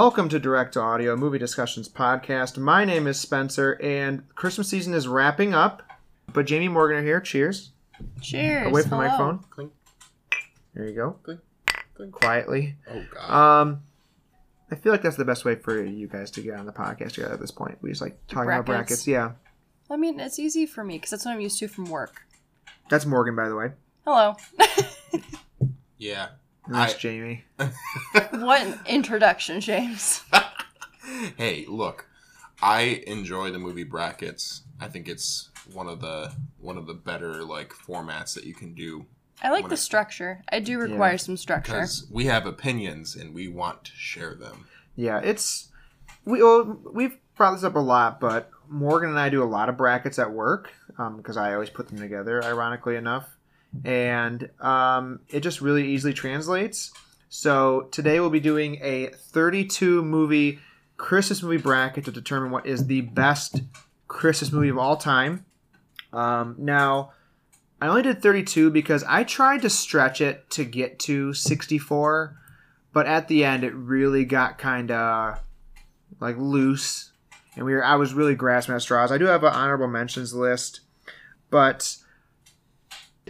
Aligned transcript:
Welcome 0.00 0.28
to 0.28 0.38
Direct 0.38 0.74
to 0.74 0.80
Audio 0.80 1.16
Movie 1.16 1.38
Discussions 1.38 1.88
Podcast. 1.88 2.56
My 2.56 2.84
name 2.84 3.08
is 3.08 3.18
Spencer, 3.18 3.72
and 3.82 4.22
Christmas 4.36 4.68
season 4.68 4.94
is 4.94 5.08
wrapping 5.08 5.54
up. 5.54 5.82
But 6.32 6.46
Jamie 6.46 6.68
Morgan 6.68 6.98
are 6.98 7.02
here. 7.02 7.20
Cheers. 7.20 7.72
Cheers. 8.22 8.68
Away 8.68 8.82
from 8.82 8.90
the 8.90 8.96
Hello. 8.96 9.08
microphone. 9.08 9.38
Clink. 9.50 9.72
There 10.72 10.86
you 10.86 10.94
go. 10.94 11.16
Clink. 11.24 11.40
Clink. 11.96 12.12
Quietly. 12.12 12.76
Oh 12.88 13.04
god. 13.12 13.60
Um, 13.62 13.82
I 14.70 14.76
feel 14.76 14.92
like 14.92 15.02
that's 15.02 15.16
the 15.16 15.24
best 15.24 15.44
way 15.44 15.56
for 15.56 15.84
you 15.84 16.06
guys 16.06 16.30
to 16.30 16.42
get 16.42 16.54
on 16.54 16.66
the 16.66 16.72
podcast 16.72 17.14
together 17.14 17.34
at 17.34 17.40
this 17.40 17.50
point. 17.50 17.76
We 17.82 17.90
just 17.90 18.00
like 18.00 18.24
talking 18.28 18.50
about 18.52 18.66
Brackets. 18.66 19.04
brackets. 19.04 19.08
Yeah, 19.08 19.32
I 19.90 19.96
mean, 19.96 20.20
it's 20.20 20.38
easy 20.38 20.64
for 20.64 20.84
me 20.84 20.98
because 20.98 21.10
that's 21.10 21.24
what 21.24 21.32
I'm 21.32 21.40
used 21.40 21.58
to 21.58 21.66
from 21.66 21.86
work. 21.86 22.22
that's 22.88 23.04
Morgan, 23.04 23.34
by 23.34 23.48
the 23.48 23.56
way. 23.56 23.72
Hello. 24.04 24.36
yeah. 25.98 26.28
And 26.68 26.76
that's 26.76 26.94
I- 26.94 26.98
Jamie. 26.98 27.44
what 28.30 28.78
introduction, 28.86 29.60
James. 29.60 30.22
hey, 31.36 31.64
look. 31.68 32.06
I 32.60 33.04
enjoy 33.06 33.52
the 33.52 33.58
movie 33.58 33.84
brackets. 33.84 34.62
I 34.80 34.88
think 34.88 35.08
it's 35.08 35.50
one 35.72 35.88
of 35.88 36.00
the 36.00 36.32
one 36.60 36.76
of 36.76 36.86
the 36.86 36.94
better 36.94 37.44
like 37.44 37.72
formats 37.72 38.34
that 38.34 38.44
you 38.44 38.54
can 38.54 38.74
do 38.74 39.06
I 39.42 39.50
like 39.50 39.68
the 39.68 39.74
a- 39.74 39.78
structure. 39.78 40.42
I 40.50 40.60
do 40.60 40.78
require 40.78 41.18
some 41.18 41.36
structure. 41.36 41.72
because 41.72 42.06
we 42.10 42.24
have 42.24 42.46
opinions 42.46 43.14
and 43.14 43.34
we 43.34 43.48
want 43.48 43.84
to 43.84 43.92
share 43.92 44.34
them. 44.34 44.66
Yeah, 44.96 45.20
it's 45.20 45.68
we 46.24 46.42
well, 46.42 46.78
we've 46.92 47.16
brought 47.36 47.54
this 47.54 47.64
up 47.64 47.76
a 47.76 47.80
lot, 47.80 48.20
but 48.20 48.50
Morgan 48.68 49.10
and 49.10 49.18
I 49.18 49.28
do 49.28 49.42
a 49.42 49.46
lot 49.46 49.68
of 49.68 49.76
brackets 49.76 50.18
at 50.18 50.32
work 50.32 50.72
um, 50.98 51.16
because 51.16 51.36
I 51.36 51.54
always 51.54 51.70
put 51.70 51.88
them 51.88 51.98
together. 51.98 52.42
Ironically 52.42 52.96
enough, 52.96 53.36
and 53.84 54.48
um, 54.60 55.20
it 55.28 55.40
just 55.40 55.60
really 55.60 55.88
easily 55.88 56.12
translates. 56.12 56.92
So 57.28 57.88
today 57.90 58.20
we'll 58.20 58.30
be 58.30 58.40
doing 58.40 58.78
a 58.82 59.08
32 59.08 60.02
movie 60.02 60.60
Christmas 60.96 61.42
movie 61.42 61.58
bracket 61.58 62.04
to 62.06 62.12
determine 62.12 62.50
what 62.50 62.66
is 62.66 62.86
the 62.86 63.02
best 63.02 63.62
Christmas 64.08 64.50
movie 64.50 64.70
of 64.70 64.78
all 64.78 64.96
time. 64.96 65.44
Um, 66.12 66.56
now, 66.58 67.12
I 67.80 67.86
only 67.86 68.02
did 68.02 68.22
32 68.22 68.70
because 68.70 69.04
I 69.04 69.24
tried 69.24 69.62
to 69.62 69.70
stretch 69.70 70.20
it 70.20 70.50
to 70.50 70.64
get 70.64 70.98
to 71.00 71.32
64 71.32 72.38
but 72.92 73.06
at 73.06 73.28
the 73.28 73.44
end 73.44 73.64
it 73.64 73.74
really 73.74 74.24
got 74.24 74.58
kind 74.58 74.90
of 74.90 75.38
like 76.20 76.36
loose 76.36 77.12
and 77.54 77.64
we 77.64 77.72
were 77.72 77.84
i 77.84 77.94
was 77.94 78.14
really 78.14 78.34
grasping 78.34 78.74
at 78.74 78.82
straws 78.82 79.12
i 79.12 79.18
do 79.18 79.26
have 79.26 79.44
an 79.44 79.52
honorable 79.52 79.86
mentions 79.86 80.34
list 80.34 80.80
but 81.50 81.96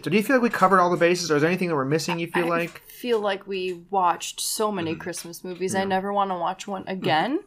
so 0.05 0.11
do 0.11 0.17
you 0.17 0.23
feel 0.23 0.37
like 0.37 0.43
we 0.43 0.51
covered 0.51 0.81
all 0.81 0.91
the 0.91 0.97
bases 0.97 1.31
or 1.31 1.37
is 1.37 1.43
there 1.43 1.51
anything 1.51 1.69
that 1.69 1.75
we're 1.75 1.85
missing 1.85 2.19
you 2.19 2.27
feel 2.29 2.47
I 2.47 2.49
like 2.49 2.79
feel 2.83 3.21
like 3.21 3.47
we 3.47 3.85
watched 3.91 4.41
so 4.41 4.73
many 4.73 4.95
Mhm. 4.95 5.01
Christmas 5.01 5.45
movies. 5.45 5.75
I 5.75 5.85
never 5.85 6.13
want 6.13 6.31
to 6.31 6.35
watch 6.35 6.67
one 6.67 6.85
again. 6.89 7.41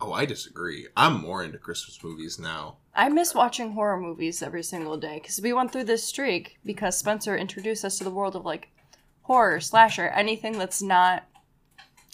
Oh, 0.00 0.12
I 0.14 0.24
disagree. 0.24 0.86
I'm 0.96 1.20
more 1.20 1.44
into 1.44 1.58
Christmas 1.58 2.02
movies 2.02 2.38
now. 2.38 2.78
I 2.94 3.10
miss 3.10 3.34
watching 3.34 3.72
horror 3.72 3.98
movies 4.00 4.42
every 4.42 4.62
single 4.62 4.96
day 4.96 5.20
because 5.22 5.40
we 5.42 5.52
went 5.52 5.70
through 5.72 5.84
this 5.84 6.02
streak 6.04 6.58
because 6.64 6.96
Spencer 6.96 7.36
introduced 7.36 7.84
us 7.84 7.98
to 7.98 8.04
the 8.04 8.10
world 8.10 8.34
of 8.34 8.46
like 8.46 8.68
horror, 9.22 9.60
slasher, 9.60 10.08
anything 10.08 10.58
that's 10.58 10.80
not 10.80 11.24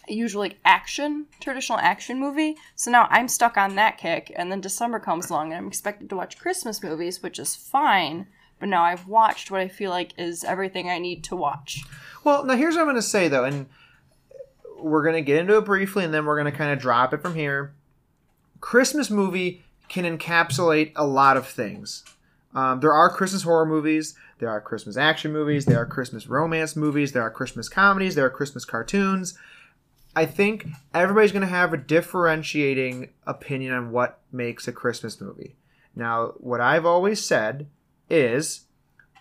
usually 0.09 0.49
like 0.51 0.59
action, 0.65 1.27
traditional 1.41 1.79
action 1.79 2.19
movie. 2.19 2.57
So 2.75 2.91
now 2.91 3.07
I'm 3.11 3.29
stuck 3.29 3.57
on 3.57 3.75
that 3.77 3.99
kick, 3.99 4.33
and 4.37 4.51
then 4.51 4.61
December 4.61 4.99
comes 5.01 5.31
along 5.31 5.53
and 5.53 5.59
I'm 5.59 5.69
expected 5.69 6.09
to 6.11 6.17
watch 6.17 6.39
Christmas 6.39 6.83
movies, 6.83 7.23
which 7.23 7.39
is 7.39 7.57
fine. 7.57 8.27
But 8.59 8.69
now 8.69 8.83
I've 8.83 9.07
watched 9.07 9.51
what 9.51 9.61
I 9.61 9.69
feel 9.69 9.91
like 9.91 10.13
is 10.19 10.43
everything 10.45 10.89
I 10.89 10.99
need 10.99 11.23
to 11.25 11.37
watch. 11.37 11.83
well 12.25 12.45
now 12.45 12.57
here's 12.57 12.75
what 12.75 12.81
i'm 12.81 12.87
going 12.87 12.97
to 12.97 13.03
say 13.03 13.29
though 13.29 13.45
and 13.45 13.67
we're 14.79 15.03
going 15.03 15.15
to 15.15 15.23
get 15.23 15.39
into 15.39 15.57
it 15.57 15.65
briefly 15.65 16.05
and 16.05 16.13
then 16.13 16.25
we're 16.27 16.41
going 16.41 16.51
to 16.51 16.57
kind 16.57 16.71
of 16.73 16.79
drop 16.79 17.15
it 17.15 17.23
from 17.23 17.35
here. 17.35 17.75
Christmas 18.61 19.11
movie 19.11 19.63
can 19.89 20.05
encapsulate 20.05 20.93
a 20.97 21.07
lot 21.07 21.37
of 21.37 21.47
things. 21.47 22.05
Um, 22.55 22.81
there 22.81 22.93
are 22.93 23.11
christmas 23.15 23.43
horror 23.43 23.67
movies 23.67 24.15
there 24.39 24.49
are 24.49 24.61
christmas 24.63 24.97
action 24.97 25.31
movies 25.33 25.67
there 25.67 25.79
are 25.79 25.87
christmas 25.87 26.27
romance 26.27 26.75
movies 26.75 27.13
there 27.13 27.23
are 27.23 27.31
christmas 27.31 27.69
comedies 27.69 28.15
there 28.15 28.25
are 28.27 28.31
christmas 28.31 28.65
cartoons. 28.65 29.39
I 30.15 30.25
think 30.25 30.67
everybody's 30.95 31.33
going 31.33 31.43
to 31.43 31.49
have 31.49 31.75
a 31.75 31.77
differentiating 31.77 33.11
opinion 33.27 33.75
on 33.75 33.91
what 33.91 34.21
makes 34.33 34.67
a 34.67 34.73
christmas 34.73 35.21
movie. 35.21 35.57
Now 35.95 36.33
what 36.39 36.61
i've 36.61 36.87
always 36.87 37.23
said 37.25 37.67
is 38.09 38.67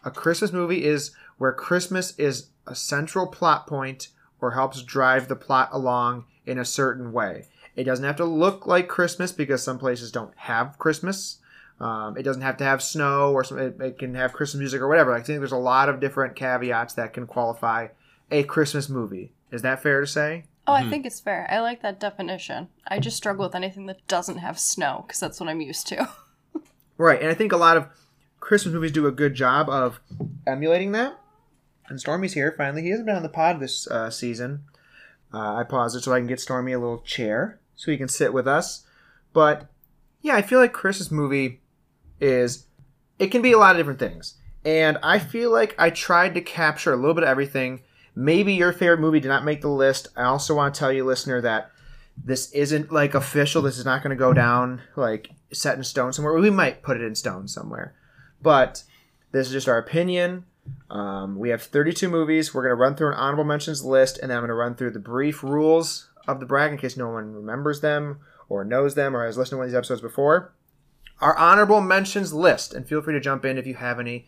a 0.03 0.11
christmas 0.11 0.51
movie 0.51 0.83
is 0.85 1.11
where 1.37 1.51
christmas 1.51 2.17
is 2.17 2.49
a 2.67 2.75
central 2.75 3.27
plot 3.27 3.67
point 3.67 4.09
or 4.41 4.51
helps 4.51 4.81
drive 4.81 5.27
the 5.27 5.35
plot 5.35 5.69
along 5.71 6.25
in 6.45 6.57
a 6.57 6.65
certain 6.65 7.11
way 7.11 7.47
it 7.75 7.83
doesn't 7.83 8.05
have 8.05 8.15
to 8.17 8.25
look 8.25 8.65
like 8.65 8.87
Christmas 8.87 9.31
because 9.31 9.63
some 9.63 9.77
places 9.77 10.11
don't 10.11 10.33
have 10.35 10.77
Christmas. 10.77 11.39
Um, 11.79 12.17
it 12.17 12.23
doesn't 12.23 12.41
have 12.41 12.57
to 12.57 12.63
have 12.63 12.81
snow 12.81 13.33
or 13.33 13.43
some, 13.43 13.59
it, 13.59 13.79
it 13.81 13.99
can 13.99 14.15
have 14.15 14.31
Christmas 14.31 14.59
music 14.59 14.81
or 14.81 14.87
whatever. 14.87 15.13
I 15.13 15.21
think 15.21 15.39
there's 15.39 15.51
a 15.51 15.57
lot 15.57 15.89
of 15.89 15.99
different 15.99 16.35
caveats 16.35 16.93
that 16.93 17.13
can 17.13 17.27
qualify 17.27 17.89
a 18.31 18.43
Christmas 18.43 18.87
movie. 18.87 19.33
Is 19.51 19.61
that 19.63 19.83
fair 19.83 19.99
to 19.99 20.07
say? 20.07 20.45
Oh, 20.67 20.73
I 20.73 20.89
think 20.89 21.05
it's 21.05 21.19
fair. 21.19 21.47
I 21.51 21.59
like 21.59 21.83
that 21.83 21.99
definition. 21.99 22.69
I 22.87 22.99
just 22.99 23.17
struggle 23.17 23.45
with 23.45 23.53
anything 23.53 23.85
that 23.85 24.07
doesn't 24.07 24.39
have 24.39 24.57
snow 24.57 25.03
because 25.05 25.19
that's 25.19 25.39
what 25.39 25.49
I'm 25.49 25.61
used 25.61 25.87
to. 25.87 26.09
Right, 26.97 27.19
and 27.19 27.29
I 27.29 27.33
think 27.33 27.51
a 27.51 27.57
lot 27.57 27.75
of 27.75 27.89
Christmas 28.45 28.75
movies 28.75 28.91
do 28.91 29.07
a 29.07 29.11
good 29.11 29.33
job 29.33 29.67
of 29.71 29.99
emulating 30.45 30.91
that. 30.91 31.19
And 31.87 31.99
Stormy's 31.99 32.33
here 32.33 32.53
finally. 32.55 32.83
He 32.83 32.89
hasn't 32.89 33.07
been 33.07 33.15
on 33.15 33.23
the 33.23 33.29
pod 33.29 33.59
this 33.59 33.87
uh, 33.87 34.11
season. 34.11 34.65
Uh, 35.33 35.55
I 35.55 35.63
paused 35.63 35.97
it 35.97 36.03
so 36.03 36.13
I 36.13 36.19
can 36.19 36.27
get 36.27 36.39
Stormy 36.39 36.71
a 36.71 36.79
little 36.79 36.99
chair 36.99 37.59
so 37.75 37.89
he 37.89 37.97
can 37.97 38.07
sit 38.07 38.33
with 38.33 38.47
us. 38.47 38.85
But 39.33 39.67
yeah, 40.21 40.35
I 40.35 40.43
feel 40.43 40.59
like 40.59 40.73
Christmas 40.73 41.09
movie 41.09 41.61
is 42.21 42.67
it 43.17 43.31
can 43.31 43.41
be 43.41 43.51
a 43.51 43.57
lot 43.57 43.71
of 43.71 43.77
different 43.77 43.97
things, 43.97 44.35
and 44.63 44.99
I 45.01 45.17
feel 45.17 45.51
like 45.51 45.73
I 45.79 45.89
tried 45.89 46.35
to 46.35 46.41
capture 46.41 46.93
a 46.93 46.97
little 46.97 47.15
bit 47.15 47.23
of 47.23 47.29
everything. 47.29 47.81
Maybe 48.13 48.53
your 48.53 48.73
favorite 48.73 48.99
movie 48.99 49.19
did 49.19 49.29
not 49.29 49.43
make 49.43 49.61
the 49.61 49.69
list. 49.69 50.09
I 50.15 50.25
also 50.25 50.53
want 50.53 50.75
to 50.75 50.79
tell 50.79 50.93
you, 50.93 51.03
listener, 51.03 51.41
that 51.41 51.71
this 52.15 52.51
isn't 52.51 52.91
like 52.91 53.15
official. 53.15 53.63
This 53.63 53.79
is 53.79 53.85
not 53.85 54.03
going 54.03 54.15
to 54.15 54.15
go 54.15 54.33
down 54.33 54.83
like 54.95 55.31
set 55.51 55.77
in 55.77 55.83
stone 55.83 56.13
somewhere. 56.13 56.35
We 56.35 56.51
might 56.51 56.83
put 56.83 56.97
it 56.97 57.03
in 57.03 57.15
stone 57.15 57.47
somewhere, 57.47 57.95
but 58.45 58.83
this 59.31 59.47
is 59.47 59.53
just 59.53 59.67
our 59.67 59.79
opinion. 59.79 60.45
Um, 60.91 61.39
we 61.39 61.49
have 61.49 61.63
32 61.63 62.07
movies. 62.07 62.53
We're 62.53 62.61
going 62.61 62.77
to 62.77 62.81
run 62.81 62.95
through 62.95 63.07
an 63.07 63.15
honorable 63.15 63.43
mentions 63.43 63.83
list, 63.83 64.19
and 64.19 64.29
then 64.29 64.37
I'm 64.37 64.41
going 64.43 64.49
to 64.49 64.53
run 64.53 64.75
through 64.75 64.91
the 64.91 64.99
brief 64.99 65.41
rules 65.41 66.09
of 66.27 66.39
the 66.39 66.45
brag 66.45 66.71
in 66.71 66.77
case 66.77 66.95
no 66.95 67.09
one 67.09 67.33
remembers 67.33 67.81
them 67.81 68.19
or 68.47 68.63
knows 68.63 68.93
them 68.93 69.17
or 69.17 69.25
has 69.25 69.35
listened 69.35 69.55
to 69.55 69.57
one 69.57 69.65
of 69.65 69.71
these 69.71 69.77
episodes 69.77 70.01
before. 70.01 70.53
Our 71.21 71.35
honorable 71.35 71.81
mentions 71.81 72.33
list, 72.33 72.71
and 72.75 72.87
feel 72.87 73.01
free 73.01 73.15
to 73.15 73.19
jump 73.19 73.45
in 73.45 73.57
if 73.57 73.65
you 73.65 73.73
have 73.73 73.99
any 73.99 74.27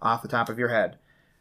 off 0.00 0.22
the 0.22 0.28
top 0.28 0.48
of 0.48 0.58
your 0.58 0.68
head. 0.68 0.96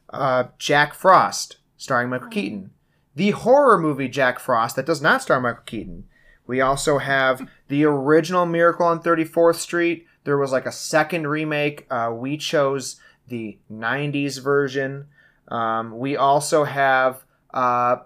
Uh, 0.09 0.45
Jack 0.59 0.93
Frost, 0.93 1.57
starring 1.77 2.09
Michael 2.09 2.27
Keaton. 2.27 2.71
The 3.16 3.31
horror 3.31 3.77
movie 3.77 4.09
Jack 4.09 4.37
Frost 4.37 4.75
that 4.75 4.85
does 4.85 5.01
not 5.01 5.21
star 5.21 5.39
Michael 5.39 5.63
Keaton. 5.66 6.03
We 6.45 6.59
also 6.59 6.97
have 6.97 7.49
the 7.69 7.85
original 7.85 8.45
Miracle 8.45 8.85
on 8.85 9.01
34th 9.01 9.55
Street. 9.55 10.05
There 10.27 10.38
was 10.38 10.51
like 10.51 10.65
a 10.65 10.73
second 10.73 11.25
remake. 11.25 11.88
Uh, 11.89 12.11
we 12.13 12.35
chose 12.35 12.97
the 13.29 13.57
90s 13.71 14.41
version. 14.43 15.07
Um, 15.47 15.97
we 15.97 16.17
also 16.17 16.65
have. 16.65 17.23
Uh, 17.53 17.99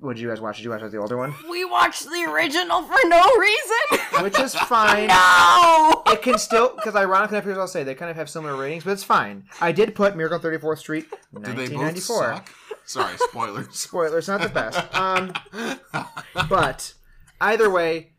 what 0.00 0.16
did 0.16 0.20
you 0.20 0.28
guys 0.28 0.42
watch? 0.42 0.58
Did 0.58 0.64
you 0.64 0.70
watch 0.72 0.82
the 0.82 0.98
older 0.98 1.16
one? 1.16 1.32
we 1.50 1.64
watched 1.64 2.04
the 2.04 2.26
original 2.30 2.82
for 2.82 2.98
no 3.06 3.24
reason. 3.38 4.22
Which 4.24 4.38
is 4.38 4.54
fine. 4.68 5.06
no. 5.08 6.02
It 6.08 6.20
can 6.20 6.36
still, 6.36 6.74
because 6.76 6.94
ironically, 6.94 7.40
here's 7.40 7.56
what 7.56 7.62
I'll 7.62 7.66
say, 7.66 7.82
they 7.82 7.94
kind 7.94 8.10
of 8.10 8.16
have 8.18 8.28
similar 8.28 8.54
ratings, 8.54 8.84
but 8.84 8.90
it's 8.90 9.02
fine. 9.02 9.44
I 9.62 9.72
did 9.72 9.94
put 9.94 10.18
Miracle 10.18 10.38
34th 10.38 10.78
Street, 10.80 11.06
Do 11.32 11.40
they 11.54 11.66
both 11.68 11.72
1994. 11.72 12.22
suck? 12.34 12.50
Sorry, 12.84 13.16
spoilers. 13.16 13.74
Spoilers, 13.74 14.28
not 14.28 14.42
the 14.42 14.50
best. 14.50 14.94
Um, 14.94 15.32
but 16.50 16.92
either 17.40 17.70
way, 17.70 18.10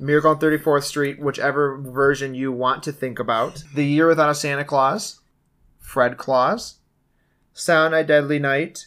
Miracle 0.00 0.30
on 0.30 0.38
34th 0.38 0.84
Street, 0.84 1.20
whichever 1.20 1.76
version 1.76 2.34
you 2.34 2.52
want 2.52 2.82
to 2.84 2.92
think 2.92 3.18
about. 3.18 3.64
The 3.74 3.84
Year 3.84 4.06
Without 4.06 4.30
a 4.30 4.34
Santa 4.34 4.64
Claus, 4.64 5.20
Fred 5.80 6.16
Claus, 6.16 6.76
Sound 7.52 7.92
Night 7.92 8.06
Deadly 8.06 8.38
Night. 8.38 8.86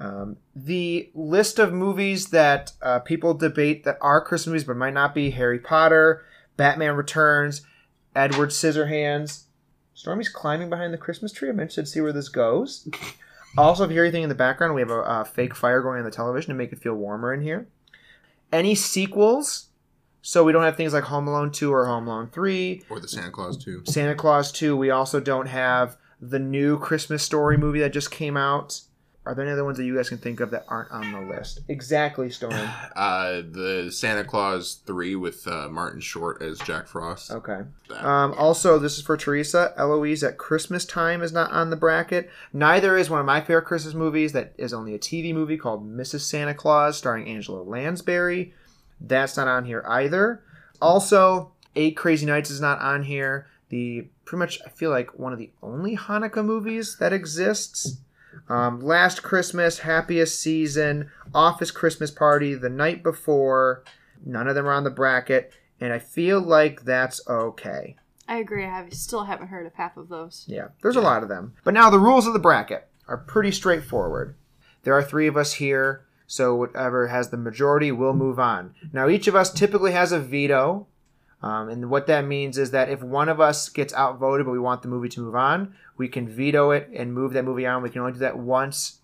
Um, 0.00 0.36
the 0.54 1.10
list 1.14 1.58
of 1.58 1.72
movies 1.72 2.30
that 2.30 2.72
uh, 2.82 2.98
people 3.00 3.34
debate 3.34 3.84
that 3.84 3.98
are 4.00 4.20
Christmas 4.20 4.48
movies 4.48 4.64
but 4.64 4.76
might 4.76 4.94
not 4.94 5.14
be 5.14 5.30
Harry 5.30 5.58
Potter, 5.58 6.24
Batman 6.56 6.94
Returns, 6.94 7.62
Edward 8.14 8.50
Scissorhands. 8.50 9.44
Stormy's 9.94 10.28
climbing 10.28 10.70
behind 10.70 10.92
the 10.92 10.98
Christmas 10.98 11.32
tree. 11.32 11.48
I'm 11.48 11.58
interested 11.58 11.82
to 11.82 11.90
see 11.90 12.00
where 12.00 12.12
this 12.12 12.28
goes. 12.28 12.88
Also, 13.56 13.82
if 13.82 13.90
you 13.90 13.94
hear 13.94 14.04
anything 14.04 14.22
in 14.22 14.28
the 14.28 14.34
background, 14.34 14.74
we 14.74 14.82
have 14.82 14.90
a, 14.90 15.00
uh 15.00 15.24
fake 15.24 15.54
fire 15.54 15.80
going 15.80 15.98
on 15.98 16.04
the 16.04 16.10
television 16.10 16.50
to 16.50 16.54
make 16.54 16.70
it 16.70 16.78
feel 16.78 16.92
warmer 16.92 17.32
in 17.32 17.40
here. 17.40 17.66
Any 18.52 18.74
sequels? 18.74 19.67
So 20.22 20.44
we 20.44 20.52
don't 20.52 20.62
have 20.64 20.76
things 20.76 20.92
like 20.92 21.04
Home 21.04 21.28
Alone 21.28 21.50
2 21.52 21.72
or 21.72 21.86
Home 21.86 22.06
Alone 22.06 22.28
3. 22.32 22.82
or 22.90 23.00
the 23.00 23.08
Santa 23.08 23.30
Clause 23.30 23.56
2. 23.62 23.84
Santa 23.86 24.14
Clause 24.14 24.52
2. 24.52 24.76
We 24.76 24.90
also 24.90 25.20
don't 25.20 25.46
have 25.46 25.96
the 26.20 26.38
new 26.38 26.78
Christmas 26.78 27.22
Story 27.22 27.56
movie 27.56 27.80
that 27.80 27.92
just 27.92 28.10
came 28.10 28.36
out. 28.36 28.80
Are 29.24 29.34
there 29.34 29.44
any 29.44 29.52
other 29.52 29.64
ones 29.64 29.76
that 29.76 29.84
you 29.84 29.94
guys 29.94 30.08
can 30.08 30.16
think 30.16 30.40
of 30.40 30.50
that 30.52 30.64
aren't 30.68 30.90
on 30.90 31.12
the 31.12 31.20
list? 31.20 31.60
Exactly, 31.68 32.30
Storm. 32.30 32.54
Uh, 32.96 33.42
the 33.48 33.90
Santa 33.92 34.24
Clause 34.24 34.80
three 34.86 35.14
with 35.16 35.46
uh, 35.46 35.68
Martin 35.68 36.00
Short 36.00 36.40
as 36.42 36.58
Jack 36.60 36.88
Frost. 36.88 37.30
Okay. 37.30 37.60
Um, 37.90 38.32
also, 38.38 38.78
this 38.78 38.96
is 38.96 39.04
for 39.04 39.16
Teresa. 39.18 39.74
Eloise 39.76 40.24
at 40.24 40.38
Christmas 40.38 40.84
Time 40.86 41.20
is 41.22 41.30
not 41.32 41.50
on 41.52 41.68
the 41.70 41.76
bracket. 41.76 42.30
Neither 42.54 42.96
is 42.96 43.10
one 43.10 43.20
of 43.20 43.26
my 43.26 43.40
favorite 43.42 43.66
Christmas 43.66 43.92
movies 43.94 44.32
that 44.32 44.54
is 44.56 44.72
only 44.72 44.94
a 44.94 44.98
TV 44.98 45.32
movie 45.34 45.58
called 45.58 45.86
Mrs. 45.86 46.20
Santa 46.22 46.54
Claus 46.54 46.96
starring 46.96 47.28
Angela 47.28 47.62
Lansbury. 47.62 48.54
That's 49.00 49.36
not 49.36 49.48
on 49.48 49.64
here 49.64 49.84
either. 49.86 50.42
Also, 50.80 51.52
Eight 51.76 51.96
Crazy 51.96 52.26
Nights 52.26 52.50
is 52.50 52.60
not 52.60 52.80
on 52.80 53.04
here. 53.04 53.46
The 53.68 54.08
pretty 54.24 54.38
much 54.38 54.60
I 54.66 54.70
feel 54.70 54.90
like 54.90 55.18
one 55.18 55.32
of 55.32 55.38
the 55.38 55.50
only 55.62 55.96
Hanukkah 55.96 56.44
movies 56.44 56.96
that 57.00 57.12
exists. 57.12 57.98
Um, 58.48 58.80
Last 58.80 59.22
Christmas, 59.22 59.80
Happiest 59.80 60.40
Season, 60.40 61.10
Office 61.34 61.70
Christmas 61.70 62.10
Party, 62.10 62.54
The 62.54 62.68
Night 62.68 63.02
Before. 63.02 63.84
None 64.24 64.48
of 64.48 64.54
them 64.54 64.66
are 64.66 64.72
on 64.72 64.84
the 64.84 64.90
bracket, 64.90 65.52
and 65.80 65.92
I 65.92 65.98
feel 65.98 66.40
like 66.40 66.84
that's 66.84 67.20
okay. 67.28 67.96
I 68.26 68.38
agree. 68.38 68.64
I 68.64 68.68
have, 68.68 68.92
still 68.92 69.24
haven't 69.24 69.48
heard 69.48 69.66
of 69.66 69.74
half 69.74 69.96
of 69.96 70.08
those. 70.08 70.44
Yeah, 70.46 70.68
there's 70.82 70.96
a 70.96 71.00
lot 71.00 71.22
of 71.22 71.28
them. 71.28 71.54
But 71.64 71.74
now 71.74 71.88
the 71.90 71.98
rules 71.98 72.26
of 72.26 72.32
the 72.32 72.38
bracket 72.38 72.86
are 73.06 73.16
pretty 73.16 73.52
straightforward. 73.52 74.34
There 74.82 74.94
are 74.94 75.02
three 75.02 75.26
of 75.26 75.36
us 75.36 75.54
here, 75.54 76.04
so 76.28 76.54
whatever 76.54 77.08
has 77.08 77.30
the 77.30 77.36
majority 77.38 77.90
will 77.90 78.12
move 78.12 78.38
on. 78.38 78.74
Now 78.92 79.08
each 79.08 79.26
of 79.26 79.34
us 79.34 79.50
typically 79.50 79.92
has 79.92 80.12
a 80.12 80.20
veto. 80.20 80.86
Um, 81.42 81.68
and 81.68 81.88
what 81.88 82.06
that 82.08 82.26
means 82.26 82.58
is 82.58 82.72
that 82.72 82.90
if 82.90 83.02
one 83.02 83.28
of 83.28 83.40
us 83.40 83.68
gets 83.68 83.94
outvoted 83.94 84.44
but 84.44 84.52
we 84.52 84.58
want 84.58 84.82
the 84.82 84.88
movie 84.88 85.08
to 85.08 85.20
move 85.20 85.34
on, 85.34 85.74
we 85.96 86.06
can 86.06 86.28
veto 86.28 86.70
it 86.70 86.90
and 86.94 87.14
move 87.14 87.32
that 87.32 87.44
movie 87.44 87.64
on. 87.64 87.82
We 87.82 87.90
can 87.90 88.02
only 88.02 88.12
do 88.12 88.18
that 88.18 88.38
once 88.38 88.98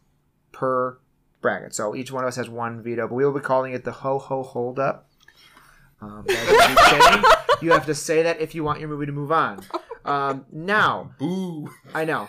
per 0.52 0.98
bracket. 1.40 1.74
So 1.74 1.96
each 1.96 2.12
one 2.12 2.24
of 2.24 2.28
us 2.28 2.36
has 2.36 2.48
one 2.48 2.82
veto, 2.82 3.08
but 3.08 3.14
we 3.14 3.24
will 3.24 3.32
be 3.32 3.40
calling 3.40 3.72
it 3.72 3.84
the 3.84 3.92
ho 3.92 4.18
ho 4.18 4.42
hold 4.42 4.78
up. 4.78 5.08
Um, 6.02 6.26
you. 7.62 7.70
Have 7.72 7.86
to 7.86 7.94
say 7.94 8.22
that 8.22 8.40
if 8.40 8.54
you 8.54 8.62
want 8.62 8.80
your 8.80 8.90
movie 8.90 9.06
to 9.06 9.12
move 9.12 9.32
on. 9.32 9.60
Um, 10.04 10.44
now, 10.52 11.12
Boo. 11.18 11.70
I 11.94 12.04
know, 12.04 12.28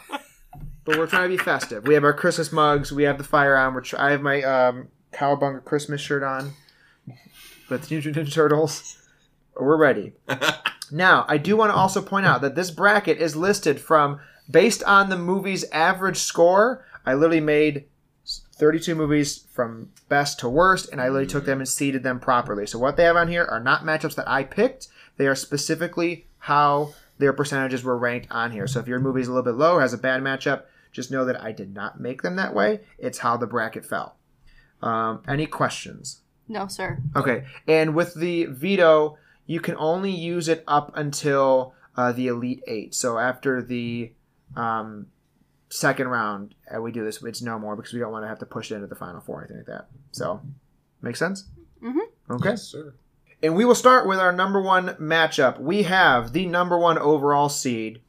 but 0.85 0.97
we're 0.97 1.07
trying 1.07 1.29
to 1.29 1.37
be 1.37 1.43
festive. 1.43 1.85
We 1.85 1.95
have 1.95 2.03
our 2.03 2.13
Christmas 2.13 2.51
mugs. 2.51 2.91
We 2.91 3.03
have 3.03 3.17
the 3.17 3.23
fire 3.23 3.57
on. 3.57 3.73
We're 3.73 3.81
tr- 3.81 3.99
I 3.99 4.11
have 4.11 4.21
my 4.21 4.41
um, 4.43 4.87
Cowabunga 5.11 5.63
Christmas 5.65 5.99
shirt 6.01 6.23
on 6.23 6.53
with 7.69 7.89
the 7.89 8.01
Ninja 8.01 8.31
Turtles. 8.31 8.97
We're 9.59 9.77
ready. 9.77 10.13
Now, 10.91 11.25
I 11.27 11.37
do 11.37 11.57
want 11.57 11.71
to 11.71 11.75
also 11.75 12.01
point 12.01 12.25
out 12.25 12.41
that 12.41 12.55
this 12.55 12.71
bracket 12.71 13.17
is 13.17 13.35
listed 13.35 13.79
from 13.79 14.19
based 14.49 14.83
on 14.83 15.09
the 15.09 15.17
movie's 15.17 15.65
average 15.71 16.17
score. 16.17 16.85
I 17.05 17.13
literally 17.13 17.41
made 17.41 17.85
32 18.25 18.95
movies 18.95 19.45
from 19.51 19.89
best 20.09 20.39
to 20.39 20.49
worst, 20.49 20.89
and 20.91 21.01
I 21.01 21.05
literally 21.05 21.27
took 21.27 21.45
them 21.45 21.59
and 21.59 21.67
seeded 21.67 22.03
them 22.03 22.19
properly. 22.19 22.67
So 22.67 22.79
what 22.79 22.97
they 22.97 23.03
have 23.03 23.15
on 23.15 23.27
here 23.27 23.45
are 23.45 23.59
not 23.59 23.83
matchups 23.83 24.15
that 24.15 24.29
I 24.29 24.43
picked. 24.43 24.87
They 25.17 25.27
are 25.27 25.35
specifically 25.35 26.27
how 26.39 26.93
their 27.17 27.33
percentages 27.33 27.83
were 27.83 27.97
ranked 27.97 28.27
on 28.29 28.51
here. 28.51 28.67
So 28.67 28.79
if 28.79 28.87
your 28.87 28.99
movie 28.99 29.21
is 29.21 29.27
a 29.27 29.31
little 29.31 29.51
bit 29.51 29.57
low, 29.57 29.79
has 29.79 29.93
a 29.93 29.97
bad 29.97 30.21
matchup, 30.21 30.63
just 30.95 31.11
know 31.11 31.25
that 31.25 31.41
I 31.41 31.51
did 31.51 31.73
not 31.73 31.99
make 31.99 32.21
them 32.21 32.37
that 32.37 32.53
way. 32.55 32.79
It's 32.97 33.19
how 33.19 33.35
the 33.37 33.45
bracket 33.47 33.85
fell. 33.85 34.15
Um, 34.81 35.21
any 35.27 35.45
questions? 35.45 36.21
No, 36.47 36.67
sir. 36.67 36.99
Okay, 37.15 37.45
and 37.67 37.93
with 37.95 38.13
the 38.15 38.45
veto, 38.45 39.17
you 39.45 39.59
can 39.59 39.75
only 39.77 40.11
use 40.11 40.47
it 40.47 40.63
up 40.67 40.91
until 40.95 41.73
uh, 41.97 42.11
the 42.11 42.27
Elite 42.27 42.63
Eight. 42.67 42.95
So 42.95 43.17
after 43.17 43.61
the 43.61 44.13
um, 44.55 45.07
second 45.69 46.07
round, 46.07 46.55
uh, 46.73 46.81
we 46.81 46.91
do 46.91 47.03
this. 47.03 47.21
It's 47.23 47.41
no 47.41 47.59
more 47.59 47.75
because 47.75 47.93
we 47.93 47.99
don't 47.99 48.11
want 48.11 48.23
to 48.23 48.29
have 48.29 48.39
to 48.39 48.45
push 48.45 48.71
it 48.71 48.75
into 48.75 48.87
the 48.87 48.95
final 48.95 49.21
four 49.21 49.39
or 49.39 49.43
anything 49.43 49.57
like 49.57 49.65
that. 49.67 49.87
So, 50.11 50.41
make 51.01 51.15
sense? 51.15 51.45
Mhm. 51.83 51.99
Okay. 52.29 52.49
Yes, 52.51 52.63
sir. 52.63 52.93
And 53.43 53.55
we 53.55 53.65
will 53.65 53.75
start 53.75 54.07
with 54.07 54.17
our 54.19 54.31
number 54.31 54.61
one 54.61 54.89
matchup. 54.95 55.59
We 55.59 55.83
have 55.83 56.31
the 56.31 56.45
number 56.45 56.77
one 56.79 56.97
overall 56.97 57.49
seed, 57.49 58.01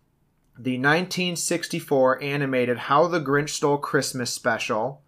the 0.58 0.79
1964 0.79 2.23
animated 2.23 2.79
How 2.79 3.06
the 3.06 3.20
Grinch 3.20 3.50
Stole 3.50 3.79
Christmas 3.79 4.32
special. 4.32 5.03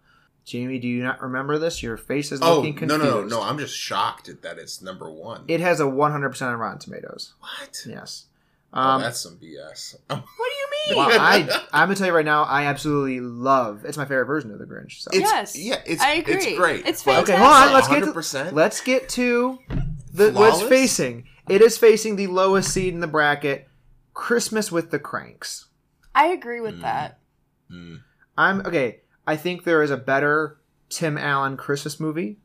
Jamie, 0.45 0.79
do 0.79 0.87
you 0.87 1.03
not 1.03 1.21
remember 1.21 1.57
this? 1.59 1.83
Your 1.83 1.95
face 1.97 2.31
is 2.31 2.39
Oh 2.41 2.57
looking 2.61 2.73
no 2.87 2.97
confused. 2.97 3.03
no 3.03 3.21
no 3.21 3.27
no! 3.27 3.41
I'm 3.43 3.59
just 3.59 3.75
shocked 3.77 4.29
that 4.41 4.57
it's 4.57 4.81
number 4.81 5.11
one. 5.11 5.43
It 5.47 5.59
has 5.59 5.79
a 5.79 5.83
100% 5.83 6.41
on 6.41 6.55
Rotten 6.57 6.79
Tomatoes. 6.79 7.33
what? 7.39 7.77
Yes. 7.87 8.25
oh, 8.73 8.79
Um, 8.81 9.01
that's 9.01 9.19
some 9.21 9.37
BS. 9.37 9.95
What 10.09 10.17
do 10.17 10.91
you 10.91 10.95
mean? 10.95 10.97
well, 10.97 11.19
I, 11.21 11.65
I'm 11.73 11.87
going 11.87 11.95
to 11.95 11.99
tell 11.99 12.07
you 12.07 12.15
right 12.15 12.25
now, 12.25 12.43
I 12.43 12.65
absolutely 12.65 13.19
love 13.19 13.85
It's 13.85 13.97
my 13.97 14.05
favorite 14.05 14.25
version 14.25 14.51
of 14.51 14.57
The 14.59 14.65
Grinch. 14.65 15.01
So. 15.01 15.09
It's, 15.13 15.19
Yes, 15.21 15.55
yeah, 15.57 15.81
it's 15.85 16.01
I 16.01 16.13
agree. 16.13 16.35
It's 16.35 16.57
great. 16.57 16.85
It's 16.87 17.03
but- 17.03 17.23
Okay, 17.23 17.35
hold 17.37 17.51
on. 17.51 17.73
Let's 17.73 17.87
fantastic. 17.87 18.13
get 18.13 18.13
to, 18.13 18.47
100%? 18.49 18.53
let's 18.53 18.81
get 18.81 19.09
to 19.09 19.59
the, 20.13 20.31
what 20.31 20.53
it's 20.53 20.63
facing. 20.63 21.25
It 21.47 21.61
is 21.61 21.77
facing 21.77 22.15
the 22.15 22.27
lowest 22.27 22.71
seed 22.73 22.93
in 22.93 22.99
the 23.01 23.07
bracket, 23.07 23.67
Christmas 24.19 24.69
with 24.69 24.91
the 24.91 24.99
Cranks. 24.99 25.67
I 26.13 26.25
agree 26.27 26.59
with 26.59 26.79
Mm. 26.79 26.81
that. 26.81 27.19
Mm. 27.71 28.01
I'm 28.37 28.59
okay. 28.65 28.99
I 29.25 29.37
think 29.37 29.63
there 29.63 29.81
is 29.81 29.91
a 29.91 29.97
better 29.97 30.57
Tim 30.89 31.17
Allen 31.17 31.55
Christmas 31.55 32.01
movie. 32.01 32.37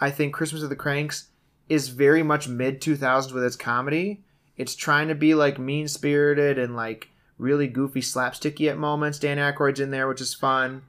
I 0.00 0.10
think 0.10 0.34
Christmas 0.34 0.62
with 0.62 0.70
the 0.70 0.76
Cranks 0.76 1.28
is 1.68 1.88
very 1.90 2.24
much 2.24 2.48
mid 2.48 2.80
2000s 2.80 3.32
with 3.32 3.44
its 3.44 3.54
comedy. 3.54 4.24
It's 4.56 4.74
trying 4.74 5.06
to 5.06 5.14
be 5.14 5.34
like 5.36 5.60
mean 5.60 5.86
spirited 5.86 6.58
and 6.58 6.74
like 6.74 7.08
really 7.38 7.68
goofy 7.68 8.00
slapsticky 8.00 8.68
at 8.68 8.76
moments. 8.76 9.20
Dan 9.20 9.38
Aykroyd's 9.38 9.78
in 9.80 9.92
there, 9.92 10.08
which 10.08 10.20
is 10.20 10.34
fun, 10.34 10.82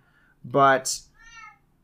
but 0.43 0.99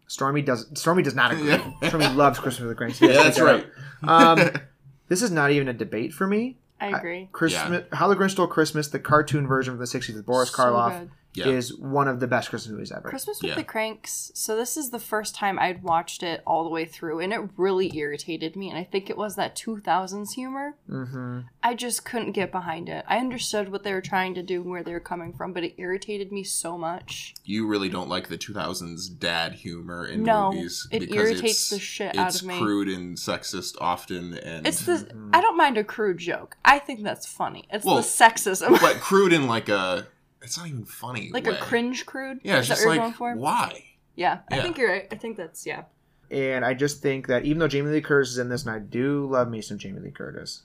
Stormy 0.07 0.41
does 0.41 0.65
Stormy 0.73 1.03
does 1.03 1.13
not 1.15 1.33
agree. 1.33 1.59
Stormy 1.87 2.07
loves 2.09 2.39
Christmas 2.39 2.61
with 2.61 2.69
the 2.69 2.75
Cranks. 2.75 2.99
Yeah, 2.99 3.09
that's 3.13 3.39
right. 3.39 3.65
Um, 4.01 4.49
this 5.07 5.21
is 5.21 5.29
not 5.29 5.51
even 5.51 5.67
a 5.67 5.73
debate 5.73 6.13
for 6.13 6.25
me. 6.25 6.57
I 6.83 6.97
agree. 6.97 7.29
Christmas, 7.31 7.85
How 7.93 8.07
the 8.07 8.15
Grinch 8.15 8.31
Stole 8.31 8.47
Christmas, 8.47 8.87
the 8.87 8.99
cartoon 8.99 9.47
version 9.47 9.73
from 9.73 9.79
the 9.79 9.85
'60s 9.85 10.15
with 10.15 10.25
Boris 10.25 10.51
So 10.51 10.57
Karloff, 10.57 10.99
good. 10.99 11.11
Yeah. 11.35 11.47
is 11.47 11.75
one 11.77 12.07
of 12.07 12.19
the 12.19 12.27
best 12.27 12.49
Christmas 12.49 12.71
movies 12.71 12.91
ever. 12.91 13.09
Christmas 13.09 13.41
with 13.41 13.49
Yeah. 13.49 13.55
the 13.55 13.63
Cranks. 13.63 14.31
So 14.35 14.55
this 14.55 14.77
is 14.77 14.89
the 14.91 14.99
first 14.99 15.35
time 15.35 15.57
I'd 15.59 15.81
watched 15.83 16.21
it 16.23 16.41
all 16.45 16.63
the 16.63 16.69
way 16.69 16.85
through, 16.85 17.19
and 17.19 17.33
it 17.33 17.41
really 17.57 17.95
irritated 17.97 18.55
me. 18.55 18.69
And 18.69 18.77
I 18.77 18.83
think 18.83 19.09
it 19.09 19.17
was 19.17 19.35
that 19.35 19.55
2000s 19.55 20.33
humor. 20.33 20.75
hmm 20.87 21.39
I 21.63 21.73
just 21.75 22.03
couldn't 22.05 22.33
get 22.33 22.51
behind 22.51 22.89
it. 22.89 23.05
I 23.07 23.17
understood 23.17 23.69
what 23.71 23.83
they 23.83 23.93
were 23.93 24.01
trying 24.01 24.33
to 24.35 24.43
do, 24.43 24.61
and 24.61 24.69
where 24.69 24.83
they 24.83 24.91
were 24.93 24.99
coming 24.99 25.33
from, 25.33 25.53
but 25.53 25.63
it 25.63 25.73
irritated 25.77 26.31
me 26.31 26.43
so 26.43 26.77
much. 26.77 27.33
you 27.45 27.65
really 27.67 27.89
don't 27.89 28.07
like 28.09 28.27
the 28.29 28.37
2000s 28.37 29.07
dad 29.09 29.53
humor 29.53 30.05
in 30.05 30.23
No, 30.23 30.51
movies 30.51 30.87
it 30.91 30.99
because 30.99 31.15
irritates 31.15 31.43
it's- 31.43 31.69
the 31.71 31.79
shit 31.79 32.17
out 32.17 32.27
it's 32.27 32.41
of 32.41 32.47
me. 32.47 32.57
crude 32.59 32.87
and 32.87 33.17
sexist 33.17 33.75
often 33.81 34.37
and 34.37 34.65
It's 34.67 34.85
the 34.85 35.07
I 35.33 35.41
don't 35.41 35.57
mind 35.57 35.77
a 35.77 35.83
crude 35.83 36.19
joke. 36.19 36.57
I 36.63 36.79
think 36.79 37.03
that's 37.03 37.25
funny. 37.25 37.65
It's 37.71 37.83
Well, 37.85 37.95
the 37.97 38.01
sexism, 38.01 38.79
but 38.79 38.99
crude 39.01 39.33
in 39.33 39.47
like 39.47 39.67
a 39.69 40.07
it's 40.43 40.57
not 40.57 40.67
even 40.67 40.85
funny 40.85 41.29
like 41.33 41.45
way. 41.45 41.53
a 41.53 41.57
cringe 41.57 42.05
crude. 42.05 42.39
yeah 42.43 42.57
it's 42.57 42.63
Is 42.69 42.69
that 42.69 42.75
just 42.75 42.87
like 42.87 43.15
for? 43.15 43.35
why 43.35 43.83
Yeah, 44.15 44.39
I 44.51 44.57
Yeah. 44.57 44.61
think 44.63 44.77
you're 44.77 44.89
right. 44.91 45.07
I 45.11 45.15
think 45.15 45.37
that's 45.37 45.65
yeah. 45.65 45.83
And 46.31 46.63
I 46.65 46.73
just 46.73 47.01
think 47.01 47.27
that 47.27 47.45
even 47.45 47.59
though 47.59 47.67
Jamie 47.67 47.91
Lee 47.91 48.01
Curtis 48.01 48.29
is 48.31 48.37
in 48.39 48.49
this, 48.49 48.63
and 48.65 48.71
I 48.75 48.79
do 48.79 49.27
love 49.29 49.49
me 49.49 49.61
some 49.61 49.77
Jamie 49.77 49.99
Lee 49.99 50.09
Curtis, 50.11 50.63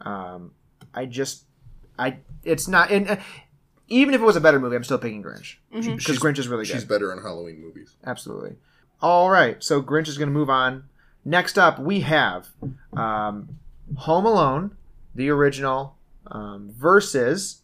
um, 0.00 0.52
I 0.94 1.04
just, 1.06 1.44
I, 1.98 2.18
it's 2.44 2.66
not, 2.68 2.90
and 2.90 3.08
uh, 3.08 3.16
even 3.88 4.14
if 4.14 4.20
it 4.20 4.24
was 4.24 4.36
a 4.36 4.40
better 4.40 4.58
movie, 4.58 4.74
I'm 4.76 4.84
still 4.84 4.98
picking 4.98 5.22
Grinch 5.22 5.56
because 5.70 6.18
Grinch 6.18 6.38
is 6.38 6.48
really 6.48 6.64
good. 6.64 6.72
she's 6.72 6.84
better 6.84 7.12
in 7.12 7.18
halloween 7.22 7.60
movies 7.60 7.94
Absolutely. 8.06 8.56
All 9.02 9.28
right, 9.30 9.62
so 9.62 9.82
Grinch 9.82 10.08
is 10.08 10.16
going 10.18 10.28
to 10.28 10.32
move 10.32 10.48
on. 10.50 10.84
Next 11.24 11.58
up, 11.58 11.78
we 11.78 12.00
have 12.00 12.48
um, 12.96 13.58
Home 13.96 14.24
Alone, 14.24 14.76
the 15.14 15.28
original, 15.30 15.96
um, 16.28 16.70
versus 16.74 17.61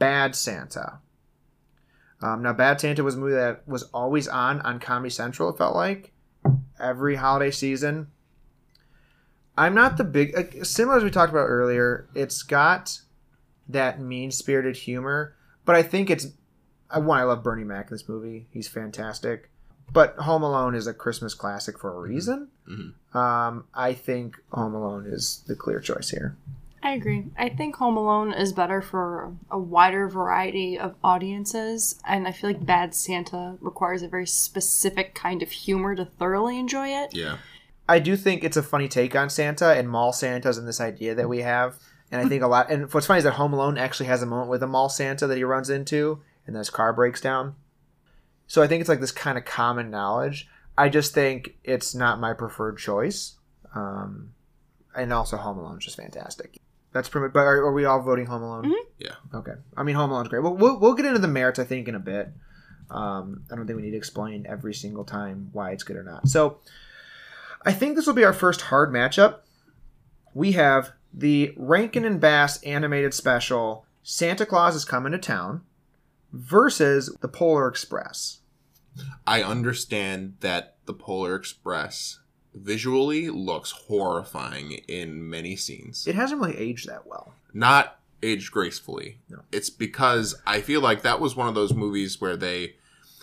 Bad 0.00 0.34
Santa. 0.34 0.98
Um, 2.20 2.42
now, 2.42 2.52
Bad 2.52 2.80
Santa 2.80 3.04
was 3.04 3.14
a 3.14 3.18
movie 3.18 3.34
that 3.34 3.66
was 3.68 3.84
always 3.94 4.26
on 4.26 4.60
on 4.62 4.80
Comedy 4.80 5.10
Central. 5.10 5.48
It 5.50 5.58
felt 5.58 5.76
like 5.76 6.10
every 6.80 7.14
holiday 7.14 7.52
season. 7.52 8.08
I'm 9.56 9.74
not 9.74 9.96
the 9.96 10.04
big 10.04 10.34
uh, 10.36 10.64
similar 10.64 10.96
as 10.96 11.04
we 11.04 11.10
talked 11.10 11.30
about 11.32 11.46
earlier. 11.46 12.08
It's 12.14 12.42
got 12.42 13.00
that 13.68 14.00
mean 14.00 14.30
spirited 14.30 14.76
humor, 14.76 15.36
but 15.64 15.76
I 15.76 15.82
think 15.82 16.10
it's 16.10 16.28
I 16.90 16.98
one 16.98 17.20
I 17.20 17.24
love 17.24 17.42
Bernie 17.44 17.64
Mac 17.64 17.86
in 17.90 17.94
this 17.94 18.08
movie. 18.08 18.46
He's 18.50 18.68
fantastic. 18.68 19.50
But 19.92 20.14
Home 20.16 20.42
Alone 20.42 20.74
is 20.76 20.86
a 20.86 20.94
Christmas 20.94 21.34
classic 21.34 21.78
for 21.78 21.92
a 21.96 22.00
reason. 22.00 22.48
Mhm. 22.68 23.14
Um, 23.14 23.64
I 23.74 23.92
think 23.92 24.36
Home 24.52 24.74
Alone 24.74 25.04
is 25.06 25.42
the 25.46 25.56
clear 25.56 25.80
choice 25.80 26.10
here. 26.10 26.36
I 26.82 26.92
agree. 26.92 27.26
I 27.36 27.50
think 27.50 27.76
Home 27.76 27.96
Alone 27.96 28.32
is 28.32 28.52
better 28.52 28.80
for 28.80 29.34
a 29.50 29.58
wider 29.58 30.08
variety 30.08 30.78
of 30.78 30.94
audiences, 31.04 32.00
and 32.08 32.26
I 32.26 32.32
feel 32.32 32.50
like 32.50 32.64
Bad 32.64 32.94
Santa 32.94 33.56
requires 33.60 34.02
a 34.02 34.08
very 34.08 34.26
specific 34.26 35.14
kind 35.14 35.42
of 35.42 35.50
humor 35.50 35.94
to 35.94 36.04
thoroughly 36.04 36.58
enjoy 36.58 36.88
it. 36.88 37.14
yeah 37.14 37.36
I 37.90 37.98
do 37.98 38.16
think 38.16 38.44
it's 38.44 38.56
a 38.56 38.62
funny 38.62 38.86
take 38.86 39.16
on 39.16 39.30
Santa 39.30 39.72
and 39.72 39.90
mall 39.90 40.12
Santas 40.12 40.56
and 40.56 40.68
this 40.68 40.80
idea 40.80 41.12
that 41.16 41.28
we 41.28 41.40
have. 41.40 41.76
And 42.12 42.24
I 42.24 42.28
think 42.28 42.40
a 42.40 42.46
lot. 42.46 42.70
And 42.70 42.92
what's 42.94 43.08
funny 43.08 43.18
is 43.18 43.24
that 43.24 43.32
Home 43.32 43.52
Alone 43.52 43.78
actually 43.78 44.06
has 44.06 44.22
a 44.22 44.26
moment 44.26 44.48
with 44.48 44.62
a 44.62 44.68
mall 44.68 44.88
Santa 44.88 45.26
that 45.26 45.36
he 45.36 45.42
runs 45.42 45.68
into, 45.68 46.22
and 46.46 46.54
then 46.54 46.60
his 46.60 46.70
car 46.70 46.92
breaks 46.92 47.20
down. 47.20 47.56
So 48.46 48.62
I 48.62 48.68
think 48.68 48.80
it's 48.80 48.88
like 48.88 49.00
this 49.00 49.10
kind 49.10 49.36
of 49.36 49.44
common 49.44 49.90
knowledge. 49.90 50.48
I 50.78 50.88
just 50.88 51.12
think 51.14 51.56
it's 51.64 51.92
not 51.92 52.20
my 52.20 52.32
preferred 52.32 52.78
choice. 52.78 53.34
Um, 53.74 54.34
and 54.94 55.12
also 55.12 55.36
Home 55.36 55.58
Alone 55.58 55.78
is 55.78 55.84
just 55.84 55.96
fantastic. 55.96 56.58
That's 56.92 57.08
pretty 57.08 57.26
much, 57.26 57.32
but 57.32 57.40
are, 57.40 57.58
are 57.66 57.72
we 57.72 57.84
all 57.84 58.00
voting 58.02 58.26
Home 58.26 58.42
Alone? 58.42 58.64
Mhm. 58.64 58.74
Yeah. 58.98 59.14
Okay. 59.34 59.52
I 59.76 59.82
mean, 59.82 59.94
Home 59.96 60.10
Alone's 60.10 60.28
great. 60.28 60.42
We'll, 60.42 60.56
we'll, 60.56 60.78
we'll 60.80 60.94
get 60.94 61.06
into 61.06 61.20
the 61.20 61.28
merits, 61.28 61.58
I 61.58 61.64
think, 61.64 61.86
in 61.88 61.94
a 61.94 62.00
bit. 62.00 62.30
Um, 62.90 63.44
I 63.50 63.54
don't 63.56 63.66
think 63.66 63.76
we 63.76 63.82
need 63.82 63.92
to 63.92 63.96
explain 63.96 64.46
every 64.48 64.74
single 64.74 65.04
time 65.04 65.50
why 65.52 65.70
it's 65.70 65.84
good 65.84 65.96
or 65.96 66.02
not. 66.02 66.28
So 66.28 66.58
I 67.64 67.72
think 67.72 67.94
this 67.94 68.06
will 68.06 68.14
be 68.14 68.24
our 68.24 68.32
first 68.32 68.62
hard 68.62 68.90
matchup. 68.90 69.40
We 70.34 70.52
have 70.52 70.90
the 71.14 71.54
Rankin 71.56 72.04
and 72.04 72.20
Bass 72.20 72.60
animated 72.64 73.14
special 73.14 73.86
Santa 74.02 74.44
Claus 74.46 74.74
is 74.74 74.84
Coming 74.84 75.12
to 75.12 75.18
Town 75.18 75.62
versus 76.32 77.16
the 77.20 77.28
Polar 77.28 77.68
Express. 77.68 78.38
I 79.26 79.42
understand 79.42 80.34
that 80.40 80.76
the 80.86 80.94
Polar 80.94 81.36
Express 81.36 82.18
visually 82.54 83.28
looks 83.30 83.70
horrifying 83.70 84.72
in 84.88 85.28
many 85.28 85.56
scenes. 85.56 86.06
It 86.06 86.14
hasn't 86.14 86.40
really 86.40 86.56
aged 86.58 86.88
that 86.88 87.06
well. 87.06 87.34
Not 87.52 87.98
aged 88.22 88.50
gracefully. 88.52 89.18
No. 89.28 89.40
It's 89.52 89.70
because 89.70 90.34
I 90.46 90.60
feel 90.60 90.80
like 90.80 91.02
that 91.02 91.20
was 91.20 91.36
one 91.36 91.48
of 91.48 91.54
those 91.54 91.72
movies 91.74 92.20
where 92.20 92.36
they 92.36 92.74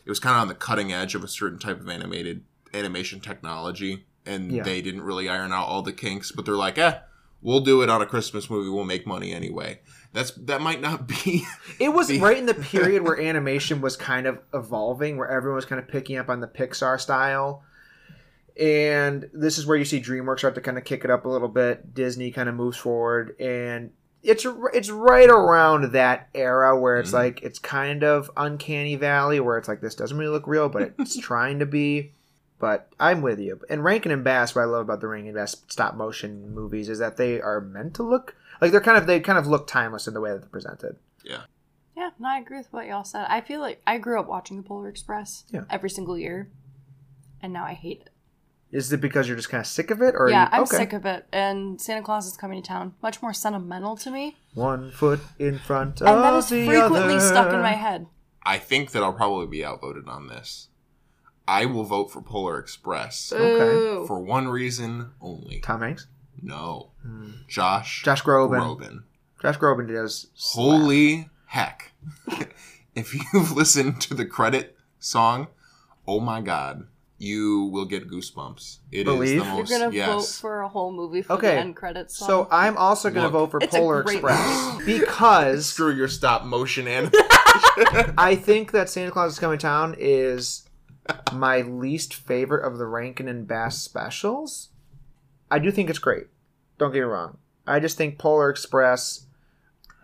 it 0.06 0.10
was 0.10 0.20
kind 0.20 0.36
of 0.36 0.42
on 0.44 0.48
the 0.48 0.56
cutting 0.56 0.94
edge 0.94 1.16
of 1.16 1.24
a 1.24 1.28
certain 1.28 1.60
type 1.60 1.80
of 1.82 1.90
animated 1.90 2.44
animation 2.74 3.20
technology 3.20 4.06
and 4.26 4.52
Yeah. 4.52 4.64
they 4.64 4.82
didn't 4.82 5.02
really 5.02 5.28
iron 5.30 5.52
out 5.52 5.68
all 5.68 5.82
the 5.82 5.94
kinks, 5.94 6.32
but 6.32 6.46
they're 6.46 6.56
like, 6.56 6.78
"Eh, 6.78 6.98
we'll 7.42 7.60
do 7.62 7.82
it 7.82 7.90
on 7.90 8.02
a 8.02 8.06
Christmas 8.06 8.50
movie. 8.50 8.70
We'll 8.70 8.84
make 8.86 9.06
money 9.06 9.34
anyway." 9.34 9.80
That's 10.14 10.32
that 10.32 10.62
might 10.62 10.82
not 10.82 11.06
be 11.08 11.46
It 11.80 11.90
was 11.90 12.08
The- 12.08 12.20
right 12.22 12.38
in 12.38 12.46
the 12.46 12.54
period 12.54 13.04
where 13.04 13.20
animation 13.20 13.82
was 13.82 13.96
kind 13.98 14.26
of 14.26 14.40
evolving, 14.54 15.18
where 15.18 15.28
everyone 15.30 15.58
was 15.58 15.66
kind 15.66 15.80
of 15.82 15.88
picking 15.88 16.18
up 16.18 16.30
on 16.30 16.40
the 16.40 16.48
Pixar 16.48 17.00
style. 17.00 17.64
And 18.60 19.30
this 19.34 19.58
is 19.58 19.66
where 19.68 19.78
you 19.78 19.86
see 19.86 20.02
DreamWorks 20.02 20.40
start 20.40 20.56
to 20.56 20.62
kind 20.62 20.78
of 20.78 20.84
kick 20.84 21.04
it 21.04 21.12
up 21.12 21.26
a 21.26 21.30
little 21.30 21.48
bit. 21.48 21.94
Disney 21.94 22.32
kind 22.32 22.50
of 22.50 22.56
moves 22.56 22.78
forward, 22.78 23.36
and 23.40 23.92
it's 24.24 24.46
it's 24.74 24.90
right 24.90 25.30
around 25.30 25.92
that 25.94 26.30
era 26.34 26.78
where 26.80 26.98
it's 27.00 27.12
Mhm. 27.12 27.14
like 27.14 27.44
it's 27.44 27.60
kind 27.60 28.04
of 28.04 28.32
uncanny 28.36 28.96
valley, 28.96 29.40
where 29.40 29.58
it's 29.58 29.68
like 29.68 29.82
this 29.82 29.94
doesn't 29.96 30.18
really 30.18 30.32
look 30.32 30.48
real, 30.48 30.70
but 30.70 30.94
it's 30.98 31.18
trying 31.22 31.60
to 31.60 31.66
be. 31.66 32.14
But 32.60 32.90
I'm 33.00 33.22
with 33.22 33.40
you. 33.40 33.62
And 33.70 33.84
Rankin 33.84 34.12
and 34.12 34.24
Bass, 34.24 34.56
what 34.56 34.64
I 34.64 34.66
love 34.66 34.82
about 34.82 35.00
the 35.02 35.08
Rankin 35.08 35.28
and 35.30 35.36
Bass 35.36 35.58
stop 35.68 35.94
motion 35.96 36.56
movies 36.56 36.90
is 36.90 36.98
that 36.98 37.16
they 37.18 37.40
are 37.40 37.62
meant 37.62 37.94
to 37.96 38.04
look 38.04 38.36
like 38.60 38.72
they're 38.72 38.82
kind 38.82 38.98
of 38.98 39.06
they 39.06 39.20
kind 39.20 39.38
of 39.38 39.46
look 39.46 39.68
timeless 39.68 40.08
in 40.08 40.16
the 40.16 40.22
way 40.22 40.32
that 40.32 40.40
they're 40.42 40.50
presented. 40.50 40.96
Yeah. 41.24 41.42
Yeah, 41.96 42.10
no, 42.18 42.28
I 42.30 42.40
agree 42.40 42.58
with 42.58 42.72
what 42.74 42.88
y'all 42.88 43.04
said. 43.04 43.28
I 43.30 43.42
feel 43.42 43.60
like 43.62 43.82
I 43.86 43.98
grew 44.00 44.20
up 44.20 44.28
watching 44.28 44.58
the 44.58 44.64
Polar 44.64 44.90
Express 44.90 45.46
Yeah. 45.50 45.66
every 45.70 45.90
single 45.92 46.18
year, 46.18 46.50
and 47.42 47.54
now 47.54 47.64
I 47.66 47.74
hate 47.74 48.02
it. 48.02 48.10
Is 48.72 48.92
it 48.92 49.00
because 49.00 49.28
you're 49.28 49.38
just 49.38 49.50
kind 49.50 49.62
of 49.62 49.68
sick 49.68 49.92
of 49.92 50.02
it, 50.02 50.14
or 50.18 50.30
yeah, 50.30 50.44
you, 50.44 50.50
I'm 50.52 50.64
okay. 50.64 50.78
sick 50.78 50.94
of 50.94 51.06
it. 51.06 51.26
And 51.32 51.80
Santa 51.80 52.02
Claus 52.02 52.28
is 52.28 52.36
coming 52.36 52.62
to 52.62 52.68
town. 52.68 52.94
Much 53.02 53.22
more 53.22 53.34
sentimental 53.34 53.96
to 53.98 54.12
me, 54.12 54.38
One 54.56 54.92
foot 54.92 55.22
in 55.40 55.58
front 55.60 56.02
and 56.02 56.08
that 56.10 56.34
of 56.34 56.40
is 56.40 56.50
the 56.50 56.66
frequently 56.66 57.16
other. 57.16 57.20
stuck 57.22 57.54
in 57.54 57.62
my 57.62 57.74
head. 57.74 58.08
I 58.44 58.58
think 58.58 58.92
that 58.92 59.04
I'll 59.04 59.14
probably 59.14 59.48
be 59.48 59.64
outvoted 59.66 60.08
on 60.10 60.28
this. 60.28 60.68
I 61.48 61.66
will 61.66 61.86
vote 61.86 62.12
for 62.12 62.22
Polar 62.22 62.60
Express 62.60 63.32
Okay. 63.34 64.06
For 64.06 64.20
one 64.20 64.50
reason 64.50 65.12
only. 65.22 65.60
Tom 65.62 65.80
Hanks, 65.82 66.08
No. 66.42 66.92
Hmm. 67.04 67.32
Josh 67.48 68.04
Josh 68.04 68.22
Groban. 68.22 68.60
Groban. 68.80 69.04
Josh 69.42 69.58
Groban 69.58 69.88
does. 69.88 70.28
slap. 70.36 70.66
Holy 70.82 71.30
heck. 71.46 71.94
if 72.96 73.14
you've 73.14 73.52
listened 73.56 74.02
to 74.02 74.14
the 74.14 74.26
credit 74.26 74.76
song, 75.00 75.48
oh 76.06 76.20
my 76.20 76.42
god, 76.42 76.88
you 77.20 77.66
will 77.66 77.86
get 77.86 78.08
goosebumps. 78.10 78.78
It 78.92 79.00
is 79.00 79.04
Believe? 79.06 79.40
the 79.40 79.46
You're 79.46 79.46
most 79.46 79.70
You're 79.70 79.80
gonna 79.80 79.96
yes. 79.96 80.08
vote 80.08 80.40
for 80.42 80.62
a 80.62 80.68
whole 80.68 80.92
movie 80.92 81.22
for 81.22 81.34
Okay, 81.34 81.56
the 81.56 81.60
end 81.60 81.76
credits. 81.76 82.18
Song. 82.18 82.28
So 82.28 82.48
I'm 82.52 82.78
also 82.78 83.10
going 83.10 83.28
to 83.28 83.36
Look, 83.36 83.52
vote 83.52 83.62
for 83.62 83.68
Polar 83.68 84.02
Express 84.02 84.78
because 84.86 85.66
Screw 85.66 85.94
your 85.94 86.08
stop 86.08 86.46
motion 86.46 86.88
and 86.88 87.12
I 88.18 88.36
think 88.36 88.72
that 88.72 88.90
Santa 88.90 89.12
Claus 89.12 89.34
is 89.34 89.40
Coming 89.40 89.58
to 89.58 89.62
Town 89.62 89.96
is 89.98 90.68
my 91.34 91.62
least 91.62 92.14
favorite 92.14 92.66
of 92.66 92.78
the 92.78 92.86
Rankin 92.86 93.28
and 93.28 93.48
Bass 93.48 93.82
specials. 93.82 94.70
I 95.50 95.60
do 95.60 95.72
think 95.72 95.90
it's 95.90 96.00
great. 96.00 96.28
Don't 96.78 96.92
get 96.92 97.00
me 97.00 97.06
wrong. 97.06 97.38
I 97.66 97.80
just 97.80 97.98
think 97.98 98.18
Polar 98.20 98.50
Express, 98.50 99.26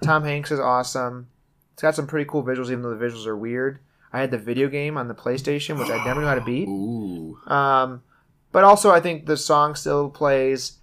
Tom 0.02 0.24
Hanks 0.24 0.52
is 0.52 0.60
awesome. 0.60 1.28
It's 1.74 1.82
got 1.82 1.96
some 1.96 2.08
pretty 2.08 2.28
cool 2.30 2.44
visuals, 2.44 2.68
even 2.72 2.82
though 2.82 2.96
the 2.96 3.06
visuals 3.06 3.26
are 3.28 3.38
weird. 3.38 3.80
I 4.14 4.20
had 4.20 4.30
the 4.32 4.38
video 4.38 4.70
game 4.70 4.96
on 4.98 5.08
the 5.08 5.16
PlayStation, 5.16 5.78
which 5.80 5.90
I 5.90 6.04
never 6.06 6.22
knew 6.22 6.28
how 6.28 6.36
to 6.36 6.42
beat. 6.42 6.68
Ooh. 6.68 7.38
Um, 7.48 8.04
but 8.52 8.64
also, 8.64 8.92
I 8.92 9.00
think 9.00 9.26
the 9.26 9.36
song 9.36 9.74
still 9.74 10.10
plays, 10.12 10.78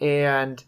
and 0.00 0.64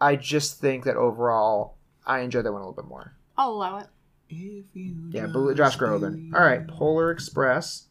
I 0.00 0.16
just 0.16 0.60
think 0.60 0.84
that 0.84 0.96
overall, 0.96 1.76
I 2.04 2.20
enjoyed 2.20 2.44
that 2.44 2.52
one 2.52 2.62
a 2.62 2.68
little 2.68 2.82
bit 2.82 2.88
more. 2.88 3.14
I'll 3.38 3.50
allow 3.52 3.78
it. 3.78 3.86
Yeah, 4.28 5.26
just 5.26 5.56
Josh 5.56 5.76
Groban. 5.78 6.34
All 6.34 6.40
right, 6.42 6.66
Polar 6.66 7.10
Express. 7.10 7.86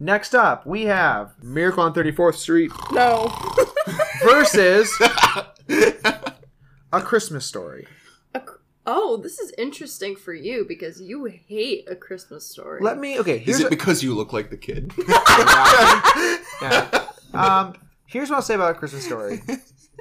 Next 0.00 0.34
up, 0.34 0.66
we 0.66 0.82
have 0.84 1.34
Miracle 1.42 1.82
on 1.82 1.94
34th 1.94 2.34
Street 2.34 2.70
No. 2.92 3.32
versus 4.24 4.92
A 6.92 7.00
Christmas 7.00 7.46
Story. 7.46 7.86
Oh, 8.86 9.16
this 9.16 9.38
is 9.38 9.52
interesting 9.56 10.14
for 10.16 10.34
you 10.34 10.64
because 10.66 11.00
you 11.00 11.24
hate 11.24 11.88
a 11.88 11.96
Christmas 11.96 12.46
story. 12.46 12.80
Let 12.82 12.98
me, 12.98 13.18
okay, 13.20 13.38
here's 13.38 13.58
Is 13.58 13.64
it 13.64 13.66
a- 13.66 13.70
because 13.70 14.02
you 14.02 14.14
look 14.14 14.32
like 14.32 14.50
the 14.50 14.56
kid? 14.56 14.92
Yeah. 16.62 17.08
Um, 17.34 17.74
here's 18.06 18.30
what 18.30 18.36
I'll 18.36 18.42
say 18.42 18.54
about 18.54 18.76
A 18.76 18.78
Christmas 18.78 19.04
Story. 19.04 19.42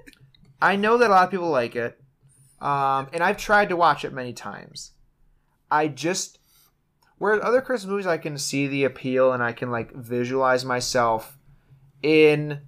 I 0.62 0.76
know 0.76 0.98
that 1.00 1.10
a 1.10 1.14
lot 1.14 1.26
of 1.26 1.32
people 1.32 1.50
like 1.50 1.76
it, 1.76 2.00
um, 2.62 3.08
and 3.12 3.24
I've 3.24 3.38
tried 3.38 3.70
to 3.70 3.76
watch 3.76 4.06
it 4.06 4.14
many 4.14 4.34
times. 4.34 4.92
I 5.70 5.88
just, 5.88 6.38
whereas 7.18 7.42
other 7.44 7.60
Christmas 7.60 7.90
movies, 7.90 8.08
I 8.08 8.18
can 8.18 8.38
see 8.38 8.68
the 8.68 8.84
appeal 8.84 9.34
and 9.34 9.42
I 9.44 9.52
can 9.52 9.72
like 9.72 9.92
visualize 9.94 10.64
myself 10.64 11.38
in 12.02 12.62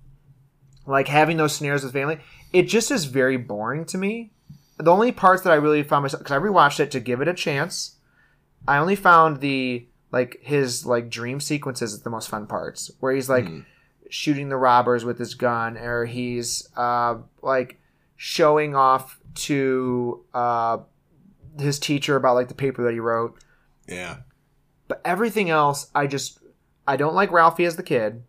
like 0.88 1.08
having 1.08 1.38
those 1.38 1.56
scenarios 1.56 1.84
with 1.84 1.94
family. 1.94 2.20
It 2.52 2.64
just 2.64 2.90
is 2.92 3.06
very 3.06 3.38
boring 3.38 3.86
to 3.86 3.98
me. 3.98 4.34
The 4.78 4.92
only 4.92 5.12
parts 5.12 5.44
that 5.44 5.52
I 5.54 5.56
really 5.56 5.84
found 5.84 6.04
myself 6.04 6.22
because 6.24 6.36
I 6.36 6.40
rewatched 6.40 6.80
it 6.80 6.92
to 6.92 7.00
give 7.00 7.22
it 7.22 7.28
a 7.28 7.34
chance. 7.34 7.96
I 8.68 8.78
only 8.78 8.96
found 8.96 9.40
the 9.42 9.88
like 10.12 10.40
his 10.42 10.86
like 10.86 11.10
dream 11.10 11.40
sequences 11.40 12.00
the 12.02 12.10
most 12.10 12.30
fun 12.30 12.48
parts, 12.48 12.92
where 13.00 13.14
he's 13.14 13.30
like 13.30 13.48
Hmm. 13.48 13.60
shooting 14.10 14.50
the 14.50 14.58
robbers 14.58 15.06
with 15.06 15.18
his 15.20 15.34
gun, 15.36 15.78
or 15.78 16.06
he's 16.06 16.68
uh, 16.76 17.16
like 17.42 17.80
showing 18.18 18.76
off 18.76 19.20
to 19.36 20.24
uh, 20.34 20.78
his 21.60 21.80
teacher 21.80 22.16
about 22.16 22.36
like 22.36 22.48
the 22.48 22.54
paper 22.56 22.84
that 22.84 22.94
he 22.94 23.00
wrote. 23.00 23.38
yeah. 23.88 24.18
But 24.88 25.02
everything 25.04 25.50
else, 25.50 25.90
I 25.96 26.06
just 26.08 26.40
I 26.88 26.96
don't 26.98 27.16
like 27.16 27.32
Ralphie 27.32 27.66
as 27.66 27.76
the 27.76 27.84
kid. 27.84 28.24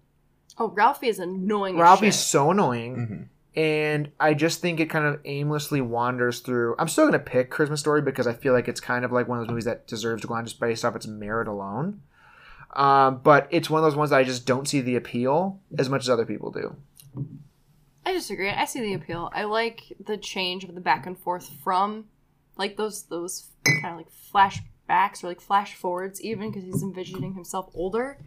oh, 0.58 0.68
Ralphie 0.70 1.08
is 1.08 1.18
annoying. 1.18 1.76
Ralphie's 1.78 2.14
shit. 2.16 2.24
so 2.24 2.50
annoying. 2.50 2.96
Mhm. 2.96 3.28
And 3.56 4.10
I 4.20 4.34
just 4.34 4.60
think 4.60 4.80
it 4.80 4.90
kind 4.90 5.06
of 5.06 5.18
aimlessly 5.24 5.80
wanders 5.80 6.40
through. 6.40 6.76
I'm 6.78 6.88
still 6.88 7.06
gonna 7.06 7.18
pick 7.18 7.50
Christmas 7.50 7.80
Story 7.80 8.02
because 8.02 8.26
I 8.26 8.34
feel 8.34 8.52
like 8.52 8.68
it's 8.68 8.80
kind 8.80 9.04
of 9.04 9.12
like 9.12 9.28
one 9.28 9.38
of 9.38 9.44
those 9.44 9.50
movies 9.50 9.64
that 9.64 9.86
deserves 9.86 10.22
to 10.22 10.28
go 10.28 10.34
on 10.34 10.44
just 10.44 10.60
based 10.60 10.84
off 10.84 10.94
its 10.94 11.06
merit 11.06 11.48
alone. 11.48 12.02
Um, 12.74 13.20
but 13.22 13.48
it's 13.50 13.70
one 13.70 13.82
of 13.82 13.84
those 13.84 13.96
ones 13.96 14.10
that 14.10 14.18
I 14.18 14.24
just 14.24 14.44
don't 14.44 14.68
see 14.68 14.82
the 14.82 14.96
appeal 14.96 15.60
as 15.78 15.88
much 15.88 16.02
as 16.02 16.10
other 16.10 16.26
people 16.26 16.50
do. 16.50 16.76
I 18.04 18.12
disagree. 18.12 18.50
I 18.50 18.66
see 18.66 18.80
the 18.80 18.92
appeal. 18.92 19.30
I 19.32 19.44
like 19.44 19.94
the 20.04 20.18
change 20.18 20.64
of 20.64 20.74
the 20.74 20.80
back 20.80 21.06
and 21.06 21.18
forth 21.18 21.48
from 21.64 22.04
like 22.56 22.76
those 22.76 23.04
those 23.04 23.48
kind 23.64 23.86
of 23.86 23.96
like 23.96 24.10
flashbacks 24.10 25.24
or 25.24 25.28
like 25.28 25.40
flash 25.40 25.74
forwards 25.74 26.20
even 26.20 26.50
because 26.50 26.64
he's 26.64 26.82
envisioning 26.82 27.34
himself 27.34 27.70
older. 27.74 28.18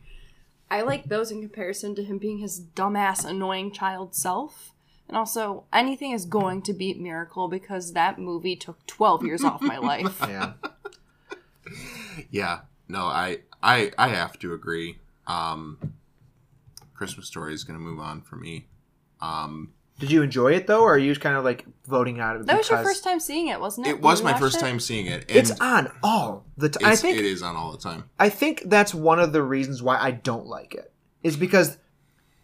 I 0.71 0.81
like 0.81 1.05
those 1.05 1.31
in 1.31 1.41
comparison 1.41 1.93
to 1.95 2.03
him 2.03 2.17
being 2.17 2.39
his 2.39 2.59
dumbass 2.59 3.25
annoying 3.25 3.71
child 3.71 4.15
self. 4.15 4.73
And 5.09 5.17
also 5.17 5.65
anything 5.73 6.11
is 6.11 6.23
going 6.25 6.61
to 6.61 6.73
beat 6.73 6.99
Miracle 6.99 7.47
because 7.47 7.93
that 7.93 8.19
movie 8.19 8.55
took 8.55 8.85
12 8.85 9.25
years 9.25 9.43
off 9.43 9.61
my 9.61 9.77
life. 9.77 10.21
Yeah, 10.29 10.53
Yeah. 12.29 12.59
No, 12.87 13.05
I 13.05 13.39
I 13.61 13.91
I 13.97 14.09
have 14.09 14.37
to 14.39 14.53
agree. 14.53 14.99
Um 15.27 15.93
Christmas 16.93 17.27
Story 17.27 17.53
is 17.53 17.63
going 17.63 17.77
to 17.77 17.83
move 17.83 17.99
on 17.99 18.21
for 18.21 18.35
me. 18.35 18.67
Um 19.19 19.73
did 19.97 20.11
you 20.11 20.21
enjoy 20.21 20.53
it 20.53 20.67
though, 20.67 20.81
or 20.81 20.93
are 20.93 20.97
you 20.99 21.13
kind 21.15 21.35
of 21.35 21.43
like 21.43 21.65
voting 21.85 22.19
out 22.19 22.35
of 22.35 22.43
it? 22.43 22.47
That 22.47 22.57
was 22.57 22.69
your 22.69 22.83
first 22.83 23.03
time 23.03 23.19
seeing 23.19 23.47
it, 23.47 23.59
wasn't 23.59 23.87
it? 23.87 23.91
it 23.91 24.01
was 24.01 24.23
my 24.23 24.37
first 24.37 24.57
it? 24.57 24.59
time 24.61 24.79
seeing 24.79 25.07
it. 25.07 25.25
And 25.27 25.37
It's 25.37 25.51
on 25.59 25.91
all 26.01 26.45
the 26.55 26.69
time. 26.69 26.87
I 26.87 26.95
think 26.95 27.17
it 27.17 27.25
is 27.25 27.41
on 27.43 27.55
all 27.55 27.71
the 27.71 27.79
time. 27.79 28.09
I 28.17 28.29
think 28.29 28.63
that's 28.65 28.93
one 28.93 29.19
of 29.19 29.33
the 29.33 29.41
reasons 29.41 29.81
why 29.81 29.97
I 29.97 30.11
don't 30.11 30.45
like 30.45 30.73
it. 30.75 30.93
Is 31.21 31.35
because 31.35 31.77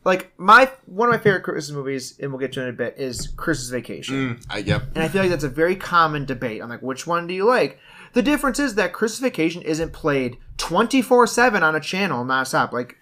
like 0.05 0.31
my 0.37 0.71
one 0.85 1.09
of 1.09 1.13
my 1.13 1.17
favorite 1.17 1.41
Christmas 1.41 1.71
movies, 1.71 2.17
and 2.19 2.31
we'll 2.31 2.39
get 2.39 2.53
to 2.53 2.61
it 2.61 2.63
in 2.65 2.69
a 2.69 2.73
bit, 2.73 2.95
is 2.97 3.27
Christmas 3.35 3.69
Vacation. 3.69 4.15
Mm, 4.15 4.45
I, 4.49 4.57
yep. 4.59 4.83
And 4.93 5.03
I 5.03 5.07
feel 5.07 5.21
like 5.21 5.31
that's 5.31 5.43
a 5.43 5.49
very 5.49 5.75
common 5.75 6.25
debate 6.25 6.61
on 6.61 6.69
like 6.69 6.81
which 6.81 7.05
one 7.07 7.27
do 7.27 7.33
you 7.33 7.45
like. 7.45 7.79
The 8.13 8.21
difference 8.21 8.59
is 8.59 8.75
that 8.75 8.93
Christmas 8.93 9.19
Vacation 9.19 9.61
isn't 9.63 9.91
played 9.91 10.37
twenty 10.57 11.01
four 11.01 11.27
seven 11.27 11.63
on 11.63 11.75
a 11.75 11.79
channel 11.81 12.23
nonstop. 12.23 12.71
Like 12.71 12.97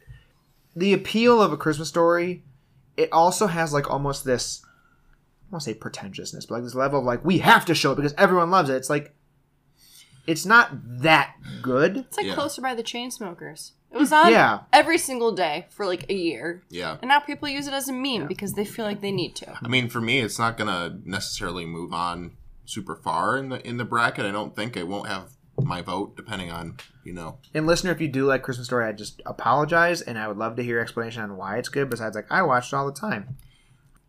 the 0.75 0.93
appeal 0.93 1.41
of 1.41 1.51
a 1.51 1.57
Christmas 1.57 1.89
story, 1.89 2.41
it 2.97 3.09
also 3.11 3.47
has 3.47 3.73
like 3.73 3.91
almost 3.91 4.23
this. 4.23 4.65
I 4.65 5.51
want 5.53 5.63
to 5.65 5.69
say 5.69 5.73
pretentiousness, 5.75 6.47
but 6.47 6.55
like 6.55 6.63
this 6.63 6.73
level 6.73 6.99
of 6.99 7.05
like 7.05 7.23
we 7.23 7.39
have 7.39 7.65
to 7.65 7.75
show 7.75 7.91
it 7.91 7.95
because 7.97 8.15
everyone 8.17 8.49
loves 8.49 8.69
it. 8.69 8.75
It's 8.75 8.89
like 8.89 9.13
it's 10.25 10.45
not 10.45 10.69
that 11.01 11.35
good. 11.61 11.97
It's 11.97 12.17
like 12.17 12.27
Yeah. 12.27 12.35
Closer 12.35 12.61
by 12.61 12.73
the 12.73 12.81
Chainsmokers. 12.81 13.71
It 13.93 13.97
was 13.97 14.11
on 14.11 14.31
Yeah. 14.31 14.61
every 14.73 14.97
single 14.97 15.31
day 15.33 15.67
for 15.69 15.85
like 15.85 16.09
a 16.09 16.13
year. 16.15 16.63
Yeah. 16.69 16.97
And 17.01 17.09
now 17.09 17.19
people 17.19 17.47
use 17.47 17.67
it 17.67 17.73
as 17.73 17.87
a 17.87 17.93
meme 17.93 18.27
because 18.27 18.53
they 18.53 18.65
feel 18.65 18.85
like 18.85 19.01
they 19.01 19.11
need 19.11 19.35
to. 19.37 19.57
I 19.61 19.67
mean, 19.67 19.87
for 19.87 20.01
me, 20.01 20.19
it's 20.19 20.39
not 20.39 20.57
gonna 20.57 20.99
necessarily 21.05 21.65
move 21.65 21.93
on 21.93 22.31
super 22.65 22.95
far 22.95 23.37
in 23.37 23.49
the 23.49 23.65
in 23.67 23.77
the 23.77 23.85
bracket. 23.85 24.25
I 24.25 24.31
don't 24.31 24.55
think 24.55 24.75
it 24.75 24.87
won't 24.87 25.07
have 25.07 25.29
my 25.61 25.81
vote, 25.83 26.15
depending 26.17 26.49
on 26.51 26.77
you 27.03 27.13
know. 27.13 27.37
And 27.53 27.67
listener, 27.67 27.91
if 27.91 28.01
you 28.01 28.07
do 28.07 28.25
like 28.25 28.41
Christmas 28.41 28.65
Story, 28.65 28.85
I 28.87 28.93
just 28.93 29.21
apologize, 29.27 30.01
and 30.01 30.17
I 30.17 30.27
would 30.27 30.37
love 30.37 30.55
to 30.55 30.63
hear 30.63 30.75
your 30.75 30.81
explanation 30.81 31.21
on 31.21 31.37
why 31.37 31.57
it's 31.57 31.69
good. 31.69 31.89
Besides, 31.91 32.15
like 32.15 32.31
I 32.31 32.41
watched 32.41 32.73
it 32.73 32.75
all 32.75 32.87
the 32.87 32.99
time. 32.99 33.37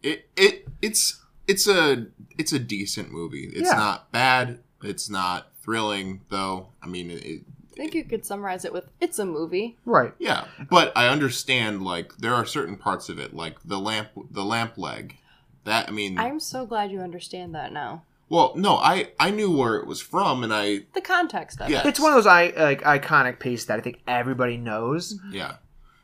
It 0.02 0.28
it 0.36 0.66
it's 0.80 1.20
it's 1.46 1.68
a 1.68 2.06
it's 2.38 2.52
a 2.54 2.58
decent 2.58 3.12
movie. 3.12 3.50
It's 3.52 3.68
Yeah. 3.68 3.76
not 3.76 4.10
bad. 4.12 4.60
It's 4.82 5.10
not 5.10 5.52
thrilling 5.62 6.22
though. 6.30 6.68
I 6.82 6.86
mean, 6.86 7.10
it, 7.10 7.24
it, 7.24 7.42
I 7.74 7.76
think 7.76 7.94
you 7.94 8.04
could 8.04 8.24
summarize 8.24 8.64
it 8.64 8.72
with 8.72 8.86
it's 9.00 9.18
a 9.18 9.26
movie. 9.26 9.76
Right. 9.84 10.12
yeah, 10.18 10.44
but 10.70 10.92
I 10.96 11.08
understand 11.08 11.82
like 11.82 12.16
there 12.18 12.32
are 12.34 12.46
certain 12.46 12.76
parts 12.76 13.08
of 13.08 13.18
it, 13.18 13.34
like 13.34 13.56
the 13.64 13.78
lamp 13.78 14.08
the 14.30 14.44
lamp 14.44 14.78
leg. 14.78 15.16
That 15.64 15.88
I 15.88 15.92
mean, 15.92 16.18
I'm 16.18 16.40
so 16.40 16.66
glad 16.66 16.92
you 16.92 17.00
understand 17.00 17.54
that 17.54 17.72
now. 17.72 18.02
well, 18.28 18.52
no, 18.56 18.76
I 18.76 19.08
I 19.18 19.30
knew 19.30 19.50
where 19.56 19.76
it 19.76 19.86
was 19.86 20.00
from, 20.00 20.44
and 20.44 20.52
I 20.54 20.82
The 20.94 21.00
context 21.00 21.60
of 21.60 21.68
Yeah. 21.70 21.80
it. 21.80 21.86
It's 21.86 22.00
one 22.00 22.10
of 22.12 22.16
those 22.16 22.26
I 22.26 22.48
like 22.56 22.82
iconic 22.82 23.38
pieces 23.40 23.66
that 23.66 23.78
I 23.78 23.82
think 23.82 24.00
everybody 24.06 24.56
knows. 24.56 25.14
Mm-hmm. 25.14 25.32
Yeah, 25.32 25.54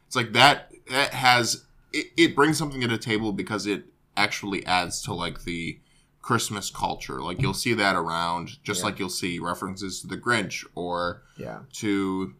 it's 0.06 0.16
like 0.16 0.32
that. 0.32 0.72
That 0.90 1.14
has 1.14 1.64
it, 1.92 2.06
it 2.16 2.34
brings 2.34 2.58
something 2.58 2.80
to 2.80 2.88
the 2.88 2.98
table 2.98 3.32
because 3.32 3.66
it 3.66 3.84
actually 4.16 4.64
adds 4.66 5.02
to 5.02 5.14
like 5.14 5.44
the 5.44 5.78
Christmas 6.22 6.70
culture. 6.70 7.20
Like 7.22 7.40
you'll 7.40 7.54
see 7.54 7.74
that 7.74 7.96
around, 7.96 8.62
just 8.62 8.80
Yeah. 8.80 8.86
like 8.86 8.98
you'll 8.98 9.08
see 9.08 9.38
references 9.38 10.00
to 10.00 10.06
the 10.06 10.16
Grinch 10.18 10.64
or 10.74 11.22
Yeah. 11.36 11.60
to 11.74 12.34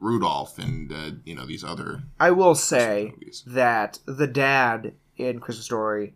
Rudolph 0.00 0.58
and 0.58 0.90
uh, 0.92 1.10
you 1.24 1.34
know 1.36 1.46
these 1.46 1.62
other 1.62 2.02
I 2.18 2.32
will 2.32 2.56
say 2.56 3.14
that 3.46 4.00
the 4.04 4.26
dad 4.26 4.94
in 5.16 5.38
Christmas 5.38 5.64
Story, 5.66 6.14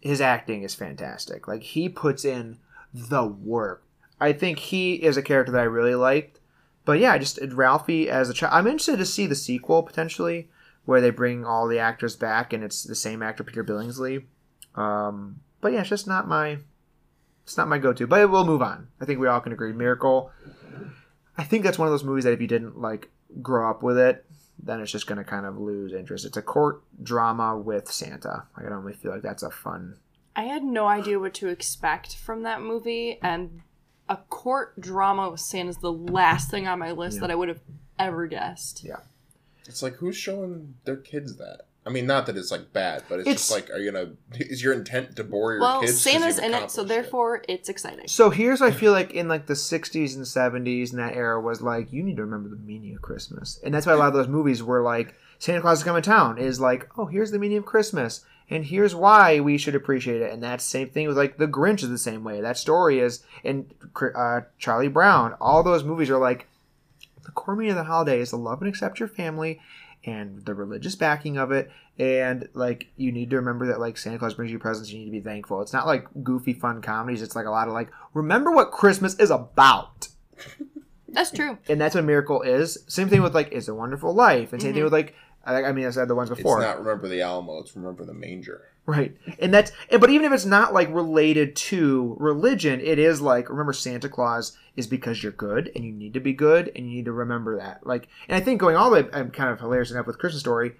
his 0.00 0.20
acting 0.20 0.62
is 0.62 0.74
fantastic. 0.74 1.48
Like 1.48 1.62
he 1.62 1.88
puts 1.88 2.24
in 2.24 2.58
the 2.92 3.24
work. 3.24 3.82
I 4.20 4.32
think 4.32 4.58
he 4.58 4.94
is 4.94 5.16
a 5.16 5.22
character 5.22 5.52
that 5.52 5.60
I 5.60 5.64
really 5.64 5.94
liked. 5.94 6.40
But 6.84 6.98
yeah, 7.00 7.18
just 7.18 7.38
Ralphie 7.52 8.08
as 8.08 8.30
a 8.30 8.34
child. 8.34 8.52
I'm 8.54 8.66
interested 8.66 8.98
to 8.98 9.04
see 9.06 9.26
the 9.26 9.34
sequel 9.34 9.82
potentially, 9.82 10.48
where 10.84 11.00
they 11.00 11.10
bring 11.10 11.44
all 11.44 11.66
the 11.66 11.78
actors 11.80 12.14
back 12.14 12.52
and 12.52 12.62
it's 12.62 12.84
the 12.84 12.94
same 12.94 13.22
actor 13.22 13.42
Peter 13.42 13.64
Billingsley. 13.64 14.24
Um, 14.74 15.40
but 15.66 15.72
yeah, 15.72 15.80
it's 15.80 15.88
just 15.88 16.06
not 16.06 16.28
my, 16.28 16.58
it's 17.42 17.56
not 17.56 17.66
my 17.66 17.78
go-to. 17.78 18.06
But 18.06 18.30
we'll 18.30 18.46
move 18.46 18.62
on. 18.62 18.86
I 19.00 19.04
think 19.04 19.18
we 19.18 19.26
all 19.26 19.40
can 19.40 19.52
agree. 19.52 19.72
Miracle. 19.72 20.30
I 21.36 21.42
think 21.42 21.64
that's 21.64 21.76
one 21.76 21.88
of 21.88 21.92
those 21.92 22.04
movies 22.04 22.22
that 22.22 22.32
if 22.32 22.40
you 22.40 22.46
didn't 22.46 22.80
like 22.80 23.10
grow 23.42 23.68
up 23.68 23.82
with 23.82 23.98
it, 23.98 24.24
then 24.62 24.80
it's 24.80 24.92
just 24.92 25.08
going 25.08 25.18
to 25.18 25.24
kind 25.24 25.44
of 25.44 25.58
lose 25.58 25.92
interest. 25.92 26.24
It's 26.24 26.36
a 26.36 26.42
court 26.42 26.82
drama 27.02 27.58
with 27.58 27.90
Santa. 27.90 28.44
I 28.56 28.62
don't 28.62 28.84
really 28.84 28.96
feel 28.96 29.10
like 29.10 29.22
that's 29.22 29.42
a 29.42 29.50
fun. 29.50 29.96
I 30.36 30.42
had 30.44 30.62
no 30.62 30.86
idea 30.86 31.18
what 31.18 31.34
to 31.34 31.48
expect 31.48 32.14
from 32.14 32.44
that 32.44 32.62
movie, 32.62 33.18
and 33.22 33.62
a 34.08 34.18
court 34.18 34.80
drama 34.80 35.30
with 35.30 35.40
Santa's 35.40 35.78
the 35.78 35.92
last 35.92 36.48
thing 36.48 36.68
on 36.68 36.78
my 36.78 36.92
list 36.92 37.16
Yeah. 37.16 37.20
that 37.22 37.30
I 37.32 37.34
would 37.34 37.48
have 37.48 37.60
ever 37.98 38.28
guessed. 38.28 38.84
Yeah. 38.84 39.00
It's 39.66 39.82
like 39.82 39.96
who's 39.96 40.16
showing 40.16 40.74
their 40.84 40.96
kids 40.96 41.36
that? 41.38 41.62
I 41.86 41.90
mean, 41.90 42.04
not 42.06 42.26
that 42.26 42.36
it's 42.36 42.50
like 42.50 42.72
bad, 42.72 43.04
but 43.08 43.20
it's, 43.20 43.28
It's- 43.28 43.48
just 43.48 43.52
like, 43.52 43.70
are 43.70 43.78
you 43.78 43.92
gonna? 43.92 44.10
Is 44.32 44.62
your 44.62 44.72
intent 44.72 45.14
to 45.16 45.24
bore 45.24 45.52
your 45.54 45.80
kids? 45.80 45.92
Well, 45.92 45.92
Santa's 45.92 46.38
in 46.38 46.46
it, 46.46 46.70
so 46.70 46.82
accomplished 46.82 46.88
therefore 46.88 47.42
it's 47.48 47.68
exciting. 47.68 48.08
So 48.08 48.30
here's 48.30 48.60
I 48.60 48.72
feel 48.72 48.90
like 48.90 49.12
in 49.12 49.28
like 49.28 49.46
the 49.46 49.54
60s 49.54 50.16
and 50.16 50.24
70s 50.24 50.90
and 50.90 50.98
that 50.98 51.14
era 51.14 51.40
was 51.40 51.62
like 51.62 51.92
you 51.92 52.02
need 52.02 52.16
to 52.16 52.24
remember 52.24 52.48
the 52.48 52.56
meaning 52.56 52.94
of 52.96 53.02
Christmas, 53.02 53.60
and 53.64 53.72
that's 53.72 53.86
why 53.86 53.92
a 53.92 53.96
lot 53.96 54.08
of 54.08 54.14
those 54.14 54.26
movies 54.28 54.62
were 54.64 54.82
like 54.82 55.14
Santa 55.38 55.60
Claus 55.60 55.78
is 55.78 55.84
coming 55.84 56.02
to 56.02 56.10
town 56.10 56.38
is 56.38 56.60
like 56.60 56.88
oh 56.98 57.06
here's 57.06 57.30
the 57.30 57.38
meaning 57.38 57.58
of 57.58 57.64
Christmas 57.66 58.24
and 58.50 58.64
here's 58.64 58.94
why 58.94 59.40
we 59.40 59.58
should 59.58 59.74
appreciate 59.74 60.22
it, 60.22 60.32
and 60.32 60.42
that 60.42 60.60
same 60.60 60.88
thing 60.88 61.06
with 61.06 61.16
like 61.16 61.36
the 61.36 61.48
Grinch 61.48 61.82
is 61.82 61.88
the 61.88 61.98
same 61.98 62.24
way. 62.24 62.40
That 62.40 62.58
story 62.58 62.98
is 62.98 63.22
and 63.44 63.72
uh, 64.14 64.40
Charlie 64.58 64.88
Brown. 64.88 65.34
All 65.40 65.62
those 65.62 65.84
movies 65.84 66.10
are 66.10 66.18
like 66.18 66.48
the 67.24 67.32
core 67.32 67.54
meaning 67.56 67.72
of 67.72 67.76
the 67.78 67.84
holiday 67.84 68.20
is 68.20 68.30
to 68.30 68.36
love 68.36 68.60
and 68.60 68.68
accept 68.68 68.98
your 69.00 69.08
family 69.08 69.60
and 70.06 70.44
the 70.46 70.54
religious 70.54 70.94
backing 70.94 71.36
of 71.36 71.50
it 71.52 71.70
and 71.98 72.48
like 72.54 72.86
you 72.96 73.10
need 73.12 73.28
to 73.30 73.36
remember 73.36 73.66
that 73.66 73.80
like 73.80 73.98
santa 73.98 74.18
claus 74.18 74.34
brings 74.34 74.50
you 74.52 74.58
presents 74.58 74.90
you 74.90 74.98
need 75.00 75.04
to 75.06 75.10
be 75.10 75.20
thankful 75.20 75.60
it's 75.60 75.72
not 75.72 75.86
like 75.86 76.06
goofy 76.22 76.52
fun 76.54 76.80
comedies 76.80 77.20
it's 77.22 77.34
like 77.36 77.46
a 77.46 77.50
lot 77.50 77.66
of 77.68 77.74
like 77.74 77.90
remember 78.14 78.50
what 78.52 78.70
christmas 78.70 79.14
is 79.16 79.30
about 79.30 80.08
That's 81.08 81.30
true. 81.30 81.56
and 81.68 81.80
that's 81.80 81.94
what 81.94 82.04
miracle 82.04 82.42
is 82.42 82.78
same 82.88 83.08
thing 83.08 83.22
with 83.22 83.34
like 83.34 83.50
it's 83.52 83.68
a 83.68 83.74
wonderful 83.74 84.12
life 84.14 84.52
and 84.52 84.60
same 84.60 84.72
thing 84.74 84.80
Mhm. 84.82 84.84
with 84.84 84.92
like 84.92 85.14
I, 85.44 85.64
I 85.64 85.72
mean 85.72 85.86
i 85.86 85.90
said 85.90 86.08
the 86.08 86.14
ones 86.14 86.28
before 86.28 86.58
It's 86.60 86.66
not 86.66 86.78
remember 86.84 87.08
the 87.08 87.22
Alamo. 87.22 87.58
It's 87.60 87.74
remember 87.76 88.04
the 88.04 88.12
manger. 88.14 88.62
right 88.84 89.16
and 89.38 89.54
that's 89.54 89.72
but 89.98 90.10
even 90.10 90.26
if 90.26 90.32
it's 90.32 90.44
not 90.44 90.74
like 90.74 90.92
related 90.92 91.56
to 91.56 92.16
religion 92.20 92.80
it 92.80 92.98
is 92.98 93.20
like 93.22 93.48
remember 93.48 93.72
santa 93.72 94.08
claus 94.08 94.56
is 94.76 94.86
because 94.86 95.22
you're 95.22 95.32
good 95.32 95.70
and 95.74 95.84
you 95.84 95.92
need 95.92 96.14
to 96.14 96.20
be 96.20 96.32
good 96.32 96.70
and 96.74 96.88
you 96.88 96.96
need 96.96 97.04
to 97.04 97.12
remember 97.12 97.56
that 97.56 97.86
like 97.86 98.08
and 98.28 98.36
i 98.36 98.40
think 98.40 98.60
going 98.60 98.76
all 98.76 98.90
the 98.90 99.02
way 99.02 99.08
i'm 99.12 99.30
kind 99.30 99.50
of 99.50 99.58
hilarious 99.58 99.90
enough 99.90 100.06
with 100.06 100.18
christmas 100.18 100.40
story 100.40 100.72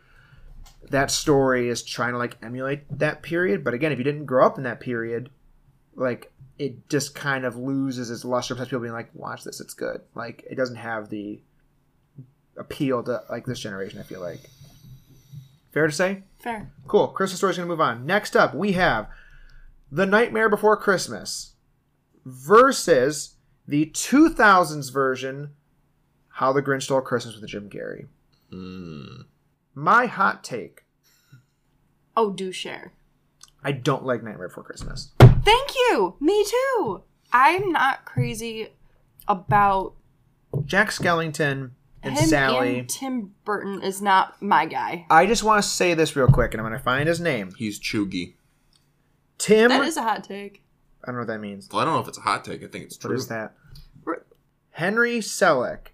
that 0.91 1.11
story 1.11 1.69
is 1.69 1.83
trying 1.83 2.13
to 2.13 2.19
like 2.19 2.37
emulate 2.43 2.85
that 2.99 3.23
period 3.23 3.65
but 3.65 3.75
again 3.75 3.93
if 3.93 3.99
you 3.99 4.05
didn't 4.05 4.27
grow 4.27 4.45
up 4.47 4.59
in 4.59 4.65
that 4.65 4.81
period 4.81 5.31
like 5.95 6.33
it 6.59 6.89
just 6.89 7.15
kind 7.15 7.45
of 7.45 7.57
loses 7.57 8.11
its 8.11 8.25
luster 8.25 8.55
because 8.55 8.69
people 8.69 8.81
being 8.81 8.93
like 8.93 9.11
watch 9.15 9.45
this 9.45 9.61
it's 9.61 9.75
good 9.75 10.01
like 10.15 10.45
it 10.49 10.55
doesn't 10.55 10.77
have 10.77 11.09
the 11.09 11.41
appeal 12.57 13.03
to 13.03 13.23
like 13.31 13.47
this 13.47 13.61
generation 13.61 13.99
i 13.99 14.03
feel 14.03 14.21
like 14.21 14.41
fair 15.73 15.87
to 15.87 15.93
say 15.93 16.23
Fair. 16.47 16.71
Cool. 16.87 17.09
Christmas 17.09 17.39
story's 17.39 17.57
gonna 17.57 17.67
move 17.67 17.81
on. 17.81 18.07
Next 18.07 18.37
up, 18.37 18.55
we 18.55 18.73
have 18.75 19.09
The 19.91 20.07
Nightmare 20.07 20.49
Before 20.49 20.77
Christmas 20.77 21.55
versus 22.25 23.35
the 23.69 23.87
2000s 23.87 24.93
version, 24.93 25.51
How 26.29 26.53
the 26.53 26.63
Grinch 26.63 26.83
Stole 26.83 27.01
Christmas 27.01 27.39
with 27.39 27.49
Jim 27.49 27.69
Carrey. 27.69 28.07
Mm. 28.53 29.25
My 29.75 30.07
hot 30.07 30.45
take: 30.45 30.85
Oh, 32.17 32.33
do 32.33 32.53
share. 32.53 32.93
I 33.63 33.73
don't 33.73 34.05
like 34.05 34.23
Nightmare 34.23 34.49
Before 34.49 34.63
Christmas. 34.63 35.13
Thank 35.19 35.75
you. 35.75 36.17
Me 36.21 36.45
too. 36.45 37.03
I'm 37.33 37.73
not 37.73 38.05
crazy 38.05 38.69
about 39.27 39.95
Jack 40.65 40.91
Skellington 40.91 41.71
and 42.03 42.17
him 42.17 42.29
Sally. 42.29 42.79
and 42.79 42.89
Tim 42.89 43.35
Burton 43.45 43.83
is 43.83 44.01
not 44.01 44.41
my 44.41 44.67
guy. 44.67 45.07
I 45.11 45.27
just 45.27 45.43
want 45.43 45.63
to 45.63 45.69
say 45.69 45.95
this 45.95 46.15
real 46.15 46.29
quick, 46.29 46.55
and 46.55 46.61
I'm 46.61 46.65
gonna 46.65 46.79
find 46.79 47.09
his 47.09 47.21
name. 47.21 47.53
He's 47.59 47.81
cheugy. 47.81 48.35
Tim. 49.39 49.69
That 49.69 49.83
is 49.83 49.97
a 49.97 50.03
hot 50.03 50.25
take. 50.25 50.63
I 51.07 51.11
don't 51.11 51.17
know 51.17 51.21
what 51.21 51.29
that 51.29 51.41
means. 51.41 51.69
Well, 51.73 51.81
I 51.81 51.85
don't 51.85 51.95
know 51.95 52.01
if 52.01 52.09
it's 52.09 52.19
a 52.19 52.23
hot 52.23 52.45
take. 52.45 52.65
I 52.65 52.67
think 52.67 52.85
it's 52.85 52.97
true. 52.97 53.15
is 53.15 53.29
that? 53.29 53.55
R- 54.07 54.27
Henry 54.71 55.19
Selick 55.21 55.89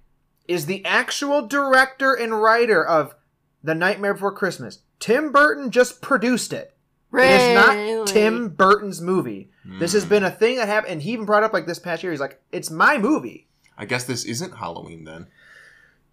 is 0.48 0.66
the 0.66 0.84
actual 0.84 1.46
director 1.46 2.14
and 2.14 2.40
writer 2.40 2.84
of 2.84 3.14
The 3.62 3.74
Nightmare 3.74 4.14
Before 4.14 4.32
Christmas. 4.32 4.80
Tim 4.98 5.32
Burton 5.32 5.70
just 5.70 6.00
produced 6.00 6.52
it. 6.52 6.74
It 7.12 7.20
is 7.20 7.54
not 7.54 8.06
Tim 8.06 8.48
Burton's 8.48 9.00
movie. 9.02 9.50
This 9.64 9.92
has 9.92 10.04
hmm. 10.04 10.08
been 10.08 10.24
a 10.24 10.30
thing 10.30 10.56
that 10.56 10.68
happened, 10.68 10.94
and 10.94 11.02
he 11.02 11.12
even 11.12 11.26
brought 11.26 11.42
up 11.42 11.52
like 11.52 11.66
this 11.66 11.78
past 11.78 12.02
year. 12.02 12.10
He's 12.10 12.20
like, 12.20 12.40
"It's 12.50 12.70
my 12.70 12.96
movie," 12.96 13.48
I 13.76 13.84
guess 13.84 14.04
this 14.04 14.24
isn't 14.24 14.56
Halloween 14.56 15.04
then. 15.04 15.26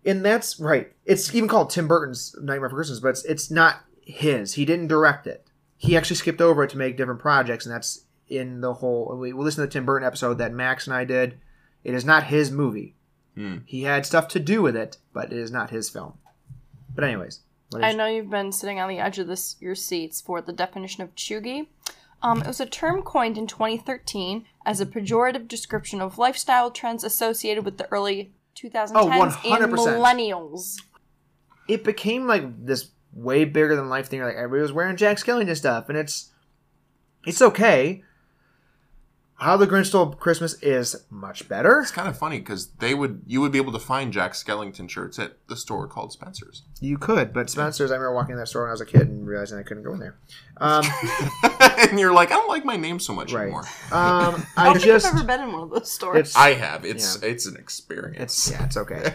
and 0.05 0.25
that's 0.25 0.59
right. 0.59 0.91
It's 1.05 1.33
even 1.33 1.47
called 1.47 1.69
Tim 1.69 1.87
Burton's 1.87 2.35
Nightmare 2.41 2.69
Before 2.69 2.79
Christmas, 2.79 2.99
but 2.99 3.09
it's, 3.09 3.23
it's 3.25 3.49
not 3.49 3.77
his. 4.03 4.53
He 4.53 4.65
didn't 4.65 4.87
direct 4.87 5.25
it. 5.25 5.47
He 5.77 5.95
actually 5.95 6.17
skipped 6.17 6.41
over 6.41 6.63
it 6.63 6.69
to 6.71 6.77
make 6.77 6.97
different 6.97 7.21
projects, 7.21 7.65
and 7.65 7.73
that's 7.73 8.05
in 8.29 8.61
the 8.61 8.75
whole. 8.75 9.17
We 9.17 9.33
we 9.33 9.43
listened 9.43 9.63
to 9.63 9.67
the 9.67 9.71
Tim 9.73 9.85
Burton 9.85 10.05
episode 10.07 10.37
that 10.37 10.53
Max 10.53 10.87
and 10.87 10.95
I 10.95 11.03
did. 11.05 11.39
It 11.83 11.93
is 11.93 12.05
not 12.05 12.25
his 12.25 12.51
movie. 12.51 12.95
Hmm. 13.35 13.57
He 13.65 13.83
had 13.83 14.05
stuff 14.05 14.27
to 14.29 14.39
do 14.39 14.61
with 14.61 14.75
it, 14.75 14.97
but 15.13 15.31
it 15.31 15.37
is 15.37 15.51
not 15.51 15.69
his 15.69 15.89
film. 15.89 16.13
But 16.93 17.03
anyways, 17.05 17.39
what 17.71 17.83
I 17.83 17.91
know 17.93 18.05
you've 18.07 18.29
been 18.29 18.51
sitting 18.51 18.79
on 18.79 18.89
the 18.89 18.99
edge 18.99 19.19
of 19.19 19.27
this 19.27 19.55
your 19.59 19.75
seats 19.75 20.19
for 20.21 20.41
the 20.41 20.53
definition 20.53 21.03
of 21.03 21.15
cheugy. 21.15 21.67
Um, 22.21 22.41
it 22.41 22.47
was 22.47 22.59
a 22.59 22.65
term 22.65 23.01
coined 23.01 23.37
in 23.37 23.47
2013 23.47 24.45
as 24.65 24.81
a 24.81 24.85
pejorative 24.85 25.47
description 25.47 26.01
of 26.01 26.17
lifestyle 26.17 26.69
trends 26.69 27.05
associated 27.05 27.63
with 27.63 27.77
the 27.77 27.89
early 27.93 28.33
2010s 28.57 28.91
Oh, 28.93 29.09
and 29.09 29.31
100%. 29.31 29.69
millennials. 29.69 30.81
it 31.69 31.85
became 31.85 32.27
like 32.27 32.65
this 32.65 32.89
way 33.13 33.45
bigger 33.45 33.73
than 33.77 33.87
life 33.87 34.07
thing. 34.09 34.21
Like 34.21 34.35
everybody 34.35 34.61
was 34.63 34.73
wearing 34.73 34.97
Jack 34.97 35.15
Skellington 35.17 35.55
stuff, 35.55 35.87
and 35.87 35.97
it's 35.97 36.31
it's 37.25 37.41
okay. 37.41 38.03
How 39.39 39.55
the 39.55 39.67
Grinch 39.67 39.85
Stole 39.85 40.07
Christmas 40.13 40.61
is 40.61 41.05
much 41.09 41.47
better. 41.47 41.79
It's 41.79 41.91
kind 41.91 42.09
of 42.09 42.17
funny 42.17 42.39
because 42.39 42.67
they 42.79 42.93
would 42.93 43.21
you 43.25 43.39
would 43.39 43.53
be 43.53 43.57
able 43.57 43.71
to 43.71 43.79
find 43.79 44.11
Jack 44.11 44.33
Skellington 44.33 44.89
shirts 44.89 45.17
at 45.17 45.37
the 45.47 45.55
store 45.55 45.87
called 45.87 46.11
Spencer's, 46.11 46.63
You 46.81 46.97
could, 46.97 47.31
but 47.31 47.49
Spencer's. 47.49 47.89
I 47.91 47.95
remember 47.95 48.15
walking 48.15 48.33
in 48.33 48.37
that 48.39 48.47
store 48.47 48.63
when 48.63 48.69
I 48.69 48.73
was 48.73 48.81
a 48.81 48.85
kid 48.85 49.01
and 49.01 49.25
realizing 49.25 49.57
I 49.57 49.63
couldn't 49.63 49.83
go 49.83 49.93
in 49.93 49.99
there. 49.99 50.17
Um, 50.57 50.83
and 51.89 51.97
you're 51.97 52.13
like, 52.13 52.31
I 52.31 52.35
don't 52.35 52.49
like 52.49 52.65
my 52.65 52.75
name 52.75 52.99
so 52.99 53.13
much 53.13 53.31
right. 53.31 53.43
anymore. 53.43 53.63
Um, 53.91 54.45
I 54.57 54.63
I 54.63 54.63
don't 54.65 54.73
think 54.73 54.85
just. 54.85 55.05
I've 55.05 55.15
ever 55.15 55.23
been 55.23 55.41
in 55.41 55.53
one 55.53 55.61
of 55.63 55.69
those 55.69 55.89
stores. 55.89 56.19
It's. 56.19 56.35
I 56.35 56.53
have. 56.53 56.83
It's 56.83 57.21
Yeah. 57.21 57.29
it's 57.29 57.45
an 57.45 57.55
experience. 57.55 58.19
It's 58.19 58.51
yeah, 58.51 58.65
it's 58.65 58.75
okay. 58.77 59.13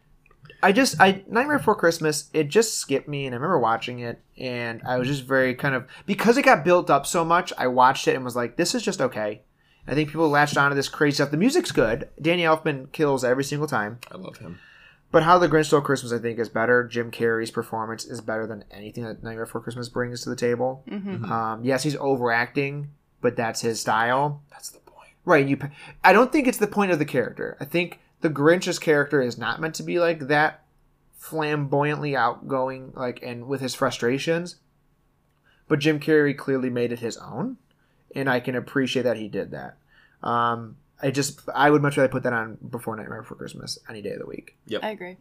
I 0.63 0.73
just 0.73 0.99
I 0.99 1.23
Nightmare 1.29 1.59
Before 1.59 1.75
Christmas 1.75 2.31
it 2.33 2.49
just 2.49 2.79
skipped 2.79 3.07
me 3.07 3.27
and 3.27 3.35
I 3.35 3.37
remember 3.37 3.59
watching 3.59 3.99
it 3.99 4.23
and 4.39 4.81
I 4.87 4.97
was 4.97 5.07
just 5.07 5.25
very 5.25 5.55
kind 5.55 5.75
of 5.75 5.87
because 6.07 6.39
it 6.39 6.43
got 6.47 6.65
built 6.65 6.89
up 6.89 7.05
so 7.05 7.23
much 7.23 7.53
I 7.59 7.67
watched 7.67 8.09
it 8.09 8.17
and 8.17 8.25
was 8.25 8.35
like 8.35 8.57
this 8.57 8.75
is 8.75 8.83
just 8.83 9.03
okay. 9.03 9.43
I 9.87 9.95
think 9.95 10.09
people 10.09 10.29
latched 10.29 10.57
onto 10.57 10.75
this 10.75 10.89
crazy 10.89 11.17
stuff. 11.17 11.31
The 11.31 11.37
music's 11.37 11.73
good. 11.73 12.09
Danny 12.21 12.43
Elfman 12.43 12.91
kills 12.93 13.23
every 13.25 13.45
single 13.45 13.69
time. 13.69 13.99
I 14.11 14.17
love 14.17 14.39
him. 14.39 14.59
But 15.11 15.23
How 15.23 15.39
the 15.39 15.49
Grinch 15.49 15.67
Stole 15.67 15.81
Christmas 15.81 16.13
I 16.13 16.19
think 16.19 16.39
is 16.41 16.49
better. 16.49 16.83
Jim 16.85 17.11
Carrey's 17.13 17.51
performance 17.53 18.05
is 18.05 18.21
better 18.21 18.47
than 18.47 18.65
anything 18.71 19.05
that 19.05 19.23
Nightmare 19.23 19.45
Before 19.45 19.61
Christmas 19.61 19.89
brings 19.89 20.23
to 20.23 20.31
the 20.31 20.35
table. 20.37 20.83
Mhm. 20.89 21.29
Um, 21.31 21.63
yes, 21.65 21.83
he's 21.85 21.95
overacting, 21.97 22.89
but 23.21 23.37
that's 23.37 23.61
his 23.61 23.81
style. 23.81 24.43
That's 24.51 24.71
the 24.71 24.81
point. 24.81 25.11
Right. 25.25 25.47
You. 25.47 25.59
I 26.03 26.13
don't 26.13 26.33
think 26.33 26.49
it's 26.49 26.59
the 26.59 26.67
point 26.67 26.91
of 26.91 26.99
the 26.99 27.05
character. 27.05 27.57
I 27.61 27.65
think 27.65 28.01
the 28.23 28.31
Grinch's 28.31 28.79
character 28.81 29.21
is 29.23 29.39
not 29.39 29.61
meant 29.61 29.75
to 29.77 29.83
be 29.85 30.01
like 30.01 30.27
that 30.29 30.65
flamboyantly 31.13 32.17
outgoing, 32.17 32.93
like 32.97 33.23
and 33.23 33.47
with 33.47 33.61
his 33.61 33.75
frustrations. 33.75 34.57
But 35.69 35.79
Jim 35.79 35.99
Carrey 36.01 36.37
clearly 36.37 36.71
made 36.71 36.93
it 36.93 36.99
his 36.99 37.17
own, 37.17 37.57
and 38.15 38.29
I 38.29 38.41
can 38.41 38.55
appreciate 38.55 39.03
that 39.03 39.17
he 39.17 39.29
did 39.29 39.51
that. 39.53 39.77
Um, 40.23 40.77
I 41.03 41.11
just 41.11 41.41
I 41.55 41.71
would 41.71 41.83
much 41.83 41.97
rather 41.97 42.09
put 42.09 42.23
that 42.23 42.33
on 42.33 42.59
before 42.71 42.97
Nightmare 42.97 43.23
Before 43.23 43.37
Christmas 43.37 43.79
any 43.89 44.01
day 44.03 44.13
of 44.13 44.21
the 44.21 44.27
week. 44.27 44.57
Yep, 44.67 44.83
I 44.85 44.91
agree. 44.91 45.17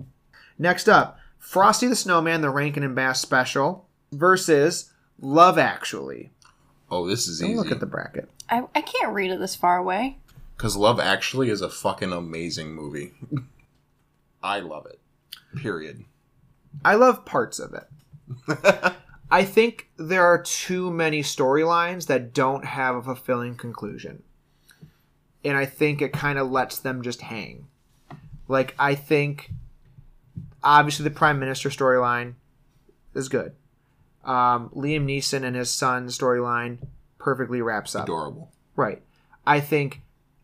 Next 0.58 0.88
up, 0.88 1.18
Frosty 1.40 1.88
the 1.88 1.96
Snowman, 1.96 2.42
the 2.42 2.50
Rankin 2.50 2.84
and 2.84 2.96
Bass 2.96 3.20
special 3.20 3.88
versus 4.12 4.92
Love 5.20 5.58
Actually. 5.58 6.32
Oh, 6.90 7.08
this 7.08 7.28
is 7.28 7.40
Don't 7.40 7.50
easy. 7.50 7.58
look 7.58 7.72
at 7.72 7.80
the 7.80 7.86
bracket. 7.86 8.30
I, 8.50 8.64
I 8.76 8.82
can't 8.82 9.14
read 9.14 9.32
it 9.32 9.40
this 9.40 9.56
far 9.56 9.78
away. 9.78 10.20
Because 10.56 10.78
Love 10.78 11.00
Actually 11.00 11.50
is 11.50 11.62
a 11.62 11.70
fucking 11.70 12.14
amazing 12.14 12.74
movie. 12.74 13.14
I 14.44 14.60
love 14.60 14.86
it. 14.86 15.00
Period. 15.58 16.06
I 16.86 16.96
love 16.96 17.26
parts 17.26 17.60
of 17.60 17.74
it. 17.74 18.94
I 19.34 19.46
think 19.46 19.90
there 19.98 20.24
are 20.24 20.40
too 20.44 20.92
many 20.92 21.24
storylines 21.24 22.06
that 22.06 22.36
don't 22.36 22.64
have 22.66 22.96
a 22.96 23.02
fulfilling 23.02 23.56
conclusion. 23.56 24.22
And 25.44 25.58
I 25.58 25.66
think 25.66 26.04
it 26.04 26.14
kind 26.14 26.38
of 26.38 26.52
lets 26.52 26.78
them 26.78 27.02
just 27.02 27.22
hang. 27.22 27.66
Like, 28.48 28.76
I 28.78 28.94
think 28.94 29.50
obviously 30.64 31.04
the 31.06 31.10
Prime 31.10 31.40
Minister 31.40 31.70
storyline 31.70 32.36
is 33.16 33.28
good. 33.28 33.54
Um, 34.24 34.70
Liam 34.70 35.06
Neeson 35.06 35.44
and 35.44 35.56
his 35.56 35.72
son 35.72 36.10
storyline 36.10 36.78
perfectly 37.18 37.60
wraps 37.60 37.96
up. 37.96 38.04
Adorable. 38.04 38.52
Right. 38.76 39.02
I 39.48 39.62
think 39.62 40.02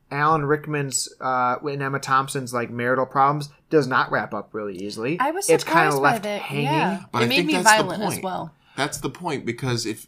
Alan 0.09 0.45
Rickman's 0.45 1.09
uh, 1.21 1.57
and 1.61 1.83
Emma 1.83 1.99
Thompson's 1.99 2.55
like 2.55 2.71
marital 2.71 3.05
problems 3.05 3.49
does 3.69 3.85
not 3.85 4.11
wrap 4.11 4.33
up 4.33 4.49
really 4.53 4.77
easily. 4.77 5.19
I 5.19 5.29
was 5.29 5.47
it's 5.47 5.63
surprised 5.63 5.77
kind 5.77 5.93
of 5.93 6.01
by 6.01 6.11
left 6.13 6.23
that. 6.23 6.41
hanging. 6.41 6.63
Yeah, 6.65 7.03
But 7.11 7.21
it 7.21 7.25
I 7.25 7.27
made 7.27 7.35
think 7.35 7.47
me 7.47 7.53
that's 7.53 7.65
violent 7.65 8.01
as 8.01 8.19
well. 8.23 8.51
That's 8.79 8.97
the 8.97 9.09
point 9.09 9.45
because 9.45 9.85
if 9.85 10.07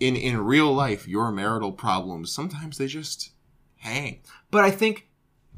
in 0.00 0.14
in 0.16 0.38
real 0.38 0.72
life 0.72 1.06
your 1.08 1.30
marital 1.32 1.72
problems 1.72 2.30
sometimes 2.32 2.78
they 2.78 2.86
just 2.86 3.30
hang. 3.78 4.20
But 4.50 4.64
I 4.64 4.70
think, 4.70 5.08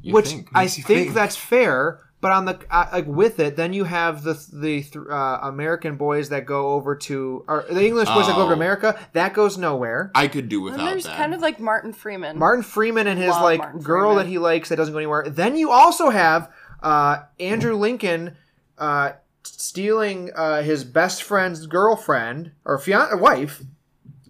You 0.03 0.15
which 0.15 0.29
think, 0.29 0.49
I 0.55 0.67
think, 0.67 0.87
think. 0.87 1.15
that's 1.15 1.37
fair. 1.37 2.01
But 2.23 2.33
on 2.33 2.47
the 2.47 2.59
uh, 2.71 2.87
like 2.91 3.07
with 3.07 3.39
it, 3.39 3.57
then 3.57 3.75
you 3.75 3.85
have 3.85 4.23
the 4.23 4.33
the 4.51 4.83
th- 4.83 4.97
uh, 5.11 5.39
American 5.43 5.97
boys 5.97 6.31
that 6.31 6.47
go 6.47 6.69
over 6.71 6.97
to 6.97 7.45
or 7.47 7.67
the 7.71 7.85
English 7.85 8.09
boys 8.09 8.27
that 8.29 8.35
go 8.35 8.43
over 8.45 8.55
to 8.55 8.59
Oh. 8.59 8.63
America. 8.65 8.99
That 9.13 9.35
goes 9.35 9.59
nowhere. 9.59 10.11
I 10.15 10.29
could 10.29 10.49
do 10.49 10.57
And 10.67 10.77
without 10.77 10.85
there's 10.91 11.05
that. 11.05 11.19
kind 11.19 11.35
of 11.35 11.43
like 11.43 11.61
Martin 11.61 11.93
Freeman. 11.93 12.39
Martin 12.39 12.63
Freeman 12.65 13.07
and 13.09 13.19
his 13.19 13.29
Love 13.29 13.43
like 13.43 13.59
Martin 13.59 13.81
girl 13.83 14.13
Freeman. 14.13 14.25
that 14.25 14.31
he 14.31 14.39
likes 14.39 14.71
that 14.71 14.77
doesn't 14.77 14.95
go 14.95 14.99
anywhere. 14.99 15.29
Then 15.29 15.55
you 15.59 15.71
also 15.71 16.09
have 16.09 16.51
uh, 16.83 17.25
Andrew 17.39 17.77
Lincoln 17.77 18.35
uh, 18.79 19.13
stealing 19.45 20.31
uh, 20.35 20.63
his 20.63 20.85
best 20.85 21.23
friend's 21.23 21.67
girlfriend 21.67 22.53
or 22.65 22.79
fian- 22.79 23.21
wife, 23.21 23.63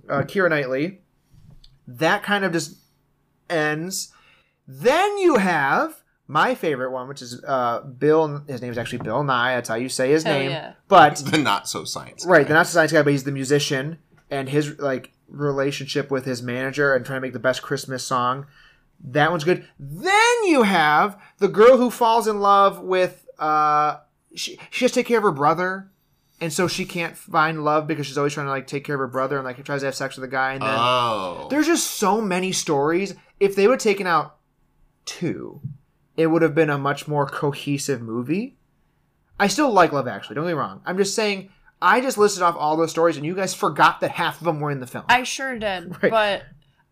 uh, 0.09 0.23
Keira 0.23 0.51
Knightley. 0.51 1.01
That 1.87 2.23
kind 2.23 2.45
of 2.45 2.53
just 2.53 2.77
ends. 3.51 4.13
Then 4.67 5.19
you 5.19 5.37
have 5.37 6.03
my 6.27 6.55
favorite 6.55 6.91
one, 6.91 7.09
which 7.09 7.21
is 7.23 7.43
uh, 7.47 7.81
Bill. 7.83 8.43
His 8.49 8.63
name 8.63 8.71
is 8.73 8.79
actually 8.79 8.99
Bill 8.99 9.23
Nighy. 9.23 9.57
That's 9.57 9.69
how 9.69 9.75
you 9.75 9.89
say 9.91 10.11
his 10.11 10.23
Hell 10.25 10.39
name. 10.39 10.51
yeah. 10.51 10.73
But 10.89 11.17
the 11.17 11.39
not 11.39 11.69
so 11.69 11.85
science. 11.85 12.25
Right, 12.27 12.43
guy. 12.43 12.49
the 12.49 12.55
not 12.55 12.67
so 12.67 12.75
science 12.75 12.93
guy, 12.93 13.03
but 13.03 13.11
he's 13.11 13.25
the 13.25 13.33
musician 13.33 13.99
and 14.31 14.49
his 14.49 14.79
like 14.79 15.13
relationship 15.29 16.11
with 16.11 16.25
his 16.25 16.43
manager 16.43 16.95
and 16.95 17.05
trying 17.05 17.19
to 17.19 17.21
make 17.21 17.33
the 17.35 17.39
best 17.39 17.61
Christmas 17.63 18.03
song. 18.05 18.47
That 19.07 19.31
one's 19.31 19.45
good. 19.45 19.67
Then 19.79 20.45
you 20.47 20.63
have 20.63 21.21
the 21.39 21.49
girl 21.49 21.77
who 21.77 21.91
falls 21.91 22.27
in 22.27 22.41
love 22.41 22.81
with 22.81 23.27
uh 23.39 23.99
she 24.35 24.59
she 24.71 24.85
has 24.85 24.93
to 24.93 24.97
take 25.01 25.07
care 25.07 25.19
of 25.19 25.25
her 25.25 25.33
brother. 25.33 25.91
And 26.41 26.53
so 26.53 26.67
she 26.67 26.85
can't 26.85 27.17
find 27.17 27.65
love 27.65 27.87
because 27.87 28.07
she's 28.07 28.19
always 28.19 28.35
trying 28.35 28.47
to 28.47 28.51
like 28.51 28.67
take 28.67 28.85
care 28.85 28.97
of 28.97 28.99
her 28.99 29.07
brother 29.07 29.37
and 29.37 29.45
like 29.45 29.65
tries 29.65 29.81
to 29.83 29.87
have 29.87 29.95
sex 29.95 30.17
with 30.17 30.25
a 30.25 30.29
guy 30.29 30.55
and 30.55 30.63
then 30.63 30.69
Oh. 30.77 31.47
there's 31.49 31.67
just 31.67 31.93
so 31.93 32.21
many 32.21 32.51
stories. 32.51 33.15
If 33.39 33.55
they 33.55 33.69
would 33.69 33.75
have 33.75 33.83
taken 33.83 34.07
out 34.09 34.37
two, 35.07 35.61
it 36.17 36.27
would 36.27 36.43
have 36.43 36.55
been 36.55 36.71
a 36.71 36.79
much 36.79 37.07
more 37.07 37.27
cohesive 37.27 38.03
movie. 38.03 38.57
I 39.39 39.47
still 39.47 39.71
like 39.71 39.93
Love 39.93 40.09
Actually. 40.09 40.35
Don't 40.37 40.45
get 40.45 40.49
me 40.49 40.55
wrong. 40.55 40.81
I'm 40.85 40.97
just 40.99 41.15
saying. 41.15 41.51
I 41.83 42.01
just 42.01 42.17
listed 42.17 42.43
off 42.43 42.57
all 42.59 42.77
those 42.77 42.91
stories, 42.93 43.17
and 43.19 43.27
you 43.27 43.35
guys 43.35 43.53
forgot 43.53 44.01
that 44.01 44.13
half 44.13 44.39
of 44.41 44.45
them 44.45 44.59
were 44.61 44.71
in 44.71 44.81
the 44.81 44.87
film. 44.87 45.05
I 45.09 45.23
sure 45.25 45.59
did, 45.59 45.91
Right. 46.03 46.11
but 46.11 46.43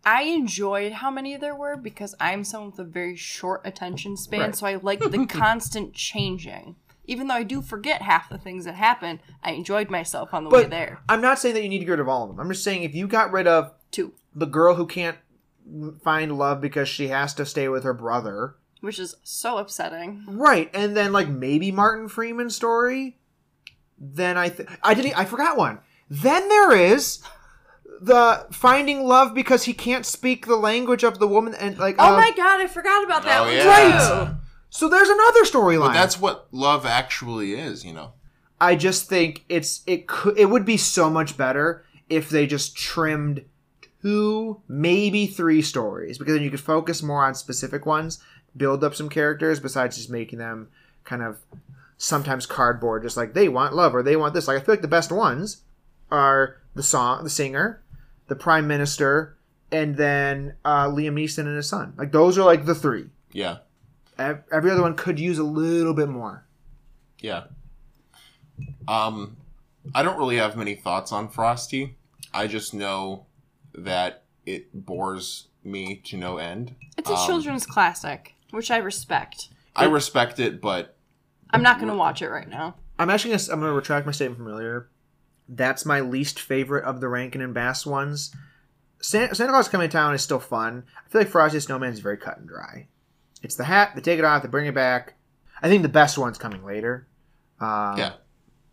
I 0.05 0.25
enjoyed 0.25 0.93
how 0.93 1.11
many 1.11 1.37
there 1.37 1.55
were 1.55 1.77
because 1.77 2.15
I'm 2.21 2.45
someone 2.45 2.71
with 2.73 2.81
a 2.81 2.85
very 2.85 3.17
short 3.17 3.63
attention 3.65 4.17
span, 4.19 4.41
Right. 4.41 4.57
so 4.57 4.67
I 4.67 4.75
like 4.77 5.01
the 5.01 5.25
constant 5.29 5.95
changing. 5.95 6.77
Even 7.05 7.27
though 7.27 7.35
I 7.35 7.43
do 7.43 7.61
forget 7.63 8.01
half 8.03 8.29
the 8.29 8.39
things 8.39 8.65
that 8.65 8.75
happen, 8.77 9.21
I 9.43 9.53
enjoyed 9.53 9.91
myself 9.91 10.33
on 10.33 10.45
the 10.45 10.51
way 10.51 10.67
there. 10.67 11.01
I'm 11.09 11.21
not 11.21 11.39
saying 11.39 11.55
that 11.57 11.63
you 11.63 11.69
need 11.69 11.81
to 11.81 11.85
get 11.85 11.91
rid 11.93 12.01
of 12.01 12.09
all 12.09 12.23
of 12.25 12.29
them. 12.31 12.39
I'm 12.41 12.49
just 12.49 12.63
saying 12.63 12.85
if 12.85 12.95
you 12.95 13.09
got 13.09 13.33
rid 13.33 13.47
of 13.47 13.73
Two, 13.91 14.13
the 14.35 14.47
girl 14.47 14.75
who 14.77 14.87
can't 14.87 15.19
find 16.03 16.39
love 16.39 16.61
because 16.61 16.89
she 16.89 17.09
has 17.09 17.35
to 17.35 17.45
stay 17.47 17.69
with 17.69 17.85
her 17.85 17.93
brother, 17.95 18.55
which 18.81 18.99
is 18.99 19.17
so 19.23 19.59
upsetting. 19.59 20.25
right, 20.29 20.71
and 20.75 20.97
then 20.97 21.13
like 21.13 21.29
maybe 21.29 21.71
Martin 21.73 22.09
Freeman's 22.09 22.55
story, 22.57 23.19
then 23.99 24.37
I 24.39 24.49
th- 24.49 24.69
I 24.83 24.95
didn't 24.95 25.19
I 25.19 25.25
forgot 25.25 25.57
one. 25.57 25.81
Then 26.09 26.49
there 26.49 26.73
is 26.77 27.21
the 28.01 28.47
finding 28.53 29.05
love 29.05 29.35
because 29.35 29.65
he 29.65 29.73
can't 29.73 30.05
speak 30.05 30.47
the 30.47 30.57
language 30.57 31.05
of 31.05 31.19
the 31.19 31.29
woman 31.29 31.55
and 31.55 31.79
like 31.79 31.97
Oh 31.99 32.15
uh, 32.15 32.17
my 32.17 32.31
god, 32.37 32.61
I 32.61 32.67
forgot 32.67 33.05
about 33.05 33.23
that 33.25 33.41
Oh, 33.41 33.45
one 33.45 33.55
yeah. 33.55 34.27
too. 34.31 34.37
So 34.75 34.89
there's 34.89 35.11
another 35.11 35.45
storyline. 35.45 35.93
That's 35.93 36.19
what 36.19 36.49
love 36.51 36.87
actually 36.87 37.53
is, 37.53 37.85
you 37.85 37.93
know. 37.93 38.15
I 38.59 38.75
just 38.75 39.07
think 39.07 39.45
it's 39.51 39.83
it 39.87 40.07
could 40.07 40.39
it 40.39 40.47
would 40.47 40.65
be 40.65 40.79
so 40.79 41.11
much 41.11 41.37
better 41.37 41.85
if 42.09 42.31
they 42.31 42.47
just 42.47 42.75
trimmed 42.75 43.45
two, 44.01 44.63
maybe 44.69 45.27
three 45.27 45.61
stories 45.61 46.17
because 46.17 46.33
then 46.35 46.43
you 46.43 46.51
could 46.51 46.59
focus 46.59 47.03
more 47.03 47.23
on 47.23 47.35
specific 47.35 47.85
ones, 47.85 48.19
build 48.57 48.83
up 48.83 48.95
some 48.95 49.11
characters 49.11 49.61
besides 49.61 49.99
just 49.99 50.09
making 50.09 50.39
them 50.39 50.69
kind 51.05 51.23
of 51.23 51.41
sometimes 51.99 52.47
cardboard, 52.47 53.03
just 53.03 53.17
like 53.17 53.35
they 53.35 53.51
want 53.51 53.75
love 53.75 53.95
or 53.95 54.03
they 54.03 54.17
want 54.17 54.33
this. 54.33 54.49
Like 54.49 54.57
I 54.57 54.65
feel 54.65 54.73
like 54.73 54.83
the 54.83 54.89
best 54.89 55.13
ones 55.13 55.65
are 56.11 56.57
the 56.75 56.83
song, 56.83 57.25
the 57.25 57.31
singer, 57.31 57.83
the 58.29 58.37
prime 58.37 58.67
minister, 58.67 59.37
and 59.71 59.97
then 59.99 60.55
uh, 60.65 60.87
Liam 60.87 61.13
Neeson 61.13 61.41
and 61.41 61.57
his 61.57 61.69
son. 61.69 61.93
Like 61.99 62.11
those 62.11 62.39
are 62.39 62.45
like 62.47 62.65
the 62.65 62.75
three. 62.75 63.11
Yeah. 63.33 63.59
Ev- 64.23 64.45
Every 64.53 64.71
other 64.71 64.83
one 64.83 64.95
could 64.97 65.19
use 65.21 65.39
a 65.39 65.45
little 65.45 65.95
bit 65.95 66.09
more. 66.09 66.47
Yeah. 67.21 67.45
Um, 68.89 69.37
I 69.95 70.03
don't 70.03 70.19
really 70.19 70.37
have 70.37 70.57
many 70.57 70.75
thoughts 70.75 71.13
on 71.13 71.29
Frosty. 71.29 71.97
I 72.33 72.47
just 72.47 72.75
know 72.75 73.27
that 73.75 74.25
it 74.47 74.69
bores 74.87 75.49
me 75.65 75.97
to 76.05 76.17
no 76.17 76.39
end. 76.39 76.75
It's 76.99 77.09
a 77.11 77.15
Um, 77.15 77.27
children's 77.27 77.67
classic, 77.67 78.35
which 78.51 78.71
I 78.71 78.79
respect. 78.79 79.49
I 79.75 79.85
respect 79.87 80.39
it, 80.39 80.61
but 80.61 80.97
I'm 81.51 81.63
not 81.63 81.79
going 81.79 81.91
to 81.91 81.97
watch 81.97 82.23
it 82.23 82.29
right 82.29 82.49
now. 82.49 82.77
I'm 82.99 83.11
actually 83.11 83.31
gonna, 83.37 83.53
I'm 83.53 83.61
gonna 83.61 83.73
retract 83.73 84.07
my 84.07 84.13
statement 84.13 84.39
from 84.39 84.49
earlier. 84.49 84.89
That's 85.49 85.85
my 85.87 86.01
least 86.01 86.39
favorite 86.41 86.85
of 86.85 87.01
the 87.01 87.09
Rankin 87.09 87.41
and 87.41 87.55
Bass 87.55 87.85
ones. 87.87 88.35
Santa, 89.01 89.35
Santa 89.35 89.51
Claus 89.53 89.69
Coming 89.69 89.89
to 89.89 89.93
Town 89.93 90.15
is 90.15 90.23
still 90.23 90.39
fun. 90.39 90.85
I 91.05 91.09
feel 91.09 91.21
like 91.23 91.29
Frosty 91.29 91.57
the 91.57 91.63
Snowman 91.63 91.93
is 91.93 92.01
very 92.01 92.17
cut 92.17 92.39
and 92.39 92.47
dry. 92.49 92.89
It's 93.43 93.57
the 93.57 93.65
hat, 93.65 93.93
they 93.95 94.01
take 94.01 94.19
it 94.19 94.25
off, 94.25 94.43
they 94.43 94.49
bring 94.49 94.67
it 94.67 94.75
back. 94.75 95.15
I 95.61 95.69
think 95.69 95.83
the 95.83 95.89
best 95.89 96.17
one's 96.19 96.39
coming 96.39 96.65
later. 96.65 97.07
Um, 97.61 97.97
yeah. 97.99 98.13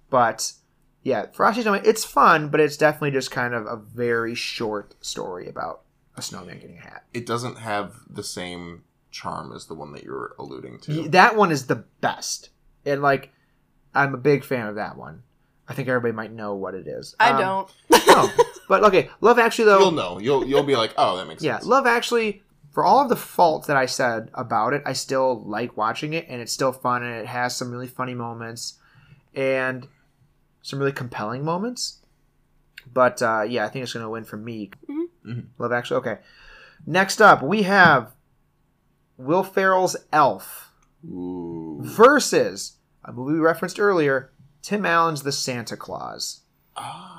But 0.10 0.54
yeah, 1.04 1.28
Frosty 1.34 1.62
the 1.62 1.64
Snowman, 1.64 1.82
it's 1.86 2.04
fun, 2.06 2.50
but 2.50 2.60
it's 2.60 2.78
definitely 2.78 3.12
just 3.12 3.32
kind 3.32 3.54
of 3.54 3.66
a 3.66 3.76
very 3.76 4.36
short 4.36 4.96
story 5.04 5.48
about 5.48 5.82
a 6.18 6.22
snowman 6.22 6.60
getting 6.60 6.78
a 6.78 6.82
hat. 6.82 7.06
It 7.14 7.26
doesn't 7.26 7.58
have 7.60 7.94
the 8.10 8.24
same 8.24 8.84
charm 9.12 9.54
as 9.56 9.66
the 9.68 9.74
one 9.76 9.92
that 9.94 10.04
you're 10.04 10.36
alluding 10.38 10.80
to. 10.82 11.10
That 11.10 11.36
one 11.36 11.52
is 11.52 11.68
the 11.68 11.84
best, 12.02 12.50
and 12.86 13.02
like, 13.02 13.32
I'm 13.96 14.14
a 14.14 14.18
big 14.18 14.44
fan 14.44 14.68
of 14.68 14.76
that 14.76 14.98
one. 14.98 15.24
I 15.68 15.74
think 15.74 15.88
everybody 15.88 16.14
might 16.14 16.32
know 16.32 16.56
what 16.56 16.74
it 16.74 16.88
is. 16.88 17.16
I 17.20 17.30
Um, 17.32 17.40
don't. 17.90 18.08
no, 18.08 18.30
but 18.68 18.84
okay, 18.86 19.10
Love 19.22 19.38
Actually 19.40 19.66
though. 19.66 19.80
You'll 19.80 19.92
know. 19.92 20.20
You'll 20.20 20.46
you'll 20.46 20.64
be 20.64 20.76
like, 20.76 20.94
oh, 20.98 21.18
that 21.18 21.28
makes 21.28 21.44
Yeah, 21.44 21.54
sense. 21.58 21.66
Yeah, 21.66 21.70
Love 21.70 21.86
Actually, 21.88 22.42
for 22.72 22.84
all 22.86 23.02
of 23.02 23.10
the 23.10 23.16
faults 23.16 23.68
that 23.68 23.78
I 23.78 23.86
said 23.86 24.30
about 24.34 24.74
it, 24.74 24.84
I 24.86 24.94
still 24.94 25.42
like 25.44 25.76
watching 25.78 26.14
it, 26.14 26.26
and 26.30 26.42
it's 26.42 26.54
still 26.54 26.72
fun, 26.72 27.04
and 27.04 27.16
it 27.16 27.26
has 27.28 27.56
some 27.56 27.72
really 27.72 27.88
funny 27.88 28.14
moments, 28.14 28.76
and 29.34 29.88
some 30.62 30.80
really 30.80 30.92
compelling 30.92 31.44
moments. 31.44 32.00
But 32.92 33.22
uh, 33.22 33.42
yeah, 33.48 33.66
I 33.66 33.70
think 33.70 33.84
it's 33.84 33.94
going 33.94 34.04
to 34.06 34.10
win 34.10 34.24
for 34.24 34.38
me. 34.38 34.72
Mhm. 34.90 35.06
Mhm. 35.26 35.46
Love 35.58 35.72
Actually. 35.72 35.98
Okay. 35.98 36.18
Next 36.86 37.22
up, 37.22 37.42
we 37.44 37.64
have 37.64 38.14
Will 39.18 39.44
Ferrell's 39.44 39.98
Elf 40.14 40.72
Ooh. 41.06 41.80
versus 41.82 42.78
a 43.04 43.12
movie 43.12 43.34
we 43.34 43.40
referenced 43.40 43.80
earlier, 43.80 44.32
Tim 44.62 44.86
Allen's 44.86 45.24
The 45.24 45.32
Santa 45.32 45.76
Clause. 45.76 46.42
Ah, 46.78 47.19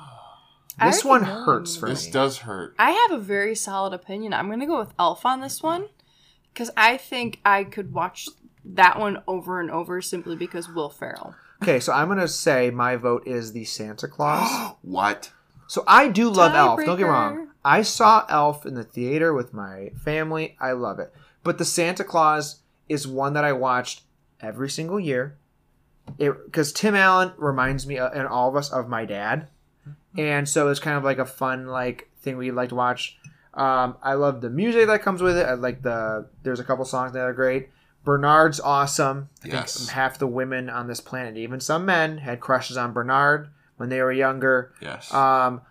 This 0.83 1.05
one 1.05 1.23
know. 1.23 1.43
hurts 1.43 1.75
for 1.75 1.89
this 1.89 2.05
me. 2.05 2.11
does 2.11 2.39
hurt. 2.39 2.75
I 2.79 2.91
have 2.91 3.11
a 3.11 3.21
very 3.21 3.55
solid 3.55 3.93
opinion. 3.93 4.33
I'm 4.33 4.49
gonna 4.49 4.65
go 4.65 4.79
with 4.79 4.93
Elf 4.99 5.25
on 5.25 5.41
this 5.41 5.61
one 5.61 5.89
because 6.53 6.71
I 6.75 6.97
think 6.97 7.39
I 7.45 7.63
could 7.63 7.93
watch 7.93 8.27
that 8.63 8.99
one 8.99 9.21
over 9.27 9.59
and 9.59 9.71
over 9.71 10.01
simply 10.01 10.35
because 10.35 10.69
Will 10.69 10.89
Ferrell. 10.89 11.35
Okay, 11.61 11.79
so 11.79 11.93
I'm 11.93 12.07
going 12.07 12.19
to 12.19 12.27
say 12.27 12.71
my 12.71 12.95
vote 12.95 13.27
is 13.27 13.53
The 13.53 13.65
Santa 13.65 14.07
Clause. 14.07 14.75
what? 14.81 15.31
So 15.67 15.83
I 15.87 16.09
do 16.09 16.29
love 16.29 16.55
Elf. 16.55 16.79
Don't 16.79 16.97
get 16.97 17.03
me 17.03 17.09
wrong. 17.09 17.49
I 17.63 17.83
saw 17.83 18.25
Elf 18.27 18.65
in 18.65 18.73
the 18.73 18.83
theater 18.83 19.33
with 19.33 19.53
my 19.53 19.91
family. 20.03 20.57
I 20.59 20.71
love 20.71 20.99
it. 20.99 21.13
But 21.43 21.59
the 21.59 21.65
Santa 21.65 22.03
Clause 22.03 22.61
is 22.89 23.07
one 23.07 23.33
that 23.33 23.43
I 23.43 23.53
watched 23.53 24.01
every 24.41 24.69
single 24.69 24.99
year. 24.99 25.37
Because 26.17 26.73
Tim 26.73 26.95
Allen 26.95 27.31
reminds 27.37 27.85
me 27.85 27.99
uh, 27.99 28.09
and 28.09 28.27
all 28.27 28.49
of 28.49 28.55
us 28.55 28.71
of 28.71 28.89
my 28.89 29.05
dad, 29.05 29.47
and 30.17 30.47
so 30.47 30.69
it's 30.69 30.79
kind 30.79 30.97
of 30.97 31.03
like 31.03 31.17
a 31.19 31.25
fun 31.25 31.67
like 31.67 32.09
thing 32.21 32.37
we 32.37 32.51
like 32.51 32.69
to 32.69 32.75
watch. 32.75 33.17
Um, 33.53 33.97
I 34.01 34.13
love 34.13 34.41
the 34.41 34.49
music 34.49 34.87
that 34.87 35.01
comes 35.01 35.21
with 35.21 35.37
it. 35.37 35.45
I 35.45 35.53
like 35.53 35.81
the 35.81 36.27
there's 36.43 36.59
a 36.59 36.63
couple 36.63 36.85
songs 36.85 37.13
that 37.13 37.21
are 37.21 37.33
great. 37.33 37.69
Bernard's 38.03 38.59
awesome. 38.59 39.29
I 39.43 39.47
Yes. 39.49 39.77
think 39.77 39.89
half 39.91 40.17
the 40.17 40.25
women 40.27 40.69
on 40.69 40.87
this 40.87 41.01
planet, 41.01 41.37
even 41.37 41.59
some 41.59 41.85
men, 41.85 42.17
had 42.19 42.39
crushes 42.39 42.75
on 42.77 42.93
Bernard 42.93 43.49
when 43.77 43.89
they 43.89 44.01
were 44.01 44.11
younger. 44.11 44.73
Yes. 44.81 45.13
Um, 45.13 45.61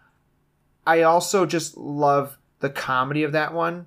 I 0.87 1.03
also 1.03 1.47
just 1.47 1.77
love 1.77 2.39
the 2.61 2.71
comedy 2.71 3.23
of 3.25 3.33
that 3.33 3.53
one 3.55 3.87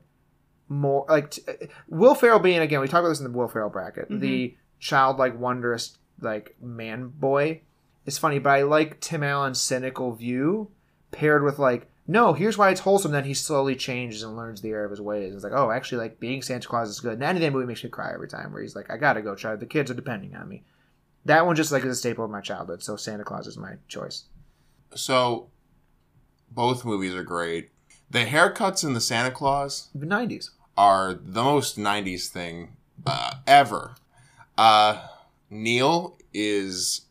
more. 0.67 1.05
Like 1.07 1.31
t- 1.31 1.41
Will 1.87 2.15
Ferrell 2.15 2.39
being 2.39 2.59
again, 2.59 2.81
we 2.81 2.87
talked 2.87 2.99
about 3.01 3.09
this 3.09 3.19
in 3.21 3.31
the 3.31 3.37
Will 3.37 3.47
Ferrell 3.47 3.69
bracket. 3.69 4.07
The 4.09 4.55
childlike, 4.79 5.39
wondrous, 5.39 5.97
like 6.19 6.55
man 6.61 7.07
boy 7.09 7.61
is 8.05 8.17
funny, 8.17 8.39
but 8.39 8.49
I 8.51 8.63
like 8.63 8.99
Tim 8.99 9.23
Allen's 9.23 9.61
cynical 9.61 10.13
view 10.13 10.69
paired 11.11 11.43
with 11.43 11.59
like. 11.59 11.87
No, 12.05 12.33
here's 12.33 12.57
why 12.57 12.69
it's 12.69 12.81
wholesome. 12.81 13.13
Then 13.13 13.23
he 13.23 13.33
slowly 13.33 13.77
changes 13.77 14.23
and 14.23 14.35
learns 14.35 14.59
the 14.59 14.71
error 14.71 14.83
of 14.83 14.91
his 14.91 14.99
ways. 14.99 15.33
It's 15.33 15.43
like, 15.45 15.53
oh, 15.53 15.71
actually, 15.71 15.99
like 15.99 16.19
being 16.19 16.41
Santa 16.41 16.67
Claus 16.67 16.89
is 16.89 16.99
good. 16.99 17.13
And 17.21 17.21
that 17.41 17.53
movie 17.53 17.65
makes 17.65 17.81
me 17.81 17.89
cry 17.89 18.11
every 18.13 18.27
time. 18.27 18.51
Where 18.51 18.61
he's 18.61 18.75
like, 18.75 18.91
I 18.91 18.97
gotta 18.97 19.21
go 19.21 19.35
try. 19.35 19.55
The 19.55 19.65
kids 19.65 19.89
are 19.89 19.93
depending 19.93 20.35
on 20.35 20.49
me. 20.49 20.63
That 21.23 21.45
one 21.45 21.55
just 21.55 21.71
like 21.71 21.83
is 21.85 21.91
a 21.91 21.95
staple 21.95 22.25
of 22.25 22.29
my 22.31 22.41
childhood. 22.41 22.83
So 22.83 22.97
Santa 22.97 23.23
Clause 23.23 23.47
is 23.47 23.57
my 23.57 23.75
choice. 23.87 24.23
so, 24.93 25.47
both 26.51 26.83
movies 26.83 27.13
are 27.15 27.23
great. 27.23 27.69
The 28.11 28.25
haircuts 28.25 28.83
in 28.83 28.93
the 28.93 28.99
Santa 29.01 29.31
Clause 29.31 29.87
The 29.95 30.05
'90s. 30.05 30.49
are 30.75 31.13
the 31.13 31.41
most 31.43 31.77
90s 31.79 32.27
thing 32.27 32.75
uh, 33.05 33.35
ever. 33.47 33.95
Uh, 34.57 35.07
Neil 35.49 36.17
is 36.33 37.01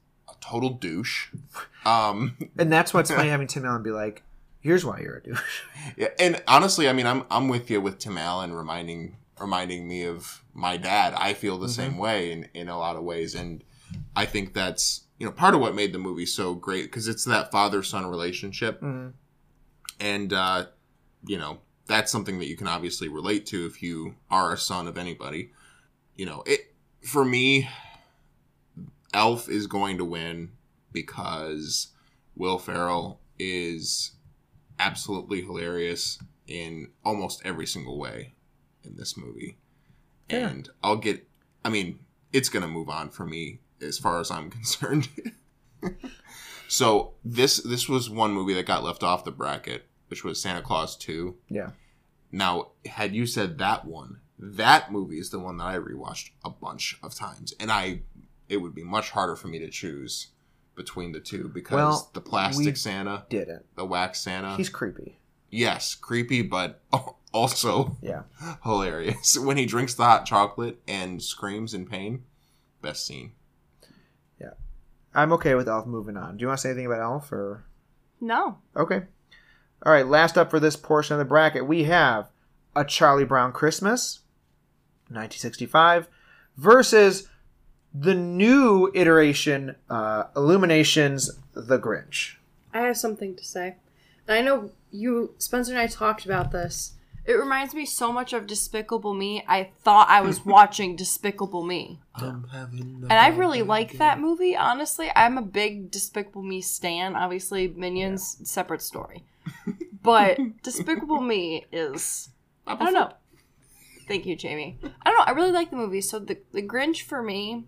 total 0.42 0.70
douche. 0.70 1.28
Um, 1.84 2.36
And 2.56 2.70
that's 2.72 2.94
what's 2.94 3.10
funny 3.10 3.28
having 3.36 3.48
Tim 3.48 3.64
Allen 3.64 3.82
be 3.82 3.90
like, 3.90 4.22
"Here's 4.60 4.84
why 4.84 5.00
you're 5.00 5.16
a 5.16 5.22
douche." 5.24 5.62
yeah, 5.96 6.10
and 6.20 6.40
honestly, 6.46 6.88
I 6.88 6.92
mean, 6.92 7.06
I'm 7.08 7.24
I'm 7.28 7.48
with 7.48 7.68
you 7.70 7.80
with 7.80 7.98
Tim 7.98 8.16
Allen 8.16 8.52
reminding 8.52 9.16
reminding 9.40 9.88
me 9.88 10.04
of 10.04 10.44
my 10.54 10.76
dad. 10.76 11.12
I 11.16 11.34
feel 11.34 11.58
the 11.58 11.68
same 11.68 11.98
way 11.98 12.30
in 12.30 12.48
in 12.54 12.68
a 12.68 12.78
lot 12.78 12.94
of 12.94 13.02
ways, 13.02 13.34
and 13.34 13.64
I 14.14 14.26
think 14.26 14.54
that's 14.54 15.06
you 15.18 15.26
know 15.26 15.32
part 15.32 15.54
of 15.54 15.60
what 15.60 15.74
made 15.74 15.92
the 15.92 15.98
movie 15.98 16.24
so 16.24 16.54
great 16.54 16.84
because 16.84 17.08
it's 17.08 17.24
that 17.24 17.50
father 17.50 17.82
son 17.82 18.06
relationship, 18.06 18.80
Mhm. 18.80 19.14
and 19.98 20.32
uh, 20.32 20.66
you 21.26 21.36
know 21.36 21.58
that's 21.86 22.12
something 22.12 22.38
that 22.38 22.46
you 22.46 22.56
can 22.56 22.68
obviously 22.68 23.08
relate 23.08 23.44
to 23.46 23.66
if 23.66 23.82
you 23.82 24.14
are 24.30 24.52
a 24.52 24.56
son 24.56 24.86
of 24.86 24.96
anybody. 24.96 25.50
You 26.14 26.26
know, 26.26 26.44
it 26.46 26.72
for 27.04 27.24
me, 27.24 27.68
Elf 29.12 29.48
is 29.48 29.66
going 29.66 29.98
to 29.98 30.04
win 30.04 30.52
because 30.92 31.88
Will 32.36 32.58
Ferrell 32.58 33.20
is 33.38 34.12
absolutely 34.78 35.42
hilarious 35.42 36.18
in 36.46 36.88
almost 37.04 37.42
every 37.44 37.66
single 37.66 37.98
way 37.98 38.34
in 38.84 38.96
this 38.96 39.16
movie. 39.16 39.58
Yeah. 40.28 40.48
And 40.48 40.68
I'll 40.82 40.96
get 40.96 41.26
I 41.64 41.68
mean, 41.68 41.98
it's 42.32 42.48
going 42.48 42.62
to 42.62 42.68
move 42.68 42.88
on 42.88 43.10
for 43.10 43.24
me 43.24 43.60
as 43.80 43.98
far 43.98 44.20
as 44.20 44.30
I'm 44.30 44.50
concerned. 44.50 45.08
so, 46.68 47.14
this 47.24 47.58
this 47.58 47.88
was 47.88 48.10
one 48.10 48.32
movie 48.32 48.54
that 48.54 48.66
got 48.66 48.84
left 48.84 49.02
off 49.02 49.24
the 49.24 49.30
bracket, 49.30 49.86
which 50.08 50.24
was 50.24 50.40
Santa 50.40 50.62
Clause 50.62 50.96
2. 50.96 51.36
Yeah. 51.48 51.70
Now, 52.30 52.72
had 52.86 53.14
you 53.14 53.26
said 53.26 53.58
that 53.58 53.84
one, 53.84 54.20
that 54.38 54.90
movie 54.90 55.18
is 55.18 55.30
the 55.30 55.38
one 55.38 55.58
that 55.58 55.64
I 55.64 55.76
rewatched 55.76 56.30
a 56.44 56.50
bunch 56.50 56.98
of 57.02 57.14
times, 57.14 57.52
and 57.60 57.70
I 57.70 58.02
it 58.52 58.58
would 58.58 58.74
be 58.74 58.84
much 58.84 59.10
harder 59.10 59.34
for 59.34 59.48
me 59.48 59.58
to 59.58 59.70
choose 59.70 60.28
between 60.74 61.12
the 61.12 61.20
two 61.20 61.48
because 61.48 61.74
Well, 61.76 62.10
the 62.14 62.20
plastic 62.20 62.76
Santa, 62.76 63.24
Didn't. 63.28 63.64
the 63.76 63.84
wax 63.84 64.20
Santa, 64.20 64.56
He's 64.56 64.68
creepy. 64.68 65.18
yes, 65.50 65.94
creepy, 65.94 66.42
but 66.42 66.82
also 67.32 67.96
Yeah. 68.02 68.22
hilarious 68.64 69.38
when 69.38 69.56
he 69.56 69.66
drinks 69.66 69.94
the 69.94 70.04
hot 70.04 70.26
chocolate 70.26 70.80
and 70.86 71.22
screams 71.22 71.74
in 71.74 71.86
pain. 71.86 72.24
Best 72.82 73.06
scene. 73.06 73.32
Yeah, 74.40 74.54
I'm 75.14 75.32
okay 75.34 75.54
with 75.54 75.68
Elf 75.68 75.86
moving 75.86 76.16
on. 76.16 76.36
Do 76.36 76.42
you 76.42 76.48
want 76.48 76.58
to 76.58 76.62
say 76.62 76.70
anything 76.70 76.86
about 76.86 77.00
Elf 77.00 77.32
or? 77.32 77.64
No. 78.20 78.58
Okay. 78.76 79.02
All 79.84 79.92
right. 79.92 80.06
Last 80.06 80.36
up 80.38 80.50
for 80.50 80.58
this 80.60 80.76
portion 80.76 81.14
of 81.14 81.18
the 81.18 81.24
bracket, 81.24 81.66
we 81.66 81.84
have 81.84 82.30
a 82.74 82.84
Charlie 82.84 83.24
Brown 83.24 83.52
Christmas, 83.52 84.20
1965, 85.08 86.08
versus 86.56 87.28
the 87.94 88.14
new 88.14 88.90
iteration, 88.94 89.76
uh, 89.90 90.24
Illumination's, 90.36 91.30
The 91.54 91.78
Grinch. 91.78 92.36
I 92.72 92.80
have 92.80 92.96
something 92.96 93.36
to 93.36 93.44
say. 93.44 93.76
And 94.26 94.38
I 94.38 94.42
know 94.42 94.70
you, 94.90 95.34
Spencer 95.38 95.72
and 95.72 95.80
I 95.80 95.86
talked 95.86 96.24
about 96.24 96.52
this. 96.52 96.94
It 97.24 97.34
reminds 97.34 97.72
me 97.72 97.86
so 97.86 98.12
much 98.12 98.32
of 98.32 98.48
Despicable 98.48 99.14
Me. 99.14 99.44
I 99.46 99.70
thought 99.84 100.08
I 100.08 100.22
was 100.22 100.44
watching 100.44 100.96
Despicable 100.96 101.62
Me. 101.62 102.00
I'm 102.14 102.48
having 102.52 103.04
And 103.08 103.12
I 103.12 103.28
really 103.28 103.62
like 103.62 103.98
that 103.98 104.18
movie, 104.18 104.56
honestly. 104.56 105.10
I'm 105.14 105.38
a 105.38 105.42
big 105.42 105.90
Despicable 105.90 106.42
Me 106.42 106.60
stan. 106.60 107.14
Obviously, 107.14 107.68
Minions, 107.68 108.38
separate 108.44 108.82
story. 108.82 109.24
But 110.02 110.36
Despicable 110.64 111.20
Me 111.20 111.64
is. 111.70 112.30
I 112.66 112.74
don't 112.74 112.92
know. 112.92 113.12
Thank 114.08 114.26
you, 114.26 114.34
Jamie. 114.34 114.76
I 114.82 115.10
don't 115.10 115.18
know. 115.18 115.24
I 115.24 115.30
really 115.30 115.52
like 115.52 115.70
the 115.70 115.76
movie. 115.76 116.00
So, 116.00 116.18
the, 116.18 116.38
the 116.50 116.60
Grinch 116.60 117.02
for 117.02 117.22
me, 117.22 117.62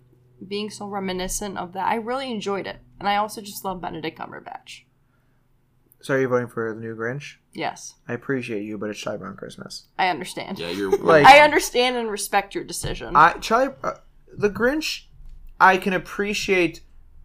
being 0.48 0.70
so 0.70 0.86
reminiscent 0.86 1.58
of 1.58 1.72
that, 1.72 1.86
I 1.86 1.96
really 1.96 2.30
enjoyed 2.30 2.66
it. 2.66 2.78
And 2.98 3.08
I 3.08 3.16
also 3.16 3.40
just 3.40 3.64
love 3.64 3.80
Benedict 3.80 4.18
Cumberbatch. 4.18 4.82
So 6.00 6.14
are 6.14 6.20
you 6.20 6.28
voting 6.28 6.48
for 6.48 6.74
the 6.74 6.80
new 6.80 6.94
Grinch? 6.94 7.36
Yes, 7.54 7.94
I 8.06 8.12
appreciate 8.12 8.62
you, 8.62 8.76
but 8.76 8.90
it's 8.90 8.98
Charlie 8.98 9.18
Brown 9.20 9.36
Christmas. 9.36 9.86
I 9.98 10.08
understand. 10.08 10.58
Yeah, 10.58 10.68
you're 10.70 10.96
Like- 10.98 11.24
I 11.24 11.40
understand 11.40 11.96
and 11.96 12.10
respect 12.10 12.54
your 12.54 12.64
decision. 12.64 13.16
I 13.16 13.34
Charlie, 13.38 13.74
uh, 13.82 13.94
the 14.32 14.50
Grinch. 14.50 15.04
I 15.60 15.76
can 15.78 15.92
appreciate 15.92 16.82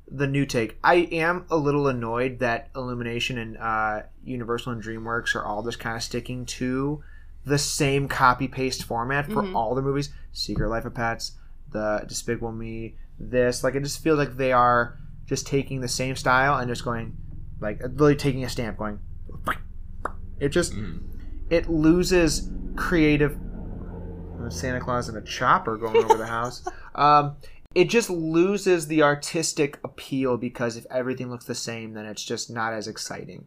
the 0.07 0.27
new 0.27 0.45
take. 0.45 0.77
I 0.83 0.95
am 1.11 1.45
a 1.49 1.57
little 1.57 1.87
annoyed 1.87 2.39
that 2.39 2.69
Illumination 2.75 3.37
and 3.37 3.57
uh, 3.57 4.03
Universal 4.23 4.73
and 4.73 4.83
DreamWorks 4.83 5.35
are 5.35 5.43
all 5.45 5.61
just 5.63 5.79
kind 5.79 5.95
of 5.97 6.03
sticking 6.03 6.45
to 6.45 7.03
the 7.45 7.57
same 7.57 8.07
copy 8.07 8.47
paste 8.47 8.83
format 8.83 9.25
for 9.25 9.41
Mhm. 9.43 9.55
all 9.55 9.75
the 9.75 9.81
movies. 9.81 10.09
Secret 10.31 10.69
Life 10.69 10.85
of 10.85 10.93
Pets, 10.93 11.33
the 11.71 12.03
Despicable 12.07 12.51
Me, 12.51 12.95
this. 13.19 13.63
Like 13.63 13.75
it 13.75 13.83
just 13.83 14.01
feels 14.03 14.17
like 14.17 14.37
they 14.37 14.51
are 14.51 14.97
just 15.25 15.45
taking 15.47 15.81
the 15.81 15.87
same 15.87 16.15
style 16.15 16.57
and 16.59 16.67
just 16.69 16.83
going, 16.83 17.15
like 17.59 17.81
really 17.95 18.15
taking 18.15 18.43
a 18.43 18.49
stamp, 18.49 18.77
going. 18.77 18.99
It 20.39 20.49
just 20.49 20.73
Mm. 20.73 21.01
it 21.49 21.69
loses 21.69 22.49
creative 22.75 23.37
Santa 24.49 24.79
Claus 24.79 25.09
and 25.09 25.17
a 25.17 25.21
chopper 25.21 25.77
going 25.77 25.97
over 25.97 26.15
the 26.15 26.25
house. 26.39 26.65
Um, 26.95 27.35
it 27.75 27.89
just 27.89 28.09
loses 28.09 28.87
the 28.87 29.03
artistic 29.03 29.77
appeal 29.83 30.37
because 30.37 30.75
if 30.77 30.85
everything 30.89 31.29
looks 31.29 31.45
the 31.45 31.53
same, 31.55 31.93
then 31.93 32.05
it's 32.05 32.23
just 32.23 32.49
not 32.49 32.73
as 32.73 32.87
exciting. 32.87 33.45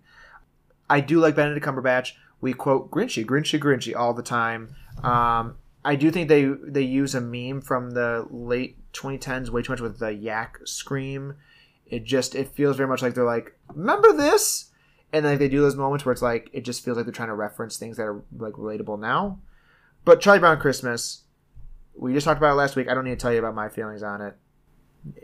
I 0.89 1.01
do 1.01 1.19
like 1.19 1.35
Benedict 1.35 1.65
Cumberbatch. 1.65 2.13
we 2.41 2.53
quote 2.53 2.91
Grinchy, 2.91 3.25
Grinchy, 3.25 3.59
Grinchy 3.59 3.97
all 3.97 4.13
the 4.15 4.23
time. 4.23 4.75
Um, 5.03 5.57
I 5.85 5.97
do 5.97 6.11
think 6.11 6.29
they 6.29 6.45
they 6.45 6.83
use 6.83 7.15
a 7.15 7.21
meme 7.21 7.63
from 7.63 7.93
the 7.93 8.27
late 8.31 8.77
2010s 8.93 9.51
way 9.51 9.63
too 9.63 9.73
much 9.73 9.81
with 9.81 9.99
the 9.99 10.13
yak 10.13 10.59
scream. 10.65 11.35
It 11.87 12.05
just 12.05 12.35
it 12.35 12.49
feels 12.49 12.77
very 12.77 12.89
much 12.89 13.03
like 13.03 13.15
they're 13.15 13.25
like, 13.25 13.57
remember 13.75 14.13
this, 14.13 14.71
and 15.13 15.27
like, 15.27 15.39
they 15.39 15.49
do 15.49 15.61
those 15.61 15.77
moments 15.77 16.05
where 16.05 16.13
it's 16.13 16.23
like 16.23 16.49
it 16.53 16.63
just 16.63 16.85
feels 16.85 16.97
like 16.97 17.07
they're 17.07 17.13
trying 17.13 17.29
to 17.29 17.35
reference 17.35 17.77
things 17.77 17.97
that 17.97 18.05
are 18.05 18.23
like 18.39 18.55
relatable 18.55 18.99
now. 18.99 19.39
But 20.05 20.21
Charlie 20.21 20.41
Brown 20.41 20.59
Christmas, 20.59 21.23
we 21.95 22.15
just 22.15 22.25
talked 22.25 22.39
about 22.39 22.53
it 22.53 22.57
last 22.57 22.77
week. 22.77 22.89
I 22.89 22.95
don't 22.95 23.05
need 23.05 23.11
to 23.11 23.17
tell 23.17 23.33
you 23.33 23.39
about 23.39 23.55
my 23.55 23.69
feelings 23.69 24.03
on 24.03 24.21
it. 24.23 24.37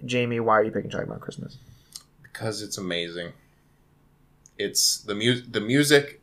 Jamie, 0.04 0.40
why 0.40 0.54
are 0.54 0.64
you 0.64 0.70
picking 0.70 0.90
Charlie 0.90 1.06
Brown 1.06 1.20
Christmas? 1.20 1.58
because 2.38 2.62
it's 2.62 2.78
amazing. 2.78 3.32
It's 4.56 4.98
the 4.98 5.14
mu- 5.14 5.40
the 5.40 5.60
music. 5.60 6.22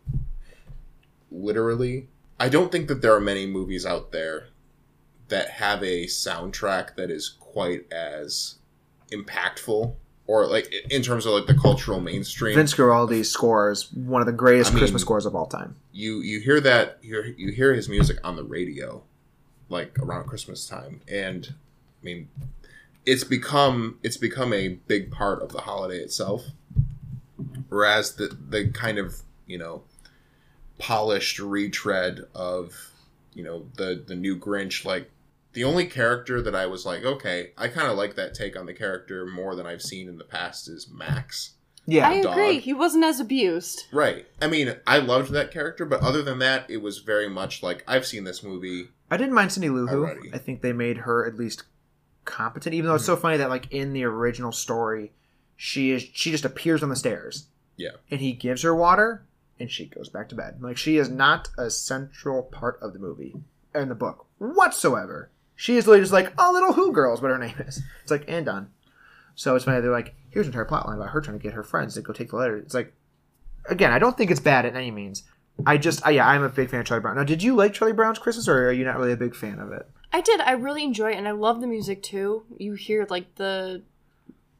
Literally, 1.29 2.07
I 2.39 2.47
don't 2.47 2.71
think 2.71 2.87
that 2.87 3.01
there 3.01 3.13
are 3.13 3.19
many 3.19 3.45
movies 3.45 3.85
out 3.85 4.11
there 4.11 4.47
that 5.29 5.49
have 5.49 5.81
a 5.83 6.05
soundtrack 6.05 6.95
that 6.95 7.09
is 7.09 7.29
quite 7.39 7.91
as 7.91 8.55
impactful 9.11 9.93
or 10.27 10.47
like 10.47 10.73
in 10.89 11.01
terms 11.01 11.25
of 11.25 11.33
like 11.33 11.45
the 11.47 11.53
cultural 11.53 11.99
mainstream. 11.99 12.55
Vince 12.55 12.73
Guaraldi's 12.73 13.29
score 13.31 13.69
is 13.71 13.91
one 13.93 14.21
of 14.21 14.25
the 14.25 14.31
greatest 14.33 14.71
I 14.71 14.73
mean- 14.73 14.79
Christmas 14.81 15.01
scores 15.03 15.25
of 15.25 15.35
all 15.35 15.45
time. 15.47 15.75
you 15.93 16.21
you 16.21 16.39
hear 16.39 16.59
that 16.61 16.97
you 17.01 17.13
hear, 17.21 17.25
you 17.37 17.51
hear 17.51 17.73
his 17.73 17.87
music 17.89 18.17
on 18.23 18.35
the 18.35 18.43
radio 18.43 19.01
like 19.69 19.97
around 19.99 20.27
christmas 20.27 20.67
time 20.67 21.01
and 21.07 21.55
i 22.01 22.05
mean 22.05 22.27
it's 23.05 23.23
become 23.23 23.97
it's 24.03 24.17
become 24.17 24.53
a 24.53 24.67
big 24.87 25.09
part 25.11 25.41
of 25.41 25.51
the 25.51 25.61
holiday 25.61 25.97
itself 25.97 26.43
whereas 27.69 28.13
the 28.15 28.27
the 28.49 28.67
kind 28.69 28.97
of 28.99 29.21
you 29.47 29.57
know 29.57 29.81
polished 30.77 31.39
retread 31.39 32.25
of 32.35 32.91
you 33.33 33.43
know 33.43 33.65
the 33.75 34.03
the 34.07 34.15
new 34.15 34.37
grinch 34.37 34.85
like 34.85 35.09
the 35.55 35.63
only 35.63 35.85
character 35.85 36.41
that 36.41 36.55
i 36.55 36.65
was 36.65 36.85
like 36.85 37.03
okay 37.03 37.51
i 37.57 37.67
kind 37.67 37.87
of 37.87 37.97
like 37.97 38.15
that 38.15 38.33
take 38.33 38.57
on 38.57 38.65
the 38.65 38.73
character 38.73 39.25
more 39.25 39.55
than 39.55 39.65
i've 39.65 39.81
seen 39.81 40.07
in 40.07 40.17
the 40.17 40.23
past 40.23 40.67
is 40.67 40.89
max 40.89 41.53
Yeah, 41.87 42.09
I 42.09 42.13
agree. 42.13 42.55
dog. 42.55 42.63
He 42.63 42.73
wasn't 42.73 43.03
as 43.03 43.19
abused. 43.19 43.83
Right. 43.91 44.25
I 44.41 44.47
mean, 44.47 44.75
I 44.87 44.97
loved 44.97 45.31
that 45.33 45.51
character, 45.51 45.85
but 45.85 46.01
other 46.01 46.23
than 46.23 46.39
that, 46.39 46.67
it 46.67 46.77
was 46.77 46.97
very 46.97 47.29
much 47.29 47.61
like 47.61 47.83
I've 47.87 48.07
seen 48.07 48.23
this 48.23 48.41
movie. 48.41 48.87
I 49.11 49.17
didn't 49.17 49.35
mind 49.35 49.51
Cindy 49.51 49.69
Lou 49.69 49.85
Who. 49.85 50.07
I 50.33 50.39
think 50.39 50.61
they 50.61 50.73
made 50.73 50.97
her 50.97 51.27
at 51.27 51.35
least 51.35 51.63
competent, 52.25 52.73
even 52.73 52.89
though 52.89 52.95
it's 52.95 53.03
hmm. 53.03 53.13
so 53.13 53.17
funny 53.17 53.37
that 53.37 53.49
like 53.49 53.71
in 53.71 53.93
the 53.93 54.03
original 54.03 54.51
story, 54.51 55.11
she 55.55 55.91
is 55.91 56.07
she 56.13 56.31
just 56.31 56.45
appears 56.45 56.83
on 56.83 56.89
the 56.89 56.95
stairs. 56.95 57.47
Yeah. 57.77 57.91
And 58.09 58.19
he 58.19 58.33
gives 58.33 58.63
her 58.63 58.75
water 58.75 59.25
and 59.59 59.69
she 59.69 59.85
goes 59.85 60.09
back 60.09 60.29
to 60.29 60.35
bed. 60.35 60.61
Like 60.61 60.77
she 60.77 60.97
is 60.97 61.09
not 61.09 61.49
a 61.57 61.69
central 61.69 62.43
part 62.43 62.79
of 62.81 62.93
the 62.93 62.99
movie 62.99 63.35
in 63.73 63.89
the 63.89 63.95
book 63.95 64.25
whatsoever. 64.37 65.29
She 65.55 65.77
is 65.77 65.87
literally 65.87 66.03
just 66.03 66.13
like, 66.13 66.33
oh 66.37 66.51
little 66.53 66.73
Who 66.73 66.91
girls, 66.91 67.21
what 67.21 67.31
her 67.31 67.37
name 67.37 67.55
is. 67.59 67.81
It's 68.01 68.11
like 68.11 68.25
and 68.27 68.45
done. 68.45 68.69
So 69.35 69.55
it's 69.55 69.65
funny 69.65 69.81
they're 69.81 69.91
like, 69.91 70.15
here's 70.29 70.45
an 70.47 70.51
entire 70.53 70.65
plot 70.65 70.87
line 70.87 70.97
about 70.97 71.09
her 71.09 71.21
trying 71.21 71.37
to 71.37 71.43
get 71.43 71.53
her 71.53 71.63
friends 71.63 71.93
to 71.95 72.01
go 72.01 72.13
take 72.13 72.29
the 72.29 72.35
letter. 72.37 72.57
It's 72.57 72.73
like 72.73 72.93
again, 73.69 73.91
I 73.91 73.99
don't 73.99 74.17
think 74.17 74.31
it's 74.31 74.39
bad 74.39 74.65
in 74.65 74.75
any 74.75 74.91
means. 74.91 75.23
I 75.65 75.77
just, 75.77 76.05
uh, 76.05 76.09
yeah, 76.09 76.27
I'm 76.27 76.43
a 76.43 76.49
big 76.49 76.69
fan 76.69 76.81
of 76.81 76.85
Charlie 76.85 77.01
Brown. 77.01 77.15
Now, 77.15 77.23
did 77.23 77.41
you 77.41 77.55
like 77.55 77.73
Charlie 77.73 77.93
Brown's 77.93 78.19
Christmas, 78.19 78.47
or 78.49 78.67
are 78.67 78.71
you 78.73 78.83
not 78.83 78.97
really 78.97 79.13
a 79.13 79.17
big 79.17 79.33
fan 79.33 79.57
of 79.59 79.71
it? 79.71 79.87
I 80.11 80.19
did. 80.19 80.41
I 80.41 80.51
really 80.51 80.83
enjoy 80.83 81.11
it, 81.11 81.15
and 81.17 81.27
I 81.29 81.31
love 81.31 81.61
the 81.61 81.67
music 81.67 82.03
too. 82.03 82.43
You 82.57 82.73
hear 82.73 83.07
like 83.09 83.35
the 83.35 83.83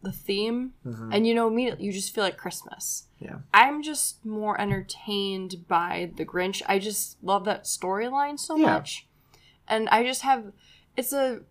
the 0.02 0.12
theme, 0.12 0.74
and 0.86 1.26
you 1.28 1.34
know 1.34 1.48
immediately 1.48 1.84
you 1.86 1.92
just 1.92 2.14
feel 2.14 2.24
like 2.24 2.38
Christmas. 2.38 3.08
Yeah. 3.20 3.38
I'm 3.54 3.82
just 3.84 4.24
more 4.26 4.60
entertained 4.62 5.68
by 5.68 6.12
the 6.16 6.26
Grinch. 6.26 6.62
I 6.68 6.80
just 6.80 7.18
love 7.24 7.44
that 7.46 7.64
storyline 7.64 8.40
so 8.40 8.56
Yeah. 8.56 8.74
much, 8.74 9.08
and 9.68 9.90
I 9.90 10.04
just 10.04 10.22
have 10.22 10.52
it's 10.98 11.14
a 11.14 11.42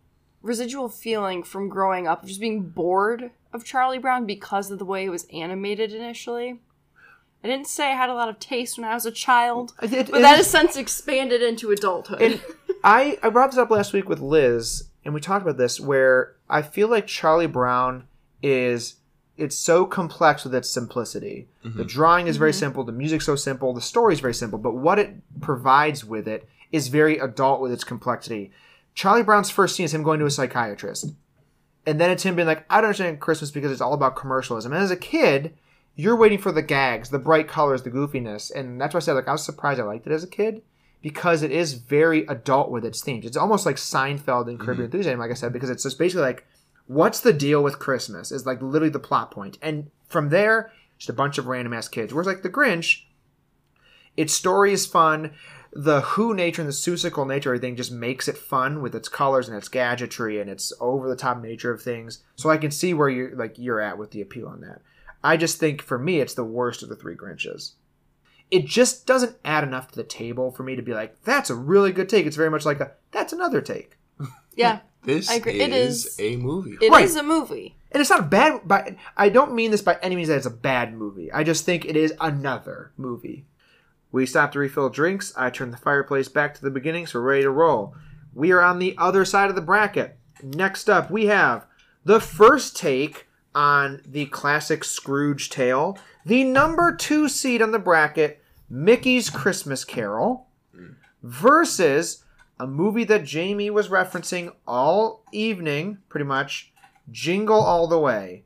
residual 0.42 0.88
feeling 0.88 1.42
from 1.42 1.68
growing 1.68 2.06
up 2.06 2.24
just 2.26 2.40
being 2.40 2.62
bored 2.62 3.30
of 3.52 3.64
Charlie 3.64 3.98
Brown 3.98 4.26
because 4.26 4.70
of 4.70 4.78
the 4.78 4.84
way 4.84 5.04
it 5.04 5.10
was 5.10 5.26
animated 5.32 5.92
initially. 5.92 6.60
I 7.42 7.48
didn't 7.48 7.66
say 7.66 7.90
I 7.92 7.96
had 7.96 8.08
a 8.08 8.14
lot 8.14 8.28
of 8.28 8.38
taste 8.38 8.78
when 8.78 8.86
I 8.86 8.94
was 8.94 9.06
a 9.06 9.10
child, 9.10 9.74
It- 9.82 9.92
it- 9.92 10.06
but 10.06 10.14
that 10.14 10.22
that 10.22 10.40
is- 10.40 10.46
has 10.46 10.50
since 10.50 10.76
expanded 10.76 11.42
into 11.42 11.70
adulthood. 11.70 12.22
And 12.22 12.42
I, 12.82 13.18
I 13.22 13.28
brought 13.30 13.50
this 13.50 13.58
up 13.58 13.70
last 13.70 13.92
week 13.92 14.08
with 14.08 14.20
Liz, 14.20 14.84
and 15.04 15.12
we 15.14 15.20
talked 15.20 15.42
about 15.42 15.58
this, 15.58 15.78
where 15.78 16.36
I 16.48 16.62
feel 16.62 16.88
like 16.88 17.06
Charlie 17.06 17.46
Brown 17.46 18.04
is 18.42 18.96
it's 19.36 19.56
so 19.56 19.84
complex 19.84 20.44
with 20.44 20.54
its 20.54 20.70
simplicity. 20.70 21.48
The 21.62 21.68
mm-hmm. 21.68 21.82
drawing 21.82 22.26
is 22.28 22.36
very 22.36 22.52
mm-hmm. 22.52 22.58
simple, 22.60 22.84
the 22.84 22.92
music's 22.92 23.26
so 23.26 23.34
simple, 23.36 23.72
the 23.74 23.80
story's 23.80 24.20
very 24.20 24.34
simple, 24.34 24.58
but 24.58 24.76
what 24.76 24.98
it 24.98 25.16
provides 25.40 26.04
with 26.04 26.28
it 26.28 26.48
is 26.70 26.88
very 26.88 27.18
adult 27.18 27.60
with 27.60 27.72
its 27.72 27.84
complexity. 27.84 28.52
Charlie 28.94 29.22
Brown's 29.22 29.50
first 29.50 29.76
scene 29.76 29.84
is 29.84 29.94
him 29.94 30.02
going 30.02 30.20
to 30.20 30.26
a 30.26 30.30
psychiatrist. 30.30 31.12
And 31.86 32.00
then 32.00 32.10
it's 32.10 32.22
him 32.22 32.36
being 32.36 32.48
like, 32.48 32.64
I 32.70 32.76
don't 32.76 32.86
understand 32.86 33.20
Christmas 33.20 33.50
because 33.50 33.70
it's 33.70 33.80
all 33.80 33.92
about 33.92 34.16
commercialism. 34.16 34.72
And 34.72 34.82
as 34.82 34.90
a 34.90 34.96
kid, 34.96 35.54
you're 35.96 36.16
waiting 36.16 36.38
for 36.38 36.52
the 36.52 36.62
gags, 36.62 37.10
the 37.10 37.18
bright 37.18 37.46
colors, 37.46 37.82
the 37.82 37.90
goofiness. 37.90 38.50
And 38.54 38.80
that's 38.80 38.94
why 38.94 38.98
I 38.98 39.00
said, 39.00 39.12
like, 39.14 39.28
I 39.28 39.32
was 39.32 39.44
surprised 39.44 39.80
I 39.80 39.84
liked 39.84 40.06
it 40.06 40.12
as 40.12 40.24
a 40.24 40.28
kid 40.28 40.62
because 41.02 41.42
it 41.42 41.50
is 41.50 41.74
very 41.74 42.24
adult 42.26 42.70
with 42.70 42.84
its 42.84 43.02
themes. 43.02 43.26
It's 43.26 43.36
almost 43.36 43.66
like 43.66 43.76
Seinfeld 43.76 44.48
and 44.48 44.58
Curb 44.58 44.66
Your 44.66 44.74
mm-hmm. 44.74 44.82
Enthusiasm, 44.84 45.20
like 45.20 45.30
I 45.30 45.34
said, 45.34 45.52
because 45.52 45.70
it's 45.70 45.82
just 45.82 45.98
basically 45.98 46.22
like, 46.22 46.46
what's 46.86 47.20
the 47.20 47.32
deal 47.32 47.62
with 47.62 47.78
Christmas? 47.78 48.32
Is 48.32 48.46
like 48.46 48.62
literally 48.62 48.90
the 48.90 48.98
plot 48.98 49.30
point. 49.30 49.58
And 49.60 49.90
from 50.06 50.30
there, 50.30 50.72
just 50.96 51.10
a 51.10 51.14
bunch 51.14 51.36
of 51.36 51.46
random 51.46 51.74
ass 51.74 51.88
kids. 51.88 52.14
Whereas 52.14 52.26
like 52.26 52.42
The 52.42 52.48
Grinch, 52.48 53.02
its 54.16 54.32
story 54.32 54.72
is 54.72 54.86
fun. 54.86 55.32
The 55.76 56.02
Who 56.02 56.34
nature 56.34 56.62
and 56.62 56.68
the 56.68 56.72
Seussical 56.72 57.26
nature 57.26 57.50
of 57.52 57.56
everything 57.56 57.74
just 57.76 57.90
makes 57.90 58.28
it 58.28 58.38
fun 58.38 58.80
with 58.80 58.94
its 58.94 59.08
colors 59.08 59.48
and 59.48 59.56
its 59.56 59.68
gadgetry 59.68 60.40
and 60.40 60.48
its 60.48 60.72
over 60.80 61.08
the 61.08 61.16
top 61.16 61.42
nature 61.42 61.72
of 61.72 61.82
things. 61.82 62.20
So 62.36 62.48
I 62.48 62.58
can 62.58 62.70
see 62.70 62.94
where 62.94 63.08
you're 63.08 63.34
like 63.34 63.58
you're 63.58 63.80
at 63.80 63.98
with 63.98 64.12
the 64.12 64.20
appeal 64.20 64.46
on 64.46 64.60
that. 64.60 64.82
I 65.22 65.36
just 65.36 65.58
think 65.58 65.82
for 65.82 65.98
me 65.98 66.20
it's 66.20 66.34
the 66.34 66.44
worst 66.44 66.82
of 66.82 66.88
the 66.88 66.96
three 66.96 67.16
Grinches. 67.16 67.72
It 68.50 68.66
just 68.66 69.06
doesn't 69.06 69.36
add 69.44 69.64
enough 69.64 69.88
to 69.90 69.96
the 69.96 70.04
table 70.04 70.50
for 70.52 70.62
me 70.62 70.76
to 70.76 70.82
be 70.82 70.92
like, 70.94 71.22
that's 71.24 71.50
a 71.50 71.54
really 71.56 71.90
good 71.92 72.08
take. 72.08 72.26
It's 72.26 72.36
very 72.36 72.50
much 72.50 72.64
like 72.64 72.78
a 72.80 72.92
that's 73.10 73.32
another 73.32 73.60
take. 73.60 73.96
yeah, 74.54 74.80
This 75.02 75.28
I 75.30 75.34
agree. 75.34 75.60
It 75.60 75.72
is, 75.72 76.06
is- 76.06 76.20
a 76.20 76.36
movie. 76.36 76.76
it 76.80 76.84
is 76.84 76.90
Right. 77.16 77.16
a 77.16 77.22
movie. 77.26 77.74
And 77.90 78.00
it's 78.00 78.10
not 78.10 78.20
a 78.20 78.24
bad 78.24 78.66
by 78.68 78.96
I 79.16 79.28
don't 79.28 79.54
mean 79.54 79.70
this 79.72 79.82
by 79.82 79.98
any 80.02 80.14
means 80.14 80.28
that 80.28 80.36
it's 80.36 80.46
a 80.46 80.50
bad 80.50 80.94
movie. 80.94 81.32
I 81.32 81.42
just 81.42 81.64
think 81.64 81.84
it 81.84 81.96
is 81.96 82.14
another 82.20 82.92
movie. 82.96 83.44
We 84.14 84.26
stop 84.26 84.52
to 84.52 84.60
refill 84.60 84.90
drinks. 84.90 85.32
I 85.36 85.50
turn 85.50 85.72
the 85.72 85.76
fireplace 85.76 86.28
back 86.28 86.54
to 86.54 86.62
the 86.62 86.70
beginning, 86.70 87.08
so 87.08 87.18
we're 87.18 87.30
ready 87.30 87.42
to 87.42 87.50
roll. 87.50 87.96
We 88.32 88.52
are 88.52 88.60
on 88.60 88.78
the 88.78 88.94
other 88.96 89.24
side 89.24 89.50
of 89.50 89.56
the 89.56 89.60
bracket. 89.60 90.16
Next 90.40 90.88
up, 90.88 91.10
we 91.10 91.26
have 91.26 91.66
the 92.04 92.20
first 92.20 92.76
take 92.76 93.26
on 93.56 94.02
the 94.06 94.26
classic 94.26 94.84
Scrooge 94.84 95.50
tale, 95.50 95.98
the 96.24 96.44
number 96.44 96.94
two 96.94 97.28
seed 97.28 97.60
on 97.60 97.72
the 97.72 97.80
bracket, 97.80 98.40
Mickey's 98.70 99.30
Christmas 99.30 99.84
Carol, 99.84 100.46
versus 101.24 102.22
a 102.60 102.68
movie 102.68 103.02
that 103.04 103.24
Jamie 103.24 103.68
was 103.70 103.88
referencing 103.88 104.52
all 104.64 105.24
evening, 105.32 105.98
pretty 106.08 106.24
much, 106.24 106.72
Jingle 107.10 107.60
All 107.60 107.88
the 107.88 107.98
Way. 107.98 108.44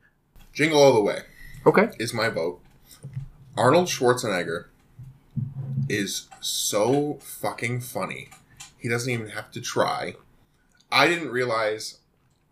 Jingle 0.51 0.81
All 0.81 0.93
the 0.95 1.01
Way 1.03 1.19
Okay. 1.67 1.89
is 1.99 2.11
my 2.11 2.27
vote. 2.29 2.59
Arnold 3.55 3.85
Schwarzenegger 3.87 4.65
is 5.89 6.27
so 6.39 7.15
fucking 7.21 7.81
funny. 7.81 8.29
He 8.77 8.87
doesn't 8.87 9.11
even 9.11 9.29
have 9.29 9.51
to 9.51 9.61
try. 9.61 10.15
I 10.91 11.07
didn't 11.07 11.29
realize 11.29 11.97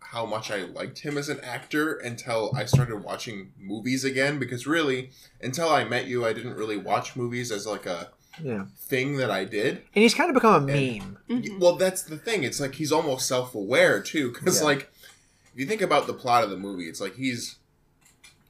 how 0.00 0.26
much 0.26 0.50
I 0.50 0.62
liked 0.62 1.00
him 1.00 1.16
as 1.18 1.28
an 1.28 1.40
actor 1.40 1.94
until 1.94 2.50
I 2.56 2.64
started 2.64 3.04
watching 3.04 3.52
movies 3.58 4.04
again 4.04 4.38
because 4.38 4.66
really 4.66 5.10
until 5.42 5.68
I 5.68 5.84
met 5.84 6.06
you 6.06 6.24
I 6.24 6.32
didn't 6.32 6.54
really 6.54 6.78
watch 6.78 7.14
movies 7.14 7.52
as 7.52 7.66
like 7.66 7.84
a 7.86 8.10
Yeah. 8.42 8.66
thing 8.78 9.16
that 9.18 9.30
I 9.30 9.44
did. 9.44 9.76
And 9.94 10.02
he's 10.02 10.14
kind 10.14 10.30
of 10.30 10.34
become 10.34 10.62
a 10.62 10.66
meme. 10.66 11.18
Mm-hmm. 11.28 11.58
Well, 11.60 11.76
that's 11.76 12.02
the 12.02 12.16
thing. 12.16 12.42
It's 12.42 12.58
like 12.60 12.76
he's 12.76 12.92
almost 12.92 13.28
self-aware 13.28 14.00
too, 14.02 14.32
because 14.32 14.60
Yeah. 14.60 14.66
like 14.66 14.90
if 15.52 15.60
you 15.60 15.66
think 15.66 15.82
about 15.82 16.06
the 16.06 16.14
plot 16.14 16.42
of 16.44 16.50
the 16.50 16.56
movie, 16.56 16.88
it's 16.88 17.00
like 17.00 17.16
he's 17.16 17.56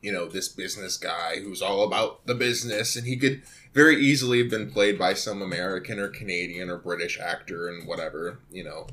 you 0.01 0.13
know 0.13 0.29
this 0.29 0.49
business 0.49 0.97
guy 0.97 1.41
who's 1.43 1.61
all 1.61 1.83
about 1.83 2.25
the 2.27 2.35
business, 2.35 2.95
and 2.95 3.05
he 3.07 3.17
could 3.17 3.43
very 3.75 3.97
easily 3.97 4.39
have 4.39 4.51
been 4.51 4.71
played 4.71 4.99
by 4.99 5.15
some 5.15 5.43
American 5.43 5.99
or 5.99 6.09
Canadian 6.09 6.69
or 6.71 6.79
British 6.79 7.19
actor 7.19 7.69
and 7.69 7.87
whatever, 7.87 8.39
you 8.51 8.65
know. 8.65 8.87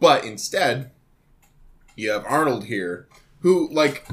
But 0.00 0.24
instead, 0.24 0.90
you 1.96 2.10
have 2.10 2.24
Arnold 2.26 2.64
here, 2.64 3.08
who 3.40 3.68
like 3.72 4.06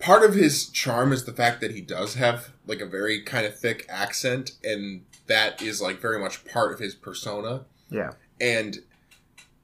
part 0.00 0.24
of 0.24 0.34
his 0.34 0.68
charm 0.68 1.12
is 1.12 1.24
the 1.24 1.32
fact 1.32 1.60
that 1.60 1.72
he 1.72 1.80
does 1.80 2.14
have 2.14 2.50
like 2.66 2.80
a 2.80 2.86
very 2.86 3.22
kind 3.22 3.46
of 3.46 3.56
thick 3.58 3.86
accent, 3.88 4.52
and 4.64 5.04
that 5.26 5.62
is 5.62 5.80
like 5.80 6.00
very 6.00 6.18
much 6.18 6.44
part 6.44 6.72
of 6.72 6.78
his 6.80 6.94
persona 6.94 7.64
Yeah. 7.90 8.12
and 8.40 8.78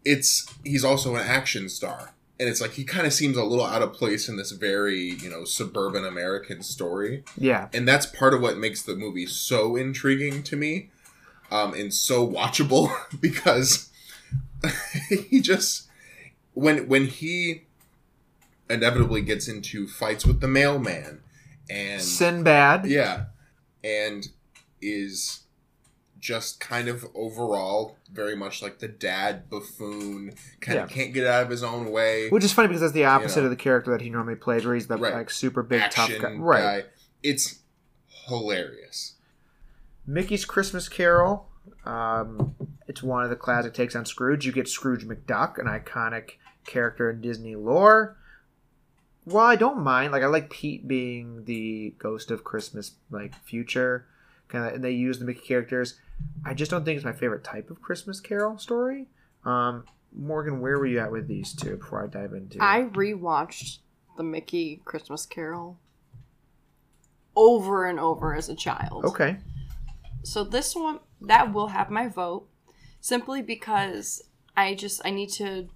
it's 0.05 0.47
he's 0.65 0.85
also 0.85 1.15
an 1.15 1.23
action 1.27 1.69
star 1.71 2.14
and 2.41 2.49
it's 2.49 2.61
like 2.61 2.73
he 2.73 2.85
kind 2.85 3.07
of 3.07 3.13
seems 3.13 3.37
a 3.37 3.45
little 3.45 3.65
out 3.65 3.81
of 3.83 3.93
place 3.93 4.29
in 4.29 4.37
this 4.37 4.51
very 4.51 5.11
you 5.13 5.31
know 5.31 5.45
suburban 5.45 6.05
american 6.05 6.63
story 6.63 7.23
Yeah. 7.39 7.69
and 7.73 7.87
that's 7.87 8.07
part 8.07 8.35
of 8.35 8.41
what 8.41 8.59
makes 8.59 8.83
the 8.83 8.97
movie 8.97 9.27
so 9.27 9.77
intriguing 9.77 10.43
to 10.45 10.57
me 10.57 10.91
um, 11.51 11.75
and 11.75 11.93
so 11.95 12.27
watchable 12.27 12.93
because 13.21 13.91
he 15.29 15.41
just 15.41 15.89
when 16.55 16.89
when 16.89 17.07
he 17.07 17.63
inevitably 18.71 19.21
gets 19.21 19.47
into 19.47 19.87
fights 19.87 20.25
with 20.25 20.41
the 20.41 20.49
mailman 20.49 21.21
and 21.71 22.01
Sinbad. 22.03 22.87
yeah, 22.87 23.27
and 23.83 24.29
is 24.83 25.44
just 26.25 26.59
kind 26.59 26.89
of 26.89 27.05
overall 27.15 27.99
very 28.11 28.35
much 28.35 28.63
like 28.63 28.79
the 28.79 28.89
dad 28.89 29.51
buffoon, 29.51 30.33
kind 30.63 30.77
Yeah. 30.77 30.85
of 30.85 30.89
can't 30.89 31.13
get 31.13 31.27
out 31.27 31.43
of 31.43 31.51
his 31.51 31.63
own 31.63 31.91
way. 31.93 32.31
Which 32.31 32.43
is 32.43 32.51
funny 32.51 32.69
because 32.69 32.81
that's 32.81 32.95
the 32.95 33.05
opposite 33.05 33.41
know. 33.41 33.45
of 33.45 33.51
the 33.51 33.57
character 33.57 33.91
that 33.91 34.01
he 34.01 34.09
normally 34.09 34.35
plays, 34.37 34.65
where 34.65 34.75
he's 34.75 34.87
the 34.87 34.97
Right. 34.97 35.13
like 35.13 35.29
super 35.29 35.63
big 35.63 35.83
tough 35.91 36.11
guy. 36.19 36.33
Right. 36.33 36.85
guy. 36.85 36.89
It's 37.23 37.59
hilarious. 38.27 39.17
Mickey's 40.07 40.47
Christmas 40.47 40.89
Carol. 40.89 41.51
Um, 41.85 42.55
it's 42.89 43.03
one 43.03 43.23
of 43.25 43.29
the 43.29 43.37
classic 43.37 43.75
takes 43.75 43.95
on 43.95 44.07
Scrooge. 44.07 44.47
You 44.47 44.53
get 44.53 44.67
Scrooge 44.67 45.07
McDuck, 45.07 45.59
an 45.59 45.67
iconic 45.67 46.33
character 46.67 47.11
in 47.11 47.21
Disney 47.21 47.55
lore. 47.55 48.17
Well, 49.27 49.45
I 49.45 49.57
don't 49.57 49.81
mind. 49.81 50.13
Like 50.13 50.23
I 50.23 50.27
like 50.27 50.49
Pete 50.49 50.89
being 50.89 51.45
the 51.45 51.95
ghost 51.99 52.31
of 52.31 52.45
Christmas, 52.45 52.93
like 53.11 53.35
future, 53.45 54.07
kind 54.49 54.67
of. 54.67 54.73
And 54.73 54.83
they 54.83 54.93
use 54.93 55.19
the 55.19 55.27
Mickey 55.27 55.41
characters. 55.47 55.99
I 56.45 56.55
just 56.55 56.71
don't 56.71 56.85
think 56.85 56.97
it's 56.97 57.05
my 57.05 57.13
favorite 57.13 57.45
type 57.45 57.71
of 57.71 57.81
Christmas 57.81 58.21
Carol 58.21 58.59
story. 58.59 59.07
Um, 59.45 59.85
Morgan, 60.13 60.61
where 60.61 60.79
were 60.79 60.87
you 60.87 61.01
at 61.01 61.11
with 61.11 61.27
these 61.27 61.53
two 61.55 61.77
before 61.77 62.05
I 62.05 62.07
dive 62.07 62.33
into? 62.33 62.59
I 62.63 62.85
rewatched 62.93 63.79
the 64.17 64.23
Mickey 64.23 64.81
Christmas 64.85 65.27
Carol 65.27 65.79
over 67.37 67.87
and 67.87 67.99
over 67.99 68.35
as 68.35 68.49
a 68.49 68.55
child. 68.55 69.05
okay. 69.05 69.39
So 70.23 70.45
this 70.45 70.75
one 70.75 71.01
that 71.21 71.53
will 71.53 71.69
have 71.69 71.91
my 71.91 72.09
vote 72.09 72.49
simply 73.01 73.43
because 73.43 74.23
I 74.57 74.75
just 74.75 75.03
I 75.05 75.11
need 75.11 75.31
to 75.33 75.69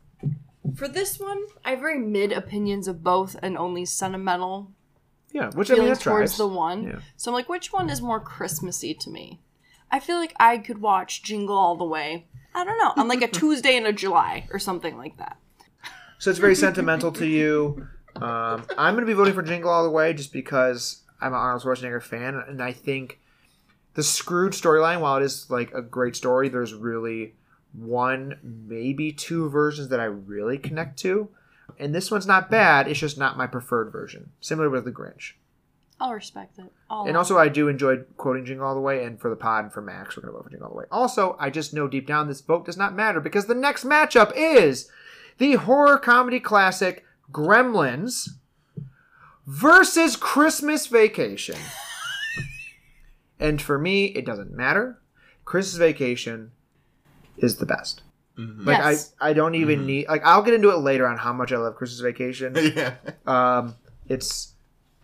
for 0.74 0.88
this 0.88 1.18
one, 1.18 1.44
I 1.64 1.70
have 1.70 1.80
very 1.80 1.98
mid 1.98 2.32
opinions 2.32 2.88
of 2.88 3.02
both 3.02 3.36
and 3.42 3.56
only 3.56 3.84
sentimental 3.84 4.70
Yeah, 5.32 5.50
which 5.52 5.70
I 5.70 5.74
mean, 5.74 5.82
feelings 5.82 5.98
towards 6.00 6.32
tries. 6.32 6.38
the 6.38 6.46
one. 6.46 6.84
Yeah. 6.84 6.98
So 7.16 7.30
I'm 7.30 7.34
like, 7.34 7.48
which 7.48 7.72
one 7.72 7.90
is 7.90 8.00
more 8.00 8.20
Christmassy 8.20 8.94
to 8.94 9.10
me? 9.10 9.40
I 9.90 10.00
feel 10.00 10.16
like 10.16 10.34
I 10.38 10.58
could 10.58 10.80
watch 10.80 11.22
Jingle 11.22 11.56
All 11.56 11.76
the 11.76 11.84
Way. 11.84 12.26
I 12.54 12.64
don't 12.64 12.78
know, 12.78 12.92
on 12.96 13.08
like 13.08 13.22
a 13.22 13.28
Tuesday 13.40 13.76
in 13.76 13.86
a 13.86 13.92
July 13.92 14.48
or 14.52 14.58
something 14.58 14.96
like 14.96 15.16
that. 15.18 15.38
So 16.18 16.30
it's 16.30 16.38
very 16.38 16.56
sentimental 16.56 17.12
to 17.12 17.26
you. 17.26 17.86
Um, 18.16 18.64
I'm 18.76 18.94
going 18.94 19.06
to 19.06 19.06
be 19.06 19.12
voting 19.12 19.34
for 19.34 19.42
Jingle 19.42 19.70
All 19.70 19.84
the 19.84 19.90
Way 19.90 20.12
just 20.12 20.32
because 20.32 21.02
I'm 21.20 21.32
an 21.32 21.38
Arnold 21.38 21.62
Schwarzenegger 21.62 22.02
fan, 22.02 22.42
and 22.48 22.60
I 22.62 22.72
think 22.72 23.20
the 23.94 24.02
Scrooge 24.02 24.60
storyline, 24.60 25.00
while 25.00 25.16
it 25.16 25.22
is 25.22 25.48
like 25.50 25.72
a 25.72 25.82
great 25.82 26.16
story, 26.16 26.48
there's 26.48 26.74
really 26.74 27.34
one, 27.72 28.38
maybe 28.42 29.12
two 29.12 29.48
versions 29.48 29.88
that 29.88 30.00
I 30.00 30.04
really 30.04 30.58
connect 30.58 30.98
to. 31.00 31.28
And 31.78 31.94
this 31.94 32.10
one's 32.10 32.26
not 32.26 32.50
bad. 32.50 32.88
It's 32.88 33.00
just 33.00 33.18
not 33.18 33.36
my 33.36 33.46
preferred 33.46 33.92
version. 33.92 34.30
Similar 34.40 34.70
with 34.70 34.84
the 34.84 34.92
Grinch. 34.92 35.32
I'll 36.00 36.12
respect 36.12 36.58
it. 36.58 36.72
I'll 36.88 37.06
And 37.06 37.16
also, 37.16 37.36
I 37.38 37.48
do 37.48 37.68
enjoy 37.68 37.98
quoting 38.16 38.44
Jingle 38.44 38.66
All 38.66 38.74
the 38.74 38.80
Way, 38.80 39.04
and 39.04 39.20
for 39.20 39.28
the 39.30 39.36
pod 39.36 39.64
and 39.64 39.72
for 39.72 39.80
Max, 39.82 40.16
we're 40.16 40.22
going 40.22 40.32
to 40.32 40.36
vote 40.38 40.44
for 40.44 40.50
Jingle 40.50 40.68
All 40.68 40.74
the 40.74 40.78
Way. 40.78 40.84
Also, 40.92 41.36
I 41.40 41.50
just 41.50 41.74
know 41.74 41.88
deep 41.88 42.06
down 42.06 42.28
this 42.28 42.40
vote 42.40 42.64
does 42.66 42.76
not 42.76 42.94
matter 42.94 43.20
because 43.20 43.46
the 43.46 43.54
next 43.54 43.84
matchup 43.84 44.32
is 44.36 44.88
the 45.38 45.54
horror 45.54 45.98
comedy 45.98 46.38
classic 46.40 47.04
Gremlins 47.32 48.28
versus 49.46 50.14
Christmas 50.16 50.86
Vacation. 50.86 51.56
and 53.40 53.60
for 53.60 53.78
me, 53.78 54.06
it 54.06 54.24
doesn't 54.24 54.52
matter. 54.52 54.98
Christmas 55.44 55.76
Vacation 55.78 56.52
is 57.36 57.56
the 57.56 57.66
best. 57.66 58.02
Mhm. 58.38 58.66
Like 58.66 58.78
Yes. 58.78 59.14
I, 59.20 59.30
I 59.30 59.32
don't 59.32 59.54
even 59.54 59.80
Mhm. 59.80 59.86
need 59.86 60.08
like 60.08 60.22
I'll 60.24 60.42
get 60.42 60.54
into 60.54 60.70
it 60.70 60.76
later 60.78 61.06
on 61.06 61.16
how 61.18 61.32
much 61.32 61.52
I 61.52 61.56
love 61.56 61.74
Christmas 61.76 62.00
Vacation. 62.00 62.54
yeah. 62.76 62.94
Um, 63.26 63.74
it's 64.08 64.54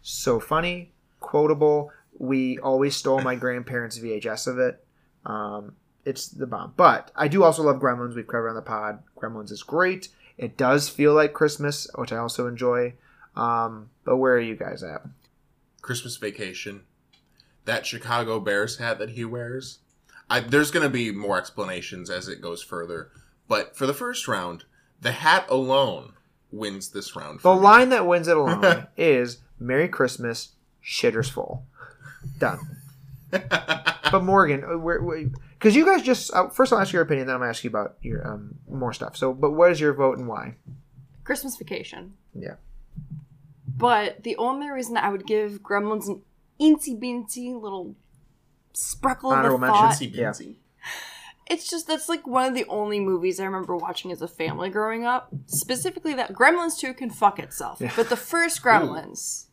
so 0.05 0.39
funny, 0.39 0.93
quotable. 1.19 1.91
We 2.17 2.59
always 2.59 2.95
stole 2.95 3.23
my 3.23 3.35
grandparents' 3.35 3.99
VHS 3.99 4.47
of 4.47 4.59
it. 4.59 4.85
Um, 5.25 5.75
it's 6.05 6.29
the 6.29 6.47
bomb. 6.47 6.75
But 6.77 7.11
I 7.17 7.27
do 7.27 7.43
also 7.43 7.63
love 7.63 7.81
Gremlins. 7.81 8.15
We've 8.15 8.27
covered 8.27 8.51
on 8.51 8.55
the 8.55 8.63
pod. 8.63 9.03
Gremlins 9.17 9.51
is 9.51 9.63
great. 9.63 10.09
It 10.37 10.57
does 10.57 10.89
feel 10.89 11.15
like 11.15 11.33
Christmas, 11.33 11.89
which 11.95 12.13
I 12.13 12.19
also 12.19 12.47
enjoy. 12.47 12.95
Um, 13.35 13.89
but 14.05 14.19
where 14.19 14.35
are 14.35 14.41
you 14.41 14.55
guys 14.55 14.83
at? 14.83 15.03
Christmas 15.81 16.19
vacation. 16.19 16.83
That 17.65 17.87
Chicago 17.87 18.39
Bears 18.41 18.77
hat 18.77 18.99
that 18.99 19.11
he 19.11 19.25
wears. 19.25 19.79
I, 20.29 20.41
there's 20.41 20.71
going 20.71 20.85
to 20.85 20.91
be 20.91 21.13
more 21.13 21.39
explanations 21.39 22.11
as 22.11 22.29
it 22.29 22.43
goes 22.43 22.63
further. 22.63 23.11
But 23.49 23.75
for 23.75 23.87
the 23.87 23.95
first 23.95 24.29
round, 24.29 24.65
the 25.01 25.13
hat 25.13 25.47
alone 25.49 26.13
wins 26.53 26.91
this 26.91 27.17
round. 27.17 27.41
The 27.41 27.55
me. 27.55 27.61
line 27.61 27.89
that 27.89 28.07
wins 28.07 28.29
it 28.29 28.37
alone 28.37 28.87
is 28.99 29.39
"Merry 29.59 29.89
Christmas, 29.89 30.53
shitters 30.83 31.31
full." 31.31 31.67
Done. 32.39 32.59
But 34.15 34.23
Morgan, 34.23 34.61
because 35.59 35.75
you 35.75 35.85
guys 35.85 36.03
just 36.03 36.33
uh, 36.33 36.49
first 36.49 36.73
I'll 36.73 36.79
ask 36.79 36.93
your 36.93 37.03
opinion, 37.03 37.27
then 37.27 37.35
I'm 37.35 37.41
gonna 37.41 37.51
ask 37.51 37.65
you 37.65 37.71
about 37.71 37.97
your 38.01 38.25
um, 38.25 38.59
more 38.69 38.93
stuff. 38.93 39.17
So, 39.17 39.35
but 39.35 39.51
what 39.51 39.73
is 39.73 39.81
your 39.81 39.93
vote 39.93 40.19
and 40.19 40.29
why? 40.29 40.55
Christmas 41.25 41.57
Vacation. 41.57 42.13
Yeah. 42.33 42.55
But 43.67 44.23
the 44.23 44.37
only 44.37 44.71
reason 44.71 44.97
I 44.97 45.09
would 45.09 45.27
give 45.27 45.63
Gremlins 45.63 46.07
an 46.07 46.23
eensy 46.61 46.97
beensy 46.97 47.61
little 47.61 47.97
sprinkle 48.73 49.33
of 49.33 49.39
Honorable 49.39 49.65
a 49.65 49.67
thought, 49.67 49.95
Chintzy 49.95 50.15
Yeah. 50.15 50.33
Beansy. 51.49 51.55
it's 51.55 51.71
just 51.71 51.87
that's 51.87 52.09
like 52.09 52.27
one 52.27 52.47
of 52.47 52.55
the 52.55 52.65
only 52.67 53.01
movies 53.01 53.41
I 53.41 53.45
remember 53.45 53.77
watching 53.77 54.13
as 54.13 54.23
a 54.23 54.29
family 54.29 54.71
growing 54.71 55.05
up. 55.05 55.29
Specifically, 55.47 56.15
that 56.15 56.33
Gremlins 56.33 56.79
2 56.79 56.95
can 56.95 57.11
fuck 57.11 57.39
itself. 57.39 57.81
Yeah. 57.81 57.93
But 57.97 58.09
the 58.09 58.17
first 58.17 58.63
Gremlins, 58.63 59.47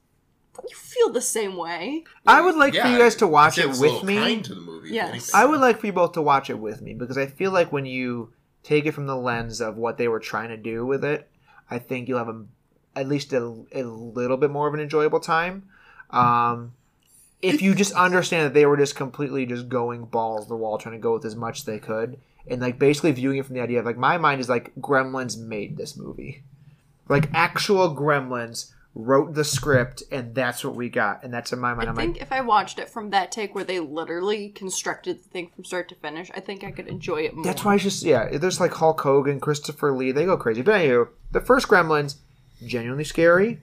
you 0.70 0.76
feel 0.76 1.10
the 1.12 1.22
same 1.22 1.56
way. 1.56 2.04
I 2.26 2.42
would 2.42 2.56
like 2.56 2.74
for 2.74 2.88
you 2.88 2.98
guys 2.98 3.16
to 3.18 3.28
watch 3.28 3.58
it 3.58 3.70
with 3.70 4.04
me. 4.04 4.16
Kind 4.16 4.46
to 4.46 4.56
the 4.56 4.62
movie. 4.62 4.92
Yes. 4.92 5.34
I 5.34 5.46
would 5.46 5.60
like 5.60 5.80
for 5.80 5.88
you 5.88 5.94
both 5.94 6.14
to 6.14 6.22
watch 6.22 6.50
it 6.50 6.60
with 6.60 6.82
me 6.82 6.94
because 6.94 7.18
I 7.18 7.28
feel 7.28 7.52
like 7.52 7.72
when 7.72 7.86
you 7.86 8.34
take 8.64 8.86
it 8.86 8.92
from 8.92 9.08
the 9.08 9.16
lens 9.16 9.62
of 9.62 9.78
what 9.78 9.98
they 9.98 10.08
were 10.08 10.20
trying 10.20 10.50
to 10.50 10.58
do 10.58 10.86
with 10.86 11.04
it, 11.04 11.30
I 11.70 11.80
think 11.80 12.08
you'll 12.08 12.18
have 12.18 12.28
a, 12.28 12.46
at 12.96 13.08
least 13.08 13.34
a, 13.34 13.66
a 13.74 13.84
little 13.84 14.38
bit 14.38 14.52
more 14.52 14.68
of 14.68 14.74
an 14.74 14.80
enjoyable 14.80 15.20
time. 15.20 15.64
Um, 16.10 16.74
if 17.42 17.62
you 17.62 17.74
just 17.76 17.94
understand 17.94 18.46
that 18.46 18.54
they 18.54 18.66
were 18.66 18.78
just 18.78 18.96
completely 18.96 19.46
just 19.46 19.70
going 19.70 20.06
balls 20.06 20.48
the 20.48 20.56
wall, 20.56 20.78
trying 20.78 20.96
to 20.96 21.02
go 21.02 21.14
with 21.14 21.26
as 21.26 21.36
much 21.36 21.60
as 21.60 21.66
they 21.66 21.80
could, 21.80 22.20
and 22.48 22.62
like 22.62 22.80
basically 22.80 23.12
viewing 23.12 23.38
it 23.38 23.46
from 23.46 23.56
the 23.56 23.62
idea 23.62 23.80
of 23.80 23.86
like 23.86 23.98
my 23.98 24.18
mind 24.18 24.42
is 24.42 24.50
like 24.50 24.74
Gremlins 24.76 25.38
made 25.38 25.78
this 25.78 25.96
movie, 25.98 26.44
like 27.10 27.30
actual 27.34 27.96
Gremlins 27.96 28.72
wrote 28.94 29.34
the 29.34 29.44
script, 29.44 30.04
and 30.12 30.36
that's 30.36 30.64
what 30.64 30.76
we 30.76 30.90
got, 30.90 31.24
and 31.24 31.34
that's 31.34 31.54
in 31.54 31.60
my 31.60 31.74
mind. 31.74 31.88
I 31.88 31.92
I'm 31.92 31.96
think 31.96 32.16
like, 32.16 32.22
if 32.22 32.32
I 32.32 32.42
watched 32.42 32.78
it 32.78 32.90
from 32.90 33.12
that 33.12 33.32
take 33.32 33.56
where 33.56 33.64
they 33.64 33.80
literally 33.80 34.50
constructed 34.50 35.20
the 35.20 35.30
thing 35.30 35.50
from 35.56 35.64
start 35.64 35.88
to 35.90 35.96
finish, 35.96 36.30
I 36.36 36.42
think 36.42 36.64
I 36.64 36.72
could 36.72 36.88
enjoy 36.88 37.22
it 37.22 37.34
more. 37.34 37.46
That's 37.46 37.64
why 37.64 37.76
it's 37.76 37.84
just 37.84 38.04
yeah. 38.04 38.38
There's 38.38 38.60
like 38.60 38.74
Hulk 38.74 39.00
Hogan, 39.02 39.40
Christopher 39.40 39.94
Lee, 39.94 40.12
they 40.12 40.26
go 40.26 40.38
crazy. 40.38 40.62
But 40.62 40.76
anyway, 40.76 41.06
the 41.32 41.42
first 41.42 41.68
Gremlins, 41.68 42.16
genuinely 42.66 43.06
scary, 43.06 43.62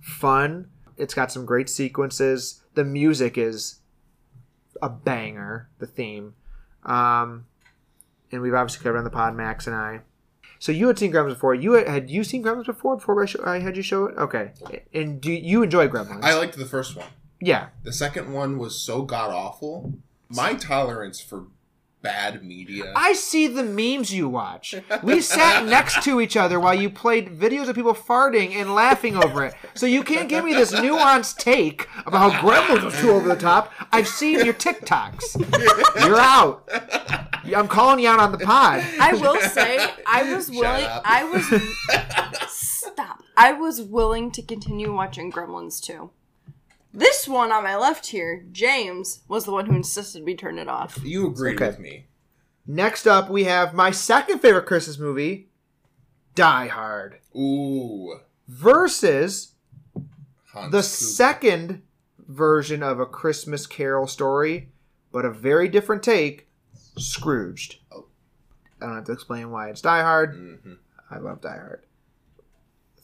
fun. 0.00 0.70
It's 0.96 1.14
got 1.14 1.30
some 1.30 1.46
great 1.46 1.68
sequences. 1.68 2.62
The 2.78 2.84
music 2.84 3.36
is 3.36 3.80
a 4.80 4.88
banger. 4.88 5.68
The 5.80 5.86
theme, 5.88 6.34
um, 6.84 7.46
and 8.30 8.40
we've 8.40 8.54
obviously 8.54 8.84
covered 8.84 8.98
on 8.98 9.02
the 9.02 9.10
pod, 9.10 9.34
Max 9.34 9.66
and 9.66 9.74
I. 9.74 10.02
So 10.60 10.70
you 10.70 10.86
had 10.86 10.96
seen 10.96 11.10
Gremlins 11.12 11.30
before. 11.30 11.56
You 11.56 11.72
had, 11.72 11.88
had 11.88 12.08
you 12.08 12.22
seen 12.22 12.44
Gremlins 12.44 12.66
before? 12.66 12.94
Before 12.94 13.20
I, 13.20 13.26
show, 13.26 13.42
I 13.44 13.58
had 13.58 13.76
you 13.76 13.82
show 13.82 14.04
it. 14.06 14.16
Okay, 14.16 14.52
and 14.94 15.20
do 15.20 15.32
you 15.32 15.64
enjoy 15.64 15.88
Gremlins? 15.88 16.22
I 16.22 16.34
liked 16.34 16.56
the 16.56 16.66
first 16.66 16.94
one. 16.94 17.08
yeah, 17.40 17.70
The 17.82 17.92
second 17.92 18.32
one 18.32 18.58
was 18.58 18.80
so 18.80 19.02
god 19.02 19.32
awful. 19.32 19.94
My 20.28 20.54
tolerance 20.54 21.20
for 21.20 21.46
bad 22.02 22.44
media. 22.44 22.92
I 22.96 23.12
see 23.12 23.46
the 23.46 23.62
memes 23.62 24.12
you 24.12 24.28
watch. 24.28 24.74
We 25.02 25.20
sat 25.20 25.64
next 25.66 26.02
to 26.04 26.20
each 26.20 26.36
other 26.36 26.60
while 26.60 26.74
you 26.74 26.90
played 26.90 27.28
videos 27.38 27.68
of 27.68 27.74
people 27.74 27.94
farting 27.94 28.54
and 28.54 28.74
laughing 28.74 29.16
over 29.16 29.44
it. 29.44 29.54
So 29.74 29.86
you 29.86 30.02
can't 30.02 30.28
give 30.28 30.44
me 30.44 30.54
this 30.54 30.72
nuanced 30.72 31.38
take 31.38 31.88
about 32.06 32.32
how 32.32 32.40
Gremlins 32.40 32.84
was 32.84 32.98
too 33.00 33.10
over 33.10 33.28
the 33.28 33.36
top. 33.36 33.72
I've 33.92 34.08
seen 34.08 34.44
your 34.44 34.54
TikToks. 34.54 36.04
You're 36.06 36.20
out. 36.20 36.68
I'm 37.56 37.68
calling 37.68 38.00
you 38.00 38.08
out 38.08 38.20
on 38.20 38.32
the 38.32 38.38
pod. 38.38 38.84
I 39.00 39.14
will 39.14 39.40
say 39.40 39.78
I 40.06 40.34
was 40.34 40.50
willing. 40.50 40.86
I 40.86 41.24
was 41.24 42.52
stop. 42.52 43.22
I 43.36 43.52
was 43.52 43.80
willing 43.80 44.30
to 44.32 44.42
continue 44.42 44.92
watching 44.94 45.32
Gremlins 45.32 45.80
too. 45.80 46.10
This 46.92 47.28
one 47.28 47.52
on 47.52 47.62
my 47.64 47.76
left 47.76 48.06
here, 48.06 48.44
James, 48.50 49.20
was 49.28 49.44
the 49.44 49.52
one 49.52 49.66
who 49.66 49.74
insisted 49.76 50.24
we 50.24 50.34
turn 50.34 50.58
it 50.58 50.68
off. 50.68 50.98
you 51.04 51.26
agreed 51.26 51.56
Okay. 51.56 51.66
with 51.68 51.78
me. 51.78 52.06
Next 52.66 53.06
up, 53.06 53.30
we 53.30 53.44
have 53.44 53.74
my 53.74 53.90
second 53.90 54.40
favorite 54.40 54.66
Christmas 54.66 54.98
movie, 54.98 55.48
Die 56.34 56.66
Hard, 56.68 57.18
Ooh. 57.36 58.20
versus 58.46 59.52
Hans 60.52 60.70
the 60.72 60.78
Cooper. 60.78 60.82
second 60.82 61.82
version 62.26 62.82
of 62.82 63.00
a 63.00 63.06
Christmas 63.06 63.66
Carol 63.66 64.06
story, 64.06 64.70
but 65.12 65.24
a 65.24 65.30
very 65.30 65.68
different 65.68 66.02
take 66.02 66.46
Scrooged. 66.98 67.76
Oh. 67.92 68.06
I 68.82 68.86
don't 68.86 68.96
have 68.96 69.04
to 69.04 69.12
explain 69.12 69.50
why 69.50 69.68
it's 69.70 69.80
Die 69.80 70.02
Hard. 70.02 70.34
hmm 70.62 70.72
I 71.10 71.18
love 71.18 71.40
Die 71.40 71.48
Hard. 71.56 71.84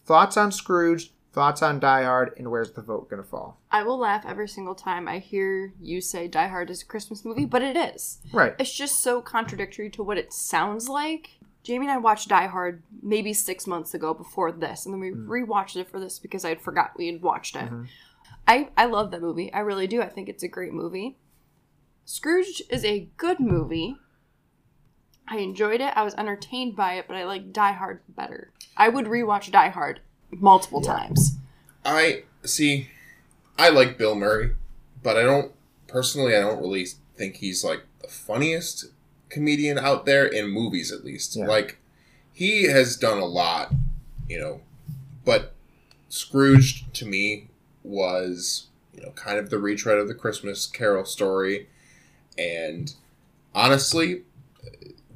Thoughts 0.05 0.37
on 0.37 0.53
Scrooged? 0.53 1.13
Thoughts 1.35 1.63
on 1.63 1.81
Die 1.81 2.03
Hard? 2.05 2.33
And 2.39 2.49
where's 2.51 2.71
the 2.73 2.81
vote 2.81 3.11
gonna 3.11 3.25
fall? 3.25 3.59
I 3.73 3.83
will 3.83 3.99
laugh 3.99 4.25
every 4.25 4.47
single 4.47 4.77
time 4.77 5.09
I 5.09 5.19
hear 5.19 5.73
you 5.81 6.01
say 6.01 6.29
Die 6.29 6.47
Hard 6.47 6.71
is 6.71 6.83
a 6.83 6.87
Christmas 6.87 7.25
movie, 7.25 7.45
but 7.45 7.61
it 7.61 7.77
is. 7.77 8.19
Right. 8.33 8.55
It's 8.59 8.73
just 8.73 9.01
so 9.03 9.21
contradictory 9.21 9.91
to 9.91 10.03
what 10.05 10.17
it 10.17 10.33
sounds 10.33 10.89
like. 10.89 11.31
Jamie 11.65 11.87
and 11.87 11.93
I 11.93 11.99
watched 11.99 12.29
Die 12.29 12.47
Hard 12.47 12.85
maybe 13.03 13.33
six 13.33 13.67
months 13.67 13.95
ago 13.95 14.15
before 14.15 14.53
this, 14.53 14.87
and 14.87 14.93
then 14.95 15.01
we 15.01 15.11
rewatched 15.11 15.75
it 15.77 15.91
for 15.91 15.99
this 15.99 16.21
because 16.21 16.45
I 16.45 16.51
had 16.51 16.61
forgot 16.61 16.93
we 16.97 17.09
had 17.09 17.21
watched 17.21 17.57
it. 17.57 17.69
Mhm. 17.69 17.89
I, 18.47 18.69
I 18.77 18.85
love 18.85 19.11
that 19.11 19.23
movie. 19.23 19.53
I 19.53 19.61
really 19.61 19.87
do. 19.89 20.03
I 20.03 20.09
think 20.09 20.29
it's 20.29 20.43
a 20.45 20.49
great 20.49 20.73
movie. 20.73 21.17
Scrooge 22.05 22.63
is 22.71 22.85
a 22.85 23.09
good 23.17 23.41
movie. 23.41 23.97
I 25.27 25.39
enjoyed 25.39 25.81
it. 25.81 25.95
I 25.97 26.05
was 26.05 26.15
entertained 26.15 26.77
by 26.77 26.95
it, 26.95 27.07
but 27.09 27.17
I 27.17 27.25
like 27.25 27.53
Die 27.53 27.73
Hard 27.73 28.03
better. 28.09 28.53
I 28.77 28.89
would 28.91 29.07
rewatch 29.07 29.51
Die 29.51 29.69
Hard 29.71 30.01
multiple 30.41 30.81
times. 30.81 31.37
I 31.85 32.25
see. 32.45 32.89
I 33.59 33.69
like 33.71 33.99
Bill 33.99 34.15
Murray, 34.15 34.55
but 35.03 35.17
I 35.17 35.23
don't 35.23 35.53
personally. 35.87 36.37
I 36.37 36.41
don't 36.41 36.61
really 36.61 36.87
think 37.17 37.37
he's 37.37 37.65
like 37.65 37.83
the 38.03 38.09
funniest 38.09 38.87
comedian 39.29 39.79
out 39.79 40.07
there 40.07 40.27
in 40.27 40.49
movies, 40.49 40.93
at 40.93 41.05
least. 41.05 41.37
Yeah. 41.37 41.47
Like 41.47 41.79
he 42.33 42.65
has 42.65 42.97
done 42.97 43.19
a 43.19 43.27
lot, 43.27 43.73
you 44.29 44.39
know, 44.39 44.61
but 45.25 45.53
Scrooge 46.09 46.91
to 46.93 47.07
me 47.07 47.49
was 47.83 48.67
you 48.95 49.03
know 49.03 49.11
kind 49.11 49.39
of 49.39 49.51
the 49.51 49.59
retread 49.59 49.99
of 49.99 50.09
the 50.09 50.15
Christmas 50.15 50.67
Carol 50.67 51.05
story, 51.05 51.69
and 52.39 52.95
honestly, 53.55 54.23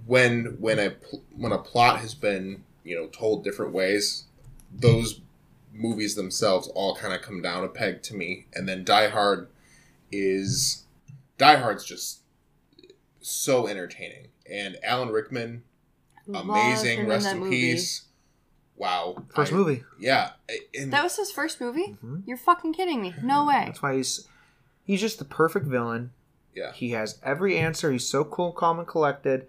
when 0.06 0.56
when 0.58 0.78
a 0.78 0.94
when 1.36 1.52
a 1.52 1.58
plot 1.58 2.00
has 2.00 2.14
been 2.14 2.64
you 2.84 2.96
know 2.96 3.06
told 3.06 3.44
different 3.44 3.72
ways, 3.72 4.24
those 4.72 5.20
movies 5.72 6.14
themselves 6.14 6.68
all 6.74 6.94
kind 6.96 7.12
of 7.14 7.22
come 7.22 7.40
down 7.42 7.64
a 7.64 7.68
peg 7.68 8.02
to 8.02 8.14
me. 8.14 8.46
And 8.54 8.68
then 8.68 8.84
Die 8.84 9.08
Hard 9.08 9.48
is 10.10 10.84
Die 11.38 11.56
Hard's 11.56 11.84
just 11.84 12.20
so 13.20 13.66
entertaining. 13.66 14.28
And 14.50 14.76
Alan 14.82 15.10
Rickman, 15.10 15.62
amazing, 16.32 17.06
rest 17.06 17.26
that 17.26 17.36
in 17.36 17.48
peace. 17.50 18.04
Wow, 18.76 19.24
First 19.34 19.52
I- 19.52 19.56
movie. 19.56 19.84
yeah. 19.98 20.32
And 20.78 20.92
That 20.92 21.02
was 21.02 21.16
his 21.16 21.32
first 21.32 21.60
movie? 21.60 21.96
Mhm. 22.02 22.22
You're 22.26 22.36
fucking 22.36 22.74
kidding 22.74 23.02
me. 23.02 23.12
No 23.22 23.44
way. 23.44 23.64
That's 23.66 23.82
why 23.82 23.96
he's 23.96 24.26
he's 24.84 25.00
just 25.00 25.18
the 25.18 25.24
perfect 25.24 25.66
villain. 25.66 26.12
yeah, 26.54 26.72
He 26.72 26.90
has 26.90 27.18
every 27.22 27.56
answer. 27.58 27.90
He's 27.92 28.06
so 28.06 28.24
cool, 28.24 28.52
calm, 28.52 28.78
and 28.78 28.86
collected. 28.88 29.48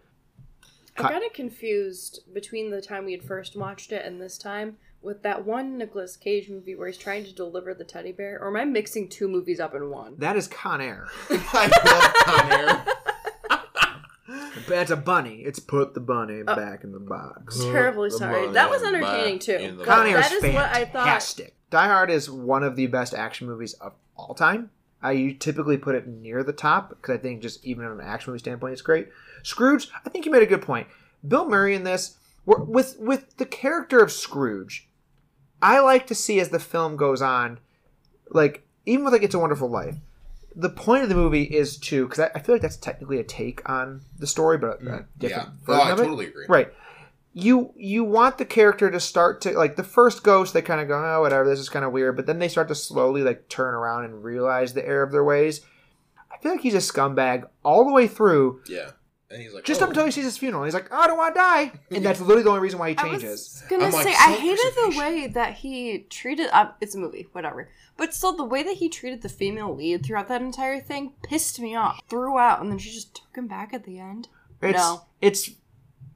I 0.98 1.04
got 1.04 1.22
it 1.22 1.34
confused 1.34 2.22
between 2.34 2.72
the 2.72 2.82
time 2.82 3.06
we 3.06 3.14
had 3.14 3.24
first 3.24 3.56
watched 3.56 3.92
it 3.94 4.04
and 4.06 4.20
this 4.22 4.38
time 4.38 4.78
with 5.02 5.24
that 5.24 5.46
one 5.46 5.78
Nicolas 5.78 6.18
Cage 6.18 6.50
movie 6.50 6.76
where 6.76 6.88
he's 6.88 6.98
trying 6.98 7.24
to 7.26 7.32
deliver 7.34 7.74
the 7.74 7.84
teddy 7.86 8.12
bear. 8.12 8.38
Or 8.42 8.48
am 8.50 8.56
I 8.58 8.66
mixing 8.66 9.08
two 9.10 9.28
movies 9.28 9.60
up 9.60 9.74
in 9.74 9.90
one? 9.90 10.16
That 10.18 10.36
is 10.36 10.48
Con 10.48 10.82
Air. 10.82 11.08
I 11.30 11.68
love 11.86 12.14
Con 12.26 12.52
Air. 12.52 12.86
That's 14.68 14.92
a 14.92 14.96
bunny. 14.98 15.42
It's 15.42 15.60
put 15.60 15.94
the 15.94 16.00
bunny 16.00 16.42
Oh. 16.48 16.56
back 16.56 16.84
in 16.84 16.92
the 16.92 17.00
box. 17.00 17.60
Terribly 17.64 18.10
The 18.10 18.18
sorry. 18.18 18.48
That 18.52 18.70
was 18.70 18.84
entertaining 18.84 19.40
too. 19.40 19.54
in 19.56 19.78
the 19.78 19.84
But 19.86 19.94
Con 19.96 20.08
Air 20.08 20.18
that 20.22 20.32
is 20.32 20.44
is 20.44 20.54
what 20.54 20.66
I 20.66 20.86
thought. 20.86 21.06
fantastic. 21.06 21.56
Die 21.72 21.88
Hard 21.88 22.10
is 22.12 22.30
one 22.30 22.64
of 22.64 22.76
the 22.76 22.88
best 22.88 23.14
action 23.14 23.48
movies 23.48 23.74
of 23.76 23.94
all 24.16 24.34
time. 24.36 24.70
I 25.02 25.38
typically 25.40 25.78
put 25.78 25.96
it 25.96 26.08
near 26.08 26.44
the 26.44 26.52
top 26.54 26.90
because 26.90 27.16
I 27.16 27.18
think 27.20 27.42
just 27.42 27.64
even 27.66 27.86
from 27.86 28.00
an 28.02 28.06
action 28.06 28.32
movie 28.32 28.40
standpoint, 28.40 28.74
it's 28.74 28.82
great. 28.82 29.08
Scrooge, 29.44 29.88
I 30.06 30.10
think 30.10 30.26
you 30.26 30.32
made 30.32 30.44
a 30.44 30.48
good 30.48 30.62
point. 30.62 30.88
Bill 31.26 31.48
Murray 31.48 31.74
in 31.74 31.84
this, 31.86 32.18
with 32.46 32.98
with 33.00 33.38
the 33.38 33.46
character 33.46 34.00
of 34.04 34.12
Scrooge, 34.12 34.89
I 35.62 35.80
like 35.80 36.08
to 36.08 36.16
see 36.16 36.40
as 36.40 36.50
the 36.50 36.60
film 36.60 36.96
goes 36.96 37.22
on, 37.22 37.60
like 38.30 38.66
even 38.86 39.04
with 39.04 39.14
like 39.14 39.24
It's 39.24 39.36
a 39.36 39.40
Wonderful 39.40 39.70
Life, 39.70 39.96
the 40.56 40.70
point 40.70 41.04
of 41.04 41.10
the 41.10 41.16
movie 41.16 41.44
is 41.44 41.78
to 41.78 42.06
because 42.06 42.20
I, 42.20 42.32
I 42.36 42.40
feel 42.40 42.56
like 42.56 42.62
that's 42.62 42.78
technically 42.78 43.20
a 43.20 43.24
take 43.24 43.68
on 43.70 44.02
the 44.18 44.28
story, 44.28 44.58
but 44.58 44.82
a 44.82 44.84
mm, 44.84 44.86
yeah, 44.88 45.02
different 45.18 45.50
oh, 45.50 45.66
version 45.66 45.88
I 45.88 45.92
of 45.92 46.00
it. 46.00 46.30
agree. 46.30 46.46
Right. 46.48 46.74
You 47.34 47.74
you 47.78 48.04
want 48.04 48.38
the 48.38 48.46
character 48.46 48.90
to 48.90 49.00
start 49.00 49.42
to 49.42 49.52
like 49.52 49.76
the 49.76 49.84
first 49.84 50.24
ghost 50.24 50.54
they 50.54 50.64
kind 50.64 50.82
of 50.82 50.88
go 50.88 50.96
oh 50.96 51.22
whatever 51.22 51.48
this 51.48 51.60
is 51.60 51.70
kind 51.70 51.86
of 51.86 51.92
weird 51.92 52.16
but 52.16 52.26
then 52.26 52.40
they 52.40 52.48
start 52.48 52.68
to 52.70 52.76
slowly 52.76 53.22
like 53.22 53.48
turn 53.48 53.76
around 53.76 54.06
and 54.06 54.24
realize 54.24 54.74
the 54.74 54.86
error 54.86 55.04
of 55.04 55.12
their 55.12 55.24
ways. 55.24 55.62
I 56.32 56.42
feel 56.42 56.54
like 56.54 56.62
he's 56.62 56.74
a 56.74 56.78
scumbag 56.78 57.48
all 57.64 57.86
the 57.86 57.94
way 57.94 58.08
through. 58.08 58.62
Yeah, 58.68 58.92
and 59.32 59.42
he's 59.42 59.54
like, 59.54 59.64
Just 59.64 59.82
oh. 59.82 59.86
up 59.86 59.90
until 59.90 60.06
he 60.06 60.12
sees 60.12 60.26
his 60.26 60.38
funeral, 60.38 60.64
he's 60.64 60.74
like, 60.74 60.88
oh, 60.92 60.98
I 61.00 61.08
don't 61.08 61.18
want 61.18 61.36
to 61.36 61.40
die, 61.40 61.72
and 61.92 62.04
that's 62.04 62.20
literally 62.20 62.44
the 62.44 62.50
only 62.50 62.62
reason 62.62 62.80
why 62.80 62.90
he 62.90 62.96
changes. 62.96 63.14
I 63.14 63.20
changes. 63.20 63.62
was 63.62 63.64
gonna 63.70 63.86
I'm 63.86 63.92
like, 63.92 64.04
say 64.04 64.14
I 64.14 64.34
hated 64.34 64.74
the 64.76 64.96
way 64.98 65.28
that 65.28 65.54
he 65.54 66.00
treated. 66.10 66.50
Uh, 66.52 66.72
it's 66.82 66.96
a 66.96 66.98
movie, 66.98 67.28
whatever. 67.32 67.70
But 67.98 68.14
still, 68.14 68.36
the 68.36 68.46
way 68.46 68.64
that 68.64 68.78
he 68.78 68.90
treated 68.90 69.22
the 69.22 69.30
female 69.30 69.76
lead 69.76 70.06
throughout 70.06 70.28
that 70.30 70.42
entire 70.42 70.80
thing 70.80 71.14
pissed 71.24 71.60
me 71.60 71.76
off. 71.76 72.00
Throughout, 72.10 72.62
and 72.62 72.72
then 72.72 72.78
she 72.80 72.92
just 72.92 73.16
took 73.16 73.36
him 73.36 73.48
back 73.48 73.74
at 73.74 73.84
the 73.84 74.00
end. 74.00 74.30
It's 74.62 74.78
No. 74.78 75.06
it's. 75.22 75.52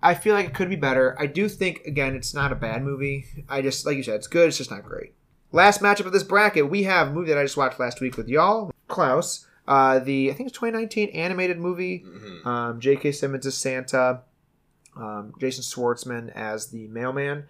I 0.01 0.15
feel 0.15 0.33
like 0.35 0.47
it 0.47 0.53
could 0.53 0.69
be 0.69 0.75
better. 0.75 1.15
I 1.17 1.27
do 1.27 1.47
think 1.47 1.81
again, 1.85 2.15
it's 2.15 2.33
not 2.33 2.51
a 2.51 2.55
bad 2.55 2.83
movie. 2.83 3.45
I 3.47 3.61
just 3.61 3.85
like 3.85 3.95
you 3.95 4.03
said, 4.03 4.15
it's 4.15 4.27
good. 4.27 4.47
It's 4.47 4.57
just 4.57 4.71
not 4.71 4.83
great. 4.83 5.13
Last 5.51 5.81
matchup 5.81 6.07
of 6.07 6.13
this 6.13 6.23
bracket, 6.23 6.69
we 6.69 6.83
have 6.83 7.09
a 7.09 7.11
movie 7.11 7.29
that 7.29 7.37
I 7.37 7.43
just 7.43 7.57
watched 7.57 7.79
last 7.79 8.01
week 8.01 8.17
with 8.17 8.27
y'all, 8.27 8.73
Klaus. 8.87 9.45
Uh, 9.67 9.99
the 9.99 10.29
I 10.29 10.33
think 10.33 10.49
it's 10.49 10.57
2019 10.57 11.09
animated 11.09 11.57
movie. 11.59 12.03
Mhm. 12.05 12.45
Um, 12.45 12.79
J.K. 12.81 13.11
Simmons 13.13 13.45
as 13.45 13.55
Santa, 13.55 14.21
um, 14.97 15.33
Jason 15.39 15.63
Schwartzman 15.63 16.31
as 16.35 16.67
the 16.67 16.87
mailman, 16.87 17.45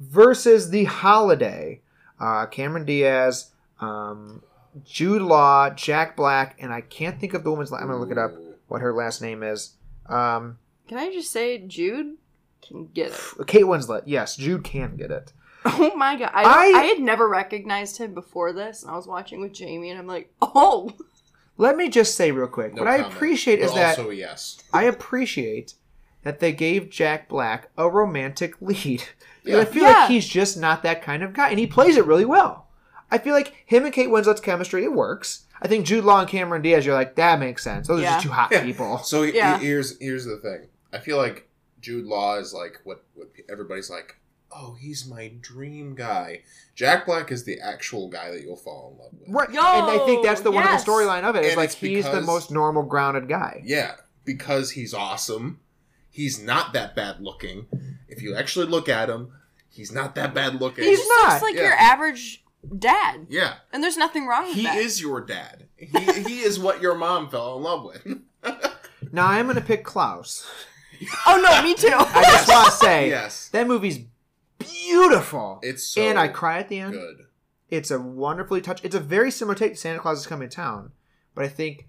versus 0.00 0.70
The 0.70 0.84
Holiday. 0.84 1.80
Uh, 2.20 2.46
Cameron 2.46 2.84
Diaz, 2.84 3.50
um, 3.80 4.42
Jude 4.84 5.22
Law, 5.22 5.70
Jack 5.70 6.16
Black, 6.16 6.56
and 6.60 6.72
I 6.72 6.80
can't 6.80 7.20
think 7.20 7.34
of 7.34 7.44
the 7.44 7.50
woman's. 7.50 7.70
La- 7.70 7.78
I'm 7.78 7.86
gonna 7.86 7.98
look 7.98 8.10
it 8.10 8.18
up. 8.18 8.32
What 8.68 8.80
her 8.80 8.92
last 8.92 9.20
name 9.22 9.42
is? 9.42 9.74
Um, 10.06 10.58
Can 10.88 10.98
I 10.98 11.12
just 11.12 11.30
say, 11.30 11.58
Jude 11.58 12.16
can 12.66 12.86
get 12.94 13.12
it. 13.12 13.46
Kate 13.46 13.64
Winslet. 13.64 14.02
Yes, 14.06 14.36
Jude 14.36 14.64
can 14.64 14.96
get 14.96 15.10
it. 15.10 15.32
Oh 15.66 15.94
my 15.96 16.16
god! 16.16 16.30
I, 16.34 16.42
I- 16.42 16.78
I 16.78 16.82
had 16.84 16.98
never 17.00 17.26
recognized 17.28 17.96
him 17.98 18.12
before 18.14 18.52
this, 18.52 18.82
and 18.82 18.90
I 18.90 18.96
was 18.96 19.06
watching 19.06 19.40
with 19.40 19.52
Jamie, 19.54 19.88
and 19.90 19.98
I'm 19.98 20.06
like, 20.06 20.30
oh, 20.42 20.92
Let 21.56 21.76
me 21.76 21.88
just 21.88 22.16
say 22.16 22.30
real 22.32 22.48
quick. 22.48 22.74
No 22.74 22.82
what 22.82 22.90
I 22.90 22.96
comment. 22.98 23.14
appreciate 23.14 23.60
is 23.60 23.70
But 23.72 23.96
that 23.96 24.16
yes. 24.16 24.58
I 24.72 24.84
appreciate 24.84 25.74
that 26.22 26.40
they 26.40 26.52
gave 26.52 26.90
Jack 26.90 27.28
Black 27.28 27.68
a 27.76 27.88
romantic 27.88 28.54
lead. 28.60 29.04
Because 29.44 29.56
Yeah. 29.56 29.60
I 29.60 29.64
feel 29.64 29.82
Yeah. 29.84 29.90
like 29.92 30.08
he's 30.10 30.26
just 30.26 30.56
not 30.56 30.82
that 30.82 31.02
kind 31.02 31.22
of 31.22 31.32
guy, 31.32 31.50
and 31.50 31.58
he 31.58 31.66
plays 31.66 31.96
it 31.96 32.06
really 32.06 32.24
well. 32.24 32.66
I 33.10 33.18
feel 33.18 33.34
like 33.34 33.54
him 33.66 33.84
and 33.84 33.92
Kate 33.92 34.08
Winslet's 34.10 34.40
chemistry, 34.40 34.82
it 34.84 34.92
works. 34.92 35.44
I 35.62 35.68
think 35.68 35.86
Jude 35.86 36.04
Law 36.04 36.20
and 36.20 36.28
Cameron 36.28 36.62
Diaz, 36.62 36.84
you're 36.84 36.94
like, 36.94 37.14
that 37.16 37.38
makes 37.38 37.62
sense. 37.62 37.86
Those 37.86 38.00
are 38.00 38.04
just 38.04 38.22
two 38.24 38.30
hot 38.30 38.50
Yeah. 38.50 38.64
people. 38.64 38.98
So 39.04 39.22
Yeah. 39.22 39.58
here's 39.58 39.98
here's 40.00 40.24
the 40.24 40.38
thing. 40.38 40.66
I 40.92 40.98
feel 40.98 41.16
like 41.18 41.48
Jude 41.80 42.06
Law 42.06 42.38
is 42.38 42.52
like 42.52 42.80
what 42.84 43.04
what 43.14 43.28
everybody's 43.48 43.90
like. 43.90 44.16
Oh, 44.56 44.76
he's 44.78 45.06
my 45.06 45.32
dream 45.40 45.94
guy. 45.94 46.42
Jack 46.74 47.06
Black 47.06 47.32
is 47.32 47.44
the 47.44 47.58
actual 47.60 48.08
guy 48.08 48.30
that 48.30 48.42
you'll 48.42 48.56
fall 48.56 48.92
in 48.92 48.98
love 49.02 49.12
with. 49.20 49.28
Right. 49.28 49.50
Yo, 49.50 49.60
and 49.60 50.00
I 50.00 50.04
think 50.06 50.24
that's 50.24 50.42
the 50.42 50.50
one 50.52 50.62
of 50.62 50.70
yes. 50.70 50.84
the 50.84 50.90
storyline 50.90 51.24
of 51.24 51.34
it. 51.36 51.44
Is 51.44 51.48
And 51.50 51.56
like 51.56 51.70
it's 51.70 51.74
he's 51.74 52.04
the 52.04 52.20
most 52.20 52.50
normal, 52.50 52.84
grounded 52.84 53.28
guy. 53.28 53.62
Yeah, 53.64 53.96
because 54.24 54.70
he's 54.72 54.94
awesome. 54.94 55.60
He's 56.10 56.40
not 56.40 56.72
that 56.74 56.94
bad 56.94 57.20
looking. 57.20 57.66
If 58.08 58.22
you 58.22 58.36
actually 58.36 58.66
look 58.66 58.88
at 58.88 59.10
him, 59.10 59.32
he's 59.68 59.90
not 59.90 60.14
that 60.14 60.32
bad 60.34 60.60
looking. 60.60 60.84
he 60.84 60.90
He's 60.90 61.00
just 61.00 61.10
not. 61.22 61.30
looks 61.32 61.42
like 61.42 61.54
Yeah. 61.56 61.62
your 61.62 61.72
average 61.74 62.44
dad, 62.78 63.26
yeah, 63.28 63.54
and 63.72 63.82
there's 63.82 63.96
nothing 63.96 64.26
wrong 64.28 64.46
with 64.46 64.62
that. 64.62 64.74
he 64.74 64.80
is 64.80 65.00
your 65.02 65.20
dad. 65.20 65.64
He 65.76 65.88
he 66.22 66.38
is 66.40 66.58
what 66.60 66.80
your 66.80 66.94
mom 66.94 67.28
fell 67.28 67.56
in 67.56 67.62
love 67.64 67.84
with. 67.84 68.20
Now 69.12 69.28
I'm 69.28 69.46
going 69.46 69.54
to 69.56 69.62
pick 69.62 69.84
Klaus. 69.84 70.44
Oh 71.26 71.40
no, 71.40 71.62
me 71.62 71.74
too. 71.74 71.88
I 71.92 72.22
just 72.24 72.48
want 72.48 72.66
to 72.66 72.72
say 72.72 73.08
yes, 73.10 73.48
that 73.50 73.66
movie's 73.68 73.98
beautiful. 74.64 75.58
it's 75.62 75.84
so 75.84 76.02
and 76.02 76.18
I 76.18 76.28
cry 76.28 76.58
at 76.58 76.68
the 76.68 76.78
end. 76.80 76.92
good. 76.94 77.26
It's 77.70 77.90
a 77.90 77.98
wonderfully 78.00 78.60
touch. 78.60 78.84
It's 78.84 78.94
a 78.94 79.00
very 79.00 79.30
similar 79.30 79.54
take 79.54 79.72
to 79.72 79.76
Santa 79.78 79.98
Claus 79.98 80.18
is 80.20 80.26
Coming 80.26 80.48
to 80.48 80.54
Town, 80.54 80.92
but 81.34 81.44
I 81.44 81.48
think 81.48 81.88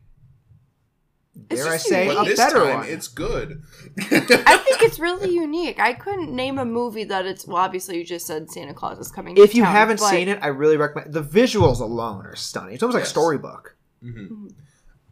It's 1.50 1.64
dare 1.64 1.74
I 1.74 1.78
say 1.78 2.04
unique. 2.06 2.18
But 2.18 2.26
a 2.26 2.30
this 2.30 2.40
better 2.40 2.60
time, 2.60 2.78
one. 2.80 2.88
it's 2.90 3.08
good. 3.08 3.62
I 4.00 4.58
think 4.66 4.82
it's 4.82 5.00
really 5.00 5.30
unique. 5.34 5.80
I 5.80 5.94
couldn't 5.94 6.34
name 6.34 6.58
a 6.58 6.66
movie 6.66 7.04
that 7.04 7.26
it's 7.26 7.46
well. 7.46 7.58
Obviously, 7.58 7.98
you 7.98 8.06
just 8.06 8.26
said 8.26 8.50
Santa 8.50 8.74
Claus 8.74 8.98
is 9.00 9.12
coming. 9.12 9.36
Town. 9.36 9.44
If 9.44 9.52
to 9.52 9.58
you 9.58 9.64
town, 9.64 9.74
haven't 9.76 10.00
but 10.00 10.10
seen 10.10 10.28
it, 10.30 10.40
I 10.42 10.48
really 10.48 10.78
recommend. 10.78 11.14
The 11.14 11.22
visuals 11.24 11.82
alone 11.82 12.26
are 12.26 12.36
stunning. 12.36 12.74
It's 12.76 12.84
almost 12.84 12.96
like 12.96 13.02
Yes. 13.02 13.08
a 13.10 13.12
storybook. 13.12 13.76
Mhm. 14.04 14.54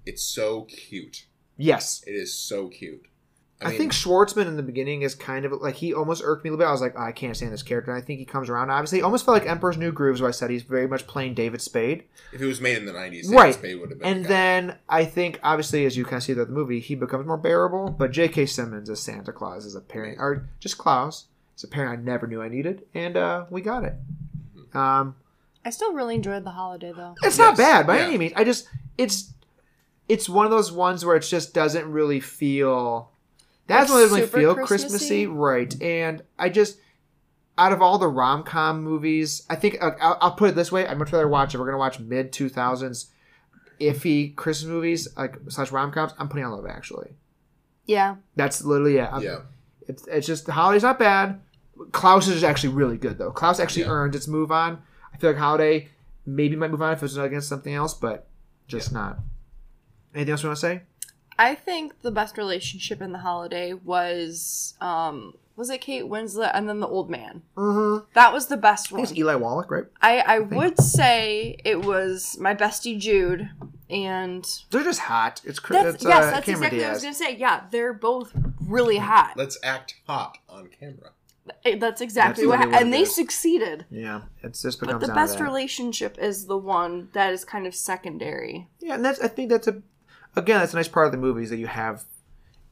It's 0.06 0.24
so 0.24 0.64
cute. 0.64 1.26
Yes, 1.58 2.04
It 2.08 2.12
is 2.14 2.34
so 2.34 2.68
cute. 2.70 3.06
I, 3.66 3.78
think 3.78 3.92
Schwartzman 3.92 4.48
in 4.48 4.58
the 4.58 4.64
beginning 4.64 5.02
is 5.02 5.16
kind 5.16 5.46
of 5.46 5.52
like 5.54 5.76
he 5.76 5.94
almost 5.94 6.22
irked 6.24 6.44
me 6.44 6.50
a 6.50 6.54
little 6.54 6.66
bit. 6.66 6.70
I 6.70 6.72
was 6.72 6.82
like, 6.82 6.96
oh, 6.98 7.02
I 7.04 7.12
can't 7.12 7.36
stand 7.36 7.54
this 7.54 7.64
character. 7.64 7.92
And 7.92 8.02
I 8.02 8.06
think 8.06 8.20
he 8.20 8.26
comes 8.26 8.50
around. 8.50 8.70
Obviously, 8.70 9.00
it 9.00 9.04
almost 9.04 9.26
felt 9.26 9.38
like 9.40 9.50
Emperor's 9.50 9.78
New 9.78 9.92
Grooves, 9.92 10.22
where 10.22 10.30
I 10.30 10.32
said 10.32 10.50
he's 10.50 10.64
very 10.64 10.88
much 10.88 11.08
playing 11.08 11.34
David 11.34 11.62
Spade. 11.62 12.04
if 12.32 12.42
it 12.42 12.46
was 12.46 12.62
made 12.62 12.78
in 12.78 12.86
the 12.86 12.94
nineties, 12.94 13.30
Right. 13.30 13.54
Spade 13.54 13.80
would 13.80 13.90
have 13.90 14.00
been. 14.00 14.08
And 14.08 14.26
the 14.26 14.30
then 14.30 14.78
I 14.88 15.06
think, 15.06 15.40
obviously, 15.44 15.86
as 15.86 15.98
you 15.98 16.04
kind 16.04 16.18
of 16.18 16.24
see 16.24 16.34
throughout 16.34 16.48
the 16.48 16.54
movie, 16.54 16.80
he 16.80 16.96
becomes 16.96 17.26
more 17.26 17.38
bearable. 17.38 17.90
But 17.90 18.12
J.K. 18.12 18.46
Simmons 18.46 18.90
as 18.90 19.00
Santa 19.00 19.32
Claus 19.32 19.66
is 19.66 19.76
a 19.76 19.82
parent, 19.82 20.18
or 20.20 20.50
just 20.60 20.78
Klaus, 20.78 21.26
is 21.58 21.64
a 21.64 21.68
parent 21.68 22.00
I 22.00 22.02
never 22.04 22.28
knew 22.28 22.42
I 22.42 22.50
needed, 22.50 22.84
and 22.94 23.18
uh, 23.18 23.46
we 23.50 23.62
got 23.62 23.84
it. 23.84 23.96
Um, 24.74 25.16
I 25.66 25.70
still 25.70 25.94
really 25.94 26.16
enjoyed 26.16 26.44
the 26.44 26.52
holiday 26.52 26.92
though. 26.96 27.16
it's 27.24 27.38
not 27.38 27.58
bad 27.58 27.88
by 27.88 27.98
yeah. 27.98 28.06
any 28.06 28.18
means. 28.18 28.34
I 28.36 28.44
just 28.44 28.68
it's 28.98 29.34
it's 30.10 30.28
one 30.28 30.46
of 30.46 30.52
those 30.52 30.72
ones 30.72 31.06
where 31.06 31.16
it 31.16 31.22
just 31.22 31.54
doesn't 31.54 31.90
really 31.92 32.20
feel. 32.20 33.12
That's 33.68 33.90
Like 33.90 33.96
one 33.96 34.10
that 34.10 34.16
really 34.16 34.28
feel 34.28 34.56
Christmassy? 34.56 34.68
Christmassy, 34.68 35.28
right? 35.28 35.82
And 35.82 36.22
I 36.38 36.50
just 36.50 36.78
out 37.58 37.72
of 37.72 37.82
all 37.82 37.98
the 37.98 38.08
rom 38.08 38.44
com 38.44 38.84
movies, 38.84 39.44
I 39.50 39.56
think 39.56 39.78
uh, 39.82 39.92
I'll, 40.02 40.18
I'll 40.22 40.32
put 40.36 40.50
it 40.50 40.56
this 40.56 40.72
way: 40.72 40.86
I'd 40.88 40.98
much 40.98 41.12
rather 41.12 41.28
watch 41.28 41.54
if 41.54 41.60
we're 41.60 41.66
gonna 41.68 41.78
watch 41.78 42.00
mid 42.00 42.34
two 42.34 42.50
thousands 42.50 43.08
iffy 43.80 44.36
Christmas 44.36 44.70
movies 44.70 45.08
like 45.18 45.38
slash 45.50 45.72
rom 45.72 45.92
coms. 45.92 46.14
I'm 46.20 46.30
putting 46.30 46.46
on 46.46 46.52
Love 46.52 46.66
Actually. 46.68 47.16
Yeah. 47.86 48.16
That's 48.36 48.64
literally 48.64 48.98
it. 48.98 49.04
I'm- 49.12 49.22
yeah, 49.24 49.40
It's 49.88 50.08
it's 50.08 50.28
just 50.28 50.46
the 50.46 50.52
holiday's 50.54 50.84
not 50.84 51.00
bad. 51.00 51.42
Klaus 51.92 52.28
is 52.28 52.44
actually 52.44 52.74
really 52.74 52.98
good 52.98 53.18
though. 53.18 53.32
Klaus 53.32 53.60
actually 53.60 53.84
Yeah. 53.84 53.90
earned 53.90 54.16
its 54.16 54.28
move 54.28 54.52
on. 54.52 54.80
I 55.14 55.18
feel 55.18 55.32
like 55.32 55.40
holiday 55.40 55.90
maybe 56.26 56.56
might 56.56 56.72
move 56.72 56.82
on 56.82 56.94
if 56.94 57.00
it 57.00 57.02
was 57.04 57.18
against 57.18 57.50
something 57.50 57.74
else, 57.74 57.94
but 57.94 58.28
just 58.68 58.92
not. 58.94 59.20
Anything 60.16 60.32
else 60.32 60.44
you 60.44 60.50
want 60.50 60.58
to 60.58 60.62
say? 60.62 60.82
I 61.38 61.56
think 61.56 62.02
the 62.02 62.12
best 62.12 62.38
relationship 62.38 63.02
in 63.02 63.12
the 63.12 63.20
holiday 63.20 63.74
was 63.74 64.74
um 64.82 65.34
was 65.56 65.70
it 65.70 65.82
Kate 65.82 66.06
Winslet 66.06 66.52
and 66.54 66.68
then 66.68 66.80
the 66.80 66.88
old 66.88 67.10
man. 67.10 67.44
Mm-hmm. 67.56 68.06
That 68.14 68.34
was 68.34 68.48
the 68.48 68.58
best 68.58 68.92
I 68.92 68.96
think 68.98 69.10
one. 69.10 69.18
Eli 69.18 69.36
Wallach, 69.36 69.70
right? 69.72 69.86
I 70.02 70.20
I 70.20 70.40
would 70.40 70.80
say 70.80 71.58
it 71.64 71.84
was 71.84 72.38
my 72.40 72.56
bestie 72.56 72.98
Jude 73.00 73.50
and 73.90 74.46
They're 74.72 74.84
just 74.84 75.02
hot. 75.02 75.42
It's, 75.44 75.60
Chris- 75.60 75.84
that's 75.84 75.96
it's 75.96 76.06
yes, 76.06 76.24
uh, 76.24 76.32
that's 76.32 76.46
Cameron 76.46 76.64
exactly 76.64 76.80
what 76.80 76.88
I 76.90 76.94
was 76.94 77.04
gonna 77.04 77.14
say. 77.14 77.36
Yeah, 77.38 77.64
they're 77.72 77.94
both 77.94 78.32
really 78.60 78.98
hot. 78.98 79.34
let's 79.36 79.58
act 79.64 79.96
hot 80.08 80.38
on 80.50 80.70
camera. 80.80 81.12
Eh, 81.66 81.76
That's 81.78 82.00
exactly 82.00 82.46
That's 82.46 82.48
what, 82.48 82.60
literally 82.60 82.72
what 82.74 82.82
and 82.84 82.94
it 82.94 82.98
they 82.98 83.04
is. 83.04 83.14
succeeded. 83.16 83.86
Yeah, 83.92 84.22
it's 84.44 84.62
just 84.62 84.80
But 84.80 84.88
becomes 84.88 85.08
the 85.08 85.14
best 85.14 85.42
relationship 85.42 86.18
is 86.18 86.46
the 86.46 86.58
one 86.58 87.10
that 87.12 87.34
is 87.34 87.44
kind 87.44 87.68
of 87.68 87.76
secondary. 87.76 88.70
Yeah, 88.80 88.96
and 88.96 89.04
that's 89.04 89.20
I 89.20 89.28
think 89.28 89.50
that's 89.50 89.68
a 89.68 89.82
again 90.36 90.60
that's 90.60 90.74
a 90.74 90.78
nice 90.78 90.88
part 90.88 91.06
of 91.06 91.12
the 91.12 91.18
movies 91.18 91.50
that 91.50 91.58
you 91.58 91.68
have 91.68 92.04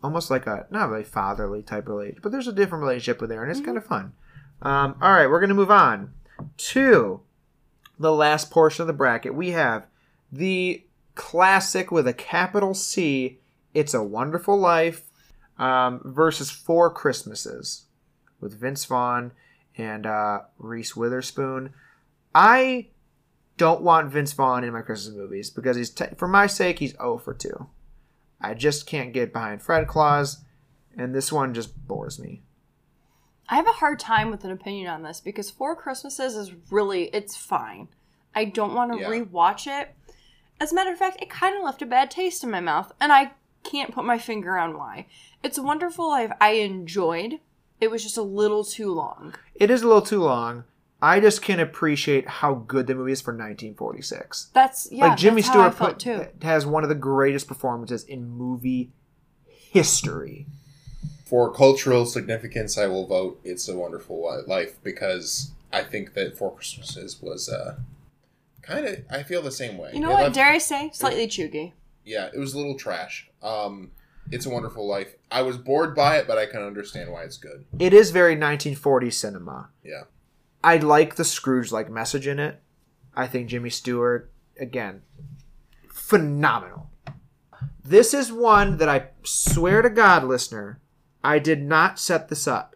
almost 0.03 0.31
like 0.31 0.47
a 0.47 0.65
not 0.69 0.89
really 0.89 1.03
fatherly 1.03 1.61
type 1.61 1.87
of 1.87 1.95
relationship, 1.95 2.23
but 2.23 2.31
there's 2.31 2.47
a 2.47 2.53
different 2.53 2.83
relationship 2.83 3.21
with 3.21 3.29
there, 3.29 3.43
and 3.43 3.51
it's 3.51 3.61
kind 3.61 3.77
of 3.77 3.85
fun. 3.85 4.13
Um, 4.61 4.95
all 5.01 5.13
right, 5.13 5.27
we're 5.27 5.39
gonna 5.39 5.53
move 5.53 5.71
on 5.71 6.13
to 6.57 7.21
the 7.99 8.11
last 8.11 8.49
portion 8.49 8.81
of 8.81 8.87
the 8.87 8.93
bracket. 8.93 9.35
We 9.35 9.51
have 9.51 9.87
the 10.31 10.83
classic 11.15 11.91
with 11.91 12.07
a 12.07 12.13
capital 12.13 12.73
C. 12.73 13.39
It's 13.73 13.93
a 13.93 14.03
Wonderful 14.03 14.57
Life 14.57 15.03
um, 15.57 16.01
versus 16.03 16.49
Four 16.49 16.89
Christmases 16.89 17.85
with 18.39 18.59
Vince 18.59 18.85
Vaughn 18.85 19.31
and 19.77 20.05
uh, 20.05 20.41
Reese 20.57 20.95
Witherspoon. 20.95 21.73
I 22.33 22.87
don't 23.61 23.83
want 23.83 24.11
Vince 24.11 24.33
Vaughn 24.33 24.63
in 24.63 24.73
my 24.73 24.81
Christmas 24.81 25.15
movies 25.15 25.51
because 25.51 25.77
he's 25.77 25.91
te- 25.91 26.15
for 26.17 26.27
my 26.27 26.47
sake 26.47 26.79
he's 26.79 26.93
0 26.93 27.19
for 27.19 27.31
2. 27.35 27.67
I 28.41 28.55
just 28.55 28.87
can't 28.87 29.13
get 29.13 29.31
behind 29.31 29.61
Fred 29.61 29.87
Claus, 29.87 30.43
and 30.97 31.13
this 31.13 31.31
one 31.31 31.53
just 31.53 31.87
bores 31.87 32.17
me. 32.17 32.41
I 33.47 33.57
have 33.57 33.67
a 33.67 33.73
hard 33.73 33.99
time 33.99 34.31
with 34.31 34.43
an 34.45 34.49
opinion 34.49 34.87
on 34.87 35.03
this 35.03 35.19
because 35.19 35.51
Four 35.51 35.75
Christmases 35.75 36.35
is 36.35 36.53
really 36.71 37.03
it's 37.13 37.37
fine. 37.37 37.89
I 38.33 38.45
don't 38.45 38.73
want 38.73 38.93
to 38.93 38.99
Yeah. 38.99 39.09
rewatch 39.11 39.67
it. 39.67 39.93
As 40.59 40.71
a 40.71 40.75
matter 40.75 40.91
of 40.91 40.97
fact, 40.97 41.21
it 41.21 41.29
kind 41.29 41.55
of 41.55 41.63
left 41.63 41.83
a 41.83 41.85
bad 41.85 42.09
taste 42.09 42.43
in 42.43 42.49
my 42.49 42.61
mouth, 42.61 42.91
and 42.99 43.11
I 43.13 43.33
can't 43.63 43.93
put 43.93 44.05
my 44.05 44.17
finger 44.17 44.57
on 44.57 44.75
why. 44.75 45.05
It's 45.43 45.59
a 45.59 45.63
wonderful 45.63 46.07
life 46.09 46.31
I 46.41 46.53
enjoyed. 46.53 47.39
It 47.79 47.91
was 47.91 48.01
just 48.01 48.17
a 48.17 48.23
little 48.23 48.63
too 48.63 48.91
long. 48.91 49.35
It 49.53 49.69
is 49.69 49.83
a 49.83 49.87
little 49.87 50.01
too 50.01 50.23
long. 50.23 50.63
I 51.01 51.19
just 51.19 51.41
can't 51.41 51.59
appreciate 51.61 52.27
how 52.27 52.53
good 52.53 52.85
the 52.87 52.93
movie 52.95 53.11
is 53.11 53.21
for 53.21 53.31
1946. 53.31 54.49
That's 54.53 54.87
yeah. 54.91 55.07
like 55.07 55.17
Jimmy 55.17 55.41
that's 55.41 55.53
how 55.53 55.61
I 55.61 55.71
Stewart 55.71 55.89
put, 55.93 55.99
too. 55.99 56.27
has 56.43 56.65
one 56.65 56.83
of 56.83 56.89
the 56.89 56.95
greatest 56.95 57.47
performances 57.47 58.03
in 58.03 58.27
movie 58.29 58.91
history. 59.47 60.45
For 61.25 61.51
cultural 61.53 62.05
significance, 62.05 62.77
I 62.77 62.87
will 62.87 63.07
vote 63.07 63.39
"It's 63.43 63.67
a 63.69 63.75
Wonderful 63.77 64.43
Life" 64.47 64.77
because 64.83 65.51
I 65.71 65.83
think 65.83 66.13
that 66.13 66.37
Four 66.37 66.53
Christmases 66.53 67.21
was 67.21 67.47
uh, 67.47 67.77
kind 68.61 68.85
of. 68.85 68.99
I 69.09 69.23
feel 69.23 69.41
the 69.41 69.51
same 69.51 69.77
way. 69.77 69.91
You 69.93 70.01
know 70.01 70.09
It 70.09 70.13
what? 70.13 70.23
left- 70.23 70.35
Dare 70.35 70.51
I 70.51 70.57
say, 70.57 70.89
slightly 70.93 71.27
cheugy. 71.27 71.71
yeah, 72.03 72.29
it 72.33 72.37
was 72.37 72.53
a 72.53 72.57
little 72.57 72.75
trash. 72.77 73.29
Um, 73.41 73.91
"It's 74.29 74.45
a 74.45 74.49
Wonderful 74.49 74.85
Life." 74.85 75.15
I 75.31 75.41
was 75.43 75.57
bored 75.57 75.95
by 75.95 76.17
it, 76.17 76.27
but 76.27 76.37
I 76.37 76.45
can 76.47 76.61
understand 76.61 77.09
why 77.13 77.23
it's 77.23 77.37
good. 77.37 77.63
It 77.79 77.93
is 77.93 78.11
very 78.11 78.33
1940 78.33 79.09
cinema. 79.09 79.69
Yeah, 79.85 80.03
I 80.63 80.77
like 80.77 81.15
the 81.15 81.23
Scrooge 81.25 81.71
like 81.71 81.89
message 81.89 82.27
in 82.27 82.39
it. 82.39 82.61
I 83.15 83.27
think 83.27 83.49
Jimmy 83.49 83.69
Stewart, 83.69 84.31
again, 84.59 85.01
phenomenal. 85.91 86.89
This 87.83 88.13
is 88.13 88.31
one 88.31 88.77
that 88.77 88.89
I 88.89 89.07
swear 89.23 89.81
to 89.81 89.89
God, 89.89 90.23
listener, 90.23 90.79
I 91.23 91.39
did 91.39 91.61
not 91.61 91.99
set 91.99 92.29
this 92.29 92.47
up. 92.47 92.75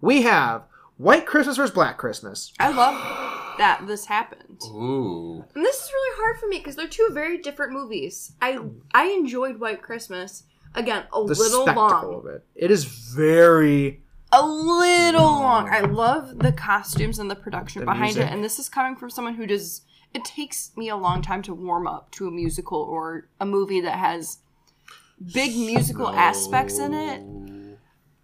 We 0.00 0.22
have 0.22 0.64
White 0.96 1.26
Christmas 1.26 1.56
versus 1.56 1.74
Black 1.74 1.96
Christmas. 1.96 2.52
I 2.58 2.70
love 2.70 3.56
that 3.58 3.86
this 3.86 4.06
happened. 4.06 4.60
ooh, 4.66 5.44
And 5.54 5.64
this 5.64 5.76
is 5.76 5.90
really 5.92 6.16
hard 6.22 6.38
for 6.40 6.46
me 6.48 6.58
because 6.58 6.76
they're 6.76 6.88
two 6.88 7.08
very 7.12 7.38
different 7.38 7.72
movies. 7.72 8.32
I 8.40 8.58
I 8.94 9.06
enjoyed 9.06 9.60
White 9.60 9.82
Christmas. 9.82 10.44
Again, 10.74 11.04
a 11.12 11.18
The 11.24 11.34
little 11.34 11.62
spectacle 11.64 12.10
long. 12.10 12.14
of 12.20 12.26
it. 12.26 12.44
It 12.54 12.70
is 12.70 12.84
very. 12.84 14.02
A 14.34 14.44
little 14.44 15.24
long. 15.24 15.68
I 15.68 15.80
love 15.80 16.38
the 16.38 16.52
costumes 16.52 17.18
and 17.18 17.30
the 17.30 17.34
production 17.36 17.80
The 17.80 17.86
behind 17.86 18.14
music. 18.16 18.22
it. 18.26 18.32
And 18.32 18.42
this 18.42 18.58
is 18.58 18.68
coming 18.68 18.96
from 18.96 19.10
someone 19.10 19.34
who 19.34 19.46
does 19.46 19.82
it 20.14 20.24
takes 20.24 20.72
me 20.76 20.88
a 20.90 20.96
long 20.96 21.22
time 21.22 21.42
to 21.42 21.54
warm 21.54 21.86
up 21.86 22.10
to 22.12 22.26
a 22.28 22.30
musical 22.30 22.78
or 22.80 23.28
a 23.40 23.46
movie 23.46 23.80
that 23.80 23.98
has 23.98 24.38
big 25.32 25.54
musical 25.56 26.08
aspects 26.08 26.78
in 26.78 26.92
it. 26.92 27.78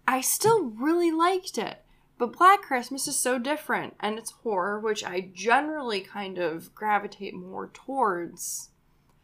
I 0.07 0.21
still 0.21 0.65
really 0.65 1.11
liked 1.11 1.57
it. 1.57 1.79
But 2.17 2.37
Black 2.37 2.61
Christmas 2.63 3.07
is 3.07 3.15
so 3.15 3.39
different, 3.39 3.95
and 4.01 4.17
it's 4.19 4.31
horror, 4.31 4.77
which 4.79 5.05
I 5.05 5.29
generally 5.33 6.01
kind 6.01 6.37
of 6.37 6.75
gravitate 6.75 7.33
more 7.33 7.69
towards. 7.73 8.69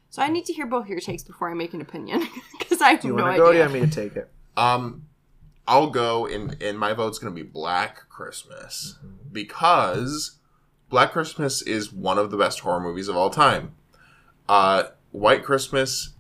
So 0.10 0.22
I 0.22 0.30
need 0.30 0.46
to 0.46 0.54
hear 0.54 0.66
both 0.66 0.88
your 0.88 1.02
takes 1.02 1.22
before 1.24 1.52
I 1.52 1.56
make 1.56 1.74
an 1.74 1.82
opinion, 1.82 2.26
because 2.60 2.80
I 2.82 2.92
have 2.92 3.02
Do 3.02 3.10
you 3.10 3.16
no 3.16 3.24
want 3.24 3.36
to 3.36 3.40
go? 3.42 3.48
Or 3.48 3.52
do 3.52 3.58
you 3.58 3.64
idea. 3.66 3.74
want 3.80 3.84
me 3.90 3.90
to 3.94 4.02
take 4.10 4.16
it? 4.16 4.32
Um, 4.56 5.08
I'll 5.68 5.90
go, 5.90 6.26
and 6.28 6.62
and 6.62 6.78
my 6.78 6.94
vote's 6.94 7.18
gonna 7.18 7.34
be 7.34 7.44
Black 7.44 8.08
Christmas 8.10 8.98
because 9.32 10.38
Black 10.90 11.12
Christmas 11.12 11.62
is 11.62 11.92
one 11.92 12.18
of 12.18 12.32
the 12.32 12.38
best 12.38 12.60
horror 12.60 12.80
movies 12.80 13.08
of 13.08 13.16
all 13.16 13.30
time. 13.30 13.76
Uh, 14.48 14.84
White 15.12 15.44
Christmas, 15.44 16.14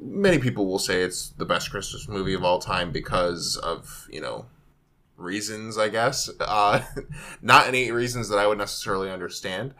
many 0.00 0.38
people 0.38 0.66
will 0.66 0.78
say 0.78 1.02
it's 1.02 1.30
the 1.30 1.44
best 1.44 1.70
Christmas 1.70 2.08
movie 2.08 2.34
of 2.34 2.44
all 2.44 2.58
time 2.58 2.92
because 2.92 3.56
of 3.56 4.06
you 4.10 4.20
know 4.20 4.46
reasons, 5.16 5.76
I 5.78 5.88
guess. 5.88 6.30
Uh, 6.40 6.82
not 7.42 7.66
any 7.66 7.90
reasons 7.90 8.28
that 8.28 8.38
I 8.38 8.46
would 8.46 8.58
necessarily 8.58 9.10
understand, 9.10 9.74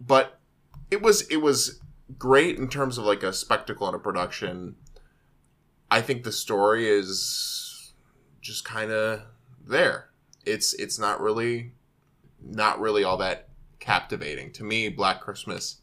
but 0.00 0.38
it 0.90 1.00
was 1.00 1.22
it 1.28 1.38
was 1.38 1.80
great 2.18 2.58
in 2.58 2.68
terms 2.68 2.98
of 2.98 3.04
like 3.04 3.22
a 3.22 3.32
spectacle 3.32 3.86
and 3.86 3.96
a 3.96 3.98
production. 3.98 4.76
I 5.90 6.00
think 6.00 6.24
the 6.24 6.32
story 6.32 6.88
is 6.88 7.61
just 8.42 8.64
kind 8.64 8.90
of 8.92 9.22
there. 9.66 10.10
It's 10.44 10.74
it's 10.74 10.98
not 10.98 11.20
really 11.20 11.72
not 12.44 12.78
really 12.80 13.04
all 13.04 13.16
that 13.18 13.48
captivating 13.80 14.52
to 14.52 14.64
me. 14.64 14.88
Black 14.90 15.20
Christmas 15.20 15.78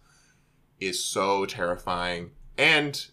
is 0.79 1.03
so 1.03 1.45
terrifying, 1.45 2.31
and 2.57 3.07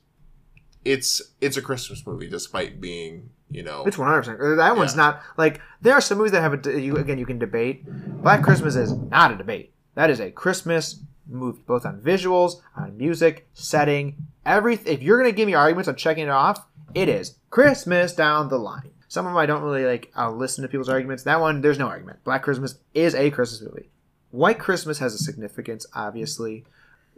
it's 0.84 1.22
it's 1.40 1.56
a 1.56 1.62
Christmas 1.62 2.06
movie 2.06 2.28
despite 2.28 2.80
being 2.80 3.30
you 3.50 3.62
know 3.62 3.84
It's 3.86 3.96
one 3.98 4.08
hundred 4.08 4.20
percent. 4.22 4.40
Uh, 4.40 4.54
that 4.56 4.76
one's 4.76 4.92
Yeah. 4.94 4.96
not 5.02 5.22
like 5.36 5.60
there 5.80 5.94
are 5.94 6.00
some 6.00 6.18
movies 6.18 6.32
that 6.32 6.42
have 6.42 6.52
a 6.52 6.56
d- 6.56 6.80
you 6.82 6.96
again 6.96 7.18
you 7.18 7.26
can 7.26 7.38
debate. 7.38 7.84
Black 8.22 8.42
Christmas 8.42 8.74
is 8.76 8.92
not 8.92 9.32
a 9.32 9.36
debate. 9.36 9.72
That 9.94 10.10
is 10.10 10.20
a 10.20 10.30
Christmas 10.30 11.00
movie, 11.28 11.60
both 11.66 11.86
on 11.86 12.00
visuals, 12.00 12.60
on 12.76 12.96
music, 12.96 13.48
setting, 13.54 14.16
everything. 14.44 14.92
If 14.92 15.02
you're 15.02 15.18
gonna 15.18 15.32
give 15.32 15.46
me 15.46 15.54
arguments 15.54 15.88
on 15.88 15.94
checking 15.96 16.24
it 16.24 16.30
off, 16.30 16.66
it 16.94 17.08
is 17.08 17.36
Christmas 17.50 18.12
down 18.12 18.48
the 18.48 18.58
line. 18.58 18.90
Some 19.08 19.26
of 19.26 19.30
them 19.32 19.38
I 19.38 19.46
don't 19.46 19.62
really 19.62 19.84
like. 19.84 20.10
I'll 20.16 20.36
listen 20.36 20.62
to 20.62 20.68
people's 20.68 20.88
arguments. 20.88 21.22
That 21.22 21.40
one, 21.40 21.60
there's 21.60 21.78
no 21.78 21.86
argument. 21.88 22.24
Black 22.24 22.42
Christmas 22.42 22.78
is 22.94 23.14
a 23.14 23.30
Christmas 23.30 23.62
movie. 23.62 23.90
White 24.30 24.58
Christmas 24.58 24.98
has 24.98 25.14
a 25.14 25.18
significance, 25.18 25.86
obviously. 25.94 26.64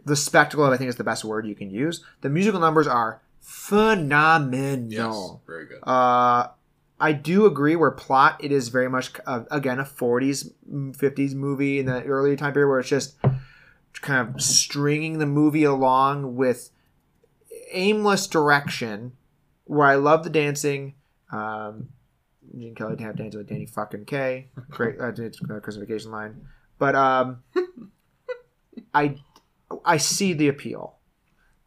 The 0.05 0.15
spectacle, 0.15 0.65
I 0.65 0.77
think, 0.77 0.89
is 0.89 0.95
the 0.95 1.03
best 1.03 1.25
word 1.25 1.45
you 1.45 1.55
can 1.55 1.69
use. 1.69 2.03
The 2.21 2.29
musical 2.29 2.59
numbers 2.59 2.87
are 2.87 3.21
phenomenal. 3.41 4.87
yes, 4.89 5.47
very 5.47 5.65
good. 5.65 5.79
Uh, 5.83 6.47
I 6.99 7.13
do 7.13 7.45
agree 7.45 7.75
where 7.75 7.91
plot 7.91 8.43
it 8.43 8.51
is 8.51 8.67
very 8.69 8.89
much 8.89 9.11
uh, 9.25 9.43
again 9.49 9.79
a 9.79 9.83
40s 9.83 10.51
50s 10.69 11.33
movie 11.33 11.79
in 11.79 11.85
the 11.85 12.03
earlier 12.03 12.35
time 12.35 12.53
period 12.53 12.67
where 12.67 12.79
it's 12.79 12.89
just 12.89 13.15
kind 14.01 14.35
of 14.35 14.41
stringing 14.41 15.17
the 15.17 15.25
movie 15.25 15.63
along 15.63 16.35
with 16.35 16.71
aimless 17.71 18.27
direction 18.27 19.13
where 19.65 19.87
I 19.87 19.95
love 19.95 20.23
the 20.23 20.29
dancing 20.29 20.95
um 21.31 21.89
Gene 22.57 22.73
Kelly 22.73 22.95
to 22.95 23.03
have 23.03 23.17
dancing 23.17 23.39
with 23.39 23.49
Danny 23.49 23.65
fucking 23.65 24.05
Kaye 24.05 24.49
great 24.69 24.99
uh, 24.99 25.11
it's 25.17 25.41
a 25.41 25.59
Christmas 25.59 25.87
vacation 25.87 26.11
line 26.11 26.41
but 26.77 26.95
um 26.95 27.43
I 28.93 29.15
I 29.85 29.97
see 29.97 30.33
the 30.33 30.47
appeal 30.47 30.97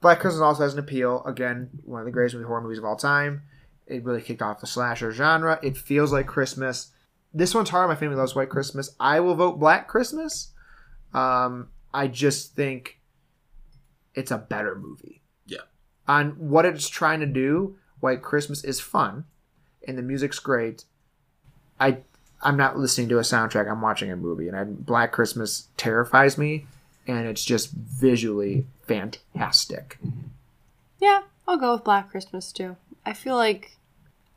Black 0.00 0.20
Christmas 0.20 0.42
also 0.42 0.64
has 0.64 0.72
an 0.72 0.80
appeal 0.80 1.22
again 1.24 1.70
one 1.84 2.00
of 2.00 2.06
the 2.06 2.12
greatest 2.12 2.36
horror 2.42 2.60
movies 2.60 2.78
of 2.78 2.84
all 2.84 2.96
time 2.96 3.42
it 3.86 4.04
really 4.04 4.22
kicked 4.22 4.42
off 4.42 4.60
the 4.60 4.66
slasher 4.66 5.12
genre. 5.12 5.58
It 5.62 5.76
feels 5.76 6.12
like 6.12 6.26
Christmas. 6.26 6.92
This 7.34 7.54
one's 7.54 7.70
hard. 7.70 7.88
My 7.88 7.94
family 7.94 8.16
loves 8.16 8.34
White 8.34 8.48
Christmas. 8.48 8.94
I 9.00 9.20
will 9.20 9.34
vote 9.34 9.58
Black 9.58 9.88
Christmas. 9.88 10.52
Um, 11.12 11.68
I 11.92 12.08
just 12.08 12.54
think 12.54 13.00
it's 14.14 14.30
a 14.30 14.38
better 14.38 14.74
movie. 14.74 15.22
Yeah. 15.46 15.62
On 16.06 16.30
what 16.30 16.64
it's 16.64 16.88
trying 16.88 17.20
to 17.20 17.26
do, 17.26 17.76
White 18.00 18.22
Christmas 18.22 18.64
is 18.64 18.80
fun, 18.80 19.24
and 19.86 19.98
the 19.98 20.02
music's 20.02 20.38
great. 20.38 20.84
I 21.80 21.98
I'm 22.42 22.56
not 22.56 22.76
listening 22.78 23.08
to 23.10 23.18
a 23.18 23.22
soundtrack. 23.22 23.70
I'm 23.70 23.80
watching 23.80 24.10
a 24.10 24.16
movie, 24.16 24.48
and 24.48 24.56
I, 24.56 24.64
Black 24.64 25.12
Christmas 25.12 25.68
terrifies 25.76 26.36
me, 26.36 26.66
and 27.06 27.26
it's 27.26 27.44
just 27.44 27.70
visually 27.72 28.66
fantastic. 28.82 29.98
Yeah, 30.98 31.22
I'll 31.46 31.56
go 31.56 31.74
with 31.74 31.84
Black 31.84 32.10
Christmas 32.10 32.52
too. 32.52 32.76
I 33.06 33.12
feel 33.12 33.36
like 33.36 33.76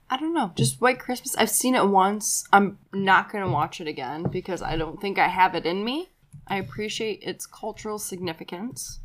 I 0.09 0.17
don't 0.17 0.33
know, 0.33 0.51
just 0.55 0.81
White 0.81 0.99
Christmas. 0.99 1.35
I've 1.35 1.49
seen 1.49 1.75
it 1.75 1.87
once. 1.87 2.43
I'm 2.53 2.77
not 2.93 3.31
to 3.43 3.49
watch 3.49 3.81
it 3.81 3.87
again 3.87 4.23
because 4.23 4.61
I 4.61 4.77
don't 4.77 5.01
think 5.01 5.17
I 5.17 5.27
have 5.27 5.55
it 5.55 5.65
in 5.65 5.83
me. 5.83 6.09
I 6.47 6.57
appreciate 6.57 7.23
its 7.23 7.47
cultural 7.47 7.97
significance. 7.97 8.99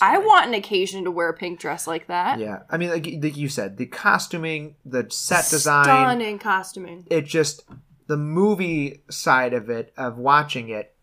I 0.00 0.18
want 0.18 0.46
an 0.48 0.54
occasion 0.54 1.04
to 1.04 1.10
wear 1.10 1.28
a 1.28 1.34
pink 1.34 1.60
dress 1.60 1.86
like 1.86 2.06
that. 2.08 2.38
Yeah, 2.38 2.62
I 2.70 2.76
mean, 2.76 2.90
like, 2.90 3.06
like 3.22 3.36
you 3.36 3.48
said, 3.48 3.76
the 3.76 3.86
costuming, 3.86 4.76
the 4.84 5.06
set 5.10 5.48
design, 5.50 5.84
Stunning 5.84 6.38
costuming. 6.38 7.06
it 7.10 7.24
just 7.26 7.64
the 8.06 8.16
movie 8.16 9.02
side 9.08 9.54
of 9.54 9.70
it 9.70 9.92
of 9.96 10.18
watching 10.18 10.68
it 10.68 10.94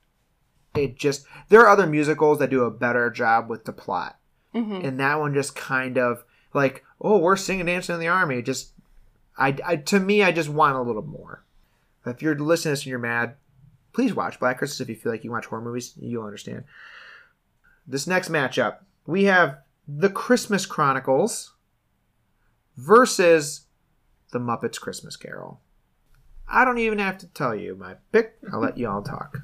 it 0.76 0.96
just 0.96 1.26
there 1.50 1.62
are 1.62 1.68
other 1.70 1.88
musicals 1.88 2.38
that 2.40 2.50
do 2.52 2.64
a 2.64 2.72
better 2.72 3.10
job 3.10 3.50
with 3.50 3.66
the 3.66 3.74
plot 3.74 4.18
hmm 4.54 4.80
and 4.84 5.00
that 5.00 5.20
one 5.20 5.34
just 5.34 5.56
kind 5.56 5.98
of 5.98 6.24
like 6.54 6.84
oh 7.02 7.18
we're 7.18 7.36
singing 7.36 7.66
dancing 7.66 7.96
in 7.96 8.00
the 8.00 8.08
army 8.08 8.42
just 8.42 8.72
I, 9.38 9.56
I 9.66 9.76
to 9.78 10.00
me 10.00 10.22
i 10.24 10.32
just 10.32 10.48
want 10.48 10.76
a 10.78 10.82
little 10.82 11.02
more 11.02 11.44
if 12.06 12.22
you're 12.22 12.38
listening 12.38 12.70
to 12.70 12.74
this 12.74 12.82
and 12.84 12.90
you're 12.92 13.00
mad 13.00 13.34
please 13.94 14.14
watch 14.14 14.40
black 14.40 14.60
christmas 14.60 14.80
if 14.80 14.88
you 14.90 14.96
feel 14.96 15.12
like 15.12 15.24
you 15.24 15.32
watch 15.32 15.48
horror 15.48 15.62
movies 15.62 15.94
you'll 16.00 16.24
understand 16.24 16.64
this 17.88 18.08
next 18.08 18.30
matchup 18.30 18.78
we 19.06 19.26
have 19.26 19.58
the 19.88 20.10
christmas 20.10 20.66
chronicles 20.66 21.54
versus 22.78 23.62
the 24.32 24.40
muppets 24.40 24.80
christmas 24.80 25.16
carol 25.16 25.60
i 26.48 26.64
don't 26.64 26.78
even 26.78 27.00
have 27.00 27.18
to 27.18 27.28
tell 27.28 27.56
you 27.56 27.76
my 27.76 27.96
pick 28.12 28.38
i'll 28.52 28.60
let 28.60 28.78
you 28.78 28.88
all 28.90 29.02
talk 29.02 29.40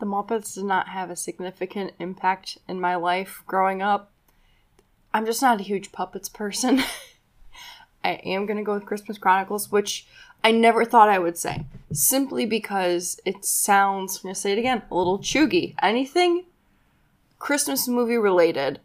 The 0.00 0.06
Muppets 0.06 0.54
did 0.54 0.64
not 0.64 0.88
have 0.88 1.08
a 1.08 1.16
significant 1.16 1.92
impact 1.98 2.58
in 2.68 2.80
my 2.80 2.94
life 2.96 3.42
growing 3.46 3.80
up. 3.80 4.10
I'm 5.14 5.24
just 5.24 5.40
not 5.40 5.60
a 5.60 5.62
huge 5.62 5.92
puppets 5.92 6.28
person. 6.28 6.82
I 8.04 8.20
am 8.24 8.44
going 8.44 8.58
to 8.58 8.64
go 8.64 8.74
with 8.74 8.84
Christmas 8.84 9.16
Chronicles, 9.16 9.72
which 9.72 10.06
I 10.42 10.50
never 10.50 10.84
thought 10.84 11.08
I 11.08 11.18
would 11.18 11.38
say, 11.38 11.64
simply 11.92 12.44
because 12.44 13.18
it 13.24 13.44
sounds, 13.46 14.18
I'm 14.18 14.22
going 14.24 14.34
to 14.34 14.40
say 14.40 14.52
it 14.52 14.58
again, 14.58 14.82
a 14.90 14.94
little 14.94 15.18
cheugy. 15.20 15.74
Anything 15.80 16.44
Christmas 17.44 17.86
movie 17.86 18.16
related, 18.16 18.80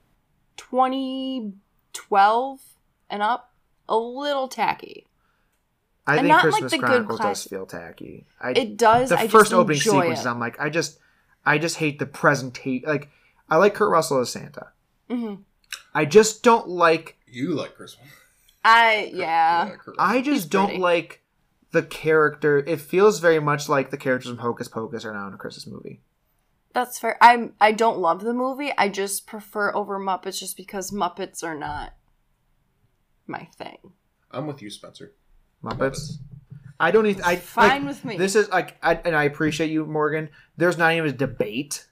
2012 0.58 2.60
and 3.10 3.22
up, 3.24 3.54
a 3.88 3.98
little 3.98 4.48
tacky. 4.50 5.08
i 6.06 6.14
And 6.18 6.22
think 6.22 6.28
not 6.30 6.44
like 6.44 6.52
christmas 6.52 6.72
the 6.74 6.78
good 6.80 6.88
chronicles 7.08 7.20
does 7.20 7.44
feel 7.46 7.66
tacky 7.66 8.26
I, 8.42 8.52
It 8.52 8.78
does. 8.78 9.10
the 9.10 9.18
I 9.20 9.28
first 9.28 9.52
just 9.52 9.54
opening 9.54 9.78
enjoy 9.78 10.02
sequences 10.02 10.26
it. 10.26 10.30
i'm 10.30 10.40
like 10.40 10.60
i 10.60 10.70
just 10.70 11.00
i 11.46 11.58
just 11.58 11.78
hate 11.78 12.00
the 12.00 12.06
presentation 12.06 12.88
like 12.88 13.10
i 13.50 13.56
like 13.58 13.74
kurt 13.76 13.92
russell 13.92 14.20
as 14.20 14.30
santa 14.32 14.68
hmm 15.10 15.36
i 15.94 16.06
just 16.06 16.44
don't 16.44 16.68
like 16.68 17.18
You 17.28 17.54
like 17.54 17.76
Christmas? 17.76 18.08
I 18.64 19.12
yeah. 19.14 19.76
Kurt 19.80 19.96
i 19.98 20.18
just 20.22 20.44
He's 20.44 20.46
don't 20.46 20.68
pretty. 20.68 20.82
like 20.82 21.22
the 21.72 21.84
character 21.84 22.58
it 22.60 22.82
feels 22.82 23.20
very 23.20 23.40
much 23.40 23.70
like 23.70 23.90
the 23.90 23.98
characters 23.98 24.30
from 24.30 24.40
hocus 24.40 24.68
pocus 24.68 25.06
are 25.06 25.14
now 25.14 25.28
in 25.28 25.34
a 25.34 25.38
christmas 25.38 25.66
movie 25.66 26.02
That's 26.74 27.00
fair. 27.00 27.18
I'm 27.22 27.54
I 27.60 27.72
don't 27.72 27.98
love 28.00 28.22
the 28.24 28.34
movie. 28.34 28.72
I 28.78 28.90
just 28.90 29.26
prefer 29.28 29.74
over 29.76 30.00
Muppets 30.00 30.40
just 30.40 30.56
because 30.56 30.92
Muppets 30.92 31.44
are 31.44 31.58
not 31.58 31.94
my 33.28 33.48
thing. 33.58 33.78
I'm 34.32 34.46
with 34.48 34.62
you, 34.62 34.70
Spencer. 34.70 35.14
muppets 35.64 36.14
i 36.80 36.92
don't 36.92 37.06
even 37.06 37.22
i 37.24 37.36
Fine 37.36 37.70
like, 37.70 37.84
with 37.84 38.06
me. 38.06 38.18
this 38.18 38.36
is 38.36 38.48
like 38.50 38.78
I, 38.82 38.96
and 38.96 39.16
i 39.16 39.26
appreciate 39.26 39.70
you 39.72 39.86
morgan 39.86 40.30
there's 40.56 40.78
not 40.78 40.94
even 40.94 41.10
a 41.10 41.14
debate 41.14 41.86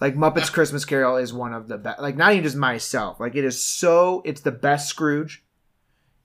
like 0.00 0.14
muppets 0.16 0.50
christmas 0.50 0.84
carol 0.86 1.16
is 1.16 1.34
one 1.34 1.52
of 1.52 1.68
the 1.68 1.76
best 1.76 2.00
like 2.00 2.16
not 2.16 2.32
even 2.32 2.44
just 2.44 2.56
myself 2.56 3.20
like 3.20 3.34
it 3.34 3.44
is 3.44 3.62
so 3.62 4.22
it's 4.24 4.40
the 4.40 4.50
best 4.52 4.88
scrooge 4.88 5.44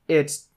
it's 0.07 0.47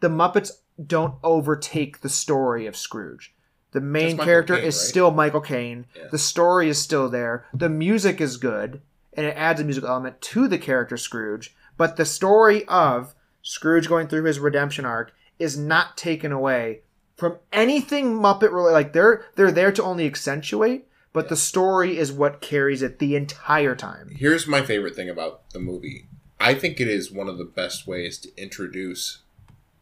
the 0.00 0.08
muppets 0.08 0.50
don't 0.86 1.14
overtake 1.24 2.00
the 2.02 2.08
story 2.10 2.66
of 2.66 2.76
scrooge 2.76 3.34
the 3.72 3.80
main 3.80 4.16
character 4.18 4.54
is 4.56 4.64
right? 4.76 4.88
still 4.88 5.10
michael 5.10 5.40
caine 5.40 5.86
Yeah. 5.96 6.08
the 6.10 6.18
story 6.18 6.68
is 6.68 6.78
still 6.78 7.08
there 7.08 7.46
the 7.54 7.68
music 7.68 8.20
is 8.20 8.36
good 8.36 8.80
and 9.12 9.26
it 9.26 9.36
adds 9.36 9.60
a 9.60 9.64
musical 9.64 9.90
element 9.90 10.20
to 10.22 10.48
the 10.48 10.58
character 10.58 10.96
scrooge 10.96 11.54
but 11.76 11.96
the 11.96 12.04
story 12.04 12.64
of 12.66 13.14
scrooge 13.42 13.88
going 13.88 14.06
through 14.08 14.24
his 14.24 14.38
redemption 14.38 14.84
arc 14.84 15.12
is 15.38 15.56
not 15.56 15.96
taken 15.96 16.32
away 16.32 16.80
from 17.16 17.36
anything 17.52 18.14
muppet 18.14 18.52
related 18.52 18.72
like 18.72 18.92
they're 18.92 19.24
they're 19.36 19.52
there 19.52 19.72
to 19.72 19.82
only 19.82 20.06
accentuate 20.06 20.86
but 21.12 21.28
the 21.28 21.36
story 21.36 21.98
is 21.98 22.12
what 22.12 22.40
carries 22.40 22.82
it 22.82 22.98
the 22.98 23.16
entire 23.16 23.74
time 23.74 24.10
Here's 24.16 24.46
my 24.46 24.62
favorite 24.62 24.94
thing 24.94 25.08
about 25.10 25.50
the 25.50 25.58
movie. 25.58 26.06
I 26.38 26.54
think 26.54 26.80
it 26.80 26.86
is 26.88 27.10
one 27.12 27.28
of 27.28 27.36
the 27.36 27.44
best 27.44 27.86
ways 27.86 28.16
to 28.18 28.28
introduce 28.40 29.18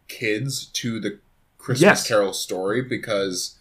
kids 0.09 0.67
to 0.67 0.99
the 1.01 1.19
Christmas 1.59 1.83
Yes. 1.83 2.09
Carol 2.09 2.33
story 2.33 2.83
because 2.83 3.59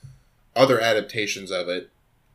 other 0.57 0.79
adaptations 0.79 1.51
of 1.51 1.69
it 1.69 1.89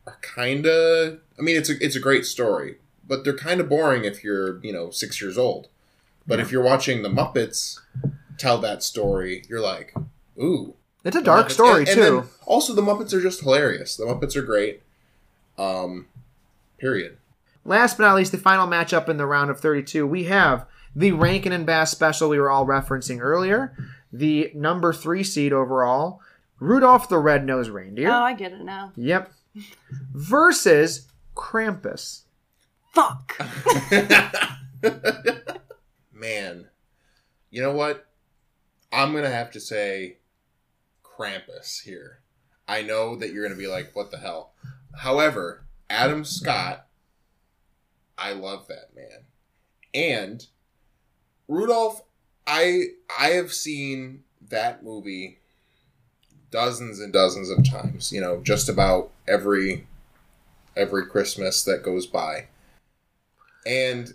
are 0.07 0.17
kind 0.21 0.65
of. 0.65 1.19
I 1.37 1.41
mean, 1.41 1.57
it's 1.57 1.69
a 1.69 1.83
it's 1.83 1.95
a 1.95 1.99
great 1.99 2.25
story, 2.25 2.77
but 3.07 3.23
they're 3.23 3.37
kind 3.37 3.59
of 3.59 3.69
boring 3.69 4.05
if 4.05 4.23
you're 4.23 4.63
you 4.63 4.71
know 4.73 4.89
six 4.89 5.21
years 5.21 5.37
old. 5.37 5.67
But 6.25 6.39
if 6.39 6.51
you're 6.51 6.63
watching 6.63 7.03
the 7.03 7.09
Muppets 7.09 7.79
tell 8.37 8.57
that 8.59 8.81
story, 8.81 9.43
you're 9.49 9.59
like, 9.61 9.93
ooh, 10.41 10.73
it's 11.03 11.17
a 11.17 11.21
dark 11.21 11.47
Muppets. 11.47 11.51
story 11.51 11.79
And- 11.81 11.89
and 11.89 11.97
too 11.97 12.23
also, 12.45 12.73
the 12.73 12.81
Muppets 12.81 13.13
are 13.13 13.21
just 13.21 13.41
hilarious. 13.41 13.95
The 13.97 14.05
Muppets 14.05 14.35
are 14.35 14.41
great. 14.41 14.81
Um, 15.57 16.07
period. 16.77 17.17
Last 17.65 17.97
but 17.97 18.03
not 18.03 18.15
least, 18.15 18.31
the 18.31 18.37
final 18.37 18.67
matchup 18.67 19.07
in 19.07 19.17
the 19.17 19.25
round 19.25 19.49
of 19.49 19.59
32, 19.59 20.05
we 20.05 20.25
have 20.25 20.65
the 20.95 21.11
Rankin 21.13 21.51
and 21.53 21.65
Bass 21.65 21.91
special 21.91 22.29
we 22.29 22.39
were 22.39 22.49
all 22.49 22.65
referencing 22.65 23.19
earlier, 23.21 23.73
the 24.11 24.51
number 24.53 24.91
three 24.93 25.23
seed 25.23 25.53
overall, 25.53 26.19
Rudolph 26.63 27.09
the 27.09 27.17
Red-Nosed 27.17 27.69
Reindeer. 27.69 28.09
oh, 28.09 28.23
I 28.23 28.33
get 28.33 28.53
it 28.53 28.61
now. 28.63 28.93
Yep. 28.95 29.31
Versus 30.13 31.07
Krampus. 31.35 32.23
Fuck. 32.93 33.37
Man, 36.13 36.67
you 37.49 37.61
know 37.61 37.73
what? 37.73 38.07
I'm 38.93 39.13
gonna 39.13 39.29
have 39.29 39.51
to 39.51 39.59
say 39.59 40.17
Krampus 41.03 41.81
here. 41.81 42.19
I 42.67 42.81
know 42.81 43.17
that 43.17 43.33
you're 43.33 43.43
gonna 43.43 43.59
be 43.59 43.67
like, 43.67 43.95
"What 43.95 44.11
the 44.11 44.19
hell?" 44.19 44.53
However, 44.99 45.65
Adam 45.89 46.23
Scott, 46.23 46.87
I 48.17 48.33
love 48.33 48.67
that 48.67 48.95
man, 48.95 49.25
and 49.93 50.45
Rudolph. 51.47 52.03
I 52.45 52.87
I 53.17 53.29
have 53.29 53.53
seen 53.53 54.23
that 54.49 54.83
movie 54.83 55.39
dozens 56.53 56.99
and 56.99 57.11
dozens 57.11 57.49
of 57.49 57.67
times. 57.67 58.13
You 58.13 58.21
know, 58.21 58.39
just 58.41 58.69
about 58.69 59.09
every 59.27 59.87
every 60.77 61.05
Christmas 61.05 61.63
that 61.63 61.83
goes 61.83 62.05
by, 62.05 62.45
and 63.65 64.13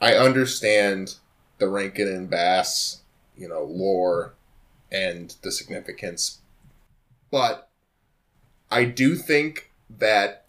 I 0.00 0.14
understand 0.14 1.16
the 1.58 1.68
Rankin 1.68 2.08
and 2.08 2.30
Bass, 2.30 3.00
you 3.36 3.48
know, 3.48 3.64
lore 3.64 4.34
and 4.92 5.34
the 5.42 5.50
significance, 5.50 6.38
but 7.30 7.70
I 8.70 8.84
do 8.84 9.16
think 9.16 9.72
that 9.88 10.46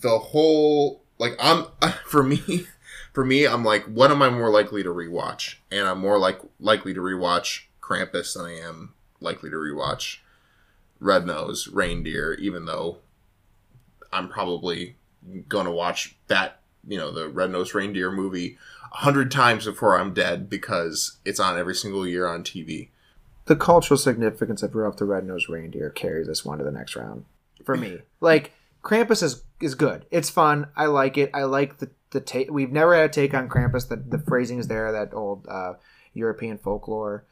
the 0.00 0.18
whole 0.18 1.02
like 1.18 1.36
I'm 1.38 1.66
for 2.06 2.22
me 2.22 2.66
for 3.12 3.24
me 3.24 3.46
I'm 3.46 3.62
like 3.62 3.84
what 3.84 4.10
am 4.10 4.22
I 4.22 4.30
more 4.30 4.50
likely 4.50 4.82
to 4.82 4.88
rewatch? 4.88 5.56
And 5.70 5.86
I'm 5.86 5.98
more 5.98 6.18
like 6.18 6.40
likely 6.58 6.94
to 6.94 7.00
rewatch 7.00 7.64
Krampus 7.82 8.34
than 8.34 8.46
I 8.46 8.58
am 8.58 8.94
likely 9.22 9.50
to 9.50 9.56
rewatch 9.56 10.18
Red 11.00 11.26
Nose 11.26 11.68
Reindeer, 11.68 12.34
even 12.34 12.64
though 12.66 12.98
I'm 14.12 14.28
probably 14.28 14.96
going 15.48 15.66
to 15.66 15.70
watch 15.72 16.16
that, 16.26 16.60
you 16.86 16.98
know, 16.98 17.10
the 17.10 17.28
Red 17.28 17.50
Nose 17.50 17.74
Reindeer 17.74 18.10
movie 18.10 18.58
a 18.92 18.96
hundred 18.98 19.30
times 19.30 19.64
before 19.64 19.98
I'm 19.98 20.12
dead 20.12 20.50
because 20.50 21.18
it's 21.24 21.40
on 21.40 21.58
every 21.58 21.74
single 21.74 22.06
year 22.06 22.26
on 22.26 22.42
TV. 22.44 22.88
the 23.46 23.56
cultural 23.56 23.98
significance 23.98 24.62
of 24.62 24.74
Rudolph 24.74 24.96
the 24.98 25.04
Red-Nosed 25.04 25.48
Reindeer 25.48 25.90
carries 25.90 26.26
this 26.28 26.44
one 26.44 26.58
to 26.58 26.64
the 26.64 26.70
next 26.70 26.94
round 26.94 27.24
for 27.64 27.76
me. 27.76 27.98
like 28.20 28.52
Krampus 28.82 29.22
is 29.22 29.42
is 29.60 29.74
good. 29.74 30.06
It's 30.10 30.30
fun. 30.30 30.68
I 30.76 30.86
like 30.86 31.16
it. 31.18 31.30
I 31.34 31.44
like 31.44 31.78
the 31.78 31.90
the 32.10 32.20
take. 32.20 32.50
We've 32.50 32.70
never 32.72 32.94
had 32.94 33.06
a 33.06 33.08
take 33.08 33.32
on 33.34 33.48
Krampus. 33.48 33.88
The 33.88 33.96
the 33.96 34.18
phrasing 34.18 34.58
is 34.58 34.68
there. 34.68 34.92
That 34.92 35.14
old 35.14 35.46
uh, 35.48 35.74
European 36.14 36.58
folklore. 36.58 37.24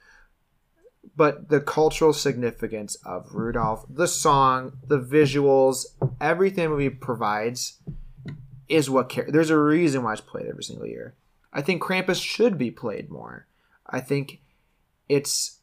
But 1.17 1.49
the 1.49 1.61
cultural 1.61 2.13
significance 2.13 2.95
of 3.05 3.35
Rudolph, 3.35 3.85
the 3.89 4.07
song, 4.09 4.79
the 4.87 4.99
visuals, 5.01 5.87
everything 6.21 6.65
the 6.65 6.71
movie 6.71 6.91
provides 6.91 7.79
is 8.69 8.89
what 8.89 9.09
car- 9.11 9.27
there's 9.29 9.51
a 9.51 9.59
reason 9.59 10.03
why 10.03 10.13
it's 10.13 10.21
played 10.21 10.47
every 10.47 10.63
single 10.65 10.87
year. 10.87 11.15
I 11.53 11.63
think 11.63 11.83
Krampus 11.83 12.23
should 12.23 12.57
be 12.57 12.71
played 12.71 13.11
more. 13.11 13.47
I 13.87 14.01
think 14.01 14.41
it's 15.09 15.59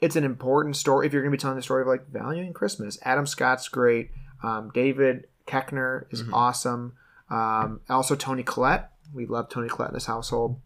it's 0.00 0.16
an 0.16 0.24
important 0.24 0.76
story 0.76 1.06
if 1.06 1.12
you're 1.12 1.20
going 1.22 1.30
to 1.32 1.36
be 1.36 1.40
telling 1.40 1.56
the 1.56 1.62
story 1.62 1.82
of 1.82 1.88
like 1.88 2.06
valuing 2.08 2.54
Christmas. 2.54 2.98
Adam 3.02 3.26
Scott's 3.26 3.68
great. 3.68 4.10
Um, 4.42 4.70
David 4.72 5.26
Koechner 5.46 6.06
is 6.10 6.22
Mhm. 6.22 6.32
awesome. 6.32 6.94
Um, 7.28 7.80
also 7.90 8.14
Toni 8.16 8.42
Collette. 8.42 8.90
We 9.12 9.26
love 9.26 9.50
Toni 9.50 9.68
Collette 9.68 9.90
in 9.90 9.94
this 9.94 10.06
household. 10.06 10.58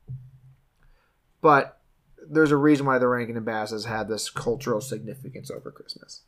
But 1.40 1.80
there's 2.28 2.50
a 2.50 2.56
reason 2.56 2.86
why 2.86 2.98
the 2.98 3.08
Rankin 3.08 3.36
and 3.36 3.46
Bass 3.46 3.70
has 3.70 3.84
had 3.84 4.08
this 4.08 4.30
cultural 4.30 4.80
significance 4.80 5.50
over 5.50 5.70
Christmas. 5.70 6.22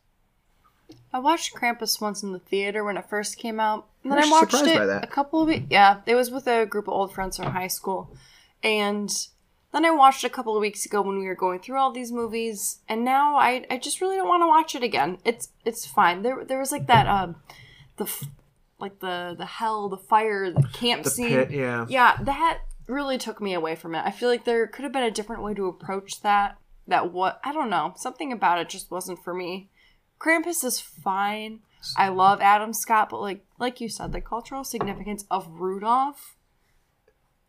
I 1.13 1.19
watched 1.19 1.53
Krampus 1.55 1.99
once 1.99 2.23
in 2.23 2.31
the 2.33 2.39
theater 2.39 2.83
when 2.83 2.97
it 2.97 3.09
first 3.09 3.37
came 3.37 3.59
out, 3.59 3.87
and 4.03 4.11
then 4.11 4.19
I'm 4.19 4.29
watched 4.29 4.53
it 4.53 4.77
by 4.77 4.85
that. 4.85 5.03
a 5.03 5.07
couple 5.07 5.41
of 5.41 5.47
weeks. 5.47 5.65
Yeah, 5.69 6.01
it 6.05 6.15
was 6.15 6.31
with 6.31 6.47
a 6.47 6.65
group 6.65 6.87
of 6.87 6.93
old 6.93 7.13
friends 7.13 7.37
from 7.37 7.47
high 7.47 7.67
school, 7.67 8.15
and 8.63 9.09
then 9.73 9.85
I 9.85 9.91
watched 9.91 10.23
it 10.23 10.27
a 10.27 10.33
couple 10.33 10.55
of 10.55 10.61
weeks 10.61 10.85
ago 10.85 11.01
when 11.01 11.19
we 11.19 11.25
were 11.25 11.35
going 11.35 11.59
through 11.59 11.77
all 11.77 11.91
these 11.91 12.11
movies, 12.11 12.79
and 12.87 13.03
now 13.03 13.35
I, 13.35 13.65
I 13.69 13.77
just 13.77 13.99
really 14.01 14.15
don't 14.15 14.27
want 14.27 14.43
to 14.43 14.47
watch 14.47 14.75
it 14.75 14.83
again. 14.83 15.17
It's 15.25 15.49
it's 15.65 15.85
fine. 15.85 16.21
There 16.21 16.43
there 16.45 16.59
was 16.59 16.71
like 16.71 16.87
that 16.87 17.07
um 17.07 17.35
the 17.97 18.05
f- 18.05 18.25
like 18.79 18.99
the 18.99 19.35
the 19.37 19.45
hell 19.45 19.89
the 19.89 19.97
fire 19.97 20.51
the 20.51 20.63
camp 20.73 21.03
The 21.03 21.09
scene 21.09 21.29
pit, 21.29 21.51
yeah. 21.51 21.85
yeah 21.89 22.17
that 22.21 22.59
really 22.87 23.17
took 23.17 23.41
me 23.41 23.53
away 23.53 23.75
from 23.75 23.93
it. 23.95 24.03
I 24.05 24.11
feel 24.11 24.29
like 24.29 24.45
there 24.45 24.65
could 24.67 24.83
have 24.83 24.93
been 24.93 25.03
a 25.03 25.11
different 25.11 25.43
way 25.43 25.53
to 25.53 25.67
approach 25.67 26.21
that. 26.21 26.57
That 26.87 27.11
what 27.11 27.41
I 27.43 27.51
don't 27.51 27.69
know 27.69 27.93
something 27.97 28.31
about 28.31 28.59
it 28.59 28.69
just 28.69 28.89
wasn't 28.89 29.21
for 29.23 29.33
me. 29.33 29.69
Krampus 30.19 30.63
is 30.63 30.79
fine. 30.79 31.59
I 31.97 32.07
love 32.09 32.39
Adam 32.41 32.73
Scott, 32.73 33.09
but 33.09 33.21
like 33.21 33.45
like 33.59 33.81
you 33.81 33.89
said, 33.89 34.13
the 34.13 34.21
cultural 34.21 34.63
significance 34.63 35.25
of 35.29 35.47
Rudolph. 35.59 36.35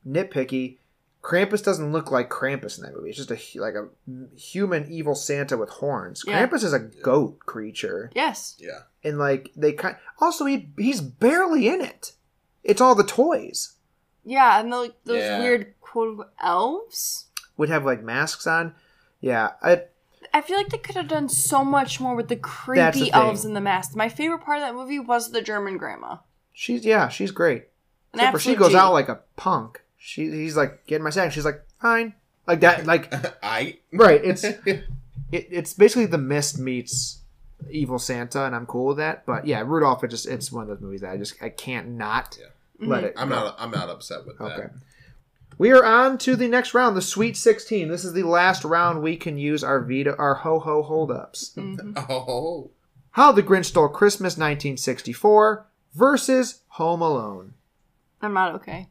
Nitpicky. 0.07 0.79
Krampus 1.23 1.63
doesn't 1.65 1.93
look 1.93 2.11
like 2.13 2.31
Krampus 2.31 2.79
in 2.79 2.85
that 2.85 2.95
movie. 2.95 3.11
It's 3.11 3.19
just 3.19 3.31
a 3.31 3.61
like 3.61 3.75
a 3.75 3.89
human 4.37 4.91
evil 4.91 5.15
Santa 5.15 5.57
with 5.57 5.69
horns. 5.69 6.23
Yeah. 6.27 6.47
Krampus 6.47 6.63
is 6.65 6.73
a 6.73 6.79
goat 6.79 7.41
creature. 7.41 8.11
Yes, 8.15 8.57
Yeah. 8.59 8.83
and 9.05 9.19
like 9.19 9.51
they 9.57 9.73
kind 9.73 9.97
also 10.21 10.47
he 10.47 10.71
he's 10.79 11.01
barely 11.01 11.69
in 11.69 11.81
it. 11.81 12.13
It's 12.63 12.81
all 12.81 12.95
the 12.95 13.03
toys 13.05 13.75
yeah, 14.29 14.61
and 14.61 14.73
the, 14.73 14.77
like, 14.77 14.95
those 15.05 15.19
Yeah. 15.23 15.39
weird 15.41 15.75
quote 15.81 16.09
unquote 16.11 16.31
elves. 16.43 17.27
would 17.57 17.69
have 17.71 17.85
like 17.85 18.03
masks 18.03 18.47
on. 18.47 18.75
Yeah, 19.21 19.51
I, 19.63 19.83
I 20.33 20.41
feel 20.43 20.57
like 20.57 20.69
they 20.69 20.79
could 20.79 20.95
have 20.97 21.09
done 21.09 21.29
so 21.29 21.65
much 21.65 21.99
more 22.01 22.15
with 22.15 22.29
the 22.29 22.37
creepy 22.37 23.05
the 23.05 23.13
elves 23.13 23.45
in 23.45 23.55
the 23.55 23.61
mask. 23.61 23.97
My 23.97 24.09
favorite 24.09 24.41
part 24.41 24.59
of 24.59 24.63
that 24.63 24.75
movie 24.75 24.99
was 25.01 25.31
the 25.33 25.43
German 25.43 25.77
grandma. 25.79 26.19
she's 26.53 26.85
yeah 26.85 27.09
she's 27.09 27.31
great. 27.33 27.65
An 28.13 28.21
Except 28.21 28.33
for 28.33 28.39
she 28.39 28.55
goes 28.55 28.71
G. 28.71 28.77
out 28.77 28.93
like 28.93 29.09
a 29.09 29.21
punk. 29.37 29.83
She 29.97 30.31
he's 30.31 30.57
like 30.57 30.87
getting 30.87 31.03
my 31.05 31.11
sack. 31.11 31.33
She's 31.33 31.45
like 31.45 31.63
fine 31.81 32.15
like 32.47 32.61
that 32.61 32.87
like 32.87 33.13
I 33.43 33.79
right. 33.93 34.21
It's 34.25 34.45
it, 34.67 34.85
it's 35.33 35.73
basically 35.75 36.07
the 36.07 36.19
mist 36.19 36.59
meets 36.59 37.23
evil 37.71 37.99
Santa, 37.99 38.45
and 38.45 38.55
I'm 38.55 38.67
cool 38.67 38.87
with 38.89 38.99
that. 38.99 39.27
But 39.27 39.47
yeah, 39.47 39.63
Rudolph. 39.67 40.05
It 40.05 40.09
just 40.09 40.27
it's 40.29 40.53
one 40.53 40.63
of 40.63 40.69
those 40.69 40.81
movies 40.81 41.01
that 41.01 41.11
I 41.11 41.17
just 41.17 41.43
I 41.43 41.49
can't 41.49 41.89
not 41.89 42.39
Yeah. 42.41 42.47
Let 42.81 43.03
Mhm. 43.03 43.07
it. 43.09 43.15
I'm 43.17 43.29
go. 43.29 43.35
not 43.35 43.57
I'm 43.59 43.71
not 43.71 43.89
upset 43.89 44.27
with 44.27 44.39
that. 44.39 44.45
Okay. 44.59 44.69
We 45.59 45.73
are 45.73 45.85
on 45.85 46.19
to 46.19 46.37
the 46.37 46.47
next 46.47 46.73
round, 46.73 46.97
the 46.97 47.03
Sweet 47.03 47.37
16. 47.37 47.89
This 47.89 48.05
is 48.05 48.13
the 48.13 48.23
last 48.23 48.65
round 48.65 49.03
we 49.03 49.17
can 49.17 49.37
use 49.39 49.65
our 49.65 49.81
veto, 49.81 50.15
our 50.17 50.35
ho 50.37 50.61
ho 50.61 50.83
holdups. 50.83 51.53
Mhm. 51.57 51.97
Oh. 52.09 52.71
How 53.13 53.33
the 53.33 53.43
Grinch 53.43 53.65
Stole 53.67 53.89
Christmas 53.89 54.35
1964 54.37 55.67
versus 55.95 56.61
Home 56.69 57.03
Alone. 57.03 57.55
I'm 58.23 58.33
not 58.33 58.55
okay. 58.57 58.89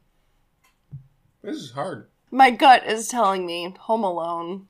This 1.41 1.57
is 1.57 1.71
hard. 1.71 2.09
My 2.31 2.51
gut 2.51 2.85
is 2.85 3.07
telling 3.07 3.45
me 3.45 3.73
Home 3.81 4.03
Alone. 4.03 4.67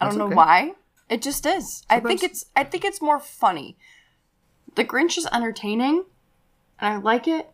I 0.00 0.04
That's 0.06 0.16
don't 0.16 0.18
know 0.18 0.26
okay. 0.26 0.34
why. 0.34 0.72
It 1.08 1.22
just 1.22 1.46
is. 1.46 1.82
I 1.88 2.00
think 2.00 2.22
it's 2.22 2.46
I 2.54 2.64
think 2.64 2.84
it's 2.84 3.00
more 3.00 3.18
funny. 3.18 3.76
The 4.74 4.84
Grinch 4.84 5.16
is 5.16 5.26
entertaining 5.32 6.04
and 6.78 6.94
I 6.94 6.96
like 6.98 7.26
it. 7.26 7.50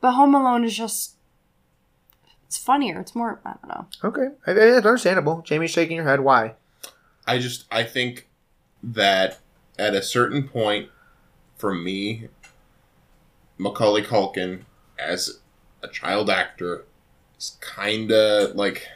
But 0.00 0.12
Home 0.12 0.34
Alone 0.34 0.64
is 0.64 0.76
just 0.76 1.16
it's 2.46 2.56
funnier. 2.58 3.00
It's 3.00 3.14
more 3.14 3.40
I 3.44 3.54
don't 3.62 3.68
know. 3.68 3.86
Okay, 4.04 4.34
I- 4.46 4.50
I- 4.50 4.76
it's 4.78 4.86
understandable. 4.86 5.42
Jamie's 5.42 5.70
shaking 5.70 5.96
your 5.96 6.06
head. 6.06 6.20
Why? 6.20 6.54
I 7.26 7.38
just 7.38 7.66
I 7.70 7.82
think 7.84 8.28
that 8.82 9.38
at 9.78 9.94
a 9.94 10.02
certain 10.02 10.48
point, 10.48 10.88
for 11.56 11.74
me, 11.74 12.28
Macaulay 13.58 14.02
Culkin 14.02 14.62
as 14.98 15.40
a 15.82 15.88
child 15.88 16.28
actor 16.30 16.84
is 17.38 17.56
kind 17.60 18.10
of 18.10 18.54
like 18.56 18.88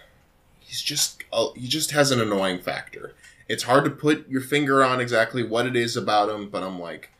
he's 0.60 0.80
just 0.82 1.22
uh, 1.32 1.48
he 1.54 1.68
just 1.68 1.90
has 1.92 2.10
an 2.10 2.20
annoying 2.20 2.60
factor. 2.60 3.14
It's 3.46 3.64
hard 3.64 3.84
to 3.84 3.90
put 3.90 4.26
your 4.28 4.40
finger 4.40 4.82
on 4.82 5.00
exactly 5.00 5.42
what 5.42 5.66
it 5.66 5.76
is 5.76 5.96
about 5.98 6.30
him, 6.30 6.48
but 6.48 6.62
I'm 6.62 6.78
like 6.80 7.10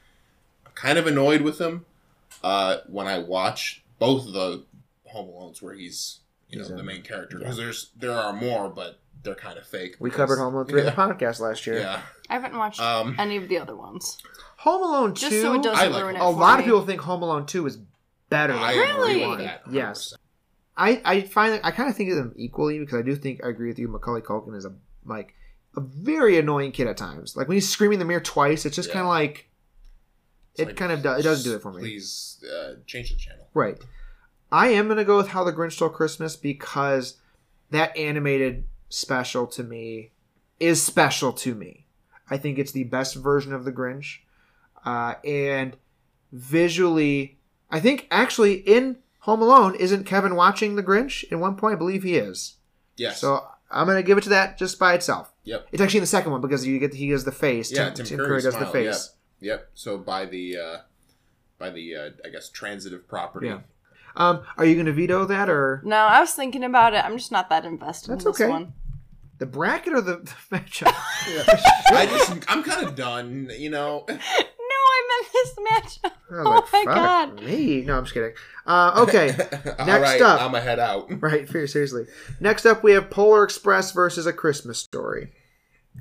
I'm 0.67 0.73
kind 0.73 0.99
of 0.99 1.07
annoyed 1.07 1.43
with 1.43 1.61
him 1.61 1.85
uh, 2.45 2.77
when 2.89 3.07
I 3.07 3.19
watch 3.19 3.83
both 3.99 4.27
of 4.27 4.33
the 4.33 4.65
Home 5.07 5.29
Alones 5.29 5.63
where 5.63 5.75
he's 5.75 6.21
you 6.49 6.59
know 6.59 6.65
He's 6.65 6.71
in- 6.71 6.77
the 6.77 6.83
main 6.85 7.03
character 7.03 7.39
because 7.39 7.57
there's 7.57 7.91
there 7.97 8.13
are 8.13 8.33
more, 8.33 8.69
but 8.69 9.01
they're 9.23 9.35
kind 9.35 9.57
of 9.59 9.67
fake. 9.67 9.97
We 9.99 10.11
covered 10.11 10.37
Home 10.39 10.55
Alone 10.55 10.67
3 10.67 10.81
in 10.81 10.87
the 10.87 10.93
podcast 10.93 11.41
last 11.41 11.67
year. 11.67 11.79
Yeah. 11.79 12.03
I 12.29 12.35
haven't 12.35 12.57
watched 12.57 12.81
Um, 12.81 13.17
any 13.19 13.37
of 13.39 13.49
the 13.49 13.57
other 13.59 13.75
ones. 13.75 14.19
Home 14.59 14.83
Alone 14.83 15.15
2, 15.15 15.21
Just 15.31 15.41
so 15.43 15.55
it 15.55 15.63
doesn't 15.63 15.79
I 15.83 15.87
like 15.89 16.03
ruin 16.03 16.17
it. 16.17 16.19
a 16.19 16.23
for 16.23 16.33
lot 16.33 16.59
of 16.59 16.65
people 16.67 16.83
think 16.85 17.01
Home 17.01 17.23
Alone 17.23 17.47
2 17.47 17.67
is 17.67 17.79
better 18.29 18.53
than 18.53 18.63
I 18.63 18.75
Home 18.75 18.83
agree 18.83 18.91
Alone 18.93 19.01
Really? 19.09 19.21
with 19.21 19.29
1. 19.29 19.39
that. 19.39 19.63
Yes. 19.71 20.15
I, 20.77 21.01
I 21.05 21.21
find 21.23 21.55
that 21.55 21.65
I 21.65 21.71
kind 21.71 21.89
of 21.89 21.97
think 21.97 22.11
of 22.11 22.17
them 22.17 22.35
equally 22.37 22.79
because 22.81 22.99
I 22.99 23.03
do 23.03 23.15
think 23.17 23.43
I 23.45 23.49
agree 23.49 23.69
with 23.69 23.79
you. 23.79 23.89
Macaulay 23.89 24.21
Culkin 24.23 24.55
is 24.57 24.65
a 24.67 24.75
like 25.07 25.35
a 25.77 25.81
very 25.81 26.39
annoying 26.39 26.73
kid 26.73 26.87
at 26.89 26.97
times. 26.99 27.37
Like 27.37 27.49
when 27.49 27.57
he's 27.57 27.69
screaming 27.69 27.95
in 27.95 27.99
the 28.01 28.05
mirror 28.05 28.21
twice, 28.21 28.67
it's 28.67 28.77
just 28.77 28.89
Yeah. 28.89 28.95
kind 28.95 29.05
of 29.07 29.09
like 29.11 29.37
It's 29.39 29.47
it 30.57 30.67
like, 30.69 30.77
kind 30.77 30.93
of 30.93 31.03
do, 31.03 31.13
it 31.13 31.23
doesn't 31.23 31.51
do 31.51 31.57
it 31.57 31.63
for 31.63 31.73
me. 31.73 31.81
Please 31.81 32.43
uh, 32.45 32.75
change 32.87 33.11
the 33.11 33.17
channel. 33.17 33.49
Right. 33.55 33.79
I 34.53 34.69
am 34.69 34.89
gonna 34.89 35.05
go 35.05 35.17
with 35.17 35.29
How 35.29 35.45
the 35.45 35.53
Grinch 35.53 35.73
Stole 35.73 35.89
Christmas 35.89 36.37
because 36.37 37.17
that 37.71 37.97
animated 37.97 38.65
special 38.89 39.47
to 39.49 39.63
me 39.65 40.13
is 40.61 40.83
special 40.83 41.33
to 41.33 41.55
me. 41.55 41.87
I 42.31 42.39
think 42.39 42.59
it's 42.59 42.73
the 42.73 42.85
best 42.85 43.17
version 43.17 43.53
of 43.53 43.65
the 43.65 43.73
Grinch, 43.73 44.19
uh, 44.85 45.15
and 45.25 45.77
visually, 46.33 47.39
I 47.71 47.81
think 47.81 48.07
actually 48.11 48.55
in 48.55 48.99
Home 49.21 49.43
Alone 49.43 49.75
isn't 49.75 50.05
Kevin 50.05 50.37
watching 50.37 50.77
the 50.77 50.83
Grinch 50.83 51.25
at 51.33 51.39
one 51.39 51.57
point? 51.57 51.75
I 51.75 51.79
believe 51.79 52.03
he 52.03 52.17
is. 52.17 52.57
Yes. 52.97 53.21
So 53.21 53.45
I'm 53.71 53.87
gonna 53.87 54.03
give 54.03 54.19
it 54.19 54.25
to 54.25 54.31
that 54.31 54.57
just 54.57 54.79
by 54.79 54.95
itself. 54.95 55.33
Yep. 55.45 55.69
It's 55.73 55.83
actually 55.83 55.99
in 55.99 56.03
the 56.03 56.09
second 56.09 56.33
one 56.33 56.41
because 56.41 56.67
you 56.67 56.79
get 56.79 56.95
he 56.95 57.11
does 57.11 57.25
the 57.25 57.33
face. 57.33 57.73
Yeah, 57.73 57.91
Tim, 57.91 58.07
Tim 58.07 58.19
Curry 58.19 58.43
does 58.43 58.57
the 58.57 58.67
face. 58.67 58.85
Yep. 58.85 59.21
So 59.75 59.99
by 59.99 60.27
the 60.27 60.57
uh, 60.57 60.77
by 61.59 61.71
the 61.71 61.95
uh, 61.97 62.11
I 62.25 62.29
guess 62.31 62.49
transitive 62.51 63.07
property. 63.09 63.49
Yeah. 63.49 63.61
Um, 64.17 64.43
are 64.57 64.65
you 64.65 64.77
gonna 64.77 64.93
veto 64.93 65.25
that 65.25 65.49
or 65.51 65.83
No, 65.85 65.97
I 65.97 66.21
was 66.21 66.33
thinking 66.33 66.63
about 66.65 66.95
it. 66.95 67.05
I'm 67.05 67.17
just 67.19 67.33
not 67.33 67.49
that 67.51 67.65
invested 67.65 68.13
That's 68.13 68.25
in 68.25 68.31
this 68.33 68.41
okay. 68.41 68.49
one. 68.51 68.73
the 69.39 69.47
bracket 69.47 69.93
or 69.93 70.01
the, 70.01 70.17
the 70.19 70.31
matchup? 70.57 70.93
I 71.93 72.07
just 72.07 72.33
I'm 72.51 72.63
kind 72.63 72.87
of 72.87 72.95
done. 72.95 73.51
You 73.59 73.71
know. 73.71 74.07
No, 74.67 74.81
I 74.91 75.21
meant 75.23 75.33
this 75.33 75.55
matchup. 76.05 76.13
I 76.31 76.35
was 76.37 76.47
Oh 76.47 76.51
like, 76.51 76.65
my 76.73 76.85
"Fuck 76.85 76.95
God. 76.95 77.43
Me? 77.45 77.83
No, 77.83 77.97
I'm 77.99 78.05
just 78.05 78.15
kidding. 78.15 78.33
Uh, 78.67 79.05
okay, 79.07 79.31
All 79.79 79.87
Next 79.87 80.01
right, 80.03 80.21
up. 80.23 80.41
I'm 80.41 80.53
gonna 80.53 80.63
head 80.63 80.79
out. 80.81 81.07
right. 81.23 81.49
Seriously. 81.49 82.07
Next 82.41 82.67
up, 82.67 82.83
we 82.83 82.93
have 82.93 83.09
Polar 83.11 83.45
Express 83.45 83.93
versus 83.93 84.27
A 84.27 84.33
Christmas 84.33 84.79
Story. 84.79 85.33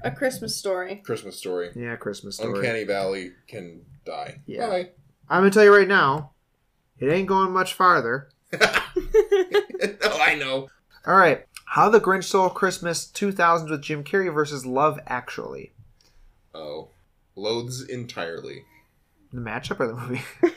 A 0.02 0.12
Christmas 0.12 0.56
story. 0.56 1.02
Christmas 1.06 1.38
story. 1.38 1.70
Yeah, 1.76 1.96
Christmas 1.96 2.38
Story. 2.38 2.60
Uncanny 2.60 2.84
Valley 2.84 3.32
can 3.48 3.82
die. 4.06 4.39
Yeah. 4.46 4.68
Bye. 4.68 4.89
I'm 5.30 5.41
gonna 5.41 5.52
tell 5.52 5.64
you 5.64 5.76
right 5.76 5.88
now, 5.88 6.32
it 7.00 7.10
ain't 7.10 7.28
going 7.28 7.52
much 7.52 7.74
farther. 7.74 8.30
no, 8.54 8.60
I 10.22 10.36
know. 10.38 10.70
All 11.06 11.16
right, 11.16 11.46
How 11.66 11.89
the 11.89 12.00
Grinch 12.00 12.26
Stole 12.26 12.50
Christmas 12.50 13.06
2000s 13.14 13.70
with 13.70 13.82
Jim 13.82 14.04
Carrey 14.04 14.34
versus 14.34 14.66
Love 14.66 15.00
Actually. 15.08 15.74
Oh, 16.54 16.89
loathes 17.36 17.84
entirely. 17.84 18.64
The 19.32 19.41
matchup 19.41 19.80
or 19.80 19.88
the 19.88 19.96
movie? 19.96 20.22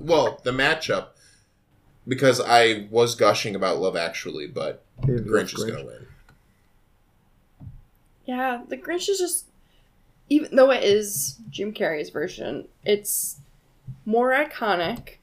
Well, 0.00 0.40
the 0.42 0.52
matchup, 0.52 1.08
because 2.08 2.40
I 2.40 2.88
was 2.90 3.14
gushing 3.14 3.54
about 3.54 3.78
Love 3.78 3.94
Actually, 3.94 4.46
but 4.46 4.84
Grinch 5.02 5.54
is 5.54 5.64
gonna 5.64 5.84
win. 5.84 6.06
Yeah, 8.24 8.62
the 8.68 8.76
Grinch 8.76 9.08
is 9.08 9.18
just 9.18 9.46
even 10.28 10.54
though 10.56 10.70
it 10.70 10.82
is 10.82 11.38
Jim 11.50 11.72
Carrey's 11.72 12.10
version, 12.10 12.68
it's 12.84 13.40
more 14.04 14.30
iconic. 14.30 15.16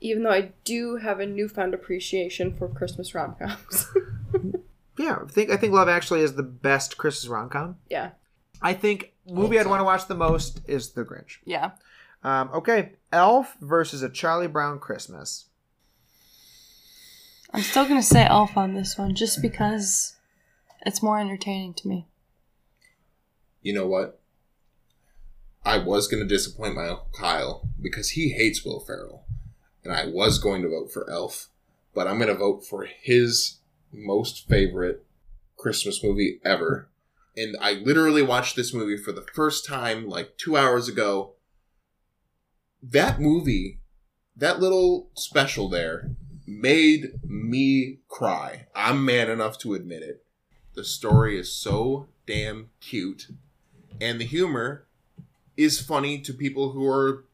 Even 0.00 0.24
though 0.24 0.32
I 0.32 0.50
do 0.64 0.96
have 0.96 1.20
a 1.20 1.26
newfound 1.26 1.74
appreciation 1.74 2.56
for 2.56 2.68
Christmas 2.68 3.14
rom 3.14 3.36
coms. 3.36 3.86
Yeah, 4.98 5.18
I 5.22 5.26
think 5.26 5.50
I 5.50 5.56
think 5.56 5.72
Love 5.72 5.88
Actually 5.88 6.20
is 6.20 6.34
the 6.34 6.42
best 6.42 6.98
Christmas 6.98 7.28
rom 7.28 7.48
com. 7.48 7.76
yeah. 7.88 8.10
I 8.60 8.74
think 8.74 9.12
movie 9.26 9.58
I'd 9.58 9.66
want 9.66 9.80
to 9.80 9.84
watch 9.84 10.06
the 10.06 10.14
most 10.14 10.60
is 10.66 10.90
The 10.90 11.04
Grinch. 11.04 11.38
Yeah. 11.44 11.70
Um, 12.22 12.50
okay, 12.54 12.92
Elf 13.10 13.56
versus 13.60 14.02
A 14.02 14.08
Charlie 14.08 14.46
Brown 14.46 14.78
Christmas. 14.78 15.46
I'm 17.52 17.62
still 17.62 17.86
gonna 17.88 18.02
say 18.02 18.24
Elf 18.24 18.56
on 18.56 18.74
this 18.74 18.96
one, 18.96 19.14
just 19.14 19.42
because 19.42 20.16
it's 20.84 21.02
more 21.02 21.18
entertaining 21.18 21.74
to 21.74 21.88
me. 21.88 22.06
You 23.62 23.72
know 23.72 23.86
what? 23.86 24.20
I 25.64 25.78
was 25.78 26.08
gonna 26.08 26.24
disappoint 26.24 26.74
my 26.74 26.88
uncle 26.88 27.08
Kyle 27.12 27.68
because 27.80 28.10
he 28.10 28.30
hates 28.30 28.64
Will 28.64 28.80
Ferrell, 28.80 29.24
and 29.84 29.92
I 29.92 30.06
was 30.06 30.38
going 30.38 30.62
to 30.62 30.68
vote 30.68 30.92
for 30.92 31.08
Elf, 31.08 31.48
but 31.94 32.06
I'm 32.08 32.18
gonna 32.18 32.34
vote 32.34 32.66
for 32.66 32.84
his 32.84 33.58
most 33.92 34.48
favorite 34.48 35.04
Christmas 35.56 36.02
movie 36.02 36.40
ever. 36.44 36.88
And 37.36 37.56
I 37.60 37.74
literally 37.74 38.22
watched 38.22 38.56
this 38.56 38.74
movie 38.74 38.96
for 38.96 39.12
the 39.12 39.26
first 39.34 39.64
time 39.64 40.08
like 40.08 40.36
two 40.36 40.56
hours 40.56 40.88
ago. 40.88 41.34
That 42.82 43.20
movie, 43.20 43.78
that 44.36 44.60
little 44.60 45.08
special 45.14 45.68
there, 45.68 46.10
made 46.46 47.12
me 47.24 48.00
cry. 48.08 48.66
I'm 48.74 49.04
man 49.04 49.30
enough 49.30 49.58
to 49.60 49.74
admit 49.74 50.02
it. 50.02 50.24
The 50.74 50.84
story 50.84 51.38
is 51.38 51.52
so 51.52 52.08
damn 52.26 52.70
cute, 52.80 53.28
and 54.00 54.20
the 54.20 54.24
humor 54.24 54.86
is 55.56 55.80
funny 55.80 56.18
to 56.20 56.32
people 56.32 56.72
who 56.72 56.86
are 56.86 57.24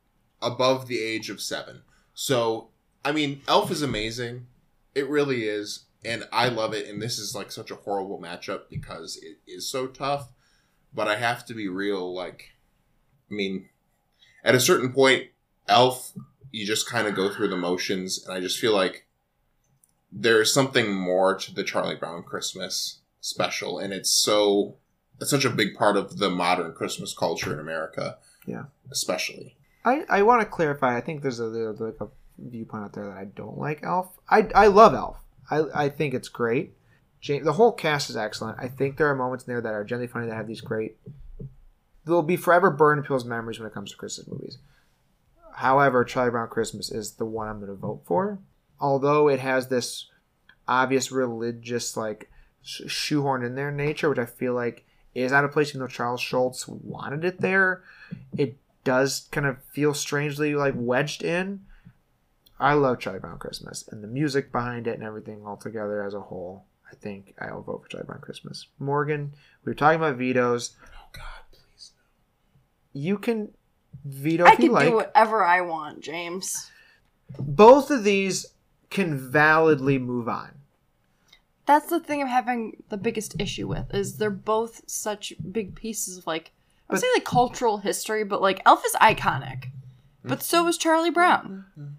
above 0.43 0.89
the 0.89 1.01
age 1.01 1.31
of 1.31 1.41
seven. 1.41 1.83
So, 2.15 2.69
I 3.05 3.13
mean, 3.13 3.43
Elf 3.47 3.71
is 3.71 3.83
amazing. 3.83 4.47
It 4.95 5.09
really 5.09 5.45
is. 5.45 5.85
And 6.05 6.27
I 6.33 6.49
love 6.49 6.75
it. 6.75 6.89
And 6.89 7.01
this 7.01 7.19
is 7.19 7.35
like 7.35 7.51
such 7.51 7.71
a 7.71 7.77
horrible 7.77 8.21
matchup 8.21 8.63
because 8.69 9.17
it 9.17 9.39
is 9.47 9.69
so 9.69 9.87
tough. 9.87 10.31
But 10.93 11.09
I 11.09 11.17
have 11.17 11.45
to 11.47 11.55
be 11.55 11.69
real. 11.69 12.13
Like, 12.13 12.53
I 13.31 13.35
mean, 13.35 13.69
at 14.43 14.55
a 14.55 14.61
certain 14.61 14.93
point, 14.93 15.29
Elf, 15.69 16.13
you 16.51 16.67
just 16.67 16.89
kind 16.89 17.07
of 17.07 17.15
go 17.15 17.29
through 17.29 17.49
the 17.49 17.57
motions. 17.57 18.25
And 18.25 18.35
I 18.35 18.41
just 18.41 18.59
feel 18.59 18.75
like 18.75 19.07
there's 20.11 20.53
something 20.53 20.93
more 20.93 21.37
to 21.37 21.55
the 21.55 21.65
Charlie 21.65 21.95
Brown 21.95 22.23
Christmas 22.23 22.99
special. 23.21 23.79
And 23.79 23.93
it's 23.93 24.11
so, 24.11 24.77
it's 25.21 25.31
such 25.31 25.45
a 25.45 25.51
big 25.51 25.75
part 25.75 25.97
of 25.97 26.19
the 26.19 26.31
modern 26.31 26.73
Christmas 26.73 27.15
culture 27.15 27.53
in 27.53 27.59
America. 27.59 28.19
Yeah. 28.47 28.65
Especially. 28.91 29.57
I, 29.85 30.05
I 30.09 30.23
want 30.23 30.41
to 30.43 30.47
clarify. 30.47 30.97
I 30.97 31.01
think 31.01 31.23
there's 31.23 31.41
a, 31.41 31.49
there's 31.49 31.81
like 31.81 32.01
a 32.01 32.09
viewpoint 32.39 32.85
out 32.85 32.93
there 32.93 33.07
that 33.07 33.17
I 33.17 33.25
don't 33.25 33.59
like 33.59 33.83
Elf. 33.83 34.09
I, 34.29 34.49
I 34.55 34.67
love 34.69 34.95
Elf. 34.95 35.19
I, 35.51 35.65
I 35.75 35.89
think 35.89 36.15
it's 36.15 36.29
great. 36.29 36.75
James, 37.21 37.45
the 37.45 37.55
whole 37.55 37.73
cast 37.73 38.11
is 38.11 38.17
excellent. 38.17 38.59
I 38.61 38.69
think 38.69 38.97
there 38.97 39.09
are 39.09 39.15
moments 39.15 39.45
in 39.45 39.53
there 39.53 39.61
that 39.61 39.73
are 39.73 39.85
genuinely 39.85 40.13
funny 40.13 40.27
that 40.27 40.37
have 40.37 40.47
these 40.47 40.61
great. 40.61 40.97
They'll 42.05 42.23
be 42.23 42.37
forever 42.37 42.71
burned 42.71 42.99
in 42.99 43.05
people's 43.05 43.25
memories 43.25 43.59
when 43.59 43.67
it 43.67 43.75
comes 43.75 43.91
to 43.91 43.97
Christmas 43.97 44.29
movies. 44.29 44.59
However, 45.55 46.05
Charlie 46.05 46.31
Brown 46.31 46.49
Christmas 46.49 46.91
is 46.93 47.15
the 47.15 47.25
one 47.25 47.49
I'm 47.49 47.59
going 47.59 47.69
to 47.69 47.75
vote 47.75 48.03
for. 48.07 48.39
Although 48.81 49.29
it 49.29 49.41
has 49.41 49.67
this 49.67 50.09
obvious 50.69 51.11
religious 51.11 51.97
like 51.97 52.31
sh- 52.69 52.83
shoehorn 52.87 53.43
in 53.43 53.55
there 53.55 53.71
nature, 53.71 54.09
which 54.09 54.19
I 54.19 54.27
feel 54.27 54.55
like 54.55 54.85
is 55.15 55.33
out 55.33 55.45
of 55.45 55.53
place. 55.53 55.71
Even 55.71 55.81
though 55.81 55.87
Charles 55.87 56.21
Schulz 56.21 56.69
wanted 56.69 57.25
it 57.25 57.41
there, 57.41 57.83
it 58.37 58.57
does 58.85 59.29
kind 59.33 59.47
of 59.47 59.63
feel 59.73 59.95
strangely 59.95 60.55
like 60.55 60.75
wedged 60.77 61.23
in. 61.23 61.61
I 62.61 62.75
love 62.75 62.99
Charlie 62.99 63.21
Brown 63.21 63.39
Christmas 63.39 63.87
and 63.89 64.03
the 64.03 64.09
music 64.09 64.51
behind 64.53 64.87
it 64.87 64.95
and 64.95 65.05
everything 65.05 65.47
all 65.47 65.57
together 65.57 66.03
as 66.03 66.15
a 66.15 66.21
whole. 66.21 66.65
I 66.91 66.95
think 66.97 67.35
I'll 67.41 67.63
vote 67.63 67.83
for 67.83 67.89
Charlie 67.89 68.07
Brown 68.07 68.21
Christmas. 68.21 68.67
Morgan, 68.79 69.33
we 69.65 69.71
were 69.71 69.75
talking 69.75 70.01
about 70.01 70.17
vetoes. 70.17 70.77
Oh, 70.85 71.09
God, 71.13 71.43
please. 71.53 71.93
You 72.93 73.19
can 73.19 73.53
veto 74.05 74.45
I 74.45 74.53
if 74.53 74.59
you 74.59 74.67
can 74.67 74.73
like. 74.73 74.89
do 74.89 74.97
whatever 74.97 75.45
I 75.45 75.61
want, 75.61 76.01
James. 76.01 76.71
Both 77.39 77.91
of 77.91 78.05
these 78.05 78.47
can 78.91 79.17
validly 79.17 79.99
move 79.99 80.29
on. 80.29 80.58
That's 81.69 81.91
the 81.91 82.01
thing 82.01 82.21
I'm 82.23 82.27
having 82.29 82.83
the 82.89 82.97
biggest 82.97 83.39
issue 83.39 83.69
with 83.69 83.95
is 83.95 84.17
they're 84.17 84.31
both 84.31 84.81
such 84.87 85.35
big 85.53 85.75
pieces 85.77 86.17
of 86.19 86.27
like 86.27 86.51
I 86.89 86.95
would 86.95 86.97
But- 86.97 87.01
say 87.03 87.07
like 87.15 87.25
cultural 87.25 87.79
history, 87.79 88.25
but 88.25 88.41
like 88.43 88.61
Elf 88.67 88.83
is 88.87 88.95
iconic. 88.95 89.67
But 90.25 90.43
so 90.43 90.67
is 90.67 90.77
Charlie 90.79 91.11
Brown. 91.11 91.67
Mm-hmm. 91.79 91.93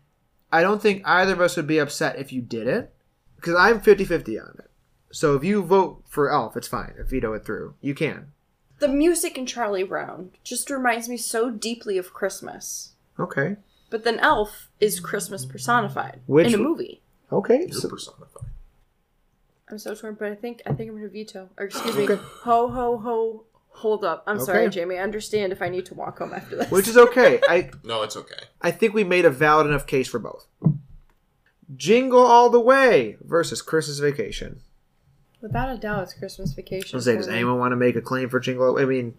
I 0.52 0.62
don't 0.62 0.82
think 0.82 1.04
either 1.06 1.34
of 1.34 1.42
us 1.42 1.56
would 1.56 1.68
be 1.68 1.78
upset 1.78 2.18
if 2.20 2.34
you 2.34 2.42
did 2.42 2.68
it 2.68 2.94
because 3.36 3.56
I'm 3.56 3.80
50 3.80 4.04
50 4.06 4.40
on 4.40 4.56
it. 4.60 4.72
So 5.12 5.36
if 5.36 5.44
you 5.44 5.62
vote 5.64 6.04
for 6.08 6.32
Elf, 6.32 6.58
it's 6.58 6.68
fine. 6.68 6.94
If 7.00 7.10
veto 7.10 7.34
it 7.34 7.46
through, 7.46 7.76
you 7.82 7.94
can. 7.94 8.32
The 8.80 8.88
music 8.88 9.38
in 9.38 9.46
Charlie 9.46 9.84
Brown 9.84 10.32
just 10.44 10.70
reminds 10.72 11.08
me 11.08 11.18
so 11.18 11.52
deeply 11.52 11.98
of 12.00 12.14
Christmas. 12.14 12.94
Okay. 13.20 13.58
But 13.92 14.04
then 14.04 14.20
Elf 14.20 14.70
is 14.80 15.00
Christmas 15.00 15.46
personified 15.46 16.22
Which- 16.26 16.48
in 16.48 16.54
a 16.56 16.58
movie. 16.58 17.02
Okay. 17.32 17.66
You're 17.70 17.80
So, 17.80 17.90
personified. 17.90 18.39
I'm 19.72 19.78
so 19.78 19.94
torn, 19.96 20.16
but 20.18 20.30
I 20.32 20.36
think 20.36 20.62
I 20.66 20.74
think 20.74 20.90
I'm 20.90 20.96
gonna 20.98 21.10
veto. 21.10 21.50
Or 21.58 21.66
excuse 21.66 21.96
me, 21.96 22.04
Okay. 22.04 22.16
ho 22.44 22.68
ho 22.70 22.98
ho. 22.98 23.44
Hold 23.72 24.04
up. 24.04 24.24
I'm 24.28 24.40
sorry, 24.40 24.64
Okay. 24.66 24.70
Jamie. 24.76 24.98
I 24.98 25.04
understand 25.04 25.54
if 25.54 25.62
I 25.62 25.70
need 25.70 25.86
to 25.86 25.94
walk 25.94 26.18
home 26.20 26.34
after 26.34 26.56
this. 26.58 26.72
which 26.72 26.88
is 26.88 26.98
okay. 26.98 27.40
I 27.48 27.70
No, 27.84 28.02
it's 28.04 28.18
okay. 28.18 28.44
I 28.62 28.72
think 28.72 28.94
we 28.94 29.04
made 29.04 29.26
a 29.26 29.30
valid 29.30 29.68
enough 29.68 29.86
case 29.88 30.08
for 30.08 30.20
both. 30.20 30.48
Jingle 31.76 32.20
All 32.26 32.50
the 32.50 32.60
Way 32.60 33.18
versus 33.22 33.62
Christmas 33.62 34.00
Vacation. 34.00 34.62
Without 35.42 35.70
a 35.74 35.78
doubt, 35.78 36.04
it's 36.04 36.14
Christmas 36.14 36.52
vacation. 36.52 36.98
I'll 36.98 37.02
say, 37.02 37.14
for 37.14 37.20
does 37.20 37.28
me. 37.30 37.36
anyone 37.36 37.60
want 37.60 37.72
to 37.72 37.78
make 37.78 37.96
a 37.96 38.02
claim 38.02 38.28
for 38.28 38.42
Jingle? 38.42 38.78
I 38.78 38.84
mean, 38.84 39.14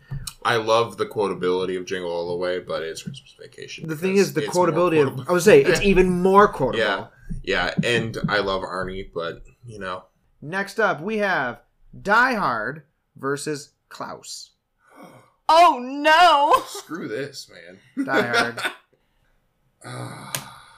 I 0.44 0.56
love 0.56 0.98
the 0.98 1.06
quotability 1.06 1.78
of 1.78 1.86
Jingle 1.86 2.10
All 2.10 2.28
the 2.28 2.36
Way, 2.36 2.58
but 2.58 2.82
it's 2.82 3.02
Christmas 3.04 3.34
Vacation. 3.40 3.88
the 3.88 3.96
thing 3.96 4.12
because 4.14 4.28
is, 4.28 4.34
the 4.34 4.44
it's 4.44 4.54
more 4.54 4.66
quotability 4.66 5.00
of 5.00 5.08
quotable. 5.14 5.24
I 5.28 5.32
would 5.32 5.42
say 5.42 5.62
it's 5.64 5.80
even 5.92 6.20
more 6.20 6.46
quotable. 6.48 6.78
yeah, 6.84 7.06
yeah, 7.42 7.74
and 7.82 8.18
I 8.28 8.40
love 8.40 8.60
Arnie, 8.60 9.08
but 9.14 9.44
you 9.64 9.78
know, 9.78 10.04
Next 10.42 10.80
up, 10.80 11.00
we 11.00 11.18
have 11.18 11.60
Die 12.00 12.34
Hard 12.34 12.82
versus 13.16 13.70
Klaus. 13.88 14.50
Oh 15.52 15.80
no! 15.82 16.62
screw 16.68 17.08
this, 17.08 17.50
man. 17.50 18.06
Die 18.06 18.22
Hard. 18.22 18.62
Ah. 19.84 20.72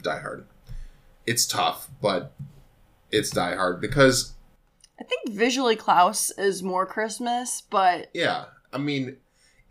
Die 0.00 0.20
Hard. 0.20 0.46
It's 1.26 1.44
tough, 1.44 1.88
but 2.00 2.34
it's 3.10 3.30
Die 3.30 3.56
Hard 3.56 3.80
because 3.80 4.34
I 5.00 5.04
think 5.04 5.30
visually 5.30 5.74
Klaus 5.74 6.30
is 6.38 6.62
more 6.62 6.86
Christmas, 6.86 7.62
but 7.68 8.10
yeah, 8.14 8.44
I 8.72 8.78
mean, 8.78 9.16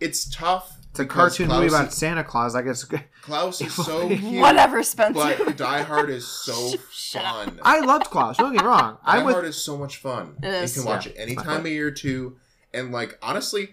it's 0.02 0.30
tough. 0.30 0.81
It's 0.92 1.00
a 1.00 1.06
cartoon 1.06 1.48
Klaus 1.48 1.58
movie 1.62 1.68
about 1.74 1.88
is- 1.88 1.96
Santa 1.96 2.24
Claus. 2.24 2.54
I 2.56 2.62
guess 2.62 2.84
Klaus 3.22 3.62
is 3.62 3.74
so 3.74 4.08
cute, 4.16 4.42
whatever, 4.42 4.84
Spencer. 4.84 5.36
but 5.46 5.58
Die 5.58 5.82
Hard 5.84 6.10
is 6.10 6.28
so 6.46 6.78
fun. 6.92 7.60
I 7.64 7.80
loved 7.80 8.06
Klaus. 8.08 8.38
Don't 8.38 8.54
get 8.54 8.62
me 8.62 8.68
wrong. 8.68 8.98
Die 9.06 9.18
I'm 9.18 9.26
with 9.26 9.36
Hard 9.36 9.46
is 9.46 9.56
so 9.62 9.78
much 9.78 9.98
fun. 9.98 10.36
It 10.44 10.48
is. 10.54 10.76
You 10.76 10.84
can 10.84 10.92
watch 10.92 11.06
Yeah, 11.08 11.14
it 11.14 11.18
any 11.18 11.36
time 11.36 11.62
of 11.62 11.68
year 11.68 11.92
too. 11.92 12.36
And 12.74 12.92
like 12.92 13.18
honestly, 13.22 13.70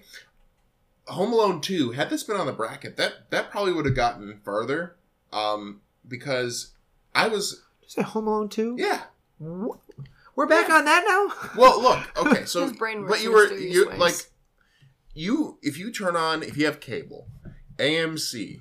Home 1.09 1.33
Alone 1.33 1.61
two 1.61 1.93
had 1.93 2.09
this 2.11 2.23
been 2.23 2.37
on 2.37 2.47
the 2.47 2.53
bracket, 2.53 2.97
that 2.97 3.31
that 3.31 3.51
probably 3.51 3.73
would 3.73 3.85
have 3.87 3.97
gotten 3.97 4.41
further. 4.45 4.95
Um, 5.33 5.81
because 6.07 6.73
I 7.15 7.29
was 7.29 7.63
Did 7.81 7.87
you 7.87 7.89
say 7.89 8.03
Home 8.03 8.27
Alone 8.29 8.49
2? 8.49 8.77
yeah. 8.79 9.03
We're 9.41 10.47
back 10.47 10.71
on 10.71 10.85
that 10.85 11.05
now? 11.07 11.51
Well, 11.61 11.83
look, 11.83 12.17
okay, 12.17 12.45
so 12.45 12.63
His 12.63 12.73
brain 12.73 13.07
but 13.09 13.21
you 13.23 13.33
were 13.33 13.43
mysterious 13.49 13.75
you 13.75 13.89
ways. 13.89 13.99
like 13.99 14.15
you 15.19 15.59
if 15.63 15.79
you 15.79 15.91
turn 15.93 16.17
on 16.17 16.43
if 16.43 16.57
you 16.57 16.67
have 16.67 16.81
cable, 16.81 17.29
AMC, 17.77 18.61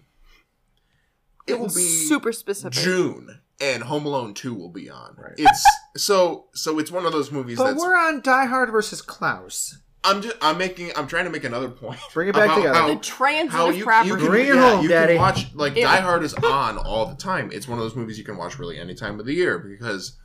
it 1.47 1.59
will 1.59 1.67
be 1.67 1.81
super 1.81 2.31
specific. 2.31 2.73
June 2.73 3.39
and 3.61 3.83
Home 3.83 4.05
Alone 4.05 4.33
two 4.33 4.53
will 4.53 4.69
be 4.71 4.89
on. 4.89 5.15
Right. 5.17 5.33
It's 5.37 5.65
so 5.95 6.47
so 6.53 6.79
it's 6.79 6.91
one 6.91 7.05
of 7.05 7.11
those 7.11 7.31
movies 7.31 7.57
But 7.57 7.71
that's 7.71 7.79
we're 7.81 7.95
on 7.97 8.21
Die 8.21 8.45
Hard 8.45 8.69
versus 8.71 9.01
Klaus. 9.01 9.77
I'm 10.03 10.21
just 10.21 10.37
I'm 10.41 10.57
making 10.57 10.91
I'm 10.95 11.07
trying 11.07 11.25
to 11.25 11.31
make 11.31 11.43
another 11.43 11.69
point. 11.69 11.99
Bring 12.13 12.29
it 12.29 12.33
back 12.35 12.45
about 12.45 12.55
together. 12.57 12.73
how- 12.79 12.87
The 12.87 12.93
how 12.95 12.99
transitive 13.01 13.77
you, 13.77 13.83
property. 13.83 14.09
you 14.09 14.15
can, 14.17 14.25
Bring 14.27 14.47
it 14.47 14.55
yeah, 14.55 14.69
home, 14.75 14.83
you 14.83 14.89
Daddy. 14.89 15.13
can 15.13 15.21
watch 15.21 15.53
like 15.55 15.75
Ew. 15.75 15.83
Die 15.83 15.99
Hard 16.01 16.23
is 16.23 16.33
on 16.43 16.77
all 16.77 17.05
the 17.07 17.15
time. 17.15 17.49
It's 17.51 17.67
one 17.67 17.77
of 17.77 17.83
those 17.83 17.95
movies 17.95 18.17
you 18.17 18.23
can 18.23 18.37
watch 18.37 18.59
really 18.59 18.79
any 18.79 18.93
time 18.95 19.19
of 19.19 19.25
the 19.25 19.33
year 19.33 19.57
because 19.59 20.17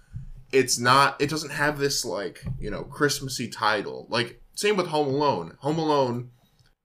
it's 0.53 0.79
not. 0.79 1.21
It 1.21 1.31
doesn't 1.31 1.51
have 1.51 1.79
this 1.79 2.05
like 2.05 2.45
you 2.59 2.71
know 2.71 2.83
Christmassy 2.85 3.49
title. 3.49 4.07
Like 4.11 4.42
same 4.55 4.77
with 4.77 4.87
Home 4.89 5.09
Alone. 5.09 5.57
Home 5.61 5.79
Alone, 5.79 6.31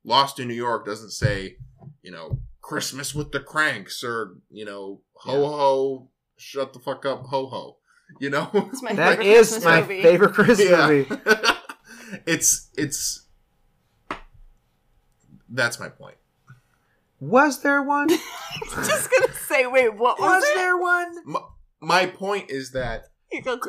Lost 0.04 0.40
in 0.40 0.48
New 0.48 0.54
York 0.54 0.86
doesn't 0.86 1.12
say 1.12 1.58
you 2.02 2.12
know 2.12 2.40
Christmas 2.62 3.14
with 3.16 3.32
the 3.32 3.40
Cranks 3.40 4.04
or 4.04 4.36
you 4.50 4.66
know 4.66 5.02
Ho 5.16 5.46
Ho, 5.48 6.10
shut 6.38 6.74
the 6.74 6.80
fuck 6.80 7.06
up, 7.06 7.24
Ho 7.28 7.48
Ho. 7.48 7.78
You 8.20 8.30
know. 8.30 8.50
It's 8.72 8.82
my 8.82 8.94
That 8.94 9.18
favorite 9.18 9.28
is 9.28 9.50
Christmas 9.50 9.66
my 9.66 9.82
movie. 9.82 10.02
favorite 10.02 10.34
Christmas 10.34 10.70
Yeah. 10.70 10.88
movie. 10.88 11.16
it's 12.26 12.70
it's. 12.78 13.26
That's 15.50 15.80
my 15.80 15.90
point. 15.90 16.18
Was 17.20 17.62
there 17.62 17.82
one? 17.82 18.10
Just 18.70 19.10
gonna 19.12 19.34
say, 19.48 19.66
wait, 19.66 19.96
what 19.96 20.20
was, 20.20 20.42
Was 20.42 20.44
there 20.56 20.78
one? 20.78 21.16
My, 21.26 21.40
my 21.82 22.06
point 22.06 22.50
is 22.52 22.72
that 22.72 22.96
He 23.02 23.02
goes, 23.04 23.10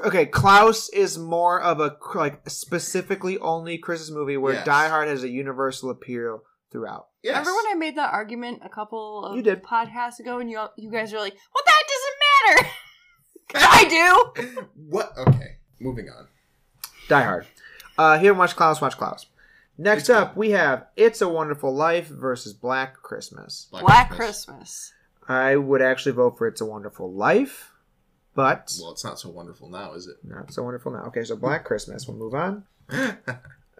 Okay, 0.05 0.27
Klaus 0.27 0.89
is 0.91 1.19
more 1.19 1.61
of 1.61 1.81
a 1.81 1.97
like 2.15 2.49
specifically 2.49 3.39
only 3.39 3.77
Christmas 3.79 4.11
movie 4.11 4.37
where 4.37 4.55
Yes. 4.55 4.65
Die 4.65 4.89
Hard 4.89 5.09
has 5.09 5.25
a 5.25 5.29
universal 5.29 5.91
appeal 5.91 6.43
throughout. 6.71 7.09
yes, 7.23 7.39
Remember 7.39 7.55
when 7.57 7.67
I 7.73 7.75
made 7.79 7.97
that 7.97 8.13
argument 8.13 8.61
a 8.65 8.69
couple 8.69 9.25
of 9.25 9.37
You 9.37 9.43
did. 9.43 9.63
podcasts 9.63 10.21
ago, 10.21 10.39
and 10.39 10.49
you 10.51 10.65
you 10.77 10.91
guys 10.91 11.13
were 11.13 11.19
like, 11.19 11.35
"Well, 11.55 11.65
that 11.67 11.83
doesn't 11.89 12.63
matter." 12.65 12.71
I 13.55 14.33
do. 14.45 14.69
what? 14.77 15.13
Okay, 15.19 15.57
moving 15.81 16.09
on. 16.09 16.29
Die 17.09 17.23
Hard. 17.23 17.47
Uh, 17.97 18.19
here, 18.19 18.35
watch 18.35 18.55
Klaus, 18.55 18.81
watch 18.81 18.97
Klaus. 18.97 19.27
Next 19.77 20.03
It's 20.03 20.11
up, 20.11 20.37
we 20.37 20.51
have 20.51 20.87
It's 20.97 21.21
a 21.23 21.29
Wonderful 21.29 21.75
Life 21.75 22.09
versus 22.09 22.53
Black 22.53 22.95
Christmas. 23.03 23.69
Black 23.71 24.11
Christmas. 24.11 24.93
I 25.29 25.57
would 25.57 25.83
actually 25.83 26.13
vote 26.13 26.37
for 26.39 26.47
It's 26.47 26.61
a 26.61 26.65
Wonderful 26.67 27.13
Life, 27.13 27.73
but 28.39 28.73
Well, 28.81 28.93
it's 28.93 29.03
not 29.05 29.19
so 29.19 29.31
wonderful 29.31 29.69
now, 29.69 29.95
is 29.95 30.07
it? 30.07 30.17
not 30.23 30.53
so 30.53 30.63
wonderful 30.63 30.93
now. 30.93 31.03
Okay, 31.09 31.25
so 31.25 31.35
Black 31.35 31.65
Christmas. 31.65 32.07
We'll 32.07 32.17
move 32.17 32.35
on. 32.35 32.65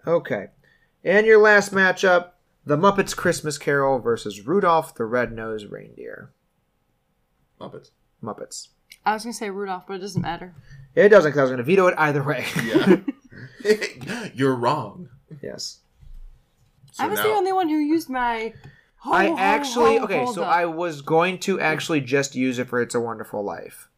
Okay. 0.07 0.47
And 1.03 1.25
your 1.27 1.39
last 1.39 1.71
matchup 1.73 2.31
The 2.65 2.77
Muppets 2.77 3.15
Christmas 3.15 3.57
Carol 3.57 3.99
versus 3.99 4.45
Rudolph 4.47 4.95
the 4.95 5.05
Red-Nosed 5.05 5.67
Reindeer. 5.71 6.31
Muppets. 7.59 7.89
Muppets. 8.23 8.69
I 9.05 9.13
was 9.13 9.23
gonna 9.23 9.33
say 9.33 9.49
Rudolph, 9.49 9.83
but 9.87 9.95
it 9.95 9.99
doesn't 9.99 10.21
matter. 10.21 10.53
It 10.95 11.09
doesn't 11.09 11.31
because 11.31 11.39
I 11.39 11.43
was 11.43 11.51
going 11.51 11.57
to 11.59 11.63
veto 11.63 11.87
it 11.87 11.95
either 11.97 12.23
way. 12.23 12.45
Yeah. 12.65 12.97
You're 14.33 14.55
wrong. 14.55 15.09
yes. 15.41 15.79
So 16.93 17.03
I 17.03 17.07
was 17.07 17.19
now- 17.19 17.23
the 17.27 17.33
only 17.33 17.53
one 17.53 17.69
who 17.69 17.75
used 17.77 18.09
my. 18.09 18.53
ho, 18.97 19.11
I 19.11 19.27
ho, 19.27 19.35
actually 19.37 19.97
ho, 19.97 20.03
okay, 20.05 20.25
so 20.33 20.43
up. 20.43 20.49
I 20.53 20.65
was 20.65 21.01
going 21.01 21.39
to 21.39 21.59
actually 21.59 22.01
just 22.01 22.35
use 22.35 22.57
it 22.57 22.67
for 22.69 22.81
It's 22.81 22.95
a 22.95 22.99
Wonderful 23.01 23.43
Life, 23.43 23.88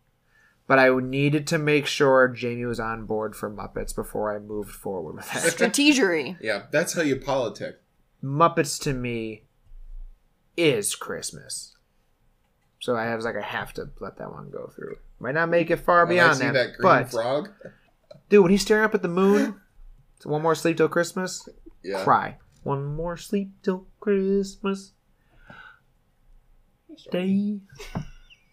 but 0.72 0.80
I 0.80 0.88
needed 1.02 1.48
to 1.48 1.58
make 1.58 1.86
sure 1.86 2.30
Jamie 2.30 2.64
was 2.64 2.80
on 2.80 3.06
board 3.06 3.36
for 3.36 3.52
Muppets 3.52 3.94
before 3.94 4.34
I 4.34 4.40
moved 4.40 4.72
forward 4.72 5.18
with 5.18 5.30
that. 5.34 5.44
strategery. 5.54 6.38
Yeah, 6.40 6.68
that's 6.72 6.94
how 6.94 7.02
you 7.02 7.18
politic. 7.18 7.82
Muppets 8.24 8.82
to 8.84 8.94
me 8.94 9.44
is 10.56 10.96
Christmas, 10.96 11.76
so 12.80 12.96
I 12.96 13.14
was 13.18 13.26
like 13.26 13.36
I 13.36 13.42
have 13.42 13.74
to 13.74 13.90
let 14.00 14.18
that 14.20 14.32
one 14.32 14.50
go 14.50 14.72
through. 14.74 14.96
Might 15.20 15.34
not 15.34 15.50
make 15.50 15.70
it 15.70 15.76
far 15.82 16.06
When 16.06 16.18
I 16.18 16.22
beyond 16.22 16.38
see 16.38 16.46
that, 16.46 16.54
that 16.54 16.78
green 16.78 16.84
but 16.84 17.12
frog. 17.12 17.50
dude, 18.30 18.44
when 18.44 18.52
he's 18.52 18.62
staring 18.62 18.86
up 18.86 18.96
at 18.96 19.02
the 19.02 19.10
moon, 19.10 19.60
it's 20.16 20.26
one 20.26 20.42
more 20.42 20.56
sleep 20.56 20.78
till 20.78 20.88
Christmas. 20.88 21.50
Yeah. 21.84 22.02
Cry. 22.06 22.38
One 22.64 22.86
more 22.96 23.18
sleep 23.18 23.52
till 23.62 23.88
Christmas. 24.00 24.94
Day. 27.12 27.60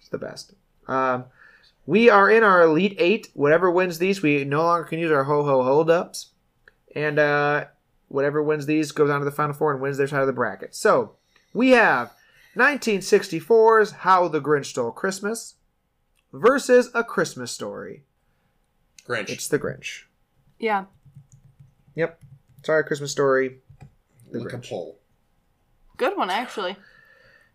It's 0.00 0.08
the 0.10 0.18
best. 0.18 0.54
Um, 0.88 1.26
we 1.88 2.10
are 2.10 2.30
in 2.30 2.42
our 2.42 2.62
Elite 2.64 2.96
Eight. 2.98 3.30
Whatever 3.32 3.70
wins 3.70 3.98
these, 3.98 4.20
we 4.20 4.44
no 4.44 4.62
longer 4.62 4.84
can 4.84 4.98
use 4.98 5.10
our 5.10 5.24
ho 5.24 5.42
ho 5.42 5.62
holdups. 5.62 6.32
And 6.94 7.18
uh, 7.18 7.64
whatever 8.08 8.42
wins 8.42 8.66
these 8.66 8.92
goes 8.92 9.08
on 9.08 9.20
to 9.20 9.24
the 9.24 9.30
Final 9.30 9.54
Four 9.54 9.72
and 9.72 9.80
wins 9.80 9.96
their 9.96 10.06
side 10.06 10.20
of 10.20 10.26
the 10.26 10.34
bracket. 10.34 10.74
So 10.74 11.16
we 11.54 11.70
have 11.70 12.12
1964's 12.56 13.92
How 13.92 14.28
the 14.28 14.38
Grinch 14.38 14.66
Stole 14.66 14.92
Christmas 14.92 15.54
versus 16.30 16.90
A 16.92 17.02
Christmas 17.02 17.52
Story. 17.52 18.02
Grinch. 19.08 19.30
It's 19.30 19.48
the 19.48 19.58
Grinch. 19.58 20.02
Yeah. 20.58 20.84
Yep. 21.94 22.20
Sorry, 22.64 22.84
Christmas 22.84 23.12
Story. 23.12 23.60
The 24.30 24.40
Look 24.40 24.52
a 24.52 24.58
Grinch. 24.58 24.68
poll. 24.68 24.98
Good 25.96 26.18
one, 26.18 26.28
actually. 26.28 26.76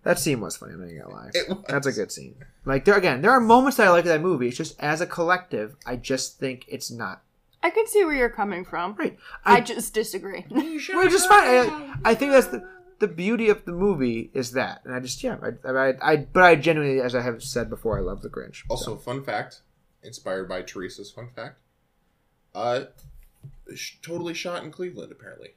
That 0.04 0.20
scene 0.20 0.42
was 0.42 0.58
funny. 0.58 0.74
I'm 0.74 0.82
not 0.82 1.04
gonna 1.04 1.16
lie. 1.16 1.32
It 1.34 1.50
was. 1.50 1.64
That's 1.68 1.88
a 1.88 1.92
good 1.92 2.12
scene. 2.12 2.36
Like 2.66 2.86
there 2.86 2.98
again, 2.98 3.22
there 3.22 3.32
are 3.32 3.40
moments 3.40 3.78
that 3.78 3.88
I 3.88 3.92
like 3.92 4.04
in 4.04 4.10
that 4.10 4.22
movie. 4.22 4.48
It's 4.48 4.58
just 4.58 4.80
as 4.80 5.02
a 5.02 5.08
collective, 5.08 5.76
I 5.86 5.96
just 5.96 6.40
think 6.40 6.66
it's 6.68 6.92
not 6.92 7.24
I 7.64 7.70
can 7.70 7.88
see 7.88 8.04
where 8.04 8.14
you're 8.14 8.30
coming 8.30 8.66
from. 8.66 8.94
right. 8.96 9.18
I, 9.46 9.58
I, 9.58 9.62
just 9.62 9.94
disagree. 9.94 10.46
which 10.50 10.90
is 10.90 11.26
fine. 11.26 11.48
I, 11.48 11.96
I 12.04 12.16
think 12.16 12.34
that's 12.34 12.48
the 12.48 12.68
the 13.00 13.08
beauty 13.08 13.50
of 13.50 13.66
the 13.66 13.72
movie 13.72 14.30
is 14.34 14.52
that, 14.52 14.82
and 14.86 14.94
I 14.94 15.00
just 15.00 15.24
yeah, 15.24 15.38
I, 15.42 15.70
I, 15.70 15.94
I 16.02 16.16
but 16.18 16.44
I 16.44 16.56
genuinely, 16.56 17.02
as 17.02 17.16
I 17.16 17.22
have 17.22 17.42
said 17.42 17.70
before, 17.70 17.98
I 17.98 18.02
love 18.02 18.22
the 18.22 18.30
Grinch. 18.30 18.64
Also, 18.70 18.98
fun 18.98 19.24
fact, 19.24 19.62
inspired 20.04 20.48
by 20.48 20.62
Teresa's 20.62 21.12
fun 21.12 21.30
fact. 21.36 21.60
Uh, 22.54 22.86
sh- 23.74 23.96
totally 24.02 24.34
shot 24.34 24.64
in 24.64 24.72
Cleveland, 24.72 25.12
apparently. 25.12 25.56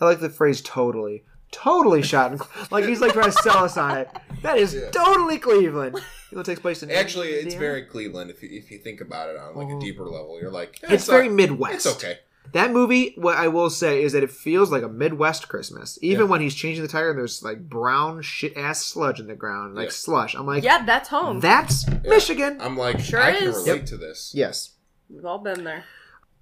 I 0.00 0.04
like 0.04 0.20
the 0.20 0.30
phrase 0.30 0.62
"totally." 0.62 1.24
Totally 1.50 2.02
shot 2.02 2.32
in, 2.32 2.40
like 2.70 2.84
he's 2.84 3.00
like 3.00 3.12
trying 3.12 3.30
to 3.32 3.42
sell 3.42 3.64
us 3.64 3.76
on 3.76 3.96
it. 3.96 4.08
That 4.42 4.58
is 4.58 4.74
Yeah. 4.74 4.90
totally 4.90 5.38
Cleveland. 5.38 5.98
It 6.30 6.44
takes 6.44 6.60
place 6.60 6.82
in 6.82 6.90
Actually, 6.90 7.28
it's 7.30 7.54
very 7.54 7.82
Cleveland 7.84 8.30
if 8.30 8.42
you, 8.42 8.50
if 8.52 8.70
you 8.70 8.78
think 8.78 9.00
about 9.00 9.30
it 9.30 9.36
on 9.38 9.56
like 9.56 9.68
Oh. 9.70 9.78
a 9.78 9.80
deeper 9.80 10.04
level. 10.04 10.38
You're 10.40 10.50
like, 10.50 10.78
eh, 10.82 10.88
It's 10.94 11.06
very 11.06 11.28
not- 11.28 11.36
Midwest. 11.36 11.74
It's 11.74 11.86
okay. 11.86 12.18
That 12.52 12.70
movie, 12.70 13.14
what 13.16 13.36
I 13.36 13.48
will 13.48 13.68
say 13.70 14.02
is 14.02 14.12
that 14.12 14.22
it 14.22 14.30
feels 14.30 14.70
like 14.70 14.82
a 14.82 14.88
Midwest 14.88 15.48
Christmas. 15.48 15.98
Even 16.02 16.26
Yeah. 16.26 16.30
when 16.30 16.40
he's 16.42 16.54
changing 16.54 16.82
the 16.82 16.88
tire 16.88 17.10
and 17.10 17.18
there's 17.18 17.42
like 17.42 17.68
brown 17.68 18.20
shit 18.22 18.56
ass 18.56 18.84
sludge 18.84 19.20
in 19.20 19.26
the 19.26 19.34
ground, 19.34 19.74
like 19.74 19.86
Yeah. 19.86 19.90
slush. 19.92 20.34
I'm 20.34 20.46
like, 20.46 20.64
Yeah, 20.64 20.84
that's 20.84 21.08
home. 21.08 21.40
that's 21.40 21.86
Michigan. 22.04 22.58
I'm 22.60 22.76
like, 22.76 23.00
Sure 23.00 23.20
I 23.22 23.32
can 23.32 23.48
is. 23.48 23.56
relate 23.56 23.76
Yep. 23.78 23.86
to 23.86 23.96
this. 23.96 24.32
yes. 24.34 24.70
We've 25.10 25.24
all 25.24 25.38
been 25.38 25.64
there. 25.64 25.84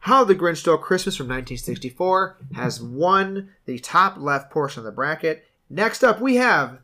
How 0.07 0.23
the 0.23 0.37
Grinch 0.37 0.59
Stole 0.59 0.79
Christmas 0.79 1.17
from 1.17 1.27
1964 1.27 2.37
has 2.55 2.81
won 2.81 3.51
the 3.65 3.81
top 3.81 4.17
left 4.17 4.53
portion 4.53 4.79
of 4.79 4.85
the 4.85 4.93
bracket. 4.93 5.45
Next 5.69 6.05
up, 6.05 6.21
we 6.21 6.37
have 6.37 6.79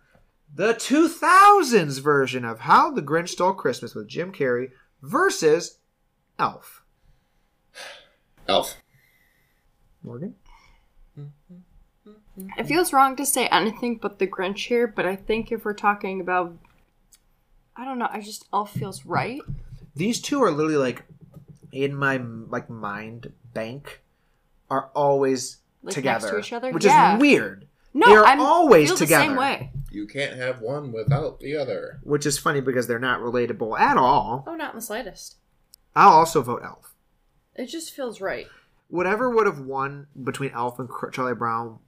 the 0.52 0.74
2000s 0.74 2.00
version 2.00 2.44
of 2.44 2.58
How 2.58 2.90
the 2.90 3.00
Grinch 3.00 3.28
Stole 3.28 3.52
Christmas 3.52 3.94
with 3.94 4.08
Jim 4.08 4.32
Carrey 4.32 4.72
versus 5.02 5.78
Elf. 6.36 6.82
Elf. 8.48 8.74
Morgan? 10.02 10.34
It 12.58 12.66
feels 12.66 12.92
wrong 12.92 13.14
to 13.14 13.24
say 13.24 13.46
anything 13.46 13.98
but 14.02 14.18
the 14.18 14.26
Grinch 14.26 14.66
here, 14.66 14.88
but 14.88 15.06
I 15.06 15.14
think 15.14 15.52
if 15.52 15.64
we're 15.64 15.74
talking 15.74 16.20
about, 16.20 16.56
I 17.76 17.84
don't 17.84 18.00
know, 18.00 18.08
I 18.10 18.20
just 18.20 18.48
Elf 18.52 18.72
feels 18.72 19.06
right. 19.06 19.40
these 19.94 20.20
two 20.20 20.42
are 20.42 20.50
literally 20.50 20.74
like 20.76 21.04
in 21.72 21.94
my 21.96 22.18
like 22.48 22.68
mind 22.70 23.32
bank 23.54 24.02
are 24.70 24.90
always 24.94 25.58
Like, 25.82 25.94
together 25.94 26.26
next 26.26 26.30
to 26.32 26.38
each 26.38 26.52
other? 26.52 26.70
which 26.72 26.84
Yeah. 26.84 27.16
is 27.16 27.20
weird 27.20 27.66
No, 27.94 28.06
They're 28.08 28.24
I'm 28.24 28.40
always 28.40 28.88
feel 28.88 28.96
together. 28.98 29.24
the 29.24 29.28
same 29.30 29.36
way. 29.36 29.70
You 29.90 30.06
can't 30.06 30.34
have 30.36 30.60
one 30.62 30.92
without 30.92 31.40
the 31.40 31.56
other. 31.56 32.00
which 32.02 32.24
is 32.24 32.38
funny 32.38 32.60
because 32.62 32.86
they're 32.86 32.98
not 32.98 33.20
relatable 33.20 33.78
at 33.78 33.96
all 33.98 34.44
Oh, 34.46 34.54
not 34.54 34.70
in 34.72 34.76
the 34.76 34.82
slightest. 34.82 35.36
i'll 35.96 36.12
also 36.12 36.40
vote 36.42 36.62
elf 36.64 36.94
It 37.54 37.66
just 37.66 37.92
feels 37.92 38.20
right. 38.20 38.46
whatever 38.88 39.28
would 39.30 39.46
have 39.46 39.60
won 39.60 40.06
between 40.22 40.50
elf 40.52 40.78
and 40.78 40.88
charlie 41.12 41.34
brown 41.34 41.78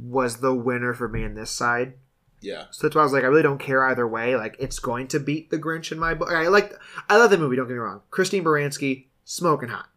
was 0.00 0.38
the 0.38 0.54
winner 0.54 0.94
for 0.94 1.06
me 1.08 1.22
in 1.22 1.34
this 1.34 1.50
side 1.50 1.94
Yeah. 2.40 2.64
so 2.70 2.86
that's 2.86 2.96
why 2.96 3.02
i 3.02 3.04
was 3.04 3.12
like 3.12 3.22
i 3.24 3.26
really 3.28 3.42
don't 3.42 3.58
care 3.58 3.84
either 3.84 4.06
way 4.08 4.34
like 4.36 4.56
it's 4.58 4.78
going 4.80 5.06
to 5.08 5.20
beat 5.20 5.50
the 5.50 5.58
grinch 5.58 5.92
in 5.92 5.98
my 5.98 6.14
book 6.14 6.30
i 6.32 6.48
like 6.48 6.72
i 7.08 7.16
love 7.16 7.30
the 7.30 7.38
movie 7.38 7.56
don't 7.56 7.66
get 7.68 7.74
me 7.74 7.78
wrong 7.78 8.00
christine 8.10 8.42
baranski 8.42 9.06
smoking 9.26 9.68
hot 9.68 9.90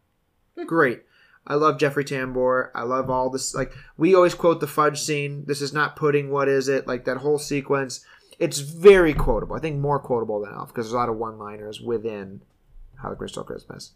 great 0.66 1.04
I 1.46 1.54
love 1.54 1.78
Jeffrey 1.78 2.04
Tambor. 2.04 2.70
I 2.74 2.82
love 2.82 3.08
all 3.08 3.30
this. 3.30 3.54
Like 3.54 3.72
we 3.96 4.14
always 4.14 4.34
quote 4.34 4.60
the 4.60 4.66
fudge 4.66 5.00
scene. 5.00 5.44
This 5.46 5.62
is 5.62 5.72
not 5.72 5.96
pudding. 5.96 6.30
What 6.30 6.48
is 6.48 6.68
it? 6.68 6.86
Like 6.86 7.06
that 7.06 7.16
whole 7.16 7.38
sequence. 7.38 8.04
It's 8.38 8.58
very 8.58 9.14
quotable. 9.14 9.56
I 9.56 9.58
think 9.58 9.80
more 9.80 9.98
quotable 9.98 10.40
than 10.40 10.52
Elf 10.52 10.68
because 10.68 10.86
there's 10.86 10.92
a 10.92 10.96
lot 10.96 11.08
of 11.08 11.16
one-liners 11.16 11.80
within 11.80 12.42
How 12.96 13.08
the 13.08 13.16
Grinch 13.16 13.30
Stole 13.30 13.44
Christmas. 13.44 13.92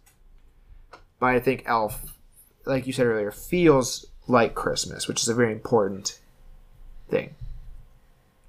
But 1.21 1.27
I 1.27 1.39
think 1.39 1.65
Elf, 1.67 2.17
like 2.65 2.87
you 2.87 2.93
said 2.93 3.07
earlier, 3.07 3.31
feels 3.31 4.07
like 4.27 4.55
Christmas, 4.55 5.07
which 5.07 5.23
is 5.23 5.29
a 5.29 5.35
very 5.35 5.53
important 5.53 6.19
thing. 7.11 7.35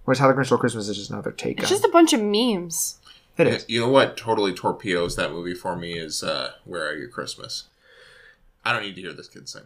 Whereas 0.06 0.20
How 0.20 0.28
the 0.30 0.34
Grinch 0.34 0.48
Stole 0.48 0.58
Christmas 0.58 0.88
is 0.88 0.98
just 0.98 1.12
another 1.12 1.32
take 1.32 1.60
It's 1.60 1.70
on. 1.70 1.76
just 1.78 1.86
a 1.86 1.90
bunch 1.90 2.14
of 2.14 2.22
memes. 2.22 2.98
It 3.38 3.48
is. 3.48 3.66
You 3.68 3.82
know 3.82 3.90
what 3.90 4.16
totally 4.18 4.54
torpedoes 4.54 5.16
that 5.16 5.32
movie 5.32 5.54
for 5.54 5.76
me 5.76 5.94
is 5.98 6.24
uh, 6.24 6.52
Where 6.64 6.88
Are 6.88 6.96
You 6.96 7.08
Christmas? 7.08 7.66
I 8.64 8.74
don't 8.74 8.84
need 8.84 8.96
to 8.96 9.02
hear 9.02 9.14
this 9.14 9.28
kid 9.28 9.48
sing. 9.50 9.64